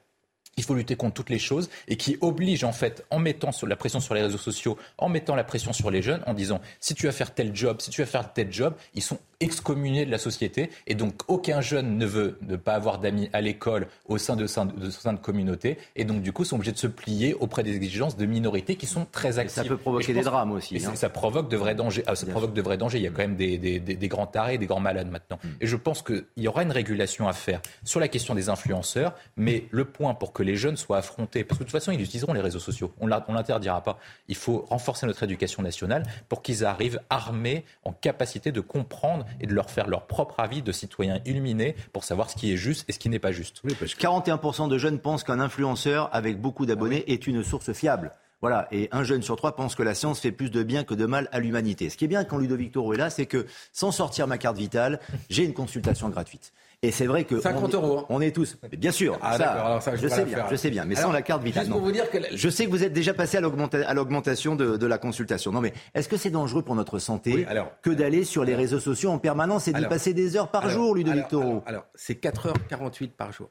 il 0.57 0.65
faut 0.65 0.75
lutter 0.75 0.97
contre 0.97 1.13
toutes 1.13 1.29
les 1.29 1.39
choses 1.39 1.69
et 1.87 1.95
qui 1.95 2.17
oblige 2.19 2.65
en 2.65 2.73
fait, 2.73 3.05
en 3.09 3.19
mettant 3.19 3.51
la 3.65 3.77
pression 3.77 4.01
sur 4.01 4.13
les 4.13 4.21
réseaux 4.21 4.37
sociaux, 4.37 4.77
en 4.97 5.07
mettant 5.07 5.35
la 5.35 5.45
pression 5.45 5.71
sur 5.71 5.89
les 5.89 6.01
jeunes, 6.01 6.23
en 6.27 6.33
disant 6.33 6.59
si 6.81 6.93
tu 6.93 7.05
vas 7.05 7.13
faire 7.13 7.33
tel 7.33 7.55
job, 7.55 7.79
si 7.79 7.89
tu 7.89 8.01
vas 8.01 8.07
faire 8.07 8.33
tel 8.33 8.51
job, 8.51 8.75
ils 8.93 9.01
sont 9.01 9.17
excommuniés 9.41 10.05
de 10.05 10.11
la 10.11 10.17
société 10.17 10.69
et 10.87 10.95
donc 10.95 11.21
aucun 11.27 11.59
jeune 11.61 11.97
ne 11.97 12.05
veut 12.05 12.37
ne 12.47 12.55
pas 12.55 12.73
avoir 12.75 12.99
d'amis 12.99 13.29
à 13.33 13.41
l'école 13.41 13.87
au 14.07 14.17
sein 14.17 14.35
de, 14.35 14.43
de, 14.45 14.79
de, 14.87 15.11
de 15.11 15.17
communautés 15.17 15.77
et 15.95 16.05
donc 16.05 16.21
du 16.21 16.31
coup 16.31 16.45
sont 16.45 16.55
obligés 16.55 16.71
de 16.71 16.77
se 16.77 16.87
plier 16.87 17.33
auprès 17.33 17.63
des 17.63 17.75
exigences 17.75 18.15
de 18.17 18.25
minorités 18.25 18.75
qui 18.75 18.85
sont 18.85 19.05
très 19.11 19.39
actives. 19.39 19.55
ça 19.55 19.63
peut 19.65 19.77
provoquer 19.77 20.13
des 20.13 20.21
drames 20.21 20.51
aussi, 20.51 20.77
et 20.77 20.85
hein. 20.85 20.95
ça 20.95 21.09
provoque 21.09 21.49
de 21.49 21.57
vrais 21.57 21.75
dangers. 21.75 22.03
Ah, 22.07 22.15
ça 22.15 22.25
provoque 22.27 22.53
de 22.53 22.61
vrais 22.61 22.77
dangers. 22.77 22.99
Il 22.99 23.03
y 23.03 23.07
a 23.07 23.09
quand 23.09 23.17
même 23.23 23.35
des, 23.35 23.57
des- 23.57 23.79
des- 23.79 23.95
des 23.95 24.07
grands 24.07 24.27
tarés, 24.27 24.57
des 24.57 24.65
grands 24.67 24.79
malades 24.79 25.09
maintenant. 25.09 25.39
Mm. 25.43 25.47
Et 25.61 25.67
je 25.67 25.75
pense 25.75 26.01
qu'il 26.01 26.23
y 26.37 26.47
aura 26.47 26.63
une 26.63 26.71
régulation 26.71 27.27
à 27.27 27.33
faire 27.33 27.61
sur 27.83 27.99
la 27.99 28.07
question 28.07 28.35
des 28.35 28.49
influenceurs, 28.49 29.13
mais 29.35 29.65
le 29.71 29.85
point 29.85 30.13
pour 30.13 30.33
que 30.33 30.43
les 30.43 30.55
jeunes 30.55 30.77
soient 30.77 30.97
affrontés, 30.97 31.43
parce 31.43 31.57
que 31.57 31.63
de 31.63 31.69
toute 31.69 31.77
façon, 31.79 31.91
ils 31.91 32.01
utiliseront 32.01 32.33
les 32.33 32.41
réseaux 32.41 32.59
sociaux. 32.59 32.93
On 32.99 33.07
ne 33.07 33.11
l'interdira 33.11 33.81
pas. 33.83 33.99
Il 34.27 34.35
faut 34.35 34.65
renforcer 34.69 35.05
notre 35.07 35.23
éducation 35.23 35.63
nationale 35.63 36.03
pour 36.29 36.41
qu'ils 36.41 36.63
arrivent 36.65 36.99
armés, 37.09 37.65
en 37.83 37.91
capacité 37.93 38.51
de 38.51 38.61
comprendre 38.61 39.25
et 39.39 39.47
de 39.47 39.53
leur 39.53 39.69
faire 39.69 39.88
leur 39.88 40.07
propre 40.07 40.39
avis 40.39 40.61
de 40.61 40.71
citoyens 40.71 41.19
illuminés 41.25 41.75
pour 41.93 42.03
savoir 42.03 42.29
ce 42.29 42.36
qui 42.36 42.51
est 42.51 42.57
juste 42.57 42.86
et 42.89 42.91
ce 42.91 42.99
qui 42.99 43.09
n'est 43.09 43.19
pas 43.19 43.32
juste. 43.32 43.61
41% 43.65 44.69
de 44.69 44.77
jeunes 44.77 44.99
pensent 44.99 45.23
qu'un 45.23 45.39
influenceur 45.39 46.09
avec 46.13 46.39
beaucoup 46.39 46.65
d'abonnés 46.65 47.03
est 47.11 47.27
une 47.27 47.43
source 47.43 47.71
fiable. 47.73 48.11
Voilà, 48.41 48.67
et 48.71 48.89
un 48.91 49.03
jeune 49.03 49.21
sur 49.21 49.36
trois 49.36 49.55
pense 49.55 49.75
que 49.75 49.84
la 49.84 49.93
science 49.93 50.19
fait 50.19 50.32
plus 50.32 50.49
de 50.49 50.63
bien 50.63 50.84
que 50.84 50.95
de 50.95 51.05
mal 51.05 51.29
à 51.32 51.39
l'humanité. 51.39 51.89
Ce 51.91 51.97
qui 51.97 52.05
est 52.05 52.07
bien 52.07 52.23
quand 52.23 52.39
Ludovic 52.39 52.71
Toro 52.71 52.93
est 52.93 52.97
là, 52.97 53.11
c'est 53.11 53.27
que 53.27 53.45
sans 53.71 53.91
sortir 53.91 54.25
ma 54.25 54.39
carte 54.39 54.57
vitale, 54.57 54.99
j'ai 55.29 55.43
une 55.43 55.53
consultation 55.53 56.09
gratuite. 56.09 56.51
Et 56.84 56.89
c'est 56.91 57.05
vrai 57.05 57.25
que 57.25 57.39
50 57.39 57.75
on, 57.75 57.77
euros. 57.77 57.99
hein. 57.99 58.05
on 58.09 58.21
est 58.21 58.32
tous, 58.36 58.57
mais 58.63 58.75
bien 58.75 58.91
sûr, 58.91 59.19
Ah, 59.21 59.38
ça, 59.38 59.51
alors 59.51 59.82
ça, 59.84 59.95
je 59.95 60.07
sais 60.07 60.25
bien, 60.25 60.36
faire. 60.38 60.47
je 60.49 60.55
sais 60.55 60.71
bien, 60.71 60.84
mais 60.84 60.95
Alors, 60.97 61.09
sans 61.09 61.13
la 61.13 61.21
carte 61.21 61.43
vitale. 61.43 61.61
juste 61.63 61.71
pour 61.71 61.79
non. 61.79 61.86
vous 61.86 61.91
dire 61.91 62.09
que 62.09 62.17
la- 62.17 62.36
Je 62.36 62.49
sais 62.49 62.65
que 62.65 62.71
vous 62.71 62.84
êtes 62.84 62.91
déjà 62.93 63.13
passé 63.13 63.38
à 63.38 63.41
l'augmenta- 63.41 63.84
à 63.86 63.93
l'augmentation 63.93 64.55
de, 64.55 64.77
de 64.77 64.86
la 64.88 64.97
consultation. 64.97 65.51
Non, 65.51 65.61
mais 65.61 65.73
est-ce 65.93 66.09
que 66.09 66.17
c'est 66.17 66.32
dangereux 66.32 66.63
pour 66.63 66.73
notre 66.73 66.97
santé 66.97 67.34
Oui, 67.36 67.45
alors- 67.47 67.71
que 67.84 67.91
d'aller 67.91 68.23
sur 68.23 68.43
les 68.43 68.55
réseaux 68.55 68.79
sociaux 68.79 69.11
en 69.11 69.19
permanence 69.19 69.67
et 69.67 69.73
d'y 69.73 69.86
passer 69.86 70.15
des 70.15 70.36
heures 70.36 70.49
par 70.49 70.63
Alors, 70.63 70.73
jour, 70.73 70.95
Ludovic 70.95 71.19
alors, 71.19 71.29
Toro 71.29 71.43
alors, 71.43 71.63
alors, 71.67 71.86
c'est 71.93 72.15
4h48 72.19 73.09
par 73.11 73.32
jour. 73.32 73.49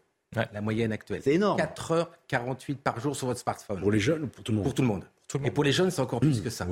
La 0.53 0.61
moyenne 0.61 0.91
actuelle. 0.91 1.21
C'est 1.23 1.35
énorme. 1.35 1.57
4h48 1.61 2.77
par 2.79 2.99
jour 2.99 3.15
sur 3.15 3.29
votre 3.29 3.39
smartphone. 3.41 3.81
Pour 3.81 3.93
les 3.93 4.01
jeunes 4.01 4.25
ou 4.25 4.27
pour 4.27 4.43
tout 4.43 4.51
le 4.51 4.57
monde 4.57 4.65
Pour 4.65 4.75
tout 4.75 4.83
le 4.83 4.89
monde. 4.89 5.05
Et 5.45 5.53
pour 5.53 5.63
les 5.63 5.73
jeunes, 5.73 5.93
c'est 5.93 6.01
encore 6.01 6.19
plus 6.21 6.41
que 6.41 6.51
ça. 6.51 6.67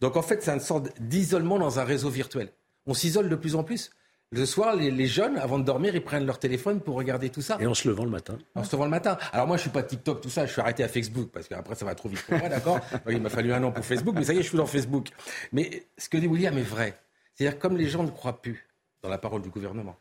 Donc 0.00 0.16
en 0.16 0.22
fait, 0.22 0.42
c'est 0.42 0.50
une 0.52 0.60
sorte 0.60 0.88
d'isolement 1.00 1.58
dans 1.58 1.78
un 1.78 1.84
réseau 1.84 2.08
virtuel. 2.08 2.48
On 2.86 2.94
s'isole 2.94 3.28
de 3.28 3.36
plus 3.36 3.54
en 3.54 3.62
plus. 3.62 3.90
Le 4.32 4.46
soir, 4.46 4.74
les, 4.74 4.90
les 4.90 5.06
jeunes, 5.06 5.36
avant 5.36 5.58
de 5.58 5.64
dormir, 5.64 5.94
ils 5.94 6.02
prennent 6.02 6.24
leur 6.24 6.38
téléphone 6.38 6.80
pour 6.80 6.96
regarder 6.96 7.28
tout 7.28 7.42
ça. 7.42 7.58
Et 7.60 7.66
en 7.66 7.74
se 7.74 7.86
levant 7.86 8.04
le 8.04 8.10
matin. 8.10 8.38
En 8.54 8.64
se 8.64 8.72
levant 8.72 8.84
le 8.84 8.90
matin. 8.90 9.18
Alors 9.30 9.46
moi, 9.46 9.58
je 9.58 9.62
suis 9.62 9.70
pas 9.70 9.82
TikTok, 9.82 10.22
tout 10.22 10.30
ça. 10.30 10.46
Je 10.46 10.52
suis 10.52 10.60
arrêté 10.62 10.82
à 10.82 10.88
Facebook 10.88 11.28
parce 11.30 11.48
qu'après, 11.48 11.74
ça 11.74 11.84
va 11.84 11.94
trop 11.94 12.08
vite 12.08 12.22
pour 12.22 12.38
moi, 12.38 12.48
d'accord 12.48 12.80
Il 13.10 13.20
m'a 13.20 13.28
fallu 13.28 13.52
un 13.52 13.62
an 13.62 13.72
pour 13.72 13.84
Facebook, 13.84 14.14
mais 14.16 14.24
ça 14.24 14.32
y 14.32 14.38
est, 14.38 14.42
je 14.42 14.48
suis 14.48 14.56
dans 14.56 14.64
Facebook. 14.64 15.08
Mais 15.52 15.84
ce 15.98 16.08
que 16.08 16.16
dit 16.16 16.26
William 16.26 16.56
est 16.56 16.62
vrai. 16.62 16.98
C'est-à-dire 17.34 17.58
comme 17.58 17.76
les 17.76 17.88
gens 17.88 18.04
ne 18.04 18.10
croient 18.10 18.40
plus 18.40 18.66
dans 19.02 19.10
la 19.10 19.18
parole 19.18 19.42
du 19.42 19.50
gouvernement, 19.50 19.96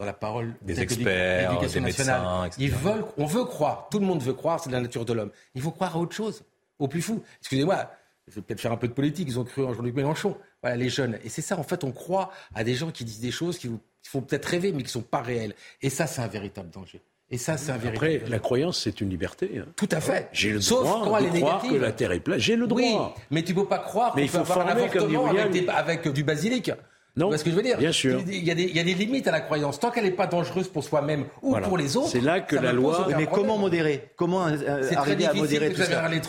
dans 0.00 0.04
la 0.04 0.14
parole 0.14 0.54
Des 0.62 0.80
experts, 0.80 1.60
des 1.60 1.80
médecins, 1.80 2.46
etc. 2.46 2.58
Ils 2.58 2.72
veulent, 2.72 3.04
on 3.18 3.26
veut 3.26 3.44
croire. 3.44 3.88
Tout 3.88 4.00
le 4.00 4.06
monde 4.06 4.22
veut 4.22 4.32
croire. 4.32 4.58
C'est 4.58 4.70
de 4.70 4.74
la 4.74 4.80
nature 4.80 5.04
de 5.04 5.12
l'homme. 5.12 5.30
Il 5.54 5.62
faut 5.62 5.70
croire 5.70 5.94
à 5.94 6.00
autre 6.00 6.16
chose, 6.16 6.42
au 6.80 6.88
plus 6.88 7.02
fou. 7.02 7.22
Excusez-moi. 7.40 7.88
Je 8.26 8.36
vais 8.36 8.42
peut-être 8.42 8.60
faire 8.60 8.72
un 8.72 8.76
peu 8.76 8.88
de 8.88 8.92
politique. 8.92 9.28
Ils 9.28 9.38
ont 9.38 9.44
cru 9.44 9.64
en 9.64 9.74
Jean-Luc 9.74 9.94
Mélenchon. 9.94 10.36
Voilà, 10.62 10.76
les 10.76 10.88
jeunes. 10.90 11.18
Et 11.24 11.28
c'est 11.28 11.42
ça, 11.42 11.58
en 11.58 11.62
fait, 11.62 11.84
on 11.84 11.92
croit 11.92 12.30
à 12.54 12.64
des 12.64 12.74
gens 12.74 12.90
qui 12.90 13.04
disent 13.04 13.20
des 13.20 13.30
choses 13.30 13.58
qui 13.58 13.66
vous 13.68 13.80
font 14.02 14.20
peut-être 14.20 14.46
rêver, 14.46 14.72
mais 14.72 14.78
qui 14.78 14.84
ne 14.84 14.90
sont 14.90 15.02
pas 15.02 15.22
réelles. 15.22 15.54
Et 15.82 15.90
ça, 15.90 16.06
c'est 16.06 16.20
un 16.20 16.26
véritable 16.28 16.70
danger. 16.70 17.00
Et 17.32 17.38
ça, 17.38 17.56
c'est 17.56 17.70
un 17.70 17.76
véritable 17.78 18.06
Après, 18.16 18.28
la 18.30 18.38
croyance, 18.40 18.80
c'est 18.82 19.00
une 19.00 19.08
liberté. 19.08 19.58
hein. 19.58 19.66
Tout 19.76 19.88
à 19.92 20.00
fait. 20.00 20.28
J'ai 20.32 20.50
le 20.50 20.60
Sauf 20.60 20.80
droit 20.84 21.04
quand 21.04 21.16
elle 21.18 21.30
de 21.30 21.36
est 21.36 21.40
croire 21.40 21.56
négative. 21.62 21.78
que 21.80 21.84
la 21.84 21.92
Terre 21.92 22.12
est 22.12 22.18
plate. 22.20 22.40
J'ai 22.40 22.56
le 22.56 22.66
droit. 22.66 22.80
Oui, 22.82 22.96
mais 23.30 23.44
tu 23.44 23.54
peux 23.54 23.66
pas 23.66 23.78
croire 23.78 24.14
Mais 24.16 24.22
qu'on 24.22 24.26
il 24.26 24.30
peut 24.40 24.44
faut 24.44 24.52
avoir 24.52 24.66
un 24.66 24.70
avortement 24.70 25.26
avec, 25.26 25.50
des- 25.52 25.68
avec 25.68 26.08
du 26.08 26.24
basilic. 26.24 26.72
Non. 27.20 27.26
Tu 27.26 27.30
vois 27.30 27.38
ce 27.38 27.44
que 27.44 27.50
je 27.50 27.54
veux 27.56 27.62
dire 27.62 27.78
Bien 27.78 27.92
sûr. 27.92 28.20
Il 28.26 28.42
y, 28.44 28.50
a 28.50 28.54
des, 28.54 28.62
il 28.64 28.74
y 28.76 28.80
a 28.80 28.82
des 28.82 28.94
limites 28.94 29.28
à 29.28 29.30
la 29.30 29.40
croyance. 29.40 29.78
Tant 29.78 29.90
qu'elle 29.90 30.04
n'est 30.04 30.10
pas 30.10 30.26
dangereuse 30.26 30.68
pour 30.68 30.82
soi-même 30.82 31.26
ou 31.42 31.50
Voilà. 31.50 31.68
pour 31.68 31.76
les 31.78 31.96
autres. 31.96 32.08
C'est 32.08 32.20
là 32.20 32.40
que 32.40 32.56
la 32.56 32.72
loi- 32.72 33.04
Mais 33.08 33.12
problème. 33.12 33.28
comment 33.32 33.58
modérer? 33.58 34.10
Comment 34.16 34.46
euh, 34.48 34.56
arriver 34.96 35.26
à 35.26 35.34
modérer 35.34 35.68
tout 35.70 35.76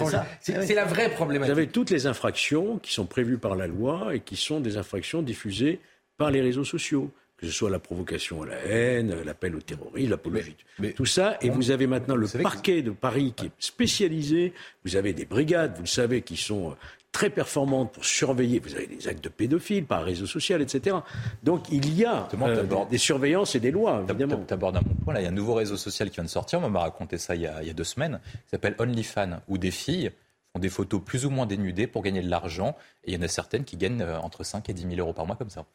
vous 0.03 0.09
ça. 0.11 0.25
C'est 0.41 0.55
Ah 0.55 0.59
oui. 0.67 0.73
la 0.75 0.85
vraie 0.85 1.07
Vous 1.09 1.15
problématique. 1.15 1.51
avez 1.51 1.67
toutes 1.67 1.89
les 1.89 2.05
infractions 2.07 2.77
qui 2.79 2.93
sont 2.93 3.05
prévues 3.05 3.37
par 3.37 3.55
la 3.55 3.67
loi 3.67 4.13
et 4.13 4.19
qui 4.19 4.35
sont 4.35 4.59
des 4.59 4.77
infractions 4.77 5.21
diffusées 5.21 5.79
par 6.17 6.29
les 6.29 6.41
réseaux 6.41 6.65
sociaux. 6.65 7.09
Que 7.37 7.47
ce 7.47 7.53
soit 7.53 7.71
la 7.71 7.79
provocation 7.79 8.43
à 8.43 8.45
la 8.45 8.57
haine, 8.67 9.15
l'appel 9.25 9.55
au 9.55 9.61
terrorisme, 9.61 10.11
l'apologie. 10.11 10.55
Tout 10.95 11.07
ça. 11.07 11.37
Et 11.41 11.49
vous 11.49 11.71
avez 11.71 11.87
maintenant 11.87 12.15
le 12.15 12.27
parquet 12.27 12.83
de 12.83 12.91
Paris 12.91 13.33
qui 13.35 13.47
est 13.47 13.51
spécialisé. 13.57 14.53
Vous 14.85 14.95
avez 14.95 15.13
des 15.13 15.25
brigades, 15.25 15.73
vous 15.75 15.81
le 15.81 15.87
savez, 15.87 16.21
qui 16.21 16.37
sont 16.37 16.69
euh, 16.69 16.73
très 17.11 17.29
performantes 17.29 17.91
pour 17.91 18.05
surveiller. 18.05 18.59
Vous 18.59 18.75
avez 18.75 18.87
des 18.87 19.07
actes 19.07 19.23
de 19.23 19.29
pédophiles 19.29 19.85
par 19.85 20.03
réseau 20.03 20.25
social, 20.25 20.61
etc. 20.61 20.97
Donc 21.43 21.69
il 21.71 21.93
y 21.93 22.05
a 22.05 22.27
euh, 22.41 22.85
des 22.89 22.97
surveillances 22.97 23.55
et 23.55 23.59
des 23.59 23.71
lois, 23.71 24.03
évidemment. 24.07 24.43
Tu 24.47 24.53
abordes 24.53 24.77
un 24.77 24.81
bon 24.81 24.95
point. 24.95 25.13
Là, 25.13 25.21
il 25.21 25.23
y 25.23 25.27
a 25.27 25.29
un 25.29 25.33
nouveau 25.33 25.53
réseau 25.53 25.77
social 25.77 26.09
qui 26.09 26.15
vient 26.15 26.23
de 26.23 26.29
sortir. 26.29 26.59
On 26.61 26.69
m'a 26.69 26.79
raconté 26.79 27.17
ça 27.17 27.35
il 27.35 27.41
y, 27.41 27.47
a, 27.47 27.61
il 27.61 27.67
y 27.67 27.71
a 27.71 27.73
deux 27.73 27.83
semaines. 27.83 28.19
qui 28.45 28.49
s'appelle 28.51 28.75
OnlyFans, 28.79 29.41
où 29.47 29.57
des 29.57 29.71
filles 29.71 30.11
font 30.53 30.59
des 30.59 30.69
photos 30.69 31.01
plus 31.03 31.25
ou 31.25 31.29
moins 31.29 31.45
dénudées 31.45 31.87
pour 31.87 32.01
gagner 32.01 32.21
de 32.21 32.29
l'argent. 32.29 32.75
Et 33.03 33.11
il 33.11 33.15
y 33.15 33.17
en 33.17 33.21
a 33.21 33.27
certaines 33.27 33.65
qui 33.65 33.77
gagnent 33.77 34.01
euh, 34.01 34.19
entre 34.19 34.43
5 34.43 34.69
et 34.69 34.73
10 34.73 34.83
000 34.95 34.95
euros 34.97 35.13
par 35.13 35.25
mois 35.25 35.35
comme 35.35 35.49
ça. 35.49 35.65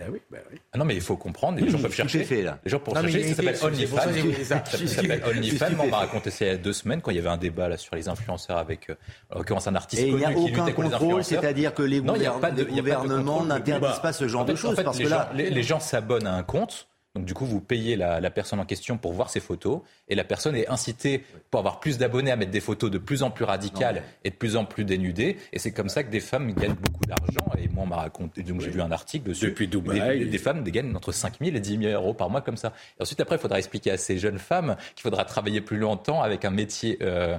Ah 0.00 0.04
oui, 0.12 0.20
bah 0.30 0.38
oui. 0.52 0.58
Ah 0.72 0.78
non, 0.78 0.84
mais 0.84 0.94
il 0.94 1.00
faut 1.00 1.16
comprendre. 1.16 1.58
Les 1.58 1.68
gens 1.68 1.78
peuvent 1.80 1.92
chercher. 1.92 2.22
fait, 2.22 2.42
là. 2.42 2.58
Les 2.64 2.70
gens 2.70 2.78
Non, 2.86 3.02
mais 3.02 3.10
chercher. 3.10 3.28
Ça 3.30 3.34
s'appelle 3.34 3.56
OnlyFans. 3.62 3.96
ça. 4.44 4.64
S'appelle 4.86 5.22
OnlyFans. 5.26 5.66
On 5.80 5.86
m'a 5.88 5.96
raconté 5.96 6.30
ça 6.30 6.44
il 6.44 6.48
y 6.48 6.50
a 6.52 6.56
deux 6.56 6.72
semaines 6.72 7.00
quand 7.00 7.10
il 7.10 7.16
y 7.16 7.20
avait 7.20 7.28
un 7.28 7.36
débat 7.36 7.68
là 7.68 7.76
sur 7.76 7.96
les 7.96 8.08
influenceurs 8.08 8.58
avec, 8.58 8.90
euh, 8.90 8.94
en 9.30 9.38
l'occurrence, 9.38 9.66
un 9.66 9.74
artiste 9.74 10.00
Et 10.02 10.06
il 10.06 10.12
connu 10.12 10.20
n'y 10.20 10.26
a 10.26 10.28
qui 10.34 10.36
aucun 10.36 10.46
luttait 10.46 10.56
contre 10.58 10.68
les 10.68 10.74
contrôle, 10.74 10.94
influenceurs. 11.20 11.40
c'est-à-dire 11.42 11.74
que 11.74 11.82
les, 11.82 12.00
Non, 12.00 12.14
pas 12.40 12.50
de- 12.52 12.62
gouvernements 12.64 13.44
n'interdisent 13.44 13.98
pas 14.00 14.12
ce 14.12 14.28
genre 14.28 14.42
En 14.42 14.46
fait- 14.46 14.52
de 14.52 14.56
choses. 14.56 14.72
en 14.74 14.76
fait, 14.76 14.84
parce 14.84 14.98
les 14.98 15.04
que 15.04 15.10
gens, 15.10 15.16
là, 15.16 15.30
les, 15.34 15.50
les 15.50 15.62
gens 15.64 15.80
s'abonnent 15.80 16.26
à 16.28 16.34
un 16.34 16.42
compte. 16.44 16.88
Donc 17.14 17.24
du 17.24 17.34
coup, 17.34 17.46
vous 17.46 17.60
payez 17.60 17.96
la, 17.96 18.20
la 18.20 18.30
personne 18.30 18.60
en 18.60 18.64
question 18.64 18.96
pour 18.98 19.12
voir 19.12 19.30
ses 19.30 19.40
photos 19.40 19.80
et 20.08 20.14
la 20.14 20.24
personne 20.24 20.54
est 20.54 20.68
incitée 20.68 21.24
pour 21.50 21.58
avoir 21.58 21.80
plus 21.80 21.98
d'abonnés 21.98 22.30
à 22.30 22.36
mettre 22.36 22.50
des 22.52 22.60
photos 22.60 22.90
de 22.90 22.98
plus 22.98 23.22
en 23.22 23.30
plus 23.30 23.44
radicales 23.44 24.02
et 24.24 24.30
de 24.30 24.34
plus 24.36 24.56
en 24.56 24.64
plus 24.64 24.84
dénudées. 24.84 25.36
Et 25.52 25.58
c'est 25.58 25.72
comme 25.72 25.88
ça 25.88 26.04
que 26.04 26.10
des 26.10 26.20
femmes 26.20 26.52
gagnent 26.52 26.74
beaucoup 26.74 27.04
d'argent. 27.06 27.50
Et 27.58 27.66
moi, 27.68 27.84
on 27.84 27.86
m'a 27.86 27.96
raconté, 27.96 28.42
donc 28.42 28.60
j'ai 28.60 28.70
vu 28.70 28.80
un 28.82 28.92
article 28.92 29.28
dessus. 29.30 29.46
Depuis 29.46 29.66
Dubaï. 29.68 30.18
Des, 30.20 30.24
des 30.26 30.38
femmes 30.38 30.62
gagnent 30.62 30.94
entre 30.94 31.10
5 31.12 31.38
000 31.42 31.56
et 31.56 31.60
10 31.60 31.78
000 31.78 31.92
euros 31.92 32.14
par 32.14 32.30
mois 32.30 32.42
comme 32.42 32.56
ça. 32.58 32.72
Et 32.98 33.02
ensuite, 33.02 33.20
après, 33.20 33.36
il 33.36 33.40
faudra 33.40 33.58
expliquer 33.58 33.90
à 33.90 33.96
ces 33.96 34.18
jeunes 34.18 34.38
femmes 34.38 34.76
qu'il 34.94 35.02
faudra 35.02 35.24
travailler 35.24 35.60
plus 35.60 35.78
longtemps 35.78 36.22
avec 36.22 36.44
un 36.44 36.50
métier. 36.50 36.98
euh, 37.02 37.38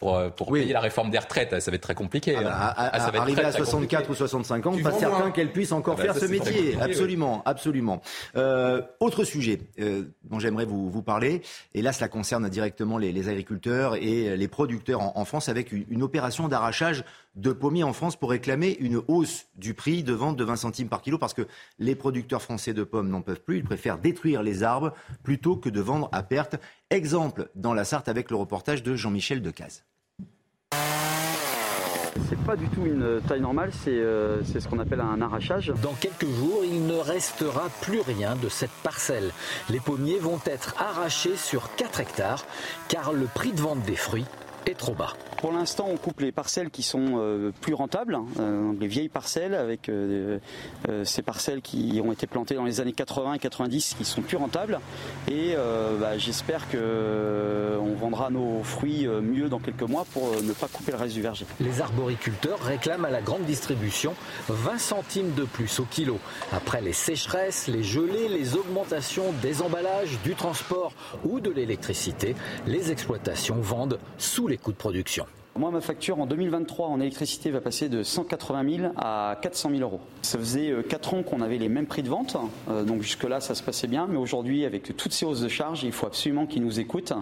pour, 0.00 0.16
euh, 0.16 0.30
pour 0.30 0.50
payer 0.50 0.72
la 0.72 0.80
réforme 0.80 1.10
des 1.10 1.18
retraites, 1.18 1.60
ça 1.60 1.70
va 1.70 1.74
être 1.76 1.82
très 1.82 1.94
compliqué. 1.94 2.34
Ah 2.36 2.42
bah, 2.42 2.50
hein. 2.52 2.74
à- 2.76 2.90
Ah, 2.96 2.98
ça 3.00 3.04
va 3.10 3.18
être 3.18 3.22
arriver 3.22 3.42
très, 3.42 3.44
à 3.50 3.52
très 3.52 3.58
64 3.58 4.00
compliqué. 4.06 4.12
ou 4.12 4.14
65 4.16 4.66
ans, 4.66 4.72
Tu 4.74 4.82
pas 4.82 4.92
certain 4.92 5.30
qu'elle 5.30 5.52
puisse 5.52 5.70
encore 5.72 5.94
Ah 5.98 5.98
bah, 5.98 6.02
faire 6.04 6.14
ça, 6.14 6.20
ce 6.26 6.30
métier. 6.32 6.74
oui. 6.74 6.78
Absolument, 6.80 7.42
absolument. 7.44 8.00
Euh, 8.34 8.80
autre 8.98 9.24
sujet 9.24 9.60
euh, 9.78 10.04
dont 10.24 10.38
j'aimerais 10.40 10.64
vous, 10.64 10.90
vous 10.90 11.02
parler, 11.02 11.42
et 11.74 11.82
là 11.82 11.92
cela 11.92 12.08
concerne 12.08 12.48
directement 12.48 12.96
les, 12.98 13.12
les 13.12 13.28
agriculteurs 13.28 13.94
et 13.96 14.36
les 14.36 14.48
producteurs 14.48 15.00
en, 15.02 15.12
en 15.16 15.24
France 15.26 15.48
avec 15.50 15.70
une, 15.70 15.84
une 15.90 16.02
opération 16.02 16.48
d'arrachage 16.48 17.04
de 17.36 17.52
pommiers 17.52 17.84
en 17.84 17.92
France 17.92 18.16
pour 18.16 18.30
réclamer 18.30 18.76
une 18.80 19.00
hausse 19.08 19.46
du 19.56 19.74
prix 19.74 20.02
de 20.02 20.12
vente 20.12 20.36
de 20.36 20.44
20 20.44 20.56
centimes 20.56 20.88
par 20.88 21.02
kilo 21.02 21.18
parce 21.18 21.34
que 21.34 21.46
les 21.78 21.94
producteurs 21.94 22.42
français 22.42 22.74
de 22.74 22.84
pommes 22.84 23.08
n'en 23.08 23.22
peuvent 23.22 23.42
plus. 23.42 23.58
Ils 23.58 23.64
préfèrent 23.64 23.98
détruire 23.98 24.42
les 24.42 24.62
arbres 24.62 24.92
plutôt 25.22 25.56
que 25.56 25.68
de 25.68 25.80
vendre 25.80 26.08
à 26.12 26.22
perte. 26.22 26.56
Exemple 26.90 27.48
dans 27.54 27.74
la 27.74 27.84
Sarthe 27.84 28.08
avec 28.08 28.30
le 28.30 28.36
reportage 28.36 28.82
de 28.82 28.96
Jean-Michel 28.96 29.42
Decaze. 29.42 29.84
C'est 32.28 32.38
pas 32.40 32.56
du 32.56 32.68
tout 32.68 32.84
une 32.84 33.20
taille 33.26 33.40
normale, 33.40 33.70
c'est 33.72 33.90
euh, 33.90 34.42
c'est 34.44 34.60
ce 34.60 34.68
qu'on 34.68 34.78
appelle 34.78 35.00
un 35.00 35.20
arrachage. 35.20 35.72
Dans 35.82 35.94
quelques 35.94 36.28
jours, 36.28 36.62
il 36.64 36.86
ne 36.86 36.96
restera 36.96 37.68
plus 37.80 38.00
rien 38.00 38.36
de 38.36 38.48
cette 38.48 38.70
parcelle. 38.82 39.30
Les 39.68 39.80
pommiers 39.80 40.18
vont 40.18 40.40
être 40.44 40.74
arrachés 40.78 41.36
sur 41.36 41.74
4 41.76 42.00
hectares 42.00 42.44
car 42.88 43.12
le 43.12 43.26
prix 43.26 43.52
de 43.52 43.60
vente 43.60 43.82
des 43.82 43.96
fruits 43.96 44.26
est 44.66 44.76
trop 44.76 44.94
bas. 44.94 45.14
Pour 45.38 45.52
l'instant, 45.52 45.86
on 45.90 45.96
coupe 45.96 46.20
les 46.20 46.32
parcelles 46.32 46.70
qui 46.70 46.82
sont 46.82 47.14
euh, 47.16 47.50
plus 47.62 47.72
rentables, 47.72 48.14
hein, 48.14 48.26
euh, 48.38 48.68
donc 48.68 48.80
les 48.80 48.86
vieilles 48.86 49.08
parcelles 49.08 49.54
avec 49.54 49.88
euh, 49.88 50.38
euh, 50.88 51.04
ces 51.04 51.22
parcelles 51.22 51.62
qui 51.62 52.00
ont 52.04 52.12
été 52.12 52.26
plantées 52.26 52.54
dans 52.54 52.64
les 52.64 52.80
années 52.80 52.92
80 52.92 53.34
et 53.34 53.38
90 53.38 53.94
qui 53.96 54.04
sont 54.04 54.20
plus 54.20 54.36
rentables. 54.36 54.80
Et 55.28 55.54
euh, 55.56 55.96
bah, 55.98 56.18
j'espère 56.18 56.68
que 56.68 56.76
euh, 56.78 57.78
on 57.78 57.94
vendra 57.94 58.28
nos 58.30 58.62
fruits 58.62 59.06
mieux 59.06 59.48
dans 59.48 59.60
quelques 59.60 59.82
mois 59.82 60.04
pour 60.12 60.28
euh, 60.28 60.42
ne 60.42 60.52
pas 60.52 60.68
couper 60.68 60.92
le 60.92 60.98
reste 60.98 61.14
du 61.14 61.22
verger. 61.22 61.46
Les 61.58 61.80
arboriculteurs 61.80 62.60
réclament 62.60 63.06
à 63.06 63.10
la 63.10 63.22
grande 63.22 63.44
distribution 63.44 64.14
20 64.48 64.78
centimes 64.78 65.32
de 65.34 65.44
plus 65.44 65.80
au 65.80 65.84
kilo. 65.84 66.18
Après 66.52 66.82
les 66.82 66.92
sécheresses, 66.92 67.66
les 67.66 67.82
gelées, 67.82 68.28
les 68.28 68.56
augmentations 68.56 69.32
des 69.40 69.62
emballages, 69.62 70.18
du 70.22 70.34
transport 70.34 70.92
ou 71.24 71.40
de 71.40 71.50
l'électricité, 71.50 72.34
les 72.66 72.90
exploitations 72.90 73.56
vendent 73.60 73.98
sous 74.18 74.49
les 74.50 74.58
coûts 74.58 74.72
de 74.72 74.76
production. 74.76 75.26
Moi, 75.56 75.72
ma 75.72 75.80
facture 75.80 76.20
en 76.20 76.26
2023 76.26 76.86
en 76.86 77.00
électricité 77.00 77.50
va 77.50 77.60
passer 77.60 77.88
de 77.88 78.04
180 78.04 78.76
000 78.76 78.92
à 78.96 79.36
400 79.42 79.70
000 79.70 79.82
euros. 79.82 80.00
Ça 80.22 80.38
faisait 80.38 80.72
4 80.88 81.14
ans 81.14 81.22
qu'on 81.24 81.40
avait 81.40 81.58
les 81.58 81.68
mêmes 81.68 81.86
prix 81.86 82.04
de 82.04 82.08
vente, 82.08 82.36
euh, 82.68 82.84
donc 82.84 83.02
jusque-là 83.02 83.40
ça 83.40 83.56
se 83.56 83.62
passait 83.62 83.88
bien, 83.88 84.06
mais 84.08 84.16
aujourd'hui 84.16 84.64
avec 84.64 84.96
toutes 84.96 85.12
ces 85.12 85.26
hausses 85.26 85.40
de 85.40 85.48
charges, 85.48 85.82
il 85.82 85.90
faut 85.90 86.06
absolument 86.06 86.46
qu'ils 86.46 86.62
nous 86.62 86.78
écoutent, 86.78 87.12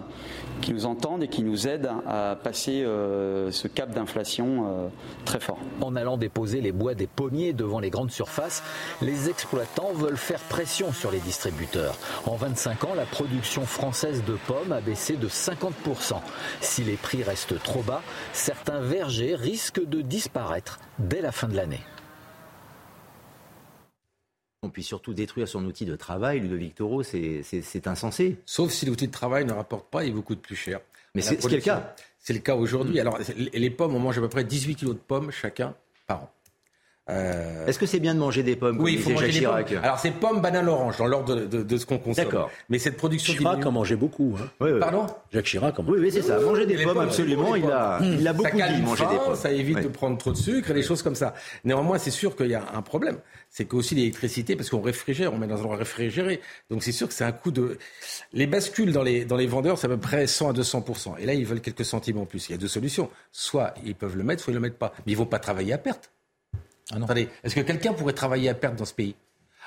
qu'ils 0.61 0.75
nous 0.75 0.85
entendent 0.85 1.23
et 1.23 1.27
qu'ils 1.27 1.45
nous 1.45 1.67
aident 1.67 1.89
à 2.07 2.37
passer 2.41 2.83
euh, 2.83 3.51
ce 3.51 3.67
cap 3.67 3.89
d'inflation 3.95 4.67
euh, 4.67 4.87
très 5.25 5.39
fort. 5.39 5.57
En 5.81 5.95
allant 5.95 6.17
déposer 6.17 6.61
les 6.61 6.71
bois 6.71 6.93
des 6.93 7.07
pommiers 7.07 7.53
devant 7.53 7.79
les 7.79 7.89
grandes 7.89 8.11
surfaces, 8.11 8.61
les 9.01 9.29
exploitants 9.29 9.91
veulent 9.93 10.17
faire 10.17 10.41
pression 10.41 10.93
sur 10.93 11.09
les 11.09 11.19
distributeurs. 11.19 11.97
En 12.27 12.35
25 12.35 12.83
ans, 12.83 12.93
la 12.95 13.05
production 13.05 13.63
française 13.63 14.23
de 14.23 14.37
pommes 14.47 14.71
a 14.71 14.81
baissé 14.81 15.15
de 15.15 15.27
50%. 15.27 16.13
Si 16.61 16.83
les 16.83 16.95
prix 16.95 17.23
restent 17.23 17.61
trop 17.63 17.81
bas, 17.81 18.03
certains 18.33 18.81
vergers 18.81 19.35
risquent 19.35 19.83
de 19.85 20.01
disparaître 20.01 20.79
dès 20.99 21.21
la 21.21 21.31
fin 21.31 21.47
de 21.47 21.55
l'année. 21.55 21.81
On 24.61 24.69
puisse 24.69 24.87
surtout 24.87 25.13
détruire 25.13 25.47
son 25.47 25.63
outil 25.65 25.85
de 25.85 25.95
travail, 25.95 26.41
Ludovic 26.41 26.75
Toro, 26.75 27.01
c'est 27.01 27.87
insensé. 27.87 28.37
Sauf 28.45 28.71
si 28.71 28.85
l'outil 28.85 29.07
de 29.07 29.11
travail 29.13 29.45
ne 29.45 29.53
rapporte 29.53 29.89
pas 29.89 30.03
et 30.03 30.11
vous 30.11 30.21
coûte 30.21 30.41
plus 30.41 30.55
cher. 30.57 30.81
Mais 31.15 31.21
c'est 31.21 31.41
le 31.49 31.59
cas. 31.61 31.95
C'est 32.19 32.33
le 32.33 32.39
cas 32.39 32.55
aujourd'hui. 32.55 32.99
Alors, 32.99 33.17
c'est- 33.21 33.35
les 33.37 33.69
pommes, 33.69 33.95
on 33.95 33.99
mange 33.99 34.17
à 34.17 34.21
peu 34.21 34.27
près 34.29 34.43
18 34.43 34.75
kilos 34.75 34.95
de 34.95 34.99
pommes 34.99 35.31
chacun 35.31 35.73
par 36.05 36.23
an. 36.23 36.31
Euh, 37.09 37.65
Est-ce 37.65 37.79
que 37.79 37.85
c'est 37.85 37.99
bien 37.99 38.13
de 38.13 38.19
manger 38.19 38.43
des 38.43 38.55
pommes 38.55 38.79
Oui, 38.79 38.93
il 38.93 38.95
comme 38.97 39.03
faut 39.03 39.09
manger 39.11 39.25
Jacques 39.25 39.33
des 39.33 39.39
Chirac 39.39 39.67
pommes. 39.69 39.83
Alors 39.83 39.99
c'est 39.99 40.11
pommes, 40.11 40.41
banane, 40.41 40.67
orange, 40.67 40.97
dans 40.97 41.07
l'ordre 41.07 41.35
de, 41.35 41.45
de- 41.45 41.63
de 41.63 41.77
ce 41.77 41.85
qu'on 41.85 41.97
consomme. 41.97 42.25
D'accord. 42.25 42.51
Mais 42.69 42.77
cette 42.77 42.97
production 42.97 43.33
Chirac 43.33 43.53
diminue. 43.55 43.67
en 43.67 43.71
mangeait 43.71 43.95
beaucoup. 43.95 44.35
Hein. 44.39 44.47
Oui, 44.59 44.71
oui. 44.73 44.79
Pardon? 44.79 45.07
Jacques 45.33 45.45
Chirac 45.45 45.79
en 45.79 45.83
Oui, 45.85 45.97
oui, 45.99 46.11
c'est 46.11 46.21
ça. 46.21 46.39
Manger 46.39 46.65
des 46.65 46.83
pommes, 46.83 46.99
absolument. 46.99 47.55
Il 47.55 47.65
a, 47.65 47.99
il 48.03 48.27
a 48.27 48.33
beaucoup 48.33 48.55
dit 48.55 48.81
manger 48.81 49.05
des 49.07 49.17
pommes. 49.17 49.35
Ça 49.35 49.51
évite 49.51 49.77
Oui. 49.77 49.83
de 49.83 49.87
prendre 49.87 50.17
trop 50.17 50.31
de 50.31 50.37
sucre 50.37 50.69
et 50.71 50.73
des 50.73 50.83
choses 50.83 51.01
comme 51.01 51.15
ça. 51.15 51.33
Néanmoins, 51.63 51.97
c'est 51.97 52.11
sûr 52.11 52.35
qu'il 52.35 52.47
y 52.47 52.55
a 52.55 52.63
un 52.75 52.81
problème. 52.81 53.17
C'est 53.49 53.65
qu'aussi 53.65 53.95
l'électricité, 53.95 54.55
parce 54.55 54.69
qu'on 54.69 54.81
réfrigère, 54.81 55.33
on 55.33 55.37
met 55.37 55.47
dans 55.47 55.55
un 55.55 55.59
endroit 55.61 55.77
réfrigéré. 55.77 56.39
Donc 56.69 56.83
c'est 56.83 56.91
sûr 56.91 57.07
que 57.07 57.13
c'est 57.15 57.23
un 57.23 57.31
coût 57.31 57.49
de. 57.51 57.79
Les 58.33 58.45
bascules 58.45 58.91
dans 58.91 59.01
les, 59.01 59.25
dans 59.25 59.37
les 59.37 59.47
vendeurs, 59.47 59.79
c'est 59.79 59.87
à 59.87 59.89
peu 59.89 59.97
près 59.97 60.27
100 60.27 60.49
à 60.51 60.53
200 60.53 60.85
Et 61.19 61.25
là, 61.25 61.33
ils 61.33 61.45
veulent 61.45 61.61
quelques 61.61 61.85
centimes 61.85 62.19
en 62.19 62.25
plus. 62.25 62.49
Il 62.49 62.51
y 62.51 62.55
a 62.55 62.59
deux 62.59 62.67
solutions. 62.67 63.09
Soit 63.31 63.73
ils 63.83 63.95
peuvent 63.95 64.15
le 64.15 64.23
mettre, 64.23 64.43
soit 64.43 64.51
ils 64.51 64.55
le 64.55 64.59
mettent 64.61 64.77
pas. 64.77 64.93
Mais 65.07 65.13
ils 65.13 65.17
vont 65.17 65.25
pas 65.25 65.39
travailler 65.39 65.73
à 65.73 65.77
perte. 65.79 66.11
Attendez, 66.91 67.29
est-ce 67.43 67.55
que 67.55 67.61
quelqu'un 67.61 67.93
pourrait 67.93 68.13
travailler 68.13 68.49
à 68.49 68.53
perte 68.53 68.75
dans 68.75 68.85
ce 68.85 68.93
pays? 68.93 69.15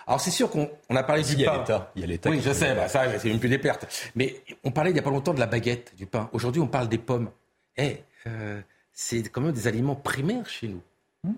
Alors 0.07 0.21
c'est 0.21 0.31
sûr 0.31 0.51
qu'on 0.51 0.69
on 0.89 0.97
a 0.97 1.03
parlé 1.03 1.23
du 1.23 1.33
il 1.33 1.41
y 1.41 1.47
a 1.47 1.53
pain. 1.53 1.59
l'État. 1.59 1.93
Il 1.95 2.01
y 2.01 2.05
a 2.05 2.07
l'État 2.09 2.31
Oui, 2.31 2.41
je 2.45 2.53
sais, 2.53 2.75
bah, 2.75 2.89
ça 2.89 3.19
c'est 3.19 3.29
même 3.29 3.39
plus 3.39 3.49
des 3.49 3.59
pertes. 3.59 4.11
Mais 4.17 4.43
on 4.65 4.71
parlait 4.73 4.91
il 4.91 4.95
n'y 4.95 4.99
a 4.99 5.03
pas 5.03 5.11
longtemps 5.11 5.35
de 5.35 5.41
la 5.41 5.47
baguette, 5.47 5.95
du 5.97 6.07
pain. 6.07 6.29
Aujourd'hui, 6.33 6.61
on 6.61 6.67
parle 6.67 6.89
des 6.89 6.99
pommes. 6.99 7.31
Eh, 7.77 7.99
euh, 8.27 8.61
c'est 8.93 9.23
quand 9.29 9.41
même 9.41 9.53
des 9.53 9.67
aliments 9.69 9.95
primaires 9.95 10.49
chez 10.49 10.69
nous. 10.69 10.83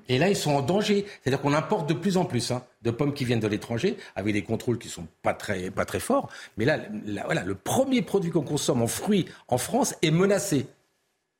Et 0.08 0.16
là, 0.16 0.30
ils 0.30 0.36
sont 0.36 0.52
en 0.52 0.62
danger. 0.62 1.04
C'est-à-dire 1.22 1.42
qu'on 1.42 1.52
importe 1.52 1.86
de 1.86 1.94
plus 1.94 2.16
en 2.16 2.24
plus 2.24 2.50
hein, 2.50 2.64
de 2.82 2.90
pommes 2.90 3.12
qui 3.12 3.26
viennent 3.26 3.40
de 3.40 3.46
l'étranger, 3.46 3.98
avec 4.16 4.32
des 4.32 4.42
contrôles 4.42 4.78
qui 4.78 4.88
sont 4.88 5.06
pas 5.22 5.34
très, 5.34 5.70
pas 5.70 5.84
très 5.84 6.00
forts. 6.00 6.30
Mais 6.56 6.64
là, 6.64 6.78
là, 7.04 7.24
voilà, 7.26 7.44
le 7.44 7.54
premier 7.54 8.00
produit 8.00 8.30
qu'on 8.30 8.42
consomme 8.42 8.80
en 8.80 8.86
fruits 8.86 9.26
en 9.48 9.58
France 9.58 9.94
est 10.00 10.10
menacé. 10.10 10.66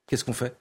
Qu'est-ce 0.06 0.24
qu'on 0.24 0.34
fait? 0.34 0.54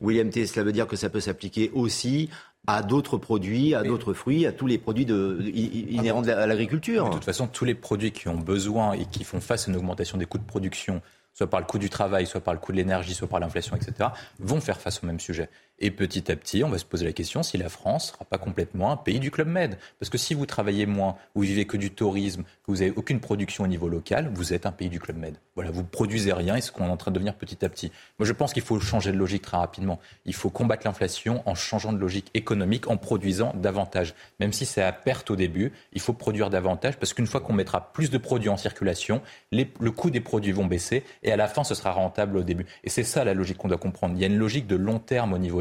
William 0.00 0.30
T, 0.30 0.46
cela 0.46 0.62
veut 0.62 0.72
dire 0.72 0.86
que 0.86 0.94
ça 0.94 1.08
peut 1.08 1.20
s'appliquer 1.20 1.70
aussi 1.74 2.30
à 2.66 2.82
d'autres 2.82 3.16
produits, 3.16 3.74
à 3.74 3.82
d'autres 3.82 4.12
fruits, 4.12 4.46
à 4.46 4.52
tous 4.52 4.66
les 4.66 4.78
produits 4.78 5.04
de, 5.04 5.40
inhérents 5.54 6.26
à 6.26 6.46
l'agriculture. 6.46 7.08
De 7.08 7.14
toute 7.14 7.24
façon, 7.24 7.46
tous 7.46 7.64
les 7.64 7.74
produits 7.74 8.12
qui 8.12 8.28
ont 8.28 8.36
besoin 8.36 8.92
et 8.92 9.04
qui 9.06 9.24
font 9.24 9.40
face 9.40 9.68
à 9.68 9.70
une 9.70 9.76
augmentation 9.76 10.18
des 10.18 10.26
coûts 10.26 10.38
de 10.38 10.44
production, 10.44 11.00
soit 11.32 11.48
par 11.48 11.60
le 11.60 11.66
coût 11.66 11.78
du 11.78 11.90
travail, 11.90 12.26
soit 12.26 12.40
par 12.40 12.54
le 12.54 12.60
coût 12.60 12.72
de 12.72 12.78
l'énergie, 12.78 13.14
soit 13.14 13.28
par 13.28 13.40
l'inflation, 13.40 13.76
etc., 13.76 14.10
vont 14.40 14.60
faire 14.60 14.80
face 14.80 15.02
au 15.02 15.06
même 15.06 15.20
sujet. 15.20 15.48
Et 15.78 15.90
petit 15.90 16.32
à 16.32 16.36
petit, 16.36 16.64
on 16.64 16.70
va 16.70 16.78
se 16.78 16.86
poser 16.86 17.04
la 17.04 17.12
question 17.12 17.42
si 17.42 17.58
la 17.58 17.68
France 17.68 18.06
ne 18.06 18.12
sera 18.12 18.24
pas 18.24 18.38
complètement 18.38 18.92
un 18.92 18.96
pays 18.96 19.20
du 19.20 19.30
Club 19.30 19.48
Med. 19.48 19.76
Parce 19.98 20.08
que 20.08 20.16
si 20.16 20.32
vous 20.32 20.46
travaillez 20.46 20.86
moins, 20.86 21.16
vous 21.34 21.42
vivez 21.42 21.66
que 21.66 21.76
du 21.76 21.90
tourisme, 21.90 22.44
que 22.44 22.68
vous 22.68 22.76
n'avez 22.76 22.92
aucune 22.96 23.20
production 23.20 23.64
au 23.64 23.66
niveau 23.66 23.88
local, 23.88 24.30
vous 24.32 24.54
êtes 24.54 24.64
un 24.64 24.72
pays 24.72 24.88
du 24.88 25.00
Club 25.00 25.18
Med. 25.18 25.36
Voilà, 25.54 25.70
vous 25.70 25.84
produisez 25.84 26.32
rien 26.32 26.56
et 26.56 26.62
ce 26.62 26.72
qu'on 26.72 26.86
est 26.86 26.90
en 26.90 26.96
train 26.96 27.10
de 27.10 27.16
devenir 27.16 27.34
petit 27.34 27.62
à 27.62 27.68
petit. 27.68 27.92
Moi, 28.18 28.26
je 28.26 28.32
pense 28.32 28.54
qu'il 28.54 28.62
faut 28.62 28.80
changer 28.80 29.12
de 29.12 29.18
logique 29.18 29.42
très 29.42 29.58
rapidement. 29.58 30.00
Il 30.24 30.34
faut 30.34 30.48
combattre 30.48 30.86
l'inflation 30.86 31.42
en 31.44 31.54
changeant 31.54 31.92
de 31.92 31.98
logique 31.98 32.30
économique, 32.32 32.88
en 32.88 32.96
produisant 32.96 33.52
davantage. 33.54 34.14
Même 34.40 34.54
si 34.54 34.64
c'est 34.64 34.82
à 34.82 34.92
perte 34.92 35.30
au 35.30 35.36
début, 35.36 35.72
il 35.92 36.00
faut 36.00 36.14
produire 36.14 36.48
davantage 36.48 36.96
parce 36.98 37.12
qu'une 37.12 37.26
fois 37.26 37.40
qu'on 37.40 37.52
mettra 37.52 37.92
plus 37.92 38.08
de 38.10 38.16
produits 38.16 38.48
en 38.48 38.56
circulation, 38.56 39.20
le 39.52 39.90
coût 39.90 40.10
des 40.10 40.20
produits 40.20 40.52
vont 40.52 40.66
baisser 40.66 41.04
et 41.22 41.32
à 41.32 41.36
la 41.36 41.48
fin, 41.48 41.64
ce 41.64 41.74
sera 41.74 41.92
rentable 41.92 42.38
au 42.38 42.42
début. 42.42 42.64
Et 42.82 42.88
c'est 42.88 43.04
ça 43.04 43.24
la 43.24 43.34
logique 43.34 43.58
qu'on 43.58 43.68
doit 43.68 43.76
comprendre. 43.76 44.14
Il 44.16 44.20
y 44.22 44.24
a 44.24 44.28
une 44.28 44.38
logique 44.38 44.66
de 44.66 44.76
long 44.76 44.98
terme 44.98 45.34
au 45.34 45.38
niveau 45.38 45.60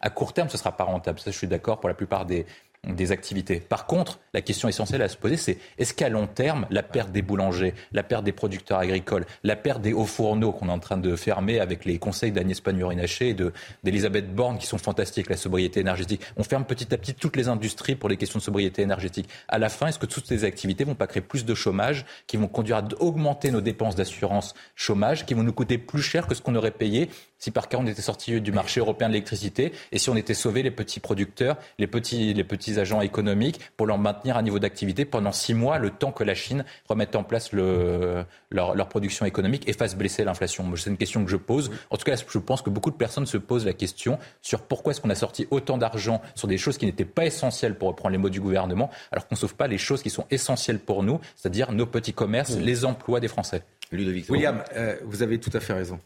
À 0.00 0.10
court 0.10 0.32
terme, 0.32 0.48
ce 0.48 0.54
ne 0.54 0.58
sera 0.58 0.76
pas 0.76 0.84
rentable. 0.84 1.18
Ça, 1.20 1.30
je 1.30 1.36
suis 1.36 1.46
d'accord 1.48 1.80
pour 1.80 1.88
la 1.88 1.94
plupart 1.94 2.26
des, 2.26 2.46
activités. 3.12 3.60
Par 3.60 3.86
contre, 3.86 4.18
la 4.34 4.40
question 4.40 4.68
essentielle 4.68 5.02
à 5.02 5.08
se 5.08 5.16
poser, 5.16 5.36
c'est 5.36 5.58
est-ce 5.78 5.94
qu'à 5.94 6.08
long 6.08 6.26
terme, 6.26 6.66
la 6.68 6.82
perte 6.82 7.12
des 7.12 7.22
boulangers, 7.22 7.74
la 7.92 8.02
perte 8.02 8.24
des 8.24 8.32
producteurs 8.32 8.78
agricoles, 8.80 9.24
la 9.44 9.54
perte 9.54 9.80
des 9.82 9.92
hauts 9.92 10.04
fourneaux 10.04 10.50
qu'on 10.50 10.68
est 10.68 10.72
en 10.72 10.80
train 10.80 10.96
de 10.96 11.14
fermer 11.14 11.60
avec 11.60 11.84
les 11.84 12.00
conseils 12.00 12.32
d'Agnès 12.32 12.60
Pannier-Runacher 12.60 13.28
et 13.28 13.34
de- 13.34 13.52
d'Elisabeth 13.84 14.34
Borne 14.34 14.58
qui 14.58 14.66
sont 14.66 14.78
fantastiques, 14.78 15.30
la 15.30 15.36
sobriété 15.36 15.78
énergétique. 15.78 16.22
On 16.36 16.42
ferme 16.42 16.64
petit 16.64 16.92
à 16.92 16.98
petit 16.98 17.14
toutes 17.14 17.36
les 17.36 17.46
industries 17.46 17.94
pour 17.94 18.08
les 18.08 18.16
questions 18.16 18.40
de 18.40 18.44
sobriété 18.44 18.82
énergétique. 18.82 19.28
À 19.46 19.58
la 19.58 19.68
fin, 19.68 19.86
est-ce 19.86 20.00
que 20.00 20.06
toutes 20.06 20.26
ces 20.26 20.42
activités 20.42 20.82
vont 20.82 20.96
pas 20.96 21.06
créer 21.06 21.22
plus 21.22 21.44
de 21.44 21.54
chômage, 21.54 22.04
qui 22.26 22.36
vont 22.36 22.48
conduire 22.48 22.78
à 22.78 22.84
augmenter 22.98 23.52
nos 23.52 23.60
dépenses 23.60 23.94
d'assurance 23.94 24.54
chômage, 24.74 25.24
qui 25.24 25.34
vont 25.34 25.44
nous 25.44 25.52
coûter 25.52 25.78
plus 25.78 26.02
cher 26.02 26.26
que 26.26 26.34
ce 26.34 26.42
qu'on 26.42 26.56
aurait 26.56 26.72
payé 26.72 27.10
si 27.42 27.50
par 27.50 27.68
cas 27.68 27.76
on 27.80 27.86
était 27.86 28.02
sorti 28.02 28.40
du 28.40 28.52
marché 28.52 28.78
européen 28.78 29.08
de 29.08 29.14
l'électricité 29.14 29.72
et 29.90 29.98
si 29.98 30.08
on 30.10 30.16
était 30.16 30.32
sauvé 30.32 30.62
les 30.62 30.70
petits 30.70 31.00
producteurs, 31.00 31.56
les 31.76 31.88
petits, 31.88 32.34
les 32.34 32.44
petits 32.44 32.78
agents 32.78 33.00
économiques 33.00 33.58
pour 33.76 33.88
leur 33.88 33.98
maintenir 33.98 34.36
un 34.36 34.42
niveau 34.42 34.60
d'activité 34.60 35.04
pendant 35.04 35.32
six 35.32 35.52
mois, 35.52 35.78
le 35.78 35.90
temps 35.90 36.12
que 36.12 36.22
la 36.22 36.36
Chine 36.36 36.64
remette 36.88 37.16
en 37.16 37.24
place 37.24 37.50
le, 37.50 38.24
leur, 38.50 38.76
leur 38.76 38.88
production 38.88 39.26
économique 39.26 39.68
et 39.68 39.72
fasse 39.72 39.96
blesser 39.96 40.22
l'inflation. 40.22 40.72
C'est 40.76 40.90
une 40.90 40.96
question 40.96 41.24
que 41.24 41.30
je 41.32 41.36
pose. 41.36 41.72
En 41.90 41.96
tout 41.96 42.04
cas, 42.04 42.14
je 42.14 42.38
pense 42.38 42.62
que 42.62 42.70
beaucoup 42.70 42.92
de 42.92 42.96
personnes 42.96 43.26
se 43.26 43.38
posent 43.38 43.66
la 43.66 43.72
question 43.72 44.20
sur 44.40 44.62
pourquoi 44.62 44.92
est-ce 44.92 45.00
qu'on 45.00 45.10
a 45.10 45.16
sorti 45.16 45.48
autant 45.50 45.78
d'argent 45.78 46.22
sur 46.36 46.46
des 46.46 46.58
choses 46.58 46.78
qui 46.78 46.86
n'étaient 46.86 47.04
pas 47.04 47.26
essentielles 47.26 47.76
pour 47.76 47.88
reprendre 47.88 48.12
les 48.12 48.18
mots 48.18 48.30
du 48.30 48.40
gouvernement, 48.40 48.88
alors 49.10 49.26
qu'on 49.26 49.34
ne 49.34 49.40
sauve 49.40 49.56
pas 49.56 49.66
les 49.66 49.78
choses 49.78 50.04
qui 50.04 50.10
sont 50.10 50.26
essentielles 50.30 50.78
pour 50.78 51.02
nous, 51.02 51.18
c'est-à-dire 51.34 51.72
nos 51.72 51.86
petits 51.86 52.12
commerces, 52.12 52.56
les 52.56 52.84
emplois 52.84 53.18
des 53.18 53.26
Français. 53.26 53.64
Ludovic 53.96 54.28
William, 54.30 54.62
euh, 54.74 54.96
vous 55.04 55.22
avez 55.22 55.38
tout 55.38 55.50
à 55.52 55.60
fait 55.60 55.72
raison. 55.72 56.00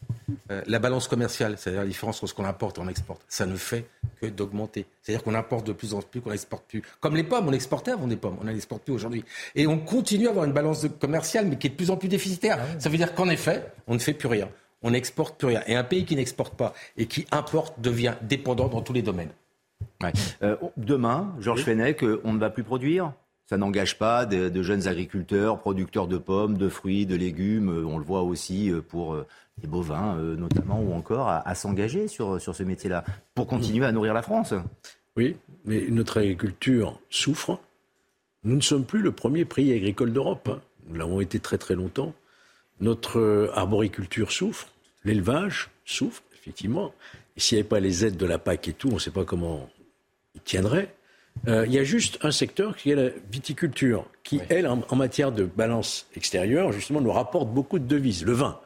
Euh, 0.51 0.61
la 0.67 0.79
balance 0.79 1.07
commerciale, 1.07 1.55
c'est-à-dire 1.57 1.81
la 1.81 1.87
différence 1.87 2.17
entre 2.17 2.27
ce 2.27 2.33
qu'on 2.33 2.45
importe 2.45 2.77
et 2.77 2.81
on 2.81 2.87
exporte, 2.87 3.21
ça 3.27 3.45
ne 3.45 3.55
fait 3.55 3.85
que 4.21 4.27
d'augmenter. 4.27 4.85
C'est-à-dire 5.01 5.23
qu'on 5.23 5.35
importe 5.35 5.65
de 5.67 5.73
plus 5.73 5.93
en 5.93 6.01
plus, 6.01 6.21
qu'on 6.21 6.31
n'exporte 6.31 6.65
plus. 6.67 6.83
Comme 6.99 7.15
les 7.15 7.23
pommes, 7.23 7.47
on 7.47 7.53
exportait 7.53 7.91
avant 7.91 8.07
des 8.07 8.17
pommes, 8.17 8.37
on 8.41 8.45
n'exporte 8.45 8.83
plus 8.83 8.93
aujourd'hui. 8.93 9.23
Et 9.55 9.67
on 9.67 9.79
continue 9.79 10.27
à 10.27 10.31
avoir 10.31 10.45
une 10.45 10.53
balance 10.53 10.85
commerciale, 10.99 11.47
mais 11.47 11.57
qui 11.57 11.67
est 11.67 11.71
de 11.71 11.75
plus 11.75 11.91
en 11.91 11.97
plus 11.97 12.09
déficitaire. 12.09 12.59
Ça 12.79 12.89
veut 12.89 12.97
dire 12.97 13.13
qu'en 13.15 13.29
effet, 13.29 13.65
on 13.87 13.93
ne 13.93 13.99
fait 13.99 14.13
plus 14.13 14.27
rien. 14.27 14.49
On 14.81 14.91
n'exporte 14.91 15.37
plus 15.37 15.47
rien. 15.47 15.63
Et 15.67 15.75
un 15.75 15.83
pays 15.83 16.05
qui 16.05 16.15
n'exporte 16.15 16.55
pas 16.55 16.73
et 16.97 17.05
qui 17.07 17.25
importe 17.31 17.79
devient 17.79 18.13
dépendant 18.21 18.67
dans 18.67 18.81
tous 18.81 18.93
les 18.93 19.01
domaines. 19.01 19.31
Ouais. 20.01 20.11
Euh, 20.43 20.55
demain, 20.75 21.33
Georges 21.39 21.63
Fenech, 21.63 22.03
on 22.23 22.33
ne 22.33 22.39
va 22.39 22.49
plus 22.49 22.63
produire? 22.63 23.13
Ça 23.47 23.57
n'engage 23.57 23.97
pas 23.97 24.25
de, 24.25 24.61
jeunes 24.61 24.87
agriculteurs, 24.87 25.59
producteurs 25.59 26.07
de 26.07 26.17
pommes, 26.17 26.57
de 26.57 26.67
fruits, 26.67 27.05
de 27.05 27.15
légumes. 27.15 27.69
Euh, 27.69 27.85
On 27.85 27.97
le 27.97 28.03
voit 28.03 28.21
aussi 28.21 28.69
euh, 28.69 28.81
pour 28.81 29.13
euh, 29.13 29.25
les 29.61 29.67
bovins, 29.67 30.15
notamment, 30.37 30.79
ou 30.81 30.93
encore 30.93 31.29
à, 31.29 31.55
s'engager 31.55 32.07
sur, 32.07 32.39
sur 32.39 32.53
ce 32.53 32.61
métier-là, 32.61 33.03
pour 33.33 33.47
continuer 33.47 33.87
à 33.87 33.91
nourrir 33.91 34.13
la 34.13 34.21
France. 34.21 34.53
Oui, 35.15 35.35
mais 35.65 35.87
notre 35.89 36.19
agriculture 36.19 36.99
souffre. 37.09 37.59
Nous 38.43 38.55
ne 38.55 38.61
sommes 38.61 38.85
plus 38.85 39.01
le 39.01 39.11
premier 39.11 39.45
pays 39.45 39.73
agricole 39.73 40.13
d'Europe. 40.13 40.49
hein. 40.53 40.61
Nous 40.87 40.95
l'avons 40.95 41.21
été 41.21 41.39
très 41.39 41.57
très 41.57 41.73
longtemps. 41.73 42.13
Notre 42.81 43.51
arboriculture 43.55 44.31
souffre, 44.31 44.67
l'élevage 45.03 45.71
souffre, 45.85 46.21
effectivement. 46.35 46.93
Et 47.35 47.39
s'il 47.39 47.55
n'y 47.55 47.61
avait 47.61 47.69
pas 47.69 47.79
les 47.79 48.05
aides 48.05 48.17
de 48.17 48.25
la 48.27 48.37
PAC 48.37 48.67
et 48.67 48.73
tout, 48.73 48.89
on 48.89 48.95
ne 48.95 48.99
sait 48.99 49.09
pas 49.09 49.25
comment 49.25 49.67
ils 50.35 50.41
tiendraient. 50.41 50.93
Euh, 51.47 51.65
il 51.67 51.73
y 51.73 51.79
a 51.79 51.83
juste 51.83 52.19
un 52.21 52.31
secteur 52.31 52.75
qui 52.75 52.91
est 52.91 52.95
la 52.95 53.09
viticulture, 53.31 54.05
qui, 54.23 54.41
elle, 54.49 54.67
en, 54.67 54.81
en 54.89 54.95
matière 54.95 55.31
de 55.31 55.43
balance 55.45 56.07
extérieure, 56.15 56.71
justement, 56.71 57.01
nous 57.01 57.11
rapporte 57.11 57.49
beaucoup 57.49 57.79
de 57.79 57.85
devises. 57.85 58.25
Le 58.25 58.33
vin, 58.33 58.59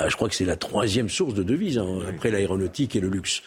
euh, 0.00 0.08
je 0.08 0.16
crois 0.16 0.28
que 0.28 0.34
c'est 0.34 0.44
la 0.44 0.56
troisième 0.56 1.08
source 1.08 1.34
de 1.34 1.42
devises, 1.42 1.78
hein, 1.78 2.00
après 2.08 2.30
l'aéronautique 2.30 2.96
et 2.96 3.00
le 3.00 3.08
luxe. 3.08 3.42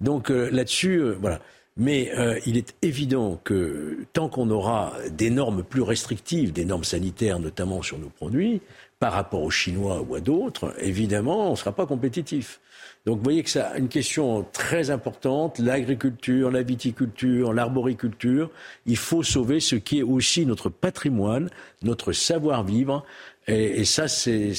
Donc 0.00 0.30
euh, 0.30 0.50
là-dessus, 0.50 1.02
voilà. 1.20 1.40
Mais 1.80 2.10
il 2.44 2.56
est 2.56 2.74
évident 2.82 3.40
que 3.44 3.98
tant 4.12 4.28
qu'on 4.28 4.50
aura 4.50 4.94
des 5.12 5.30
normes 5.30 5.62
plus 5.62 5.82
restrictives, 5.82 6.52
des 6.52 6.64
normes 6.64 6.82
sanitaires 6.82 7.38
notamment 7.38 7.82
sur 7.82 8.00
nos 8.00 8.08
produits, 8.08 8.60
par 8.98 9.12
rapport 9.12 9.42
aux 9.42 9.50
Chinois 9.50 10.04
ou 10.08 10.16
à 10.16 10.20
d'autres, 10.20 10.74
évidemment, 10.80 11.46
on 11.46 11.50
ne 11.52 11.56
sera 11.56 11.70
pas 11.70 11.86
compétitif. 11.86 12.58
Donc 13.06 13.18
vous 13.18 13.24
voyez 13.24 13.42
que 13.42 13.50
c'est 13.50 13.64
une 13.78 13.88
question 13.88 14.44
très 14.52 14.90
importante, 14.90 15.58
l'agriculture, 15.58 16.50
la 16.50 16.62
viticulture, 16.62 17.52
l'arboriculture. 17.52 18.50
Il 18.86 18.96
faut 18.96 19.22
sauver 19.22 19.60
ce 19.60 19.76
qui 19.76 20.00
est 20.00 20.02
aussi 20.02 20.44
notre 20.44 20.68
patrimoine, 20.68 21.48
notre 21.82 22.12
savoir-vivre. 22.12 23.04
Et, 23.46 23.80
et, 23.80 23.84
ça, 23.86 24.08
c'est 24.08 24.52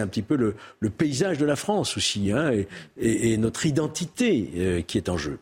un 0.00 0.06
petit 0.08 0.22
peu 0.22 0.36
le, 0.36 0.56
le, 0.80 0.90
paysage 0.90 1.38
de 1.38 1.44
la 1.44 1.54
France 1.54 1.96
aussi, 1.96 2.32
hein, 2.32 2.50
et, 2.50 2.66
et, 2.98 3.32
et, 3.32 3.36
notre 3.36 3.64
identité 3.64 4.50
euh, 4.56 4.82
qui 4.82 4.98
est 4.98 5.08
en 5.08 5.16
jeu. 5.16 5.38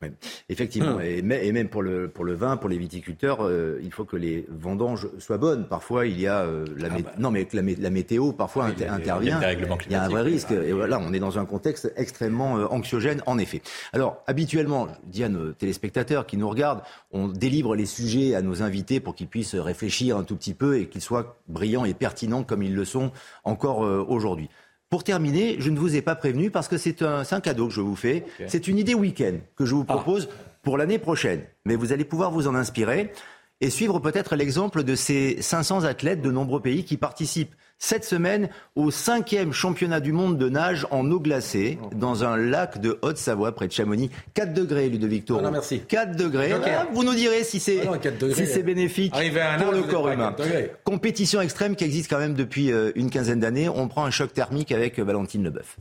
Oui, 0.00 0.10
effectivement, 0.48 0.94
hum. 0.94 1.00
et, 1.02 1.52
même 1.52 1.68
pour 1.68 1.82
le, 1.82 2.08
pour 2.08 2.24
le 2.24 2.34
vin, 2.34 2.56
pour 2.56 2.68
les 2.68 2.78
viticulteurs, 2.78 3.38
euh, 3.40 3.80
il 3.82 3.92
faut 3.92 4.04
que 4.04 4.16
les 4.16 4.46
vendanges 4.48 5.08
soient 5.18 5.38
bonnes. 5.38 5.66
Parfois, 5.66 6.06
il 6.06 6.20
y 6.20 6.28
a 6.28 6.42
euh, 6.42 6.64
la, 6.76 6.88
ah 6.92 6.98
bah. 7.02 7.12
non 7.18 7.32
mais 7.32 7.48
la, 7.52 7.62
la, 7.62 7.90
météo 7.90 8.30
parfois 8.32 8.66
oui, 8.66 8.70
inter 8.70 8.86
intervient. 8.86 9.40
Il 9.86 9.92
y, 9.92 9.94
a, 9.96 10.04
un 10.04 10.08
vrai 10.08 10.22
risque. 10.22 10.52
Et 10.52 10.72
voilà, 10.72 11.00
on 11.00 11.12
est 11.12 11.18
dans 11.18 11.40
un 11.40 11.44
contexte 11.44 11.92
extrêmement 11.96 12.58
euh, 12.58 12.66
anxiogène, 12.66 13.22
en 13.26 13.38
effet. 13.38 13.60
Alors, 13.92 14.22
habituellement, 14.28 14.86
je 14.86 15.10
dis 15.10 15.24
à 15.24 15.28
nos 15.28 15.52
téléspectateurs 15.52 16.26
qui 16.26 16.36
nous 16.36 16.48
regardent, 16.48 16.82
on 17.10 17.26
délivre 17.26 17.74
les 17.74 17.86
sujets 17.86 18.36
à 18.36 18.42
nos 18.42 18.62
invités 18.62 19.00
pour 19.00 19.16
qu'ils 19.16 19.26
puissent 19.26 19.56
réfléchir 19.56 20.16
un 20.16 20.22
tout 20.22 20.36
petit 20.36 20.54
peu 20.54 20.78
et 20.78 20.86
qu'ils 20.86 21.02
soient 21.02 21.38
brillants 21.48 21.84
et 21.84 21.94
pertinents 21.94 22.44
comme 22.44 22.62
ils 22.62 22.74
le 22.74 22.84
sont 22.84 23.10
encore 23.42 23.84
euh, 23.84 24.04
aujourd'hui. 24.06 24.48
Pour 24.90 25.04
terminer, 25.04 25.56
je 25.58 25.70
ne 25.70 25.78
vous 25.78 25.96
ai 25.96 26.02
pas 26.02 26.14
prévenu 26.14 26.50
parce 26.50 26.66
que 26.66 26.78
c'est 26.78 27.02
un, 27.02 27.22
un, 27.30 27.40
cadeau 27.40 27.68
que 27.68 27.74
je 27.74 27.82
vous 27.82 27.96
fais. 27.96 28.24
Okay. 28.34 28.48
C'est 28.48 28.68
une 28.68 28.78
idée 28.78 28.94
week-end 28.94 29.34
que 29.54 29.66
je 29.66 29.74
vous 29.74 29.84
propose 29.84 30.28
ah. 30.30 30.34
pour 30.62 30.78
l'année 30.78 30.98
prochaine. 30.98 31.42
Mais 31.66 31.76
vous 31.76 31.92
allez 31.92 32.04
pouvoir 32.04 32.30
vous 32.30 32.48
en 32.48 32.54
inspirer 32.54 33.12
et 33.60 33.70
suivre 33.70 33.98
peut-être 33.98 34.36
l'exemple 34.36 34.84
de 34.84 34.94
ces 34.94 35.42
500 35.42 35.84
athlètes 35.84 36.22
de 36.22 36.30
nombreux 36.30 36.60
pays 36.60 36.84
qui 36.84 36.96
participent 36.96 37.54
cette 37.78 38.04
semaine 38.04 38.48
au 38.74 38.90
cinquième 38.90 39.52
championnat 39.52 40.00
du 40.00 40.12
monde 40.12 40.36
de 40.36 40.48
nage 40.48 40.86
en 40.90 41.08
eau 41.10 41.20
glacée 41.20 41.78
dans 41.94 42.24
un 42.24 42.36
lac 42.36 42.80
de 42.80 42.98
Haute-Savoie 43.02 43.52
près 43.52 43.68
de 43.68 43.72
Chamonix. 43.72 44.10
4 44.34 44.52
degrés, 44.52 44.88
Ludovic 44.88 45.24
Toro. 45.24 45.40
Ah 45.40 45.44
non, 45.44 45.50
merci. 45.52 45.80
4 45.80 46.16
degrés. 46.16 46.52
Ah, 46.52 46.86
vous 46.92 47.04
nous 47.04 47.14
direz 47.14 47.44
si 47.44 47.60
c'est 47.60 47.82
Ah 47.82 47.92
non, 47.92 47.98
4 47.98 48.18
degrés. 48.18 48.46
si 48.46 48.52
c'est 48.52 48.62
bénéfique 48.64 49.12
pour 49.12 49.72
le 49.72 49.82
corps 49.82 50.08
humain. 50.10 50.32
4 50.36 50.44
degrés. 50.44 50.72
Compétition 50.84 51.40
extrême 51.40 51.76
qui 51.76 51.84
existe 51.84 52.10
quand 52.10 52.18
même 52.18 52.34
depuis 52.34 52.72
euh, 52.72 52.90
une 52.96 53.10
quinzaine 53.10 53.40
d'années. 53.40 53.68
On 53.68 53.86
prend 53.88 54.04
un 54.04 54.10
choc 54.10 54.32
thermique 54.32 54.72
avec 54.72 54.98
euh, 54.98 55.04
Valentine 55.04 55.44
Leboeuf. 55.44 55.76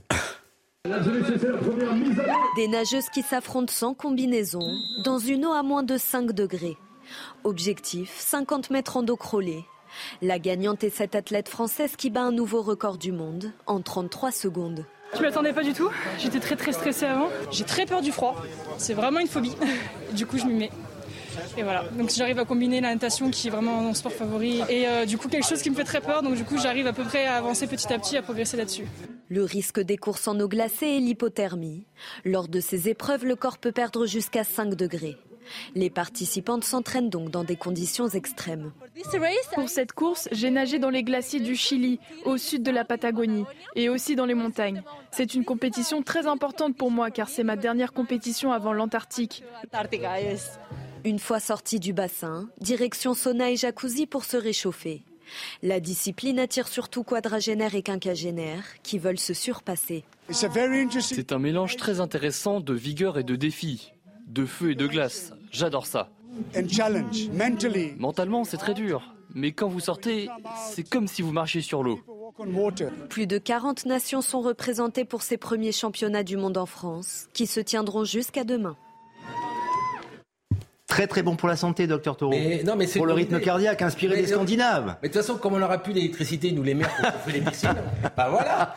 Des 2.56 2.68
nageuses 2.68 3.10
qui 3.14 3.22
s'affrontent 3.24 3.74
sans 3.74 3.94
combinaison 3.94 4.62
dans 5.04 5.18
une 5.20 5.46
eau 5.46 5.52
à 5.52 5.64
moins 5.64 5.84
de 5.84 5.98
5 5.98 6.32
degrés. 6.32 6.78
Objectif 7.44 8.14
50 8.20 8.70
mètres 8.70 8.98
en 8.98 9.04
dos 9.04 9.16
crawlé. 9.18 9.66
La 10.22 10.40
gagnante 10.40 10.84
est 10.84 10.90
cette 10.90 11.16
athlète 11.16 11.50
française 11.50 11.96
qui 11.98 12.10
bat 12.10 12.22
un 12.22 12.32
nouveau 12.32 12.62
record 12.62 12.98
du 12.98 13.12
monde 13.12 13.52
en 13.66 13.82
33 13.82 14.32
secondes. 14.32 14.86
Je 15.16 15.22
m'y 15.22 15.28
attendais 15.28 15.54
pas 15.54 15.64
du 15.64 15.74
tout. 15.74 15.90
J'étais 16.20 16.40
très 16.40 16.56
très 16.56 16.74
stressée 16.74 17.06
avant. 17.06 17.30
J'ai 17.52 17.64
très 17.64 17.86
peur 17.86 18.02
du 18.02 18.12
froid. 18.12 18.36
C'est 18.78 18.94
vraiment 18.94 19.20
une 19.20 19.28
phobie. 19.28 19.56
Du 20.14 20.26
coup, 20.26 20.38
je 20.38 20.46
m'y 20.46 20.54
mets. 20.54 20.72
Et 21.58 21.64
voilà. 21.64 21.84
Donc 21.98 22.10
j'arrive 22.10 22.40
à 22.40 22.46
combiner 22.46 22.82
la 22.82 22.94
natation 22.94 23.30
qui 23.30 23.48
est 23.48 23.52
vraiment 23.52 23.82
mon 23.82 23.94
sport 23.94 24.12
favori 24.12 24.62
et 24.70 24.88
euh, 24.88 25.06
du 25.06 25.18
coup 25.18 25.28
quelque 25.28 25.46
chose 25.46 25.62
qui 25.62 25.70
me 25.70 25.76
fait 25.76 25.84
très 25.84 26.02
peur. 26.02 26.24
Donc 26.24 26.36
du 26.36 26.44
coup, 26.44 26.58
j'arrive 26.58 26.88
à 26.88 26.94
peu 26.94 27.04
près 27.04 27.26
à 27.26 27.36
avancer 27.36 27.68
petit 27.68 27.92
à 27.94 28.00
petit, 28.00 28.18
à 28.18 28.22
progresser 28.22 28.58
là-dessus. 28.58 28.86
Le 29.30 29.44
risque 29.44 29.80
des 29.80 29.98
courses 29.98 30.28
en 30.28 30.40
eau 30.40 30.48
glacée 30.48 30.88
est 30.88 31.00
l'hypothermie. 31.00 31.86
Lors 32.24 32.48
de 32.48 32.60
ces 32.60 32.90
épreuves, 32.90 33.26
le 33.26 33.36
corps 33.36 33.58
peut 33.58 33.72
perdre 33.72 34.06
jusqu'à 34.06 34.44
5 34.44 34.76
degrés. 34.76 35.18
Les 35.76 35.90
participantes 35.90 36.64
s'entraînent 36.64 37.10
donc 37.10 37.30
dans 37.30 37.44
des 37.44 37.56
conditions 37.56 38.08
extrêmes. 38.08 38.72
Pour 39.54 39.70
cette 39.70 39.94
course, 39.94 40.28
j'ai 40.32 40.50
nagé 40.50 40.80
dans 40.80 40.90
les 40.90 41.04
glaciers 41.04 41.40
du 41.40 41.56
Chili, 41.56 42.00
au 42.26 42.38
sud 42.38 42.64
de 42.64 42.72
la 42.72 42.86
Patagonie, 42.86 43.46
et 43.76 43.90
aussi 43.90 44.16
dans 44.16 44.26
les 44.26 44.34
montagnes. 44.34 44.84
C'est 45.12 45.34
une 45.34 45.46
compétition 45.46 46.04
très 46.04 46.28
importante 46.28 46.76
pour 46.76 46.92
moi 46.92 47.12
car 47.12 47.30
c'est 47.30 47.44
ma 47.44 47.56
dernière 47.56 47.94
compétition 47.94 48.52
avant 48.52 48.74
l'Antarctique. 48.74 49.44
Une 51.06 51.20
fois 51.20 51.40
sorti 51.40 51.80
du 51.80 51.94
bassin, 51.94 52.50
direction 52.60 53.14
sauna 53.14 53.52
et 53.52 53.56
jacuzzi 53.56 54.08
pour 54.08 54.26
se 54.26 54.38
réchauffer. 54.38 55.04
La 55.62 55.80
discipline 55.80 56.40
attire 56.40 56.68
surtout 56.68 57.04
quadragénaires 57.04 57.76
et 57.76 57.82
quinquagénaires 57.82 58.66
qui 58.84 58.98
veulent 58.98 59.20
se 59.20 59.34
surpasser. 59.34 60.04
C'est 60.30 61.32
un 61.32 61.40
mélange 61.40 61.78
très 61.78 62.00
intéressant 62.00 62.60
de 62.60 62.74
vigueur 62.74 63.18
et 63.18 63.24
de 63.24 63.36
défi, 63.36 63.94
de 64.28 64.46
feu 64.46 64.72
et 64.72 64.76
de 64.76 64.88
glace. 64.88 65.34
J'adore 65.52 65.86
ça. 65.86 66.10
Mentalement, 67.98 68.44
c'est 68.44 68.58
très 68.58 68.74
dur. 68.74 69.14
Mais 69.34 69.52
quand 69.52 69.68
vous 69.68 69.80
sortez, 69.80 70.30
c'est 70.72 70.88
comme 70.88 71.08
si 71.08 71.22
vous 71.22 71.32
marchiez 71.32 71.62
sur 71.62 71.84
l'eau. 71.84 72.00
Plus 73.10 73.28
de 73.28 73.38
40 73.38 73.86
nations 73.86 74.22
sont 74.22 74.42
représentées 74.42 75.06
pour 75.06 75.22
ces 75.22 75.38
premiers 75.38 75.72
championnats 75.72 76.24
du 76.24 76.38
monde 76.38 76.58
en 76.58 76.66
France, 76.66 77.28
qui 77.34 77.48
se 77.48 77.60
tiendront 77.60 78.04
jusqu'à 78.04 78.44
demain. 78.44 78.76
Très 80.88 81.06
très 81.06 81.22
bon 81.22 81.36
pour 81.36 81.50
la 81.50 81.58
santé, 81.58 81.86
docteur 81.86 82.16
Taureau. 82.16 82.32
Mais 82.32 82.64
non, 82.64 82.76
mais 82.76 82.88
c'est 82.88 83.00
pour 83.00 83.06
le 83.06 83.14
rythme 83.14 83.36
idée. 83.36 83.44
cardiaque 83.44 83.82
inspiré 83.82 84.16
Mais 84.16 84.22
des 84.24 84.32
non. 84.32 84.38
Scandinaves. 84.38 84.96
Mais 85.02 85.10
de 85.10 85.14
toute 85.14 85.22
façon, 85.22 85.38
comme 85.38 85.54
on 85.54 85.60
n'aura 85.60 85.80
plus 85.80 85.94
l'électricité, 85.94 86.52
nous 86.52 86.64
les 86.64 86.74
maires, 86.74 86.96
pour 86.96 87.12
chauffer 87.12 87.32
les 87.34 87.42
piscines, 87.42 87.76
bah 88.18 88.30
voilà, 88.32 88.74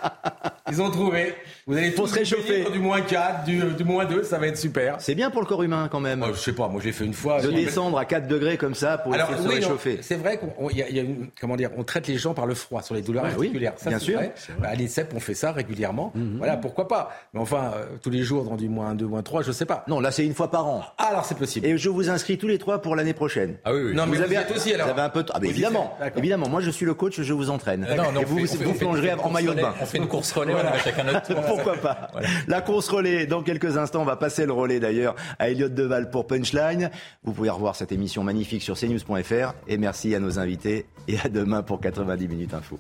ils 0.70 0.82
ont 0.82 0.90
trouvé. 0.90 1.34
Vous 1.66 1.76
allez 1.76 1.94
tous 1.94 2.06
se 2.08 2.14
réchauffer. 2.18 2.64
Du 2.72 2.78
moins 2.78 3.00
4, 3.00 3.44
du, 3.44 3.60
du 3.74 3.84
moins 3.84 4.04
2, 4.04 4.22
ça 4.24 4.38
va 4.38 4.46
être 4.48 4.56
super. 4.58 4.96
C'est 4.98 5.14
bien 5.14 5.30
pour 5.30 5.40
le 5.40 5.46
corps 5.46 5.62
humain 5.62 5.88
quand 5.90 6.00
même. 6.00 6.24
je 6.32 6.38
sais 6.38 6.52
pas, 6.52 6.68
moi 6.68 6.80
j'ai 6.82 6.92
fait 6.92 7.04
une 7.04 7.14
fois. 7.14 7.40
de 7.40 7.50
descendre 7.50 7.98
à 7.98 8.04
4 8.04 8.26
degrés 8.26 8.56
comme 8.56 8.74
ça 8.74 8.98
pour 8.98 9.14
Alors, 9.14 9.30
essayer 9.30 9.38
de 9.38 9.42
se 9.42 9.48
oui, 9.48 9.60
non, 9.60 9.66
réchauffer. 9.68 9.98
c'est 10.02 10.16
vrai 10.16 10.38
qu'on 10.38 10.70
y 10.70 10.82
a, 10.82 10.90
y 10.90 10.98
a 10.98 11.02
une, 11.02 11.28
comment 11.40 11.56
dire, 11.56 11.70
on 11.76 11.84
traite 11.84 12.06
les 12.08 12.16
gens 12.18 12.34
par 12.34 12.46
le 12.46 12.54
froid 12.54 12.82
sur 12.82 12.94
les 12.94 13.02
douleurs 13.02 13.24
Ouais, 13.24 13.30
oui, 13.36 13.46
articulaires. 13.46 13.72
Ça, 13.76 13.90
bien 13.90 13.98
sûr, 13.98 14.16
vrai. 14.18 14.32
Bah, 14.60 14.68
à 14.70 14.74
l'INSEP, 14.74 15.12
on 15.14 15.20
fait 15.20 15.34
ça 15.34 15.52
régulièrement. 15.52 16.12
Voilà, 16.38 16.56
pourquoi 16.56 16.88
pas. 16.88 17.10
Mais 17.34 17.40
enfin, 17.40 17.72
euh, 17.76 17.84
tous 18.02 18.10
les 18.10 18.22
jours 18.22 18.44
dans 18.44 18.56
du 18.56 18.68
moins 18.68 18.94
2, 18.94 19.06
moins 19.06 19.22
3, 19.22 19.42
je 19.42 19.52
sais 19.52 19.66
pas. 19.66 19.84
Non, 19.88 20.00
là 20.00 20.10
c'est 20.10 20.24
une 20.24 20.34
fois 20.34 20.50
par 20.50 20.66
an. 20.66 20.82
Ah, 20.98 21.06
alors 21.10 21.24
c'est 21.24 21.36
possible. 21.38 21.66
Et 21.66 21.76
je 21.78 21.88
vous 21.88 22.10
inscris 22.10 22.38
tous 22.38 22.48
les 22.48 22.58
trois 22.58 22.80
pour 22.82 22.96
l'année 22.96 23.14
prochaine. 23.14 23.56
Ah 23.64 23.72
oui, 23.72 23.80
oui. 23.86 23.94
Non, 23.94 24.06
mais 24.06 24.16
vous 24.16 24.22
avez, 24.22 24.36
êtes 24.36 24.50
aussi, 24.50 24.72
alors. 24.74 24.86
Vous 24.86 24.92
avez 24.92 25.02
un 25.02 25.08
peu 25.08 25.22
de... 25.22 25.30
Ah, 25.32 25.38
mais 25.40 25.46
Vous 25.48 25.52
évidemment, 25.52 25.96
évidemment. 26.16 26.48
Moi, 26.48 26.60
je 26.60 26.70
suis 26.70 26.86
le 26.86 26.94
coach, 26.94 27.20
je 27.20 27.32
vous 27.32 27.50
entraîne. 27.50 27.86
Ah 27.88 27.94
non, 27.94 28.12
non, 28.12 28.20
et 28.20 28.24
vous, 28.24 28.38
vous 28.38 28.74
plongerez 28.74 29.12
en 29.14 29.30
maillot 29.30 29.54
de 29.54 29.60
bain. 29.60 29.74
On 29.80 29.86
fait 29.86 29.98
une 29.98 30.08
course 30.08 30.32
relais, 30.32 30.54
on 30.64 30.74
a 30.74 30.78
chacun 30.78 31.04
notre 31.04 31.22
tour. 31.22 31.40
Pourquoi 31.46 31.76
pas 31.76 32.08
La 32.48 32.60
course 32.60 32.88
relais, 32.88 33.26
dans 33.26 33.42
quelques 33.42 33.76
instants, 33.76 34.02
on 34.02 34.04
va 34.04 34.16
passer 34.16 34.46
le 34.46 34.52
relais 34.52 34.80
d'ailleurs 34.80 35.14
à 35.38 35.50
Elliot 35.50 35.68
Deval 35.68 36.10
pour 36.10 36.26
Punchline. 36.26 36.90
Vous 37.24 37.32
pouvez 37.32 37.50
revoir 37.50 37.76
cette 37.76 37.92
émission 37.92 38.22
magnifique 38.22 38.62
sur 38.62 38.76
cnews.fr. 38.78 39.54
Et 39.68 39.78
merci 39.78 40.14
à 40.14 40.20
nos 40.20 40.38
invités 40.38 40.86
et 41.08 41.18
à 41.20 41.28
demain 41.28 41.62
pour 41.62 41.80
90 41.80 42.28
minutes 42.28 42.54
info. 42.54 42.78